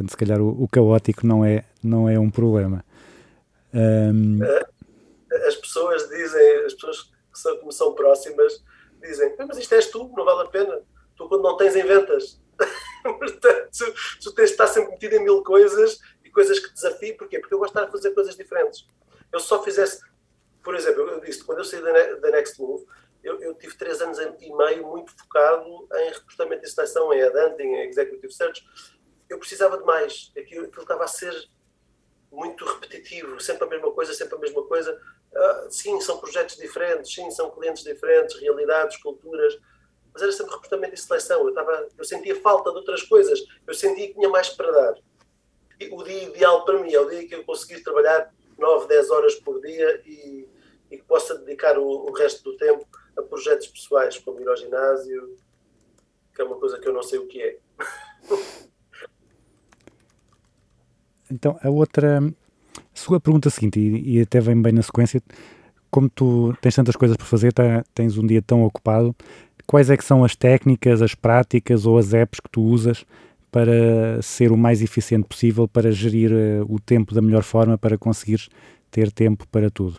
Portanto, 0.00 0.10
se 0.10 0.16
calhar 0.16 0.40
o, 0.40 0.62
o 0.62 0.68
caótico 0.68 1.26
não 1.26 1.44
é, 1.44 1.64
não 1.82 2.08
é 2.08 2.18
um 2.18 2.30
problema. 2.30 2.84
Ahm, 3.74 4.38
As 5.46 5.56
pessoas 5.56 6.08
dizem, 6.08 6.64
as 6.64 6.74
pessoas 6.74 7.02
que 7.02 7.38
são, 7.38 7.58
que 7.58 7.66
me 7.66 7.72
são 7.72 7.94
próximas 7.94 8.64
dizem, 9.02 9.34
"Ah, 9.38 9.46
mas 9.46 9.58
isto 9.58 9.74
és 9.74 9.86
tu, 9.90 10.10
não 10.16 10.24
vale 10.24 10.42
a 10.42 10.50
pena. 10.50 10.80
Tu 11.16 11.28
quando 11.28 11.42
não 11.42 11.56
tens 11.56 11.76
inventas. 11.76 12.40
Portanto, 13.02 13.94
tu 14.22 14.32
tens 14.32 14.46
de 14.46 14.52
estar 14.52 14.66
sempre 14.66 14.92
metido 14.92 15.14
em 15.16 15.24
mil 15.24 15.42
coisas 15.42 15.98
coisas 16.30 16.58
que 16.58 16.72
desafiem. 16.72 17.16
Porquê? 17.16 17.38
Porque 17.38 17.54
eu 17.54 17.58
gosto 17.58 17.78
de 17.78 17.90
fazer 17.90 18.10
coisas 18.12 18.36
diferentes. 18.36 18.86
Eu 19.32 19.40
só 19.40 19.62
fizesse, 19.62 20.00
por 20.62 20.74
exemplo, 20.74 21.02
eu 21.02 21.20
disse, 21.20 21.44
quando 21.44 21.58
eu 21.58 21.64
saí 21.64 21.82
da, 21.82 22.14
da 22.14 22.30
Next 22.30 22.60
Move, 22.60 22.86
eu, 23.22 23.40
eu 23.40 23.54
tive 23.54 23.76
três 23.76 24.00
anos 24.00 24.18
e 24.18 24.56
meio 24.56 24.86
muito 24.86 25.12
focado 25.16 25.88
em 25.94 26.10
recrutamento 26.10 26.64
e 26.64 26.70
seleção, 26.70 27.12
em 27.12 27.18
headhunting, 27.18 27.62
em 27.62 27.88
executive 27.88 28.32
search. 28.32 28.64
Eu 29.28 29.38
precisava 29.38 29.76
de 29.78 29.84
mais. 29.84 30.32
Aquilo, 30.36 30.66
aquilo 30.66 30.82
estava 30.82 31.04
a 31.04 31.08
ser 31.08 31.34
muito 32.32 32.64
repetitivo, 32.64 33.40
sempre 33.40 33.64
a 33.64 33.66
mesma 33.66 33.92
coisa, 33.92 34.14
sempre 34.14 34.36
a 34.36 34.38
mesma 34.38 34.62
coisa. 34.64 34.98
Ah, 35.34 35.66
sim, 35.70 36.00
são 36.00 36.18
projetos 36.18 36.56
diferentes, 36.56 37.12
sim, 37.14 37.30
são 37.30 37.50
clientes 37.50 37.84
diferentes, 37.84 38.40
realidades, 38.40 38.96
culturas, 38.98 39.58
mas 40.12 40.22
era 40.22 40.32
sempre 40.32 40.54
recrutamento 40.54 40.94
e 40.94 40.98
seleção. 40.98 41.40
Eu, 41.40 41.50
estava, 41.50 41.88
eu 41.96 42.04
sentia 42.04 42.40
falta 42.40 42.70
de 42.70 42.76
outras 42.76 43.02
coisas, 43.02 43.40
eu 43.66 43.74
sentia 43.74 44.08
que 44.08 44.14
tinha 44.14 44.28
mais 44.28 44.48
para 44.48 44.70
dar. 44.70 44.94
O 45.90 46.02
dia 46.02 46.24
ideal 46.24 46.64
para 46.64 46.82
mim 46.82 46.92
é 46.92 47.00
o 47.00 47.08
dia 47.08 47.26
que 47.26 47.34
eu 47.34 47.44
conseguir 47.44 47.82
trabalhar 47.82 48.32
9, 48.58 48.86
10 48.88 49.10
horas 49.10 49.34
por 49.36 49.60
dia 49.60 50.02
e, 50.04 50.46
e 50.90 50.96
que 50.98 51.04
possa 51.04 51.38
dedicar 51.38 51.78
o, 51.78 51.86
o 51.86 52.12
resto 52.12 52.44
do 52.44 52.56
tempo 52.56 52.86
a 53.16 53.22
projetos 53.22 53.66
pessoais, 53.68 54.18
como 54.18 54.40
ir 54.40 54.48
ao 54.48 54.56
ginásio, 54.56 55.36
que 56.34 56.42
é 56.42 56.44
uma 56.44 56.56
coisa 56.56 56.78
que 56.78 56.86
eu 56.86 56.92
não 56.92 57.02
sei 57.02 57.18
o 57.18 57.26
que 57.26 57.40
é. 57.42 57.56
Então, 61.32 61.56
a 61.62 61.70
outra, 61.70 62.18
a 62.18 62.82
sua 62.92 63.20
pergunta 63.20 63.48
seguinte, 63.50 63.78
e, 63.78 64.16
e 64.16 64.20
até 64.20 64.40
vem 64.40 64.60
bem 64.60 64.72
na 64.72 64.82
sequência, 64.82 65.22
como 65.88 66.10
tu 66.10 66.52
tens 66.60 66.74
tantas 66.74 66.96
coisas 66.96 67.16
por 67.16 67.24
fazer, 67.24 67.52
tá- 67.52 67.84
tens 67.94 68.18
um 68.18 68.26
dia 68.26 68.42
tão 68.42 68.64
ocupado, 68.64 69.14
quais 69.64 69.90
é 69.90 69.96
que 69.96 70.04
são 70.04 70.24
as 70.24 70.34
técnicas, 70.34 71.00
as 71.00 71.14
práticas 71.14 71.86
ou 71.86 71.96
as 71.98 72.12
apps 72.12 72.40
que 72.40 72.50
tu 72.50 72.60
usas 72.62 73.04
para 73.50 74.22
ser 74.22 74.52
o 74.52 74.56
mais 74.56 74.82
eficiente 74.82 75.26
possível, 75.26 75.66
para 75.66 75.90
gerir 75.90 76.32
eh, 76.32 76.62
o 76.68 76.78
tempo 76.78 77.14
da 77.14 77.20
melhor 77.20 77.42
forma, 77.42 77.76
para 77.76 77.98
conseguires 77.98 78.48
ter 78.90 79.10
tempo 79.10 79.46
para 79.48 79.70
tudo? 79.70 79.98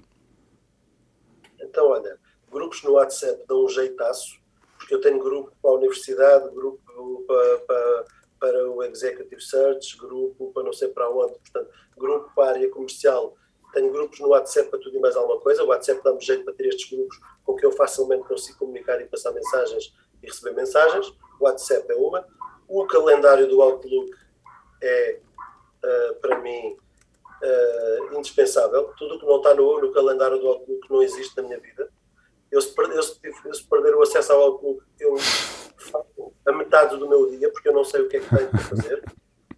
Então, 1.60 1.90
olha, 1.90 2.18
grupos 2.52 2.84
no 2.84 2.94
WhatsApp 2.94 3.44
dão 3.48 3.66
um 3.66 3.70
jeitaço, 3.70 4.40
porque 4.78 4.96
eu 4.96 5.02
tenho 5.02 5.20
grupo 5.20 5.52
para 5.62 5.72
a 5.72 5.76
universidade, 5.76 6.54
grupo 6.54 6.82
para, 7.28 7.58
para, 7.60 8.06
para 8.40 8.72
o 8.72 8.84
Executive 8.84 9.42
Search, 9.42 9.98
grupo 9.98 10.52
para 10.54 10.64
não 10.64 10.74
sei 10.74 10.90
para 10.90 11.10
onde, 11.10 11.34
portanto, 11.34 11.70
grupo 11.98 12.32
para 12.36 12.46
a 12.46 12.50
área 12.56 12.70
comercial. 12.70 13.36
Tenho 13.74 13.92
grupos 13.92 14.20
no 14.20 14.30
WhatsApp 14.30 14.70
para 14.70 14.80
tudo 14.80 14.98
e 14.98 15.00
mais 15.00 15.16
alguma 15.16 15.40
coisa. 15.40 15.64
O 15.64 15.68
WhatsApp 15.68 16.02
dá-me 16.04 16.20
jeito 16.20 16.44
para 16.44 16.54
ter 16.54 16.68
estes 16.68 16.90
grupos 16.90 17.18
com 17.44 17.56
que 17.56 17.66
eu 17.66 17.72
facilmente 17.72 18.28
consigo 18.28 18.60
comunicar 18.60 19.00
e 19.00 19.06
passar 19.06 19.32
mensagens 19.32 19.94
e 20.22 20.28
receber 20.28 20.54
mensagens. 20.54 21.08
O 21.40 21.46
WhatsApp 21.46 21.90
é 21.90 21.96
uma. 21.96 22.26
O 22.74 22.86
calendário 22.88 23.50
do 23.50 23.62
Outlook 23.62 24.12
é, 24.82 25.20
ah, 25.84 26.16
para 26.22 26.40
mim, 26.40 26.78
ah, 27.44 28.16
indispensável. 28.18 28.94
Tudo 28.98 29.16
o 29.16 29.20
que 29.20 29.26
não 29.26 29.38
está 29.38 29.54
no, 29.54 29.82
no 29.82 29.92
calendário 29.92 30.40
do 30.40 30.48
Outlook 30.48 30.90
não 30.90 31.04
existe 31.04 31.36
na 31.36 31.44
minha 31.44 31.60
vida. 31.60 31.92
Eu 32.50 32.62
se, 32.62 32.74
eu, 32.78 33.04
se, 33.04 33.20
eu 33.46 33.54
se 33.54 33.64
perder 33.64 33.94
o 33.96 34.02
acesso 34.02 34.32
ao 34.32 34.42
Outlook, 34.42 34.84
eu 35.00 35.18
faço 35.18 36.34
a 36.46 36.52
metade 36.54 36.98
do 36.98 37.10
meu 37.10 37.30
dia, 37.30 37.50
porque 37.52 37.68
eu 37.68 37.74
não 37.74 37.84
sei 37.84 38.02
o 38.02 38.08
que 38.10 38.18
é 38.18 38.20
que 38.20 38.36
tenho 38.36 38.50
para 38.50 38.60
fazer. 38.60 39.04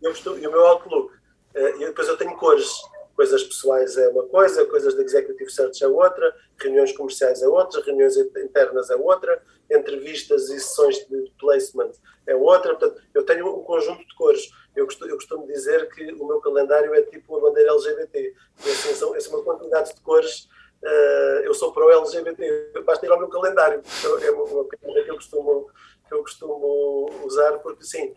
Eu 0.01 0.37
e 0.37 0.47
o 0.47 0.51
meu 0.51 0.65
Outlook, 0.65 1.13
eh, 1.55 1.75
e 1.77 1.85
depois 1.85 2.07
eu 2.07 2.17
tenho 2.17 2.35
cores. 2.35 2.69
Coisas 3.15 3.43
pessoais 3.43 3.95
é 3.97 4.07
uma 4.09 4.23
coisa, 4.23 4.65
coisas 4.65 4.95
de 4.95 5.03
Executive 5.03 5.51
Search 5.51 5.83
é 5.83 5.87
outra, 5.87 6.35
reuniões 6.57 6.91
comerciais 6.97 7.43
é 7.43 7.47
outra, 7.47 7.81
reuniões 7.83 8.17
internas 8.17 8.89
é 8.89 8.95
outra, 8.95 9.41
entrevistas 9.69 10.49
e 10.49 10.59
sessões 10.59 10.97
de 11.07 11.31
placement 11.39 11.91
é 12.25 12.35
outra. 12.35 12.75
Portanto, 12.75 13.01
eu 13.13 13.23
tenho 13.23 13.47
um 13.59 13.63
conjunto 13.63 14.05
de 14.05 14.15
cores. 14.15 14.49
Eu 14.75 14.85
costumo, 14.85 15.11
eu 15.11 15.15
costumo 15.15 15.45
dizer 15.47 15.87
que 15.89 16.11
o 16.13 16.25
meu 16.25 16.41
calendário 16.41 16.93
é 16.95 17.03
tipo 17.03 17.37
a 17.37 17.41
bandeira 17.41 17.71
LGBT. 17.71 18.33
E 18.65 18.69
assim, 18.69 18.89
essa 19.15 19.29
é 19.29 19.33
uma 19.33 19.43
quantidade 19.43 19.93
de 19.93 20.01
cores. 20.01 20.49
eh, 20.83 21.41
eu 21.45 21.53
sou 21.53 21.71
para 21.71 21.85
o 21.85 21.91
LGBT, 21.91 22.81
basta 22.83 23.05
ir 23.05 23.11
ao 23.11 23.19
meu 23.19 23.29
calendário. 23.29 23.81
Então, 23.99 24.19
É 24.19 24.31
uma, 24.31 24.43
uma 24.43 24.65
coisa 24.65 25.03
que 25.03 25.11
eu 25.11 25.15
costumo, 25.15 25.69
que 26.07 26.13
eu 26.13 26.21
costumo 26.21 27.09
usar, 27.23 27.59
porque 27.59 27.83
sim, 27.83 28.13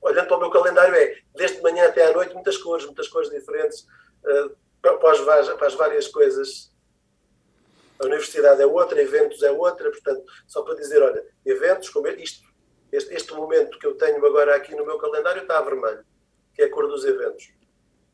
olhando 0.00 0.26
para 0.26 0.36
o 0.36 0.40
meu 0.40 0.50
calendário 0.50 0.94
é 0.94 1.18
desde 1.34 1.58
de 1.58 1.62
manhã 1.62 1.86
até 1.86 2.06
à 2.06 2.12
noite 2.12 2.34
muitas 2.34 2.56
cores, 2.58 2.84
muitas 2.86 3.08
cores 3.08 3.30
diferentes 3.30 3.86
para, 4.82 4.96
para 4.98 5.66
as, 5.66 5.74
várias 5.74 6.08
coisas. 6.08 6.72
A 7.98 8.04
universidade 8.04 8.60
é 8.60 8.66
outra, 8.66 9.00
eventos 9.00 9.42
é 9.42 9.50
outra, 9.50 9.90
portanto, 9.90 10.24
só 10.46 10.62
para 10.62 10.74
dizer, 10.74 11.02
olha, 11.02 11.22
eventos, 11.44 11.88
como 11.88 12.08
isto, 12.08 12.46
este, 12.92 13.14
este 13.14 13.32
momento 13.32 13.78
que 13.78 13.86
eu 13.86 13.94
tenho 13.94 14.24
agora 14.24 14.54
aqui 14.54 14.74
no 14.74 14.84
meu 14.84 14.98
calendário 14.98 15.42
está 15.42 15.58
a 15.58 15.62
vermelho, 15.62 16.04
que 16.54 16.62
é 16.62 16.66
a 16.66 16.70
cor 16.70 16.86
dos 16.88 17.04
eventos. 17.04 17.52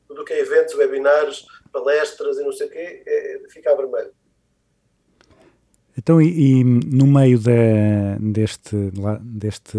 Tudo 0.07 0.23
o 0.23 0.25
que 0.25 0.33
é 0.35 0.41
eventos, 0.41 0.75
webinars, 0.75 1.45
palestras 1.73 2.39
e 2.39 2.45
não 2.45 2.53
sei 2.53 2.67
o 2.69 2.71
quê, 2.71 3.03
é, 3.07 3.43
fica 3.51 3.73
a 3.73 3.75
vermelho. 3.75 4.13
Então, 5.97 6.23
e, 6.23 6.61
e 6.61 6.65
no 6.65 7.07
meio 7.07 7.39
da- 7.39 8.17
deste, 8.21 8.77
deste, 9.21 9.79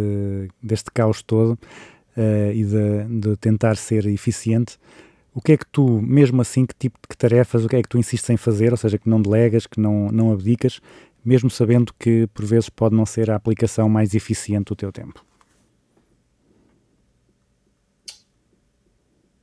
deste 0.62 0.92
caos 0.92 1.22
todo 1.24 1.58
eh, 2.16 2.52
e 2.54 2.64
de, 2.64 3.20
de 3.20 3.38
tentar 3.38 3.76
ser 3.76 4.06
eficiente, 4.06 4.78
o 5.36 5.42
que 5.42 5.54
é 5.54 5.58
que 5.58 5.66
tu, 5.66 6.02
mesmo 6.02 6.42
assim, 6.42 6.66
que 6.66 6.76
tipo 6.76 7.00
de 7.10 7.18
tarefas, 7.18 7.66
o 7.66 7.68
que 7.68 7.76
é 7.76 7.82
que 7.82 7.90
tu 7.90 7.98
insistes 7.98 8.30
em 8.30 8.38
fazer, 8.38 8.72
ou 8.72 8.78
seja, 8.78 8.98
que 8.98 9.10
não 9.10 9.22
delegas, 9.22 9.66
que 9.66 9.80
não, 9.80 10.10
não 10.10 10.32
abdicas, 10.32 10.80
mesmo 11.26 11.50
sabendo 11.50 11.94
que 11.98 12.28
por 12.28 12.46
vezes 12.46 12.70
pode 12.70 12.96
não 12.96 13.06
ser 13.06 13.32
a 13.32 13.36
aplicação 13.36 13.90
mais 13.90 14.14
eficiente 14.14 14.66
do 14.66 14.76
teu 14.76 14.92
tempo? 14.92 15.26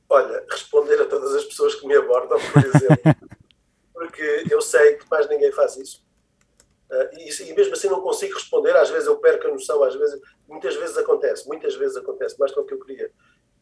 Olha, 0.07 0.43
responder 0.49 1.01
a 1.01 1.05
todas 1.05 1.33
as 1.35 1.45
pessoas 1.45 1.75
que 1.75 1.87
me 1.87 1.95
abordam, 1.95 2.37
por 2.51 2.65
exemplo, 2.65 3.15
porque 3.93 4.43
eu 4.49 4.61
sei 4.61 4.95
que 4.95 5.09
mais 5.09 5.27
ninguém 5.29 5.51
faz 5.51 5.77
isso. 5.77 6.03
Ah, 6.91 7.09
e, 7.13 7.29
e 7.49 7.53
mesmo 7.53 7.73
assim 7.73 7.87
não 7.87 8.01
consigo 8.01 8.33
responder, 8.33 8.75
às 8.75 8.89
vezes 8.89 9.07
eu 9.07 9.15
perco 9.17 9.47
a 9.47 9.51
noção, 9.51 9.81
às 9.83 9.95
vezes, 9.95 10.19
muitas 10.47 10.75
vezes 10.75 10.97
acontece, 10.97 11.47
muitas 11.47 11.75
vezes 11.75 11.95
acontece, 11.95 12.37
mais 12.37 12.53
do 12.53 12.65
que 12.65 12.73
eu 12.73 12.79
queria. 12.79 13.09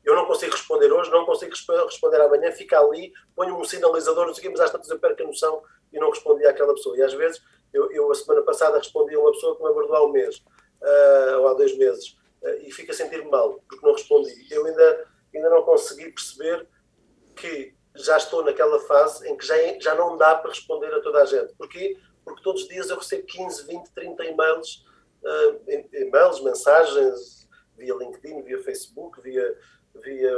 Eu 0.04 0.16
não 0.16 0.26
consigo 0.26 0.52
responder 0.54 0.92
hoje, 0.92 1.12
não 1.12 1.26
consigo 1.26 1.52
resp- 1.52 1.86
responder 1.86 2.22
amanhã, 2.22 2.52
fica 2.52 2.80
ali, 2.80 3.12
ponho 3.36 3.56
um 3.60 3.64
sinalizador, 3.64 4.26
não 4.28 4.34
sei 4.34 4.42
o 4.42 4.44
quê, 4.44 4.50
mas 4.50 4.62
às 4.62 4.72
tantas 4.72 4.90
eu 4.90 5.00
perco 5.00 5.22
a 5.24 5.26
noção 5.26 5.62
e 5.92 6.00
não 6.00 6.10
respondi 6.10 6.46
àquela 6.46 6.74
pessoa. 6.74 6.98
E 6.98 7.02
às 7.04 7.14
vezes, 7.14 7.42
eu, 7.74 7.92
eu 7.92 8.10
a 8.12 8.16
semana 8.16 8.42
passada 8.44 8.78
respondi 8.78 9.14
a 9.16 9.20
uma 9.20 9.32
pessoa 9.32 9.56
que 9.56 9.64
me 9.64 9.70
abordou 9.70 9.96
há 9.96 10.06
um 10.06 10.12
mês, 10.12 10.42
ah, 10.82 11.36
ou 11.40 11.48
há 11.50 11.54
dois 11.54 11.78
meses, 11.78 12.18
ah, 12.44 12.56
e 12.62 12.72
fico 12.72 12.92
a 12.92 12.94
sentir-me 12.96 13.30
mal, 13.30 13.62
porque 13.68 13.86
não 13.86 13.94
respondi. 13.94 14.48
Eu 14.50 14.66
ainda, 14.66 15.08
ainda 15.36 15.50
não 15.50 15.64
consegui 15.64 16.12
perceber 16.12 16.68
que 17.36 17.74
já 17.96 18.18
estou 18.18 18.44
naquela 18.44 18.80
fase 18.82 19.28
em 19.28 19.36
que 19.36 19.46
já, 19.46 19.56
já 19.80 19.96
não 19.96 20.18
dá 20.18 20.36
para 20.36 20.50
responder 20.50 20.94
a 20.94 21.02
toda 21.02 21.22
a 21.22 21.26
gente. 21.26 21.54
Porquê? 21.56 21.98
Porque 22.24 22.42
todos 22.44 22.64
os 22.64 22.68
dias 22.70 22.90
eu 22.90 22.98
recebo 22.98 23.26
15, 23.26 23.66
20, 23.66 23.90
30 23.92 24.24
e-mails, 24.26 24.86
ah, 25.26 25.56
em- 25.68 25.90
e-mails, 25.94 26.42
mensagens, 26.42 27.48
via 27.76 27.94
LinkedIn, 27.96 28.42
via 28.44 28.62
Facebook, 28.64 29.22
via, 29.22 29.58
via 29.96 30.34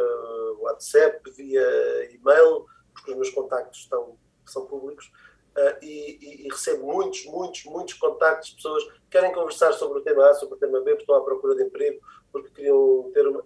WhatsApp, 0.60 1.30
via 1.32 2.12
e-mail, 2.14 2.66
porque 2.94 3.12
os 3.12 3.18
meus 3.18 3.30
contactos 3.30 3.80
estão, 3.82 4.18
são 4.46 4.66
públicos, 4.66 5.12
ah, 5.56 5.78
e, 5.82 6.18
e- 6.22 6.46
e 6.46 6.50
recebo 6.50 6.86
muitos, 6.92 7.26
muitos, 7.26 7.64
muitos 7.66 7.94
contactos 7.96 8.50
de 8.50 8.56
pessoas 8.56 8.84
que 8.86 9.10
querem 9.10 9.34
conversar 9.34 9.74
sobre 9.74 10.00
o 10.00 10.02
tema 10.02 10.30
A, 10.30 10.34
sobre 10.34 10.56
o 10.56 10.58
tema 10.58 10.80
B, 10.80 10.92
porque 10.92 11.04
estão 11.04 11.16
à 11.16 11.24
procura 11.24 11.56
de 11.56 11.64
emprego, 11.64 12.00
porque 12.32 12.50
queriam 12.50 13.12
ter 13.14 13.28
uma. 13.28 13.44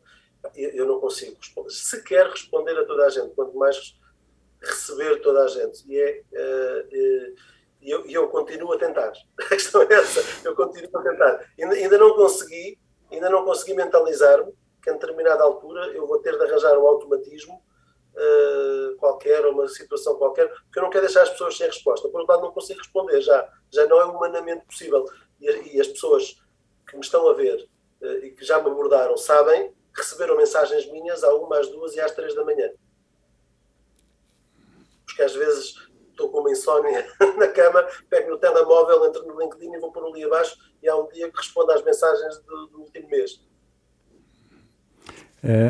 Eu, 0.56 0.70
eu 0.72 0.86
não 0.86 1.00
consigo 1.00 1.36
responder. 1.40 1.72
Se 1.72 2.04
quer 2.04 2.28
responder 2.30 2.78
a 2.78 2.86
toda 2.86 3.06
a 3.06 3.10
gente, 3.10 3.34
quanto 3.34 3.58
mais 3.58 3.98
receber 4.62 5.20
toda 5.22 5.44
a 5.44 5.48
gente. 5.48 5.84
E 5.88 6.00
é, 6.00 6.24
eh, 6.32 6.86
eh, 6.92 7.34
e 7.82 7.92
eu, 7.92 8.06
eu 8.08 8.28
continuo 8.30 8.74
a 8.74 8.78
tentar. 8.78 9.12
A 9.40 9.46
questão 9.46 9.82
é 9.84 9.94
essa. 9.94 10.48
Eu 10.48 10.56
continuo 10.56 10.90
a 11.00 11.04
tentar. 11.04 11.52
Ainda, 11.60 11.76
ainda 11.76 11.98
não 11.98 12.16
consegui, 12.16 12.80
ainda 13.12 13.30
não 13.30 13.46
consegui 13.46 13.74
mentalizar-me 13.74 14.54
que 14.86 14.92
em 14.92 14.94
determinada 14.94 15.44
altura 15.44 15.88
eu 15.88 16.06
vou 16.06 16.20
ter 16.20 16.38
de 16.38 16.44
arranjar 16.44 16.78
um 16.78 16.88
automatismo 16.88 17.60
eh, 18.16 18.96
qualquer, 19.00 19.44
uma 19.48 19.68
situação 19.68 20.16
qualquer, 20.16 20.48
porque 20.48 20.78
eu 20.78 20.84
não 20.84 20.92
quero 20.92 21.06
deixar 21.06 21.24
as 21.24 21.32
pessoas 21.32 21.58
sem 21.58 21.66
resposta. 21.66 22.08
Por 22.08 22.20
outro 22.20 22.36
lado, 22.36 22.46
não 22.46 22.54
consigo 22.54 22.78
responder 22.78 23.20
já. 23.20 23.52
Já 23.74 23.88
não 23.88 24.00
é 24.00 24.06
humanamente 24.06 24.64
possível. 24.64 25.04
E, 25.42 25.76
e 25.76 25.82
as 25.82 25.88
pessoas 25.88 26.40
que 26.88 26.96
me 26.96 27.02
estão 27.02 27.28
a 27.28 27.34
ver 27.34 27.68
eh, 28.04 28.28
e 28.28 28.32
que 28.32 28.46
já 28.46 28.62
me 28.62 28.70
abordaram 28.70 29.18
sabem 29.18 29.74
receberam 29.92 30.38
mensagens 30.38 30.86
minhas 30.92 31.24
à 31.24 31.34
uma, 31.34 31.58
às 31.58 31.68
duas 31.70 31.96
e 31.96 32.00
às 32.00 32.12
três 32.12 32.36
da 32.36 32.46
manhã. 32.46 32.70
Porque 35.08 35.24
às 35.24 35.34
vezes 35.34 35.74
estou 36.12 36.30
com 36.30 36.42
uma 36.42 36.52
insónia 36.52 37.12
na 37.38 37.48
cama, 37.48 37.88
pego 38.08 38.30
no 38.30 38.38
telemóvel, 38.38 39.04
entro 39.08 39.26
no 39.26 39.40
LinkedIn 39.40 39.74
e 39.74 39.80
vou 39.80 39.92
por 39.92 40.06
ali 40.06 40.24
abaixo 40.24 40.56
e 40.84 40.88
há 40.88 40.96
um 40.96 41.08
dia 41.08 41.32
que 41.32 41.38
respondo 41.38 41.72
às 41.72 41.82
mensagens 41.82 42.38
do, 42.44 42.68
do 42.68 42.82
último 42.82 43.10
mês. 43.10 43.42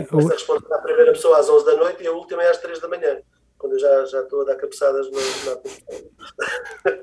Começo 0.10 0.30
a 0.30 0.34
responder 0.34 0.74
à 0.74 0.78
primeira 0.78 1.12
pessoa 1.12 1.40
às 1.40 1.50
11 1.50 1.66
da 1.66 1.76
noite 1.76 2.04
e 2.04 2.08
a 2.08 2.12
última 2.12 2.44
é 2.44 2.50
às 2.50 2.58
3 2.58 2.80
da 2.80 2.88
manhã, 2.88 3.20
quando 3.58 3.74
eu 3.74 3.80
já, 3.80 4.06
já 4.06 4.22
estou 4.22 4.42
a 4.42 4.46
dar 4.46 4.56
cabeçadas 4.56 5.08
no, 5.12 5.18
na 5.18 6.94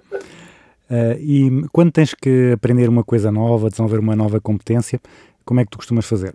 eh, 0.91 1.17
e 1.21 1.69
quando 1.73 1.93
tens 1.93 2.15
que 2.15 2.53
aprender 2.53 2.89
uma 2.89 3.05
coisa 3.05 3.31
nova, 3.31 3.69
desenvolver 3.69 3.99
uma 3.99 4.17
nova 4.17 4.41
competência, 4.41 5.01
como 5.45 5.61
é 5.61 5.65
que 5.65 5.71
tu 5.71 5.79
costumas 5.79 6.07
fazer? 6.07 6.35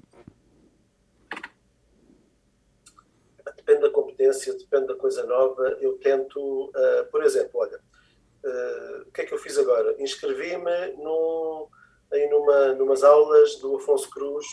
depende 3.68 3.82
da 3.82 3.90
competência, 3.90 4.58
depende 4.58 4.88
da 4.88 4.96
coisa 4.96 5.26
nova. 5.26 5.78
Eu 5.82 5.98
tento, 5.98 6.72
ah, 6.74 7.06
por 7.12 7.22
exemplo, 7.24 7.60
olha, 7.60 7.80
ah, 8.46 9.04
o 9.06 9.12
que 9.12 9.22
é 9.22 9.26
que 9.26 9.34
eu 9.34 9.38
fiz 9.38 9.58
agora? 9.58 9.96
Inscrevi-me 10.00 10.94
num, 10.98 11.68
aí 12.12 12.30
numa, 12.30 12.74
numas 12.74 13.04
aulas 13.04 13.56
do 13.58 13.76
Afonso 13.76 14.10
Cruz, 14.10 14.46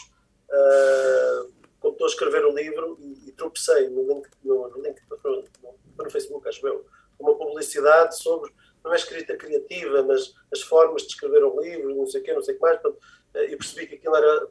uh, 0.51 1.53
quando 1.85 1.93
estou 1.93 2.07
a 2.07 2.11
escrever 2.11 2.47
o 2.47 2.55
livro 2.55 2.97
e, 2.99 3.29
e 3.29 3.33
tropecei 3.33 3.91
no 3.91 4.09
link, 4.09 4.27
no, 4.43 4.69
no 4.71 4.81
link 4.81 4.99
no, 5.23 5.45
no, 5.99 6.11
Facebook, 6.11 6.49
acho 6.49 6.67
eu, 6.67 6.87
uma 7.19 7.37
publicidade 7.37 8.17
sobre, 8.17 8.51
não 8.83 8.91
é 8.95 8.97
escrita 8.97 9.37
criativa, 9.37 10.03
mas 10.03 10.35
as 10.51 10.63
formas 10.63 11.03
de 11.03 11.09
escrever 11.09 11.45
um 11.45 11.61
livro, 11.61 11.95
não 11.95 12.07
sei 12.07 12.23
o 12.23 12.25
quê, 12.25 12.33
não 12.33 12.41
sei 12.41 12.55
o 12.55 12.57
que 12.57 12.63
mais. 12.63 12.81
Portanto, 12.81 13.03
uh, 13.35 13.39
e 13.39 13.55
percebi 13.55 13.87
que 13.87 13.97
aquilo 13.97 14.17
era 14.17 14.49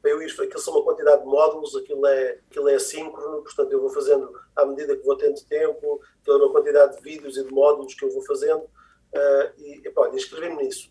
para 0.00 0.10
eu 0.10 0.20
ir, 0.20 0.28
aquilo 0.28 0.58
são 0.58 0.74
uma 0.74 0.82
quantidade 0.82 1.20
de 1.20 1.28
módulos, 1.28 1.76
aquilo 1.76 2.04
é, 2.04 2.40
aquilo 2.50 2.68
é 2.68 2.74
assíncrono, 2.74 3.44
portanto 3.44 3.70
eu 3.70 3.80
vou 3.80 3.90
fazendo 3.90 4.36
à 4.56 4.66
medida 4.66 4.96
que 4.96 5.04
vou 5.04 5.16
tendo 5.16 5.40
tempo, 5.44 6.00
aquilo 6.20 6.42
é 6.42 6.44
uma 6.46 6.52
quantidade 6.52 6.96
de 6.96 7.02
vídeos 7.02 7.36
e 7.36 7.44
de 7.44 7.52
módulos 7.52 7.94
que 7.94 8.04
eu 8.04 8.10
vou 8.10 8.22
fazendo, 8.22 8.62
uh, 8.64 9.52
e, 9.56 9.82
epá, 9.86 10.10
inscrevi-me 10.12 10.64
nisso. 10.64 10.90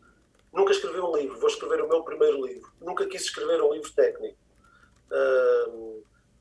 Nunca 0.53 0.71
escrevi 0.71 1.01
um 1.01 1.13
livro, 1.17 1.37
vou 1.37 1.49
escrever 1.49 1.81
o 1.81 1.89
meu 1.89 2.01
primeiro 2.01 2.45
livro. 2.45 2.71
Nunca 2.79 3.05
quis 3.07 3.23
escrever 3.23 3.61
um 3.61 3.73
livro 3.73 3.91
técnico. 3.93 4.37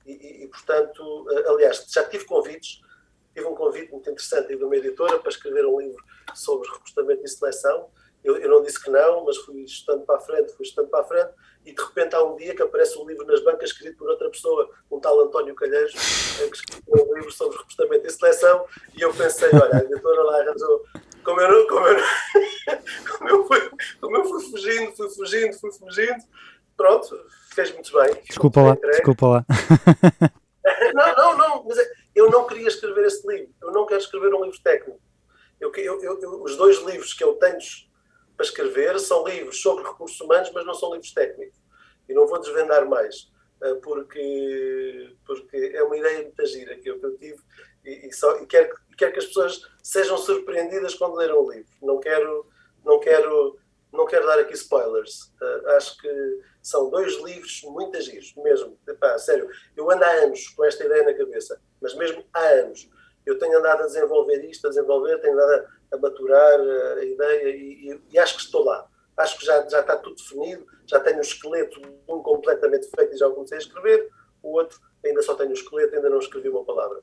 E, 0.07 0.45
e, 0.45 0.49
portanto, 0.49 1.01
uh, 1.01 1.51
aliás, 1.51 1.87
já 1.89 2.05
tive 2.05 2.25
convites, 2.25 2.81
tive 3.35 3.47
um 3.47 3.55
convite 3.55 3.93
muito 3.93 4.11
interessante 4.11 4.57
de 4.57 4.65
uma 4.65 4.77
editora 4.77 5.19
para 5.19 5.31
escrever 5.31 5.67
um 5.67 5.81
livro 5.81 6.03
sobre 6.35 6.69
recrutamento 6.69 7.25
e 7.25 7.29
seleção, 7.29 7.91
eu, 8.23 8.37
eu, 8.37 8.51
não 8.51 8.63
disse 8.63 8.83
que 8.83 8.91
não, 8.91 9.25
mas 9.25 9.39
fui 9.39 9.63
estando 9.63 10.05
para 10.05 10.17
a 10.17 10.21
frente, 10.21 10.53
fui 10.53 10.67
estando 10.67 10.89
para 10.89 11.01
a 11.01 11.05
frente, 11.05 11.31
e 11.65 11.73
de 11.73 11.83
repente 11.83 12.15
há 12.15 12.23
um 12.23 12.37
dia 12.37 12.55
que 12.55 12.63
aparece 12.63 12.99
um 12.99 13.07
livro 13.07 13.27
nas 13.27 13.43
bancas 13.43 13.71
escrito 13.71 13.97
por 13.97 14.11
outra 14.11 14.29
pessoa, 14.29 14.71
um 14.91 15.01
tal 15.01 15.21
António 15.21 15.55
Calheiros, 15.55 15.95
eh, 16.41 16.49
que 16.49 16.57
escreveu 16.57 17.09
um 17.09 17.15
livro 17.15 17.33
sobre 17.33 17.57
recrutamento 17.57 18.07
e 18.07 18.11
seleção, 18.11 18.67
e 18.95 19.01
eu 19.01 19.15
pensei, 19.15 19.49
olha, 19.55 19.75
a 19.75 19.85
editora 19.85 20.23
lá 20.23 20.41
arranjou. 20.41 20.85
Como 21.25 21.41
eu, 21.41 21.51
não, 21.51 21.67
como, 21.67 21.87
eu, 21.87 21.97
como, 23.19 23.31
eu 23.31 23.47
fui, 23.47 23.71
como 24.01 24.17
eu 24.17 24.25
fui 24.25 24.51
fugindo, 24.51 24.97
fui 24.97 25.11
fugindo, 25.11 25.59
fui 25.59 25.73
fugindo, 25.73 26.23
pronto, 26.77 27.19
fez 27.55 27.73
muito 27.73 27.93
bem. 27.93 28.23
Desculpa 28.29 28.63
lá, 28.63 28.75
desculpa 28.75 29.27
lá. 29.29 29.47
Não, 30.95 31.17
não, 31.17 31.39
não, 31.39 31.65
mas 31.65 31.79
é, 31.79 31.91
eu 32.15 32.31
não 32.31 32.47
queria 32.47 32.69
escrever 32.69 33.07
esse 33.07 33.27
livro, 33.27 33.53
eu 33.63 33.73
não 33.73 33.87
quero 33.87 34.01
escrever 34.01 34.35
um 34.35 34.45
livro 34.45 34.61
técnico. 34.63 35.01
Eu, 35.61 35.73
eu, 35.75 36.03
eu, 36.03 36.43
os 36.43 36.57
dois 36.57 36.79
livros 36.79 37.13
que 37.13 37.23
eu 37.23 37.35
tenho 37.35 37.59
para 38.37 38.47
escrever 38.47 38.99
são 38.99 39.27
livros 39.27 39.61
sobre 39.61 39.85
recursos 39.85 40.19
humanos, 40.21 40.51
mas 40.55 40.65
não 40.65 40.75
são 40.75 40.93
livros 40.93 41.13
técnicos. 41.13 41.59
E 42.09 42.15
não 42.15 42.27
vou 42.27 42.41
desvendar 42.41 42.89
mais, 42.89 43.31
eh, 43.63 43.75
porque, 43.75 45.15
porque 45.27 45.73
é 45.75 45.83
uma 45.83 45.97
ideia 45.97 46.23
muito 46.23 46.47
gira 46.47 46.77
que 46.77 46.91
eu, 46.91 46.99
que 46.99 47.07
eu 47.07 47.19
tive 47.19 47.43
e, 47.85 48.09
e, 48.09 48.13
só, 48.13 48.39
e 48.39 48.47
quero, 48.47 48.75
quero 48.97 49.13
que 49.13 49.19
as 49.19 49.27
pessoas 49.27 49.61
sejam 49.83 50.19
surpreendidas 50.19 50.95
quando 50.95 51.17
lerem 51.17 51.35
o 51.35 51.51
livro. 51.51 51.71
Não 51.83 51.99
quero, 51.99 52.47
não 52.85 53.01
quero, 53.01 53.59
não 53.93 54.07
quero 54.07 54.27
dar 54.27 54.39
aqui 54.39 54.55
spoilers. 54.55 55.33
Uh, 55.41 55.69
acho 55.77 55.97
que 55.99 56.09
são 56.63 56.91
dois 56.91 57.15
livros 57.23 57.63
muito 57.65 58.01
giros, 58.01 58.35
mesmo. 58.37 58.79
Epá, 58.87 59.19
sério, 59.19 59.49
eu 59.77 59.91
ando 59.91 60.05
há 60.05 60.11
anos 60.11 60.49
com 60.49 60.65
esta 60.65 60.85
ideia 60.85 61.05
na 61.05 61.15
cabeça, 61.15 61.61
mas 61.81 61.95
mesmo 61.95 62.25
há 62.33 62.41
anos. 62.41 62.89
Eu 63.25 63.39
tenho 63.39 63.59
andado 63.59 63.83
a 63.83 63.87
desenvolver 63.87 64.45
isto, 64.45 64.67
a 64.67 64.71
desenvolver, 64.71 65.19
tenho 65.19 65.35
andado 65.35 65.53
a 65.53 65.81
a 65.93 65.99
maturar 65.99 66.61
a 66.99 67.05
ideia 67.05 67.49
e, 67.49 67.91
e, 67.91 68.03
e, 68.13 68.19
acho 68.19 68.37
que 68.37 68.43
estou 68.43 68.65
lá. 68.65 68.87
Acho 69.17 69.39
que 69.39 69.45
já, 69.45 69.69
já 69.69 69.81
está 69.81 69.97
tudo 69.97 70.17
definido, 70.17 70.67
já 70.87 71.01
tenho 71.01 71.19
o 71.19 71.23
esqueleto 71.23 71.81
um 72.09 72.23
completamente 72.23 72.89
feito 72.95 73.15
e 73.15 73.19
já 73.19 73.29
comecei 73.29 73.59
a 73.59 73.61
escrever, 73.61 74.09
o 74.43 74.53
outro 74.53 74.81
ainda 75.05 75.21
só 75.23 75.35
tenho 75.35 75.51
o 75.51 75.55
esqueleto, 75.55 75.95
ainda 75.95 76.09
não 76.09 76.19
escrevi 76.19 76.49
uma 76.49 76.65
palavra. 76.65 77.01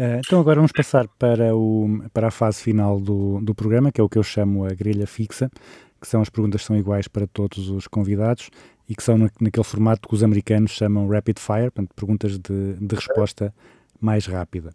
Uh, 0.00 0.16
então 0.24 0.40
agora 0.40 0.56
vamos 0.56 0.72
passar 0.72 1.06
para, 1.18 1.54
o, 1.54 2.00
para 2.14 2.28
a 2.28 2.30
fase 2.30 2.62
final 2.62 2.98
do, 2.98 3.38
do 3.42 3.54
programa, 3.54 3.92
que 3.92 4.00
é 4.00 4.04
o 4.04 4.08
que 4.08 4.16
eu 4.16 4.22
chamo 4.22 4.64
a 4.64 4.70
grelha 4.70 5.06
fixa, 5.06 5.50
que 6.00 6.06
são 6.08 6.22
as 6.22 6.30
perguntas 6.30 6.62
que 6.62 6.68
são 6.68 6.76
iguais 6.78 7.06
para 7.06 7.26
todos 7.26 7.68
os 7.68 7.86
convidados 7.86 8.48
e 8.88 8.94
que 8.94 9.02
são 9.02 9.18
na, 9.18 9.30
naquele 9.38 9.62
formato 9.62 10.08
que 10.08 10.14
os 10.14 10.24
americanos 10.24 10.70
chamam 10.70 11.06
rapid 11.06 11.38
fire, 11.38 11.70
portanto, 11.70 11.90
perguntas 11.94 12.38
de, 12.38 12.72
de 12.80 12.94
resposta 12.94 13.54
mais 14.00 14.24
rápida. 14.24 14.70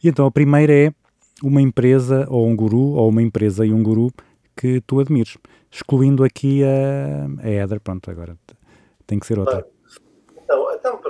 E 0.00 0.08
então 0.08 0.26
a 0.26 0.30
primeira 0.30 0.72
é 0.72 0.94
uma 1.42 1.60
empresa 1.60 2.24
ou 2.30 2.46
um 2.46 2.54
guru, 2.54 2.92
ou 2.92 3.08
uma 3.08 3.20
empresa 3.20 3.66
e 3.66 3.72
um 3.72 3.82
guru 3.82 4.12
que 4.56 4.80
tu 4.82 5.00
admires, 5.00 5.36
excluindo 5.72 6.22
aqui 6.22 6.62
a, 6.62 7.44
a 7.44 7.50
Heather, 7.50 7.80
pronto, 7.80 8.08
agora 8.08 8.36
tem 9.08 9.18
que 9.18 9.26
ser 9.26 9.40
outra. 9.40 9.66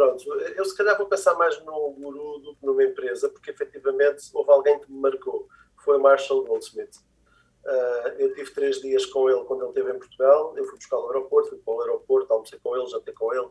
Pronto, 0.02 0.34
eu 0.34 0.64
se 0.64 0.76
calhar 0.76 0.98
vou 0.98 1.06
pensar 1.06 1.34
mais 1.34 1.64
num 1.64 1.92
guru 1.92 2.40
do 2.40 2.56
que 2.56 2.66
numa 2.66 2.82
empresa, 2.82 3.28
porque 3.28 3.52
efetivamente 3.52 4.28
houve 4.34 4.50
alguém 4.50 4.80
que 4.80 4.90
me 4.90 4.98
marcou, 4.98 5.46
foi 5.84 5.96
o 5.96 6.00
Marshall 6.00 6.44
Goldsmith. 6.44 6.96
Uh, 7.64 8.08
eu 8.18 8.34
tive 8.34 8.50
três 8.50 8.80
dias 8.80 9.06
com 9.06 9.30
ele 9.30 9.44
quando 9.44 9.60
ele 9.60 9.68
esteve 9.68 9.92
em 9.92 9.98
Portugal, 10.00 10.58
eu 10.58 10.64
fui 10.64 10.74
buscar 10.74 10.96
ao 10.96 11.06
aeroporto, 11.06 11.50
fui 11.50 11.58
para 11.58 11.72
o 11.72 11.80
aeroporto, 11.82 12.32
almocei 12.32 12.58
com 12.58 12.76
ele, 12.76 12.88
jantei 12.88 13.14
com 13.14 13.32
ele, 13.32 13.48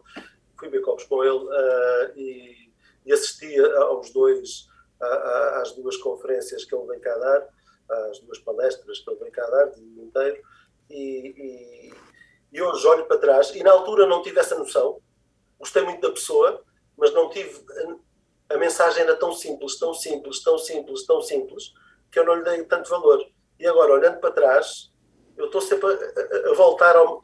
fui 0.60 0.68
ver 0.68 0.82
copos 0.82 1.06
com 1.06 1.24
ele 1.24 1.38
uh, 1.38 2.18
e, 2.18 2.74
e 3.06 3.14
assisti 3.14 3.58
aos 3.58 4.12
dois, 4.12 4.68
a, 5.00 5.06
a, 5.06 5.62
às 5.62 5.72
duas 5.72 5.96
conferências 5.96 6.66
que 6.66 6.76
ele 6.76 6.86
vem 6.86 7.00
cá 7.00 7.18
dar, 7.18 7.48
às 8.10 8.20
duas 8.20 8.40
palestras 8.40 9.00
que 9.00 9.10
ele 9.10 9.20
vem 9.22 9.32
cá 9.32 9.50
dar, 9.50 9.68
de 9.68 9.82
inteiro, 9.82 10.42
e, 10.90 11.30
e, 11.30 11.94
e 12.52 12.62
hoje 12.62 12.86
olho 12.86 13.06
para 13.06 13.20
trás, 13.20 13.56
e 13.56 13.64
na 13.64 13.72
altura 13.72 14.06
não 14.06 14.22
tive 14.22 14.42
essa 14.42 14.60
noção, 14.60 15.00
gostei 15.62 15.84
muito 15.84 16.02
da 16.02 16.12
pessoa, 16.12 16.62
mas 16.98 17.14
não 17.14 17.30
tive. 17.30 17.64
A, 18.50 18.58
mensagem 18.58 19.04
era 19.04 19.16
tão 19.16 19.32
simples, 19.32 19.80
tão 19.80 19.94
simples, 19.94 20.44
tão 20.44 20.58
simples, 20.58 21.06
tão 21.06 21.22
simples, 21.22 21.74
que 22.12 22.20
eu 22.20 22.26
não 22.26 22.36
lhe 22.36 22.44
dei 22.44 22.64
tanto 22.66 22.90
valor. 22.90 23.26
E 23.58 23.66
agora, 23.66 23.94
olhando 23.94 24.20
para 24.20 24.32
trás, 24.32 24.92
eu 25.38 25.46
estou 25.46 25.62
sempre 25.62 25.88
a, 25.88 26.48
a, 26.50 26.52
a 26.52 26.54
voltar 26.56 26.96
ao. 26.96 27.22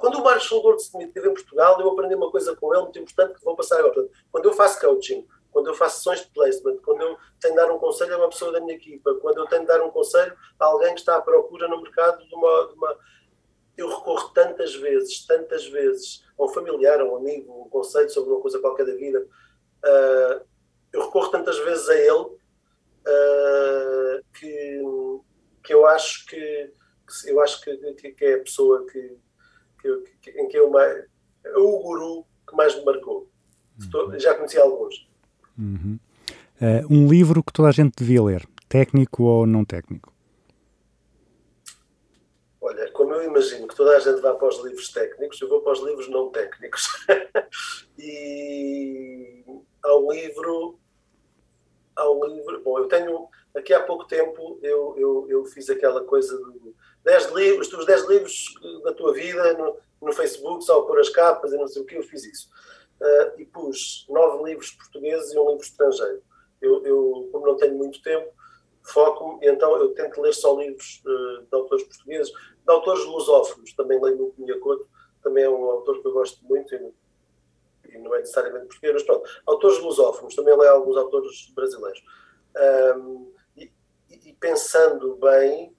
Quando 0.00 0.18
o 0.18 0.24
Marshall 0.24 0.62
Goldsmith 0.62 1.08
esteve 1.08 1.28
em 1.28 1.34
Portugal, 1.34 1.80
eu 1.80 1.90
aprendi 1.90 2.14
uma 2.14 2.30
coisa 2.30 2.54
com 2.56 2.72
ele 2.74 2.82
muito 2.84 2.98
importante 2.98 3.38
que 3.38 3.44
vou 3.44 3.56
passar 3.56 3.78
agora. 3.78 4.08
Quando 4.30 4.46
eu 4.46 4.52
faço 4.54 4.80
coaching, 4.80 5.26
quando 5.50 5.68
eu 5.68 5.74
faço 5.74 5.98
sessões 5.98 6.20
de 6.20 6.30
placement, 6.30 6.78
quando 6.78 7.02
eu 7.02 7.16
tenho 7.40 7.54
de 7.54 7.60
dar 7.60 7.70
um 7.70 7.78
conselho 7.78 8.14
a 8.14 8.18
uma 8.18 8.28
pessoa 8.28 8.52
da 8.52 8.60
minha 8.60 8.74
equipa, 8.74 9.14
quando 9.20 9.38
eu 9.38 9.46
tenho 9.46 9.62
de 9.62 9.68
dar 9.68 9.82
um 9.82 9.90
conselho 9.90 10.34
a 10.58 10.64
alguém 10.66 10.94
que 10.94 11.00
está 11.00 11.16
à 11.16 11.22
procura 11.22 11.68
no 11.68 11.82
mercado 11.82 12.26
de 12.26 12.34
uma, 12.34 12.68
de 12.68 12.74
uma 12.74 12.98
eu 13.78 13.88
recorro 13.88 14.30
tantas 14.30 14.74
vezes, 14.74 15.24
tantas 15.24 15.66
vezes, 15.68 16.24
a 16.36 16.44
um 16.44 16.48
familiar, 16.48 17.00
a 17.00 17.04
um 17.04 17.16
amigo, 17.16 17.62
um 17.64 17.68
conselho 17.70 18.10
sobre 18.10 18.32
uma 18.32 18.40
coisa 18.40 18.58
qualquer 18.58 18.84
da 18.84 18.94
vida, 18.94 19.20
uh, 19.22 20.44
eu 20.92 21.04
recorro 21.04 21.30
tantas 21.30 21.56
vezes 21.60 21.88
a 21.88 21.94
ele 21.94 22.24
uh, 23.06 24.24
que, 24.34 24.82
que 25.62 25.72
eu 25.72 25.86
acho 25.86 26.26
que, 26.26 26.72
que 27.22 27.30
eu 27.30 27.40
acho 27.40 27.60
que, 27.60 28.12
que, 28.12 28.24
é 28.24 28.34
a 28.34 28.40
pessoa 28.40 28.84
que, 28.86 29.16
que, 29.80 30.30
em 30.30 30.48
que 30.48 30.58
eu 30.58 30.70
mais, 30.70 31.04
é 31.44 31.56
o 31.56 31.78
guru 31.78 32.26
que 32.48 32.56
mais 32.56 32.74
me 32.74 32.84
marcou. 32.84 33.30
Uhum. 33.94 34.18
Já 34.18 34.34
conheci 34.34 34.58
alguns. 34.58 35.08
Uhum. 35.56 36.00
Uh, 36.60 36.92
um 36.92 37.08
livro 37.08 37.44
que 37.44 37.52
toda 37.52 37.68
a 37.68 37.72
gente 37.72 37.94
devia 37.96 38.24
ler, 38.24 38.44
técnico 38.68 39.22
ou 39.22 39.46
não 39.46 39.64
técnico? 39.64 40.12
Imagino 43.22 43.66
que 43.68 43.76
toda 43.76 43.96
a 43.96 44.00
gente 44.00 44.20
vá 44.20 44.34
para 44.34 44.48
os 44.48 44.62
livros 44.64 44.90
técnicos, 44.90 45.40
eu 45.40 45.48
vou 45.48 45.60
para 45.60 45.72
os 45.72 45.80
livros 45.80 46.08
não 46.08 46.30
técnicos. 46.30 46.86
e 47.98 49.44
há 49.82 49.96
um 49.96 50.12
livro. 50.12 50.78
Há 51.96 52.10
um 52.10 52.24
livro. 52.24 52.62
Bom, 52.62 52.78
eu 52.78 52.88
tenho. 52.88 53.28
Aqui 53.54 53.72
há 53.72 53.82
pouco 53.82 54.06
tempo 54.06 54.58
eu, 54.62 54.94
eu, 54.96 55.26
eu 55.28 55.44
fiz 55.46 55.68
aquela 55.68 56.04
coisa 56.04 56.36
do 56.36 56.74
10 57.04 57.32
livros, 57.32 57.72
os 57.72 57.86
10 57.86 58.08
livros 58.08 58.54
da 58.84 58.92
tua 58.92 59.12
vida 59.14 59.54
no, 59.54 59.78
no 60.02 60.12
Facebook, 60.12 60.62
só 60.64 60.82
pôr 60.82 61.00
as 61.00 61.08
capas 61.08 61.52
e 61.52 61.56
não 61.56 61.66
sei 61.66 61.82
o 61.82 61.84
que, 61.86 61.96
eu 61.96 62.02
fiz 62.02 62.24
isso. 62.24 62.48
Uh, 63.00 63.40
e 63.40 63.46
pus 63.46 64.04
nove 64.08 64.44
livros 64.44 64.72
portugueses 64.72 65.32
e 65.32 65.38
um 65.38 65.48
livro 65.48 65.64
estrangeiro. 65.64 66.22
Eu, 66.60 66.84
eu 66.84 67.28
como 67.32 67.46
não 67.46 67.56
tenho 67.56 67.74
muito 67.74 68.02
tempo, 68.02 68.30
foco-me, 68.82 69.46
então 69.46 69.76
eu 69.76 69.94
tento 69.94 70.20
ler 70.20 70.32
só 70.32 70.58
livros 70.58 71.02
uh, 71.04 71.42
de 71.42 71.54
autores 71.54 71.84
portugueses, 71.84 72.32
de 72.32 72.72
autores 72.72 73.04
lusófonos, 73.04 73.72
também 73.74 74.00
leio 74.00 74.16
muito 74.16 74.34
Cunha 74.34 74.58
Couto, 74.60 74.88
também 75.22 75.44
é 75.44 75.50
um 75.50 75.64
autor 75.64 76.00
que 76.00 76.08
eu 76.08 76.12
gosto 76.12 76.44
muito 76.44 76.74
e, 76.74 76.94
enfim, 77.84 77.98
não 77.98 78.14
é 78.14 78.20
necessariamente 78.20 78.66
português, 78.66 78.94
mas 78.94 79.02
pronto, 79.02 79.28
autores 79.46 79.78
lusófonos, 79.80 80.34
também 80.34 80.56
leio 80.56 80.72
alguns 80.72 80.96
autores 80.96 81.50
brasileiros. 81.54 82.02
Um, 82.96 83.32
e, 83.56 83.70
e, 84.10 84.32
pensando 84.34 85.16
bem 85.16 85.74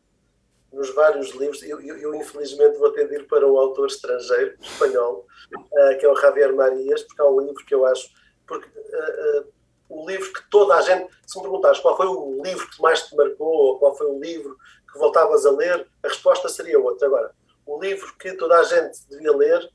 nos 0.71 0.93
vários 0.93 1.31
livros, 1.31 1.63
eu, 1.63 1.81
eu, 1.81 1.97
eu, 1.97 2.15
infelizmente 2.15 2.77
vou 2.77 2.91
ter 2.91 3.07
de 3.07 3.15
ir 3.15 3.27
para 3.27 3.47
um 3.47 3.57
autor 3.57 3.88
estrangeiro, 3.88 4.55
espanhol, 4.61 5.26
uh, 5.55 5.97
que 5.97 6.05
é 6.05 6.09
o 6.09 6.15
Javier 6.15 6.53
Marias, 6.53 7.03
porque 7.03 7.21
há 7.21 7.26
um 7.26 7.39
livro 7.39 7.65
que 7.65 7.73
eu 7.73 7.85
acho, 7.85 8.09
porque 8.45 8.67
uh, 8.67 9.39
uh, 9.39 9.53
o 9.90 10.07
livro 10.07 10.32
que 10.32 10.49
toda 10.49 10.76
a 10.76 10.82
gente, 10.82 11.10
se 11.26 11.38
me 11.38 11.44
perguntares 11.44 11.80
qual 11.80 11.98
foi 11.98 12.06
o 12.06 12.41
livro 12.44 12.70
que 12.70 12.82
mais 12.82 13.02
te 13.07 13.16
marcou, 13.16 13.48
ou 13.48 13.80
qual 13.80 13.95
foi 13.95 14.07
o 14.07 14.20
livro 14.20 14.56
que 14.91 14.99
voltavas 14.99 15.45
a 15.45 15.52
ler, 15.52 15.88
a 16.03 16.07
resposta 16.07 16.48
seria 16.48 16.80
outra. 16.80 17.07
Agora, 17.07 17.32
o 17.66 17.82
livro 17.82 18.16
que 18.18 18.34
toda 18.34 18.60
a 18.60 18.64
gente 18.64 18.99
devia 19.10 19.36
ler 19.36 19.70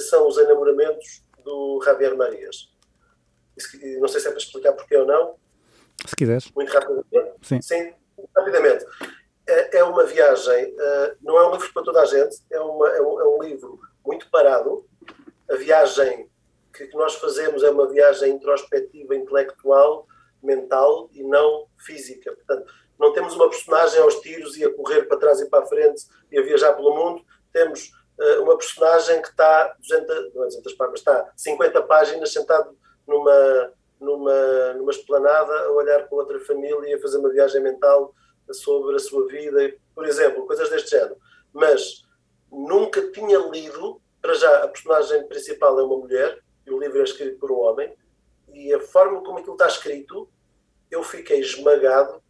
são 0.00 0.28
Os 0.28 0.36
Enamoramentos 0.38 1.22
do 1.44 1.80
Javier 1.84 2.16
Marias. 2.16 2.70
Não 4.00 4.08
sei 4.08 4.20
se 4.20 4.28
é 4.28 4.30
para 4.30 4.40
explicar 4.40 4.72
porquê 4.72 4.96
ou 4.96 5.06
não. 5.06 5.36
Se 6.06 6.16
quiseres. 6.16 6.50
Muito 6.52 6.72
rapidamente. 6.72 7.36
Sim. 7.42 7.62
Sim, 7.62 7.94
rapidamente. 8.36 8.84
É, 9.46 9.78
é 9.78 9.84
uma 9.84 10.04
viagem, 10.04 10.74
não 11.20 11.38
é 11.38 11.48
um 11.48 11.52
livro 11.52 11.72
para 11.72 11.82
toda 11.82 12.00
a 12.00 12.06
gente, 12.06 12.36
é, 12.50 12.60
uma, 12.60 12.88
é, 12.88 13.00
um, 13.02 13.20
é 13.20 13.28
um 13.28 13.42
livro 13.42 13.80
muito 14.04 14.28
parado. 14.30 14.86
A 15.50 15.56
viagem 15.56 16.30
que 16.72 16.94
nós 16.94 17.14
fazemos 17.16 17.62
é 17.62 17.70
uma 17.70 17.88
viagem 17.88 18.32
introspectiva, 18.32 19.14
intelectual, 19.14 20.06
mental 20.42 21.08
e 21.12 21.22
não 21.22 21.66
física. 21.78 22.32
Portanto, 22.32 22.72
não 22.98 23.12
temos 23.12 23.34
uma 23.34 23.48
personagem 23.48 24.00
aos 24.00 24.20
tiros 24.20 24.56
e 24.56 24.64
a 24.64 24.72
correr 24.72 25.04
para 25.04 25.18
trás 25.18 25.40
e 25.40 25.48
para 25.48 25.64
a 25.64 25.66
frente 25.66 26.06
e 26.30 26.38
a 26.38 26.42
viajar 26.42 26.72
pelo 26.74 26.94
mundo. 26.94 27.24
Temos 27.52 27.92
uh, 28.18 28.42
uma 28.42 28.56
personagem 28.56 29.20
que 29.22 29.28
está 29.28 29.74
200, 29.80 30.34
não 30.34 30.42
é 30.42 30.46
200 30.46 30.72
páginas, 30.74 31.00
está 31.00 31.32
50 31.36 31.82
páginas 31.82 32.32
sentado 32.32 32.76
numa, 33.06 33.72
numa, 34.00 34.72
numa 34.74 34.90
esplanada 34.90 35.52
a 35.64 35.72
olhar 35.72 36.08
para 36.08 36.18
outra 36.18 36.40
família 36.40 36.90
e 36.90 36.94
a 36.94 37.00
fazer 37.00 37.18
uma 37.18 37.30
viagem 37.30 37.62
mental 37.62 38.14
sobre 38.50 38.96
a 38.96 38.98
sua 38.98 39.26
vida, 39.28 39.74
por 39.94 40.06
exemplo, 40.06 40.46
coisas 40.46 40.68
deste 40.68 40.90
género. 40.90 41.16
Mas 41.52 42.04
nunca 42.50 43.10
tinha 43.10 43.38
lido, 43.38 44.00
para 44.20 44.34
já 44.34 44.64
a 44.64 44.68
personagem 44.68 45.26
principal 45.26 45.78
é 45.78 45.82
uma 45.82 45.96
mulher, 45.96 46.41
e 46.66 46.70
o 46.70 46.78
livro 46.78 47.00
é 47.00 47.04
escrito 47.04 47.38
por 47.38 47.50
um 47.50 47.58
homem, 47.58 47.92
e 48.52 48.72
a 48.72 48.80
forma 48.80 49.22
como 49.22 49.38
aquilo 49.38 49.54
está 49.54 49.66
escrito, 49.66 50.28
eu 50.90 51.02
fiquei 51.02 51.40
esmagado 51.40 52.22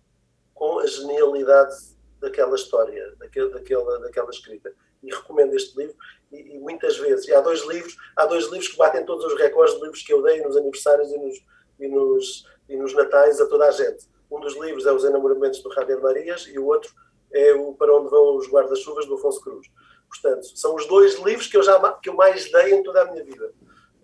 com 0.55 0.79
a 0.79 0.87
genialidade 0.87 1.75
daquela 2.21 2.55
história, 2.55 3.15
daquela, 3.19 3.99
daquela, 3.99 4.31
escrita. 4.31 4.73
E 5.03 5.13
recomendo 5.13 5.55
este 5.55 5.77
livro, 5.77 5.97
e, 6.31 6.55
e, 6.55 6.59
muitas 6.61 6.97
vezes, 6.97 7.27
e 7.27 7.35
há 7.35 7.41
dois 7.41 7.67
livros, 7.67 7.97
há 8.17 8.25
dois 8.25 8.45
livros 8.45 8.69
que 8.69 8.77
batem 8.77 9.05
todos 9.05 9.25
os 9.25 9.39
recordes 9.39 9.75
de 9.75 9.83
livros 9.83 10.03
que 10.03 10.13
eu 10.13 10.23
dei 10.23 10.41
nos 10.41 10.57
aniversários 10.57 11.11
e 11.11 11.19
nos, 11.19 11.45
e 11.81 11.89
nos, 11.89 12.47
e 12.69 12.77
nos 12.77 12.95
natais 12.95 13.41
a 13.41 13.47
toda 13.47 13.67
a 13.67 13.73
gente. 13.73 14.07
Um 14.31 14.39
dos 14.39 14.57
livros 14.57 14.87
é 14.87 14.93
Os 14.93 15.05
Enamoramentos 15.05 15.61
do 15.61 15.73
Javier 15.73 16.01
Marias 16.01 16.47
e 16.47 16.59
o 16.59 16.67
outro 16.67 16.95
é 17.33 17.53
o 17.53 17.75
Para 17.75 17.95
Onde 17.97 18.11
Vão 18.11 18.37
os 18.37 18.49
Guarda-Chuvas 18.49 19.07
do 19.07 19.15
Afonso 19.15 19.41
Cruz. 19.41 19.67
Portanto, 20.09 20.47
são 20.57 20.77
os 20.77 20.87
dois 20.87 21.19
livros 21.19 21.49
que 21.49 21.57
eu, 21.57 21.63
já, 21.63 21.93
que 21.95 22.09
eu 22.09 22.15
mais 22.15 22.51
dei 22.53 22.75
em 22.75 22.83
toda 22.83 23.03
a 23.03 23.11
minha 23.11 23.25
vida. 23.25 23.53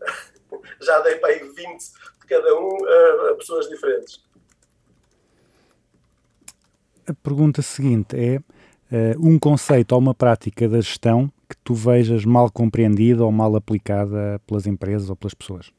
já 0.80 1.00
dei 1.00 1.16
para 1.16 1.30
aí 1.30 1.38
20 1.40 1.54
de 1.56 2.26
cada 2.26 2.54
um 2.58 2.84
a, 2.84 3.30
a 3.30 3.34
pessoas 3.34 3.68
diferentes. 3.68 4.22
A 7.06 7.14
pergunta 7.14 7.62
seguinte 7.62 8.16
é 8.16 8.38
uh, 8.38 9.26
um 9.26 9.38
conceito 9.38 9.92
ou 9.92 9.98
uma 9.98 10.14
prática 10.14 10.68
da 10.68 10.80
gestão 10.80 11.32
que 11.48 11.56
tu 11.64 11.74
vejas 11.74 12.24
mal 12.24 12.50
compreendida 12.50 13.24
ou 13.24 13.32
mal 13.32 13.56
aplicada 13.56 14.40
pelas 14.46 14.66
empresas 14.66 15.08
ou 15.08 15.16
pelas 15.16 15.32
pessoas? 15.32 15.72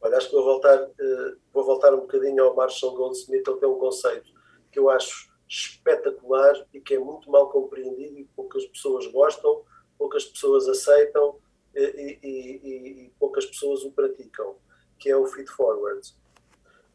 Olha, 0.00 0.16
acho 0.16 0.28
que 0.28 0.36
vou 0.36 0.44
voltar, 0.44 0.80
uh, 0.80 1.36
vou 1.52 1.64
voltar 1.64 1.92
um 1.92 2.00
bocadinho 2.00 2.44
ao 2.44 2.54
Marshall 2.54 2.94
Goldsmith, 2.94 3.46
ele 3.46 3.58
tem 3.58 3.68
um 3.68 3.78
conceito 3.78 4.32
que 4.70 4.78
eu 4.78 4.88
acho 4.88 5.30
espetacular 5.48 6.54
e 6.72 6.80
que 6.80 6.94
é 6.94 6.98
muito 6.98 7.28
mal 7.28 7.48
compreendido 7.48 8.18
e 8.18 8.24
poucas 8.36 8.64
pessoas 8.66 9.06
gostam, 9.08 9.62
poucas 9.98 10.24
pessoas 10.24 10.68
aceitam 10.68 11.36
e, 11.74 12.18
e, 12.22 13.04
e, 13.06 13.12
poucas 13.18 13.46
pessoas 13.46 13.82
o 13.84 13.92
praticam, 13.92 14.56
que 14.98 15.10
é 15.10 15.16
o 15.16 15.26
feed 15.26 15.48
forward. 15.50 16.00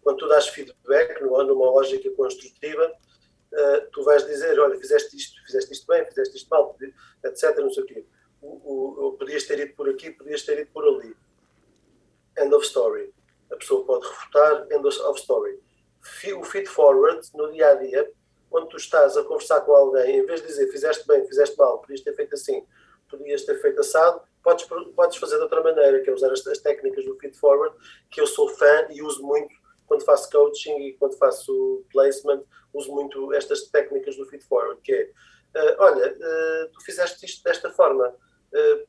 Quando 0.02 0.18
tu 0.18 0.27
dás 0.27 0.47
feedback 0.47 1.22
numa 1.22 1.65
lógica 1.72 2.10
construtiva, 2.11 2.91
uh, 3.52 3.89
tu 3.91 4.03
vais 4.03 4.26
dizer, 4.26 4.60
olha, 4.60 4.77
fizeste 4.77 5.15
isto, 5.15 5.43
fizeste 5.45 5.73
isto 5.73 5.88
bem, 5.88 6.06
fizeste 6.06 6.38
isto 6.38 6.49
mal, 6.49 6.77
etc, 7.23 7.57
não 7.57 7.72
sei 7.72 7.84
o 7.84 7.85
quê. 7.88 8.06
O, 8.41 9.07
o, 9.07 9.14
podias 9.14 9.45
ter 9.45 9.60
ido 9.60 9.73
por 9.73 9.89
aqui, 9.89 10.11
podias 10.11 10.43
ter 10.43 10.60
ido 10.60 10.72
por 10.72 10.85
ali. 10.85 11.15
End 12.38 12.53
of 12.53 12.65
story. 12.65 13.14
A 13.52 13.56
pessoa 13.56 13.84
pode 13.85 14.07
refutar, 14.07 14.68
end 14.72 14.85
of 14.85 15.19
story. 15.19 15.60
O 16.38 16.43
feed 16.43 16.68
forward, 16.68 17.27
no 17.34 17.52
dia 17.52 17.69
a 17.69 17.73
dia, 17.76 18.11
quando 18.49 18.68
tu 18.68 18.77
estás 18.77 19.18
a 19.18 19.23
conversar 19.23 19.61
com 19.61 19.72
alguém, 19.73 20.19
em 20.19 20.26
vez 20.26 20.41
de 20.41 20.47
dizer 20.47 20.72
fizeste 20.72 21.07
bem, 21.07 21.26
fizeste 21.27 21.57
mal, 21.57 21.80
podias 21.80 22.02
ter 22.02 22.15
feito 22.15 22.35
assim, 22.35 22.65
podias 23.10 23.43
ter 23.43 23.60
feito 23.61 23.80
assado, 23.81 24.22
podes, 24.45 24.65
podes 24.95 25.17
fazer 25.17 25.38
de 25.38 25.43
outra 25.43 25.61
maneira, 25.61 25.99
que 26.01 26.09
é 26.09 26.13
usar 26.13 26.31
as, 26.31 26.45
as 26.45 26.59
técnicas 26.59 27.03
do 27.03 27.17
feed 27.17 27.35
forward, 27.35 27.76
que 28.11 28.22
eu 28.22 28.27
sou 28.27 28.47
fã 28.47 28.88
e 28.91 29.01
uso 29.01 29.23
muito 29.23 29.53
quando 29.88 30.05
faço 30.05 30.30
coaching 30.31 30.77
e 30.77 30.93
quando 30.93 31.17
faço 31.17 31.84
placement, 31.91 32.43
uso 32.73 32.91
muito 32.93 33.34
estas 33.34 33.63
técnicas 33.63 34.15
do 34.15 34.26
feed 34.26 34.43
forward, 34.43 34.80
que 34.81 34.93
é, 34.93 35.03
uh, 35.59 35.76
olha, 35.80 36.11
uh, 36.11 36.72
tu 36.72 36.84
fizeste 36.84 37.26
isto 37.26 37.43
desta 37.43 37.69
forma, 37.72 38.07
uh, 38.07 38.88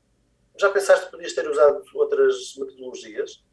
já 0.58 0.70
pensaste 0.70 1.06
que 1.06 1.12
podias 1.12 1.32
ter 1.32 1.48
usado 1.48 1.82
outras 1.94 2.54
metodologias? 2.56 3.44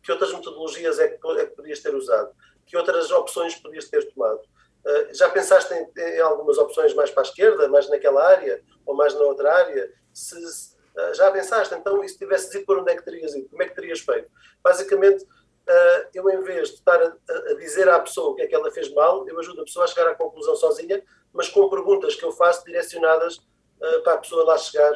que 0.00 0.12
outras 0.12 0.32
metodologias 0.32 1.00
é 1.00 1.08
que, 1.08 1.28
é 1.38 1.46
que 1.46 1.56
podias 1.56 1.80
ter 1.80 1.92
usado? 1.92 2.32
Que 2.64 2.76
outras 2.76 3.10
opções 3.10 3.56
podias 3.56 3.88
ter 3.88 4.04
tomado? 4.12 4.40
já 5.12 5.28
pensaste 5.28 5.74
em, 5.74 5.90
em, 5.96 6.20
algumas 6.20 6.56
opções 6.56 6.94
mais 6.94 7.10
para 7.10 7.22
a 7.22 7.26
esquerda, 7.26 7.68
mais 7.68 7.88
naquela 7.88 8.24
área, 8.24 8.62
ou 8.86 8.94
mais 8.94 9.12
na 9.14 9.22
outra 9.22 9.52
área? 9.52 9.92
Se, 10.12 10.73
já 11.14 11.30
pensaste, 11.30 11.74
então, 11.74 12.04
e 12.04 12.08
se 12.08 12.18
tivesses 12.18 12.54
ido 12.54 12.64
por 12.64 12.78
onde 12.78 12.92
é 12.92 12.96
que 12.96 13.04
terias 13.04 13.34
ido? 13.34 13.48
Como 13.48 13.62
é 13.62 13.68
que 13.68 13.74
terias 13.74 14.00
feito? 14.00 14.30
Basicamente, 14.62 15.24
uh, 15.24 16.08
eu 16.14 16.28
em 16.30 16.42
vez 16.42 16.68
de 16.68 16.74
estar 16.74 17.00
a, 17.02 17.54
dizer 17.54 17.88
à 17.88 17.98
pessoa 18.00 18.30
o 18.30 18.34
que 18.34 18.42
é 18.42 18.46
que 18.46 18.54
ela 18.54 18.70
fez 18.70 18.92
mal, 18.92 19.26
eu 19.28 19.38
ajudo 19.38 19.62
a 19.62 19.64
pessoa 19.64 19.84
a 19.84 19.88
chegar 19.88 20.08
à 20.08 20.14
conclusão 20.14 20.54
sozinha, 20.54 21.02
mas 21.32 21.48
com 21.48 21.68
perguntas 21.68 22.14
que 22.14 22.24
eu 22.24 22.32
faço 22.32 22.64
direcionadas 22.64 23.38
uh, 23.38 24.02
para 24.02 24.14
a 24.14 24.18
pessoa 24.18 24.44
lá 24.44 24.56
chegar. 24.56 24.92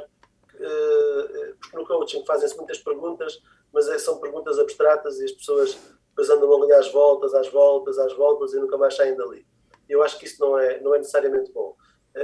Uh, 0.54 1.54
porque 1.60 1.76
no 1.76 1.86
coaching 1.86 2.24
fazem-se 2.24 2.56
muitas 2.56 2.78
perguntas, 2.78 3.40
mas 3.72 3.88
é, 3.88 3.98
são 3.98 4.18
perguntas 4.18 4.58
abstratas 4.58 5.20
e 5.20 5.24
as 5.24 5.32
pessoas 5.32 5.78
depois 6.08 6.30
andam 6.30 6.62
ali 6.62 6.72
às 6.72 6.90
voltas, 6.90 7.32
às 7.32 7.48
voltas, 7.48 7.96
às 7.98 8.12
voltas 8.14 8.52
e 8.52 8.58
nunca 8.58 8.76
mais 8.76 8.96
saem 8.96 9.16
dali. 9.16 9.46
Eu 9.88 10.02
acho 10.02 10.18
que 10.18 10.26
isso 10.26 10.40
não 10.40 10.58
é, 10.58 10.80
não 10.80 10.94
é 10.94 10.98
necessariamente 10.98 11.52
bom. 11.52 11.76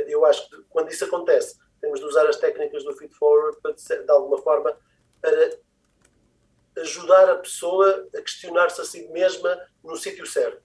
Eu 0.09 0.25
acho 0.25 0.51
que 0.51 0.63
quando 0.69 0.91
isso 0.91 1.05
acontece, 1.05 1.57
temos 1.85 2.01
de 2.01 2.07
usar 2.07 2.27
as 2.27 2.37
técnicas 2.37 2.83
do 2.83 2.95
feed 2.95 3.15
forward 3.15 3.59
para, 3.61 3.73
de 3.73 4.11
alguma 4.11 4.39
forma, 4.39 4.75
para 5.21 5.51
ajudar 6.79 7.29
a 7.31 7.37
pessoa 7.37 8.09
a 8.15 8.23
questionar-se 8.23 8.81
a 8.81 8.85
si 8.85 9.07
mesma 9.09 9.61
no 9.83 9.95
sítio 9.97 10.27
certo. 10.27 10.63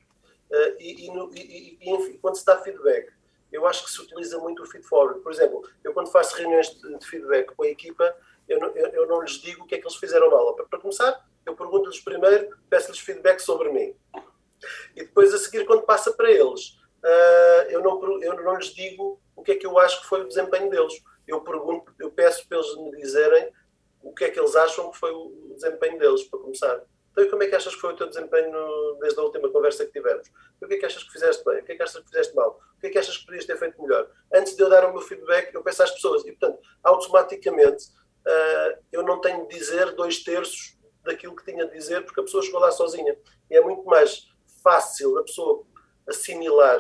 Uh, 0.50 0.76
e, 0.80 1.06
e, 1.06 1.12
no, 1.12 1.30
e, 1.36 1.78
e, 1.82 2.18
quando 2.20 2.36
se 2.36 2.46
dá 2.46 2.58
feedback, 2.58 3.12
eu 3.52 3.68
acho 3.68 3.86
que 3.86 3.92
se 3.92 4.02
utiliza 4.02 4.40
muito 4.40 4.64
o 4.64 4.66
feed 4.66 4.84
forward. 4.84 5.20
Por 5.22 5.32
exemplo, 5.32 5.68
eu 5.84 5.94
quando 5.94 6.10
faço 6.10 6.38
reuniões 6.38 6.70
de, 6.70 6.98
de 6.98 7.06
feedback 7.06 7.54
com 7.54 7.64
a 7.64 7.68
equipa, 7.68 8.16
eu 8.48 8.60
não, 8.60 8.70
eu, 8.70 8.88
eu 8.88 9.08
não, 9.08 9.22
lhes 9.22 9.34
digo 9.34 9.64
o 9.64 9.68
que 9.68 9.76
é 9.76 9.78
que 9.78 9.86
eles 9.86 9.98
fizeram 9.98 10.32
mal. 10.32 10.56
Para, 10.56 10.66
para 10.66 10.80
começar, 10.80 11.24
eu 11.46 11.56
pergunto-lhes 11.56 12.00
primeiro, 12.00 12.58
peço-lhes 12.70 13.00
feedback 13.00 13.40
sobre 13.42 13.70
mim. 13.70 13.94
E 14.96 15.04
depois, 15.04 15.34
a 15.34 15.38
seguir, 15.38 15.66
quando 15.66 15.84
passa 15.84 16.12
para 16.14 16.32
eles, 16.32 16.80
uh, 17.04 17.70
eu, 17.70 17.82
não, 17.82 18.24
eu 18.24 18.42
não 18.42 18.56
lhes 18.56 18.74
digo 18.74 19.20
o 19.36 19.44
que 19.44 19.52
é 19.52 19.56
que 19.56 19.66
eu 19.66 19.78
acho 19.78 20.02
que 20.02 20.08
foi 20.08 20.22
o 20.22 20.28
desempenho 20.28 20.70
deles. 20.70 20.94
Eu 21.30 21.42
pergunto, 21.42 21.94
eu 22.00 22.12
peço 22.12 22.48
para 22.48 22.58
eles 22.58 22.76
me 22.76 22.92
dizerem 22.98 23.54
o 24.02 24.14
que 24.14 24.26
é 24.26 24.32
que 24.32 24.40
eles 24.40 24.56
acham 24.56 24.90
que 24.90 24.98
foi 24.98 25.12
o 25.12 25.54
desempenho 25.54 26.00
deles, 26.00 26.24
para 26.24 26.40
começar. 26.40 26.84
Então, 27.12 27.30
como 27.30 27.44
é 27.44 27.48
que 27.48 27.56
achas 27.56 27.76
que 27.76 27.82
foi 27.82 27.94
o 27.94 27.96
teu 27.96 28.08
desempenho 28.08 28.98
desde 29.00 29.20
a 29.20 29.24
última 29.24 29.50
conversa 29.50 29.86
que 29.86 29.92
tivemos? 29.92 30.28
O 30.60 30.68
que 30.68 30.74
é 30.74 30.78
que 30.78 30.86
achas 30.86 31.04
que 31.04 31.12
fizeste 31.12 31.44
bem? 31.46 31.60
O 31.60 31.66
que 31.66 31.72
é 31.74 31.76
que 31.76 31.84
achas 31.84 32.02
que 32.02 32.10
fizeste 32.10 32.36
mal? 32.36 32.60
O 32.78 32.80
que 32.80 32.88
é 32.88 32.90
que 32.90 32.98
achas 32.98 33.18
que 33.18 33.26
podias 33.26 33.46
ter 33.46 33.58
feito 33.58 33.82
melhor? 33.82 34.10
Antes 34.34 34.56
de 34.56 34.64
eu 34.64 34.70
dar 34.70 34.86
o 34.86 34.94
meu 34.94 35.02
feedback, 35.02 35.54
eu 35.54 35.62
peço 35.62 35.84
às 35.84 35.92
pessoas. 35.92 36.26
E, 36.26 36.32
portanto, 36.32 36.60
automaticamente, 36.84 37.86
uh, 37.86 38.84
eu 38.92 39.04
não 39.04 39.22
tenho 39.22 39.48
de 39.48 39.56
dizer 39.56 39.94
dois 39.96 40.24
terços 40.24 40.78
daquilo 41.04 41.36
que 41.36 41.46
tinha 41.46 41.66
de 41.66 41.74
dizer, 41.74 42.04
porque 42.06 42.22
a 42.22 42.24
pessoa 42.24 42.42
chegou 42.42 42.60
lá 42.60 42.72
sozinha. 42.72 43.18
E 43.52 43.56
é 43.56 43.62
muito 43.62 43.84
mais 43.86 44.28
fácil 44.64 45.18
a 45.20 45.24
pessoa 45.24 45.66
assimilar 46.08 46.80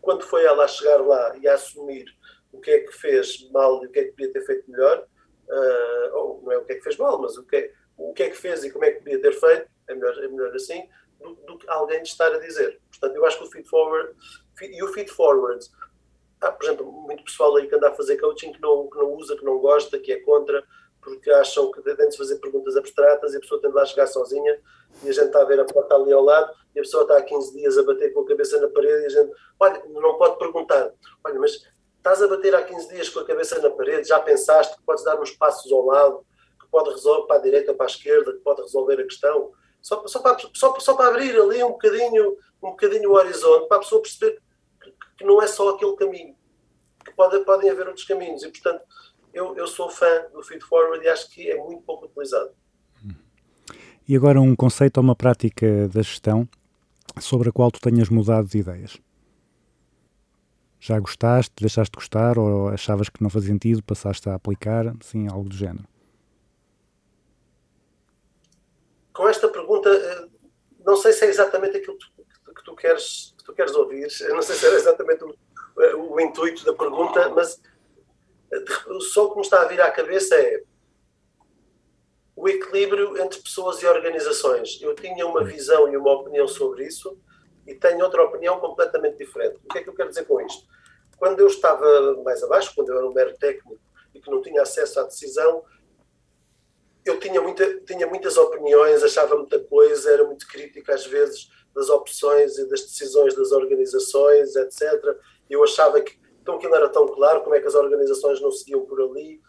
quando 0.00 0.22
foi 0.22 0.44
ela 0.44 0.64
a 0.64 0.68
chegar 0.68 0.98
lá 0.98 1.36
e 1.36 1.46
a 1.46 1.54
assumir 1.54 2.06
o 2.52 2.60
que 2.60 2.70
é 2.70 2.80
que 2.80 2.92
fez 2.92 3.48
mal 3.50 3.82
e 3.82 3.86
o 3.86 3.90
que 3.90 3.98
é 4.00 4.04
que 4.04 4.10
podia 4.12 4.32
ter 4.32 4.44
feito 4.44 4.70
melhor, 4.70 5.06
uh, 5.48 6.16
ou 6.16 6.42
não 6.42 6.52
é 6.52 6.58
o 6.58 6.64
que 6.64 6.72
é 6.72 6.76
que 6.76 6.82
fez 6.82 6.96
mal, 6.96 7.20
mas 7.20 7.36
o 7.36 7.44
que, 7.44 7.56
é, 7.56 7.72
o 7.96 8.12
que 8.12 8.22
é 8.24 8.30
que 8.30 8.36
fez 8.36 8.64
e 8.64 8.70
como 8.70 8.84
é 8.84 8.90
que 8.90 9.02
podia 9.02 9.20
ter 9.20 9.32
feito, 9.32 9.68
é 9.88 9.94
melhor, 9.94 10.24
é 10.24 10.28
melhor 10.28 10.54
assim, 10.54 10.88
do, 11.18 11.34
do 11.34 11.58
que 11.58 11.68
alguém 11.68 12.02
estar 12.02 12.32
a 12.32 12.38
dizer. 12.38 12.80
Portanto, 12.90 13.16
eu 13.16 13.24
acho 13.24 13.38
que 13.38 13.44
o 13.44 13.50
feed 13.50 13.68
forward, 13.68 14.14
e 14.62 14.82
o 14.82 14.88
feed 14.88 15.10
forward 15.10 15.64
há, 16.40 16.50
por 16.50 16.64
exemplo, 16.64 16.90
muito 16.90 17.24
pessoal 17.24 17.56
aí 17.56 17.68
que 17.68 17.74
anda 17.74 17.88
a 17.88 17.94
fazer 17.94 18.16
coaching 18.18 18.52
que 18.52 18.60
não, 18.60 18.88
que 18.88 18.98
não 18.98 19.12
usa, 19.14 19.36
que 19.36 19.44
não 19.44 19.58
gosta, 19.58 19.98
que 19.98 20.12
é 20.12 20.20
contra, 20.20 20.64
porque 21.02 21.30
acham 21.30 21.70
que 21.70 21.82
devem 21.82 22.10
fazer 22.12 22.36
perguntas 22.36 22.76
abstratas 22.76 23.32
e 23.32 23.36
a 23.36 23.40
pessoa 23.40 23.60
tem 23.60 23.70
de 23.70 23.76
lá 23.76 23.84
chegar 23.86 24.06
sozinha 24.06 24.58
e 25.02 25.08
a 25.08 25.12
gente 25.12 25.26
está 25.26 25.40
a 25.42 25.44
ver 25.44 25.60
a 25.60 25.64
porta 25.64 25.94
ali 25.94 26.12
ao 26.12 26.22
lado 26.22 26.52
e 26.74 26.78
a 26.78 26.82
pessoa 26.82 27.02
está 27.02 27.18
há 27.18 27.22
15 27.22 27.54
dias 27.54 27.78
a 27.78 27.82
bater 27.82 28.12
com 28.12 28.20
a 28.20 28.26
cabeça 28.26 28.60
na 28.60 28.68
parede 28.68 29.02
e 29.02 29.06
a 29.06 29.08
gente, 29.08 29.32
olha, 29.58 29.82
não 29.88 30.18
pode 30.18 30.38
perguntar, 30.38 30.92
olha, 31.24 31.38
mas 31.38 31.66
estás 32.00 32.22
a 32.22 32.28
bater 32.28 32.54
há 32.54 32.62
15 32.62 32.88
dias 32.88 33.08
com 33.10 33.20
a 33.20 33.26
cabeça 33.26 33.60
na 33.60 33.70
parede, 33.70 34.08
já 34.08 34.18
pensaste 34.18 34.74
que 34.76 34.82
podes 34.82 35.04
dar 35.04 35.20
uns 35.20 35.32
passos 35.32 35.70
ao 35.70 35.84
lado, 35.84 36.24
que 36.58 36.66
pode 36.70 36.90
resolver 36.90 37.26
para 37.26 37.36
a 37.36 37.42
direita 37.42 37.74
para 37.74 37.86
a 37.86 37.88
esquerda, 37.88 38.32
que 38.32 38.38
pode 38.38 38.62
resolver 38.62 39.00
a 39.00 39.04
questão, 39.04 39.52
só, 39.82 40.06
só, 40.06 40.20
para, 40.20 40.38
só, 40.54 40.78
só 40.80 40.94
para 40.94 41.08
abrir 41.08 41.38
ali 41.38 41.62
um 41.62 41.72
bocadinho, 41.72 42.36
um 42.62 42.70
bocadinho 42.70 43.10
o 43.10 43.14
horizonte, 43.14 43.68
para 43.68 43.76
a 43.76 43.80
pessoa 43.80 44.02
perceber 44.02 44.40
que, 44.82 44.94
que 45.18 45.24
não 45.24 45.42
é 45.42 45.46
só 45.46 45.68
aquele 45.70 45.94
caminho, 45.94 46.34
que 47.04 47.12
pode, 47.12 47.38
podem 47.44 47.70
haver 47.70 47.86
outros 47.86 48.06
caminhos 48.06 48.42
e, 48.42 48.48
portanto, 48.48 48.82
eu, 49.32 49.56
eu 49.56 49.66
sou 49.66 49.90
fã 49.90 50.26
do 50.32 50.42
feed 50.42 50.64
forward 50.64 51.04
e 51.04 51.08
acho 51.08 51.30
que 51.30 51.50
é 51.50 51.56
muito 51.56 51.82
pouco 51.82 52.06
utilizado. 52.06 52.50
E 54.08 54.16
agora 54.16 54.40
um 54.40 54.56
conceito 54.56 54.96
ou 54.96 55.04
uma 55.04 55.14
prática 55.14 55.86
da 55.88 56.02
gestão 56.02 56.48
sobre 57.20 57.50
a 57.50 57.52
qual 57.52 57.70
tu 57.70 57.80
tenhas 57.80 58.08
mudado 58.08 58.48
de 58.48 58.58
ideias. 58.58 58.98
Já 60.80 60.98
gostaste, 60.98 61.52
deixaste 61.60 61.92
de 61.92 61.96
gostar 61.96 62.38
ou 62.38 62.68
achavas 62.68 63.10
que 63.10 63.22
não 63.22 63.28
fazia 63.28 63.50
sentido, 63.50 63.82
passaste 63.82 64.28
a 64.30 64.34
aplicar, 64.34 64.94
sim, 65.02 65.28
algo 65.28 65.48
do 65.48 65.54
género. 65.54 65.84
Com 69.12 69.28
esta 69.28 69.46
pergunta, 69.48 69.90
eh, 69.90 70.26
não 70.86 70.96
sei 70.96 71.12
se 71.12 71.26
é 71.26 71.28
exatamente 71.28 71.76
aquilo 71.76 71.98
que 71.98 72.06
tu, 72.06 72.54
que 72.54 72.64
tu 72.64 72.74
queres, 72.74 73.34
que 73.36 73.44
tu 73.44 73.52
queres 73.52 73.74
ouvir, 73.74 74.08
eu 74.22 74.34
não 74.34 74.40
sei 74.40 74.56
se 74.56 74.66
era 74.66 74.76
exatamente 74.76 75.22
o, 75.22 75.34
o 76.14 76.18
intuito 76.18 76.64
da 76.64 76.72
pergunta, 76.72 77.28
mas 77.28 77.60
eh, 78.50 78.64
só 79.12 79.26
o 79.26 79.30
que 79.32 79.36
me 79.36 79.42
está 79.42 79.60
a 79.60 79.66
vir 79.66 79.82
à 79.82 79.90
cabeça 79.90 80.34
é 80.34 80.62
o 82.34 82.48
equilíbrio 82.48 83.18
entre 83.18 83.38
pessoas 83.42 83.82
e 83.82 83.86
organizações. 83.86 84.80
Eu 84.80 84.94
tinha 84.94 85.26
uma 85.26 85.44
visão 85.44 85.92
e 85.92 85.96
uma 85.98 86.12
opinião 86.12 86.48
sobre 86.48 86.86
isso 86.86 87.20
e 87.70 87.74
tenho 87.76 88.04
outra 88.04 88.24
opinião 88.24 88.58
completamente 88.58 89.16
diferente. 89.18 89.60
O 89.64 89.68
que 89.68 89.78
é 89.78 89.82
que 89.82 89.88
eu 89.88 89.94
quero 89.94 90.08
dizer 90.08 90.24
com 90.24 90.40
isto? 90.40 90.66
Quando 91.16 91.38
eu 91.38 91.46
estava 91.46 92.20
mais 92.24 92.42
abaixo, 92.42 92.72
quando 92.74 92.88
eu 92.88 92.98
era 92.98 93.06
um 93.06 93.12
mero 93.12 93.36
técnico 93.38 93.78
e 94.12 94.20
que 94.20 94.28
não 94.28 94.42
tinha 94.42 94.62
acesso 94.62 94.98
à 94.98 95.04
decisão, 95.04 95.64
eu 97.04 97.20
tinha, 97.20 97.40
muita, 97.40 97.80
tinha 97.82 98.06
muitas 98.08 98.36
opiniões, 98.36 99.04
achava 99.04 99.36
muita 99.36 99.60
coisa, 99.60 100.10
era 100.10 100.24
muito 100.24 100.46
crítico 100.48 100.90
às 100.90 101.06
vezes 101.06 101.48
das 101.72 101.88
opções 101.88 102.58
e 102.58 102.68
das 102.68 102.82
decisões 102.82 103.34
das 103.36 103.52
organizações, 103.52 104.56
etc. 104.56 105.16
Eu 105.48 105.62
achava 105.62 106.00
que 106.00 106.18
então 106.42 106.56
aquilo 106.56 106.74
era 106.74 106.88
tão 106.88 107.06
claro, 107.06 107.42
como 107.42 107.54
é 107.54 107.60
que 107.60 107.68
as 107.68 107.74
organizações 107.74 108.40
não 108.40 108.50
seguiam 108.50 108.84
por 108.84 109.00
ali. 109.00 109.40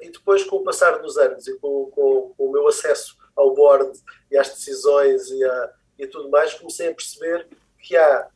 E 0.00 0.10
depois, 0.10 0.44
com 0.44 0.56
o 0.56 0.64
passar 0.64 1.02
dos 1.02 1.18
anos 1.18 1.46
e 1.46 1.58
com, 1.58 1.90
com, 1.90 2.32
com 2.36 2.46
o 2.46 2.52
meu 2.52 2.66
acesso 2.68 3.16
ao 3.34 3.52
board 3.52 3.92
e 4.30 4.38
às 4.38 4.48
decisões 4.48 5.28
e, 5.30 5.44
a, 5.44 5.72
e 6.02 6.06
tudo 6.08 6.28
mais, 6.28 6.52
comecei 6.54 6.88
a 6.88 6.94
perceber 6.94 7.46
que 7.78 7.96
há 7.96 8.28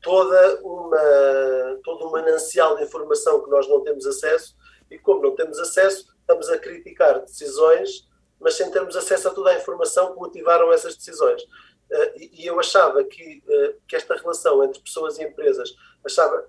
toda 0.00 0.60
uma, 0.62 1.80
todo 1.82 2.06
um 2.06 2.10
manancial 2.10 2.76
de 2.76 2.84
informação 2.84 3.42
que 3.42 3.50
nós 3.50 3.68
não 3.68 3.80
temos 3.82 4.06
acesso 4.06 4.56
e 4.88 4.98
como 4.98 5.22
não 5.22 5.34
temos 5.34 5.58
acesso, 5.58 6.06
estamos 6.20 6.48
a 6.48 6.58
criticar 6.58 7.20
decisões, 7.20 8.08
mas 8.40 8.54
sem 8.54 8.70
termos 8.70 8.96
acesso 8.96 9.28
a 9.28 9.34
toda 9.34 9.50
a 9.50 9.58
informação 9.58 10.12
que 10.12 10.20
motivaram 10.20 10.72
essas 10.72 10.96
decisões. 10.96 11.42
Uh, 11.42 12.12
e, 12.16 12.46
eu 12.46 12.58
achava 12.58 13.02
que, 13.04 13.42
uh, 13.46 13.80
que 13.86 13.96
esta 13.96 14.14
relação 14.14 14.62
entre 14.64 14.80
pessoas 14.80 15.18
e 15.18 15.24
empresas, 15.24 15.74
achava, 16.04 16.46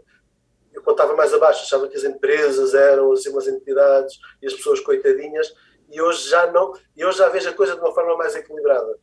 eu 0.71 0.83
contava 0.83 1.15
mais 1.15 1.33
abaixo, 1.33 1.63
achava 1.63 1.87
que 1.87 1.97
as 1.97 2.03
empresas 2.03 2.73
eram 2.73 3.11
assim, 3.11 3.29
umas 3.29 3.47
entidades 3.47 4.19
e 4.41 4.47
as 4.47 4.53
pessoas 4.53 4.79
coitadinhas, 4.79 5.53
e 5.89 6.01
hoje 6.01 6.29
já 6.29 6.51
não, 6.51 6.73
e 6.95 7.03
hoje 7.03 7.17
já 7.17 7.29
vejo 7.29 7.49
a 7.49 7.53
coisa 7.53 7.75
de 7.75 7.81
uma 7.81 7.93
forma 7.93 8.15
mais 8.17 8.35
equilibrada. 8.35 8.97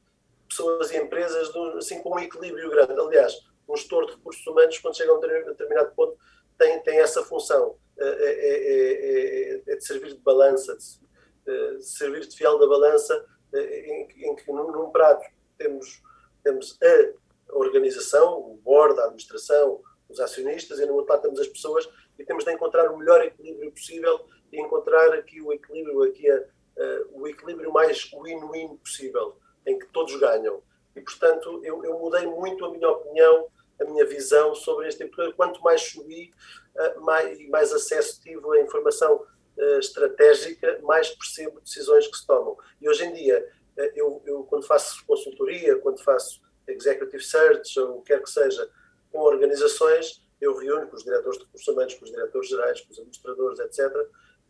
Pessoas 0.51 0.91
e 0.91 0.99
empresas 0.99 1.55
assim, 1.79 2.03
com 2.03 2.17
um 2.17 2.19
equilíbrio 2.19 2.69
grande. 2.69 3.01
Aliás, 3.01 3.35
um 3.69 3.77
gestor 3.77 4.05
de 4.07 4.13
recursos 4.13 4.47
humanos, 4.47 4.79
quando 4.81 4.97
chega 4.97 5.13
a 5.13 5.17
um 5.17 5.21
determinado 5.21 5.95
ponto, 5.95 6.19
tem, 6.59 6.83
tem 6.83 6.99
essa 6.99 7.25
função 7.25 7.77
é, 7.99 8.05
é, 8.05 9.63
é, 9.63 9.63
é 9.73 9.77
de 9.77 9.85
servir 9.85 10.15
de 10.15 10.21
balança, 10.21 10.77
de, 10.77 11.77
de 11.77 11.85
servir 11.85 12.27
de 12.27 12.37
fiel 12.37 12.59
da 12.59 12.67
balança, 12.67 13.27
em, 13.55 14.09
em 14.31 14.37
que 14.37 14.51
num, 14.51 14.71
num, 14.71 14.91
prato 14.91 15.25
temos, 15.59 16.03
temos 16.43 16.79
a 16.83 17.57
organização, 17.57 18.39
o 18.39 18.61
board, 18.63 18.99
a 19.01 19.05
administração, 19.05 19.83
os 20.09 20.21
acionistas, 20.21 20.79
e 20.81 20.87
no 20.87 20.95
outro 20.95 21.13
lado 21.13 21.23
temos 21.23 21.41
as 21.41 21.49
pessoas, 21.49 21.89
e 22.19 22.25
temos 22.25 22.45
de 22.45 22.53
encontrar 22.53 22.91
o 22.91 22.99
melhor 22.99 23.23
equilíbrio 23.25 23.71
possível 23.73 24.21
e 24.53 24.61
encontrar 24.61 25.13
aqui 25.15 25.41
o 25.41 25.53
equilíbrio, 25.53 26.03
aqui 26.03 26.31
a, 26.31 26.37
a, 26.37 27.03
o 27.13 27.27
equilíbrio 27.27 27.73
mais 27.73 28.11
win-win 28.13 28.77
possível, 28.77 29.37
em 29.67 29.79
que 29.79 29.87
todos 29.87 30.15
ganham. 30.17 30.63
E, 30.95 31.01
portanto, 31.01 31.61
eu, 31.65 31.85
eu 31.85 31.99
mudei 31.99 32.27
muito 32.27 32.65
a 32.65 32.71
minha 32.71 32.89
opinião 32.89 33.49
a 33.81 33.85
minha 33.85 34.05
visão 34.05 34.55
sobre 34.55 34.89
este 34.89 35.05
tipo. 35.05 35.33
Quanto 35.33 35.61
mais 35.63 35.81
subi, 35.81 36.31
eh, 36.77 36.95
mais, 36.99 37.49
mais 37.49 37.73
acesso 37.73 38.21
tive 38.21 38.41
à 38.59 38.61
informação 38.61 39.25
eh, 39.59 39.79
estratégica, 39.79 40.79
mais 40.83 41.09
percebo 41.11 41.61
decisões 41.61 42.07
que 42.07 42.17
se 42.17 42.27
tomam. 42.27 42.57
E 42.81 42.89
hoje 42.89 43.05
em 43.05 43.15
dia, 43.15 43.49
eh, 43.77 43.93
eu, 43.97 44.23
eu 44.27 44.45
quando 44.45 44.67
faço 44.67 45.05
consultoria, 45.07 45.79
quando 45.79 46.03
faço 46.03 46.41
executive 46.69 47.23
search 47.23 47.81
ou 47.81 47.99
o 47.99 48.03
que 48.03 48.13
quer 48.13 48.23
que 48.23 48.31
seja, 48.31 48.69
com 49.11 49.21
organizações, 49.21 50.23
eu 50.41 50.57
reúno 50.57 50.87
com 50.87 50.97
os 50.97 51.03
diretores 51.03 51.39
de 51.39 51.45
recursos 51.45 51.69
humanos, 51.69 51.95
com 51.95 52.05
os 52.05 52.11
diretores 52.11 52.49
gerais, 52.49 52.81
com 52.81 52.93
os 52.93 52.99
administradores, 52.99 53.59
etc. 53.59 53.93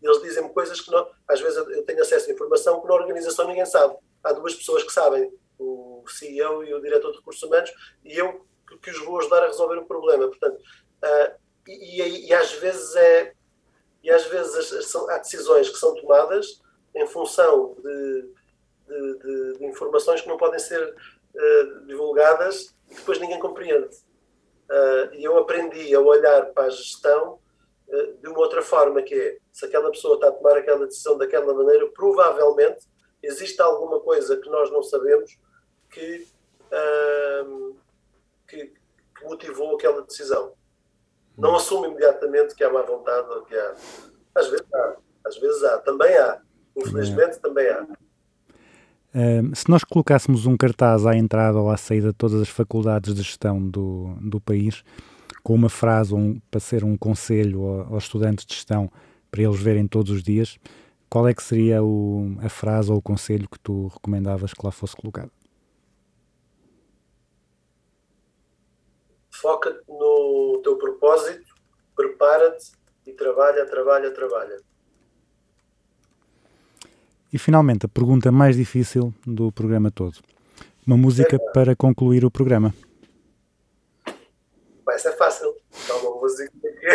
E 0.03 0.07
eles 0.07 0.23
dizem-me 0.23 0.51
coisas 0.51 0.81
que, 0.81 0.91
não, 0.91 1.09
às 1.27 1.41
vezes, 1.41 1.57
eu 1.57 1.85
tenho 1.85 2.01
acesso 2.01 2.31
a 2.31 2.33
informação 2.33 2.81
que 2.81 2.89
na 2.89 2.95
organização 2.95 3.47
ninguém 3.47 3.67
sabe. 3.67 3.97
Há 4.23 4.33
duas 4.33 4.55
pessoas 4.55 4.83
que 4.83 4.93
sabem, 4.93 5.33
o 5.59 6.05
CEO 6.09 6.65
e 6.65 6.75
o 6.75 6.81
diretor 6.81 7.11
de 7.13 7.19
recursos 7.19 7.43
humanos, 7.43 7.71
e 8.05 8.17
eu 8.17 8.47
que 8.79 8.91
os 8.91 8.99
vou 9.05 9.19
ajudar 9.19 9.43
a 9.43 9.47
resolver 9.47 9.79
o 9.79 9.87
problema. 9.87 10.29
Portanto, 10.29 10.57
uh, 10.59 11.35
e, 11.67 12.01
e, 12.03 12.27
e, 12.29 12.33
às 12.33 12.53
vezes 12.53 12.95
é 12.97 13.35
e 14.03 14.11
às 14.11 14.25
vezes 14.27 14.87
são, 14.87 15.11
há 15.11 15.19
decisões 15.19 15.69
que 15.69 15.77
são 15.77 15.95
tomadas 15.95 16.63
em 16.95 17.07
função 17.07 17.77
de, 17.83 18.33
de, 18.89 19.19
de, 19.19 19.59
de 19.59 19.67
informações 19.67 20.23
que 20.23 20.29
não 20.29 20.39
podem 20.39 20.59
ser 20.59 20.83
uh, 20.83 21.87
divulgadas 21.87 22.75
e 22.91 22.95
depois 22.95 23.19
ninguém 23.19 23.39
compreende. 23.39 23.95
Uh, 24.71 25.15
e 25.15 25.25
eu 25.25 25.37
aprendi 25.37 25.95
a 25.95 26.01
olhar 26.01 26.47
para 26.53 26.65
a 26.65 26.71
gestão 26.71 27.39
de 28.21 28.29
uma 28.29 28.39
outra 28.39 28.63
forma, 28.63 29.03
que 29.03 29.13
é, 29.13 29.39
se 29.51 29.67
aquela 29.67 29.91
pessoa 29.91 30.15
está 30.15 30.29
a 30.29 30.33
tomar 30.33 30.57
aquela 30.57 30.87
decisão 30.87 31.19
daquela 31.19 31.53
maneira, 31.53 31.89
provavelmente 31.89 32.87
existe 33.23 33.61
alguma 33.61 34.01
coisa 34.01 34.37
que 34.37 34.49
nós 34.49 34.71
não 34.71 34.83
sabemos 34.83 35.39
que, 35.91 36.27
que, 38.47 38.73
que 39.17 39.25
motivou 39.25 39.75
aquela 39.75 40.03
decisão. 40.03 40.53
Não 41.37 41.57
assumo 41.57 41.87
imediatamente 41.87 42.55
que 42.55 42.65
há 42.65 42.71
má 42.71 42.83
vontade 42.83 43.29
ou 43.31 43.43
que 43.43 43.55
há. 43.55 43.75
Às 44.35 44.49
vezes 44.49 44.67
há, 44.75 44.97
às 45.25 45.39
vezes 45.39 45.65
há, 45.65 45.79
também 45.79 46.17
há. 46.17 46.41
Infelizmente 46.77 47.39
também 47.41 47.69
há. 47.69 47.83
Uh, 49.13 49.57
se 49.57 49.69
nós 49.69 49.83
colocássemos 49.83 50.47
um 50.47 50.57
cartaz 50.57 51.05
à 51.05 51.17
entrada 51.17 51.59
ou 51.59 51.69
à 51.69 51.77
saída 51.77 52.09
de 52.09 52.15
todas 52.15 52.41
as 52.41 52.49
faculdades 52.49 53.15
de 53.15 53.23
gestão 53.23 53.61
do, 53.61 54.15
do 54.21 54.41
país, 54.41 54.85
com 55.43 55.55
uma 55.55 55.69
frase 55.69 56.15
um, 56.15 56.41
para 56.51 56.61
ser 56.61 56.85
um 56.85 56.97
conselho 56.97 57.87
aos 57.91 58.05
estudantes 58.05 58.45
de 58.45 58.55
gestão 58.55 58.91
para 59.31 59.43
eles 59.43 59.61
verem 59.61 59.87
todos 59.87 60.11
os 60.13 60.23
dias, 60.23 60.59
qual 61.11 61.29
é 61.29 61.35
que 61.35 61.43
seria 61.43 61.83
o, 61.83 62.37
a 62.41 62.49
frase 62.49 62.91
ou 62.91 62.99
o 62.99 63.03
conselho 63.03 63.49
que 63.49 63.59
tu 63.59 63.89
recomendavas 63.89 64.55
que 64.55 64.65
lá 64.65 64.71
fosse 64.71 64.97
colocado? 64.97 65.31
foca-te 69.41 69.81
no 69.89 70.61
teu 70.63 70.77
propósito, 70.77 71.55
prepara-te 71.97 72.73
e 73.07 73.13
trabalha, 73.13 73.65
trabalha, 73.67 74.13
trabalha. 74.13 74.61
E 77.33 77.39
finalmente, 77.39 77.87
a 77.87 77.89
pergunta 77.89 78.31
mais 78.31 78.57
difícil 78.57 79.15
do 79.27 79.51
programa 79.51 79.91
todo. 79.91 80.19
Uma 80.87 80.97
música 80.97 81.37
é, 81.37 81.53
para 81.53 81.77
concluir 81.77 82.25
o 82.25 82.31
programa. 82.31 82.75
Vai 84.85 84.99
ser 84.99 85.13
fácil. 85.17 85.50
Há 85.89 85.97
uma 85.97 86.21
música 86.21 86.53
que, 86.53 86.87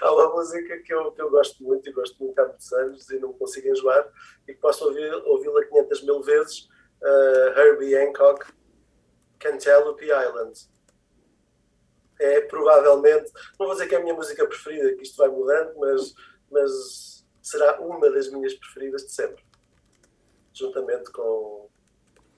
há 0.00 0.12
uma 0.12 0.28
música 0.30 0.78
que, 0.78 0.92
eu, 0.92 1.12
que 1.12 1.22
eu 1.22 1.30
gosto 1.30 1.62
muito 1.62 1.88
e 1.88 1.92
gosto 1.92 2.22
muito 2.22 2.38
há 2.38 2.46
muitos 2.46 2.72
anos 2.72 3.10
e 3.10 3.18
não 3.18 3.32
consigo 3.32 3.68
enjoar 3.68 4.10
e 4.46 4.54
que 4.54 4.60
posso 4.60 4.84
ouvi-la 4.84 5.22
ouvi 5.24 5.68
500 5.68 6.02
mil 6.02 6.22
vezes. 6.22 6.68
Uh, 7.02 7.58
Herbie 7.58 7.94
Hancock, 7.96 8.46
Cantaloupe 9.38 10.04
Island 10.04 10.68
é 12.18 12.40
provavelmente, 12.42 13.30
não 13.58 13.66
vou 13.66 13.72
dizer 13.72 13.88
que 13.88 13.94
é 13.94 13.98
a 13.98 14.02
minha 14.02 14.14
música 14.14 14.46
preferida, 14.46 14.94
que 14.96 15.02
isto 15.02 15.16
vai 15.16 15.28
mudando, 15.28 15.76
mas, 15.76 16.14
mas 16.50 17.26
será 17.42 17.80
uma 17.80 18.10
das 18.10 18.30
minhas 18.30 18.54
preferidas 18.54 19.02
de 19.02 19.12
sempre. 19.12 19.44
Juntamente 20.52 21.10
com, 21.12 21.68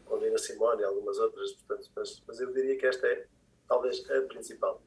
com 0.04 0.16
Nina 0.16 0.38
Simone 0.38 0.82
e 0.82 0.84
algumas 0.84 1.18
outras, 1.18 1.52
portanto, 1.52 1.90
mas, 1.94 2.22
mas 2.26 2.40
eu 2.40 2.52
diria 2.52 2.76
que 2.76 2.86
esta 2.86 3.06
é 3.06 3.26
talvez 3.68 4.04
a 4.10 4.22
principal. 4.22 4.82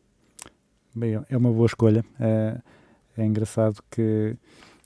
Bem, 0.96 1.20
é 1.30 1.38
uma 1.38 1.52
boa 1.52 1.66
escolha. 1.66 2.04
É, 2.20 2.58
é 3.18 3.26
engraçado 3.26 3.82
que. 3.90 4.36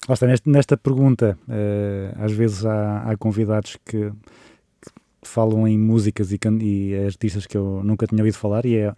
Nesta, 0.07 0.49
nesta 0.52 0.77
pergunta, 0.77 1.36
eh, 1.49 2.14
às 2.19 2.32
vezes 2.32 2.64
há, 2.64 2.99
há 3.10 3.18
convidados 3.18 3.76
que, 3.84 4.11
que 4.11 4.91
falam 5.23 5.68
em 5.68 5.80
músicas 5.80 6.32
e, 6.32 6.40
e 6.61 7.06
artistas 7.06 7.48
que 7.48 7.57
eu 7.57 7.82
nunca 7.84 8.06
tinha 8.06 8.22
ouvido 8.22 8.38
falar 8.38 8.65
e 8.68 8.76
é, 8.76 8.95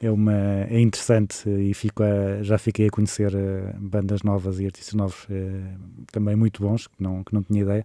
é, 0.00 0.10
uma, 0.12 0.32
é 0.70 0.80
interessante 0.80 1.48
e 1.48 1.74
fico 1.74 2.04
a- 2.04 2.40
já 2.42 2.56
fiquei 2.56 2.86
a 2.86 2.90
conhecer 2.90 3.34
eh, 3.34 3.74
bandas 3.80 4.22
novas 4.22 4.60
e 4.60 4.66
artistas 4.66 4.94
novos 4.94 5.26
eh, 5.28 5.74
também 6.12 6.36
muito 6.36 6.62
bons, 6.62 6.86
que 6.86 7.02
não, 7.02 7.24
que 7.24 7.34
não 7.34 7.42
tinha 7.42 7.62
ideia, 7.62 7.84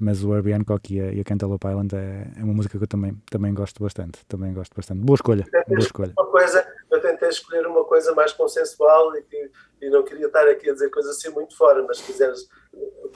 mas 0.00 0.24
o 0.24 0.34
Herbie 0.34 0.54
Hancock 0.54 0.94
e 0.94 1.00
a, 1.00 1.12
e 1.12 1.20
a 1.20 1.24
Cantaloupe 1.24 1.68
Island 1.68 1.94
é, 1.94 2.32
é 2.38 2.42
uma 2.42 2.54
música 2.54 2.78
que 2.78 2.82
eu 2.82 2.88
também, 2.88 3.14
também 3.30 3.52
gosto 3.52 3.82
bastante, 3.82 4.24
também 4.26 4.54
gosto 4.54 4.74
bastante. 4.74 5.00
Boa 5.00 5.14
escolha, 5.14 5.46
boa 5.68 5.78
escolha. 5.78 6.12
Uma 6.18 6.26
coisa, 6.30 6.66
eu 6.90 7.00
tentei 7.02 7.28
escolher 7.28 7.66
uma 7.66 7.84
coisa 7.84 8.14
mais 8.14 8.32
consensual 8.32 9.14
e, 9.16 9.22
que, 9.22 9.50
e 9.82 9.90
não 9.90 10.02
queria 10.02 10.26
estar 10.26 10.48
aqui 10.48 10.70
a 10.70 10.72
dizer 10.72 10.88
coisas 10.90 11.18
assim 11.18 11.28
muito 11.28 11.54
fora, 11.54 11.84
mas 11.86 11.98
se 11.98 12.04
quiseres, 12.04 12.48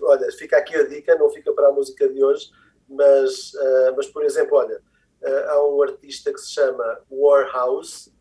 olha, 0.03 0.31
fica 0.33 0.59
aqui 0.59 0.77
a 0.77 0.87
dica, 0.87 1.17
não 1.17 1.31
fica 1.31 1.51
para 1.53 1.69
a 1.69 1.73
música 1.73 2.07
de 2.07 2.23
hoje, 2.23 2.51
mas, 2.87 3.53
ah, 3.57 3.95
mas 3.97 4.07
por 4.09 4.23
exemplo, 4.23 4.59
olha, 4.59 4.79
ah, 5.25 5.53
há 5.53 5.67
um 5.67 5.83
artista 5.83 6.31
que 6.33 6.39
se 6.39 6.53
chama 6.53 7.01
Warhouse, 7.11 8.13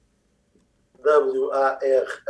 W-A-R-H-A-U-S. 1.04 2.24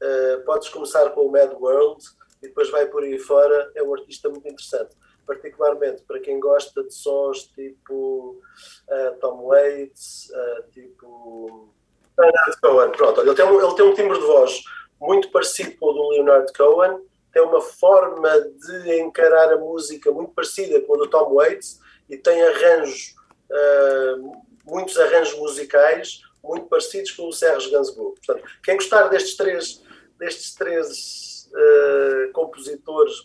Uh, 0.00 0.44
podes 0.44 0.68
começar 0.68 1.10
com 1.10 1.22
o 1.22 1.32
Mad 1.32 1.52
World 1.54 2.04
e 2.42 2.48
depois 2.48 2.70
vai 2.70 2.86
por 2.86 3.02
aí 3.02 3.18
fora. 3.18 3.70
É 3.74 3.82
um 3.82 3.94
artista 3.94 4.28
muito 4.28 4.48
interessante, 4.48 4.96
particularmente 5.26 6.02
para 6.02 6.20
quem 6.20 6.40
gosta 6.40 6.82
de 6.82 6.92
sons 6.92 7.44
tipo 7.54 8.40
uh, 8.88 9.20
Tom 9.20 9.46
Waits, 9.46 10.30
uh, 10.30 10.70
tipo 10.70 11.74
Leonard 12.18 12.60
Cohen. 12.60 12.90
Pronto, 12.92 13.20
ele, 13.20 13.34
tem 13.34 13.44
um, 13.44 13.60
ele 13.60 13.74
tem 13.74 13.84
um 13.84 13.94
timbre 13.94 14.18
de 14.18 14.26
voz 14.26 14.62
muito 15.00 15.30
parecido 15.30 15.76
com 15.78 15.86
o 15.86 15.92
do 15.92 16.08
Leonard 16.10 16.52
Cohen, 16.52 17.00
tem 17.32 17.42
uma 17.42 17.60
forma 17.60 18.30
de 18.40 19.00
encarar 19.00 19.52
a 19.52 19.58
música 19.58 20.10
muito 20.10 20.32
parecida 20.32 20.80
com 20.80 20.94
a 20.94 20.98
do 20.98 21.08
Tom 21.08 21.34
Waits 21.34 21.80
e 22.08 22.16
tem 22.16 22.42
arranjos, 22.42 23.14
uh, 23.50 24.32
muitos 24.64 24.98
arranjos 24.98 25.38
musicais 25.38 26.22
muito 26.42 26.66
parecidos 26.66 27.10
com 27.12 27.28
o 27.28 27.32
Serge 27.32 27.70
Gainsbourg. 27.70 28.18
Portanto, 28.24 28.48
quem 28.62 28.76
gostar 28.76 29.08
destes 29.08 29.36
três, 29.36 29.82
destes 30.18 30.54
três 30.54 31.27
uh, 31.52 32.32
compositores 32.32 33.24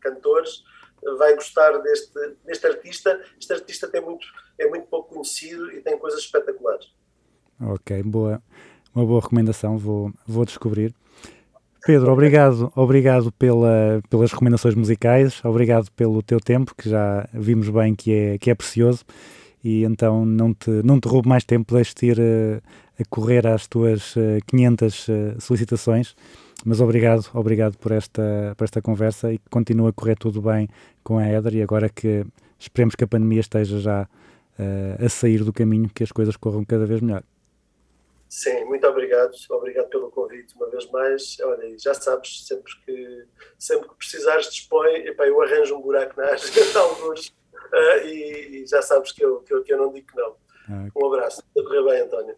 cantores 0.00 0.62
vai 1.18 1.34
gostar 1.34 1.78
deste, 1.78 2.12
deste 2.44 2.66
artista. 2.66 3.20
Este 3.38 3.52
artista 3.52 3.88
tem 3.88 4.00
muito, 4.00 4.26
é 4.58 4.68
muito 4.68 4.86
pouco 4.86 5.14
conhecido 5.14 5.70
e 5.72 5.80
tem 5.80 5.98
coisas 5.98 6.20
espetaculares. 6.20 6.88
Ok, 7.60 8.02
boa, 8.02 8.42
uma 8.94 9.04
boa 9.04 9.20
recomendação, 9.20 9.76
vou, 9.76 10.12
vou 10.26 10.44
descobrir. 10.44 10.94
Pedro, 11.84 12.12
obrigado, 12.12 12.70
obrigado 12.76 13.32
pela, 13.32 14.02
pelas 14.10 14.30
recomendações 14.32 14.74
musicais, 14.74 15.42
obrigado 15.44 15.90
pelo 15.92 16.22
teu 16.22 16.38
tempo, 16.38 16.74
que 16.74 16.90
já 16.90 17.26
vimos 17.32 17.70
bem 17.70 17.94
que 17.94 18.12
é, 18.12 18.38
que 18.38 18.50
é 18.50 18.54
precioso, 18.54 19.04
e 19.64 19.84
então 19.84 20.26
não 20.26 20.52
te, 20.52 20.70
não 20.84 21.00
te 21.00 21.08
roubo 21.08 21.28
mais 21.28 21.42
tempo, 21.42 21.74
deixo-te 21.74 22.06
ir 22.06 22.18
uh, 22.18 22.62
a 23.00 23.04
correr 23.08 23.46
às 23.46 23.66
tuas 23.66 24.14
uh, 24.16 24.38
500 24.46 25.08
uh, 25.08 25.12
solicitações, 25.38 26.14
mas 26.64 26.80
obrigado, 26.80 27.28
obrigado 27.34 27.78
por 27.78 27.92
esta, 27.92 28.54
por 28.56 28.64
esta 28.64 28.82
conversa 28.82 29.32
e 29.32 29.38
que 29.38 29.48
continue 29.50 29.88
a 29.88 29.92
correr 29.92 30.16
tudo 30.16 30.42
bem 30.42 30.68
com 31.02 31.18
a 31.18 31.26
Eder 31.26 31.54
e 31.54 31.62
agora 31.62 31.88
que 31.88 32.24
esperemos 32.58 32.94
que 32.94 33.04
a 33.04 33.06
pandemia 33.06 33.40
esteja 33.40 33.78
já 33.78 34.02
uh, 34.02 35.04
a 35.04 35.08
sair 35.08 35.42
do 35.42 35.52
caminho, 35.52 35.90
que 35.94 36.02
as 36.02 36.12
coisas 36.12 36.36
corram 36.36 36.64
cada 36.64 36.86
vez 36.86 37.00
melhor. 37.00 37.22
Sim, 38.28 38.64
muito 38.66 38.86
obrigado. 38.86 39.32
Obrigado 39.50 39.88
pelo 39.88 40.10
convite 40.10 40.54
uma 40.54 40.70
vez 40.70 40.88
mais. 40.90 41.36
Olha, 41.42 41.76
já 41.76 41.94
sabes, 41.94 42.46
sempre 42.46 42.72
que, 42.84 43.24
sempre 43.58 43.88
que 43.88 43.94
precisares, 43.96 44.48
dispõe. 44.48 45.06
Epá, 45.06 45.26
eu 45.26 45.42
arranjo 45.42 45.76
um 45.76 45.82
buraco 45.82 46.20
na 46.20 46.28
agenda, 46.28 46.78
alguns, 46.78 47.28
uh, 47.28 48.06
e, 48.06 48.62
e, 48.62 48.66
já 48.66 48.80
sabes 48.82 49.10
que 49.10 49.24
eu, 49.24 49.40
que 49.40 49.52
eu, 49.52 49.64
que 49.64 49.72
eu 49.72 49.78
não 49.78 49.92
digo 49.92 50.06
que 50.06 50.16
não. 50.16 50.36
Ah, 50.68 50.86
um 50.94 51.06
abraço. 51.06 51.42
Tudo 51.52 51.68
correr 51.68 51.82
bem, 51.82 52.02
António. 52.02 52.36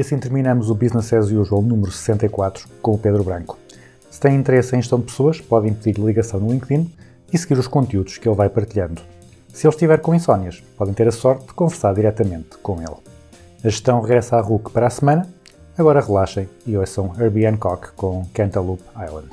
E 0.00 0.02
assim 0.02 0.16
terminamos 0.16 0.70
o 0.70 0.74
Business 0.74 1.12
as 1.12 1.30
Usual 1.30 1.60
número 1.60 1.92
64 1.92 2.66
com 2.80 2.94
o 2.94 2.98
Pedro 2.98 3.22
Branco. 3.22 3.58
Se 4.10 4.18
têm 4.18 4.34
interesse 4.34 4.74
em 4.74 4.80
gestão 4.80 4.98
de 4.98 5.04
pessoas, 5.04 5.42
podem 5.42 5.74
pedir 5.74 6.00
ligação 6.00 6.40
no 6.40 6.50
LinkedIn 6.50 6.90
e 7.30 7.36
seguir 7.36 7.58
os 7.58 7.66
conteúdos 7.66 8.16
que 8.16 8.26
ele 8.26 8.34
vai 8.34 8.48
partilhando. 8.48 9.02
Se 9.52 9.66
ele 9.66 9.74
estiver 9.74 10.00
com 10.00 10.14
insónias, 10.14 10.62
podem 10.78 10.94
ter 10.94 11.06
a 11.06 11.12
sorte 11.12 11.48
de 11.48 11.52
conversar 11.52 11.92
diretamente 11.92 12.56
com 12.62 12.80
ele. 12.80 12.96
A 13.62 13.68
gestão 13.68 14.00
regressa 14.00 14.38
à 14.38 14.40
RUC 14.40 14.70
para 14.70 14.86
a 14.86 14.90
semana. 14.90 15.28
Agora 15.76 16.00
relaxem 16.00 16.48
e 16.66 16.78
ouçam 16.78 17.14
Herbie 17.20 17.44
Hancock 17.44 17.92
com 17.92 18.24
Cantaloupe 18.32 18.82
Island. 19.06 19.28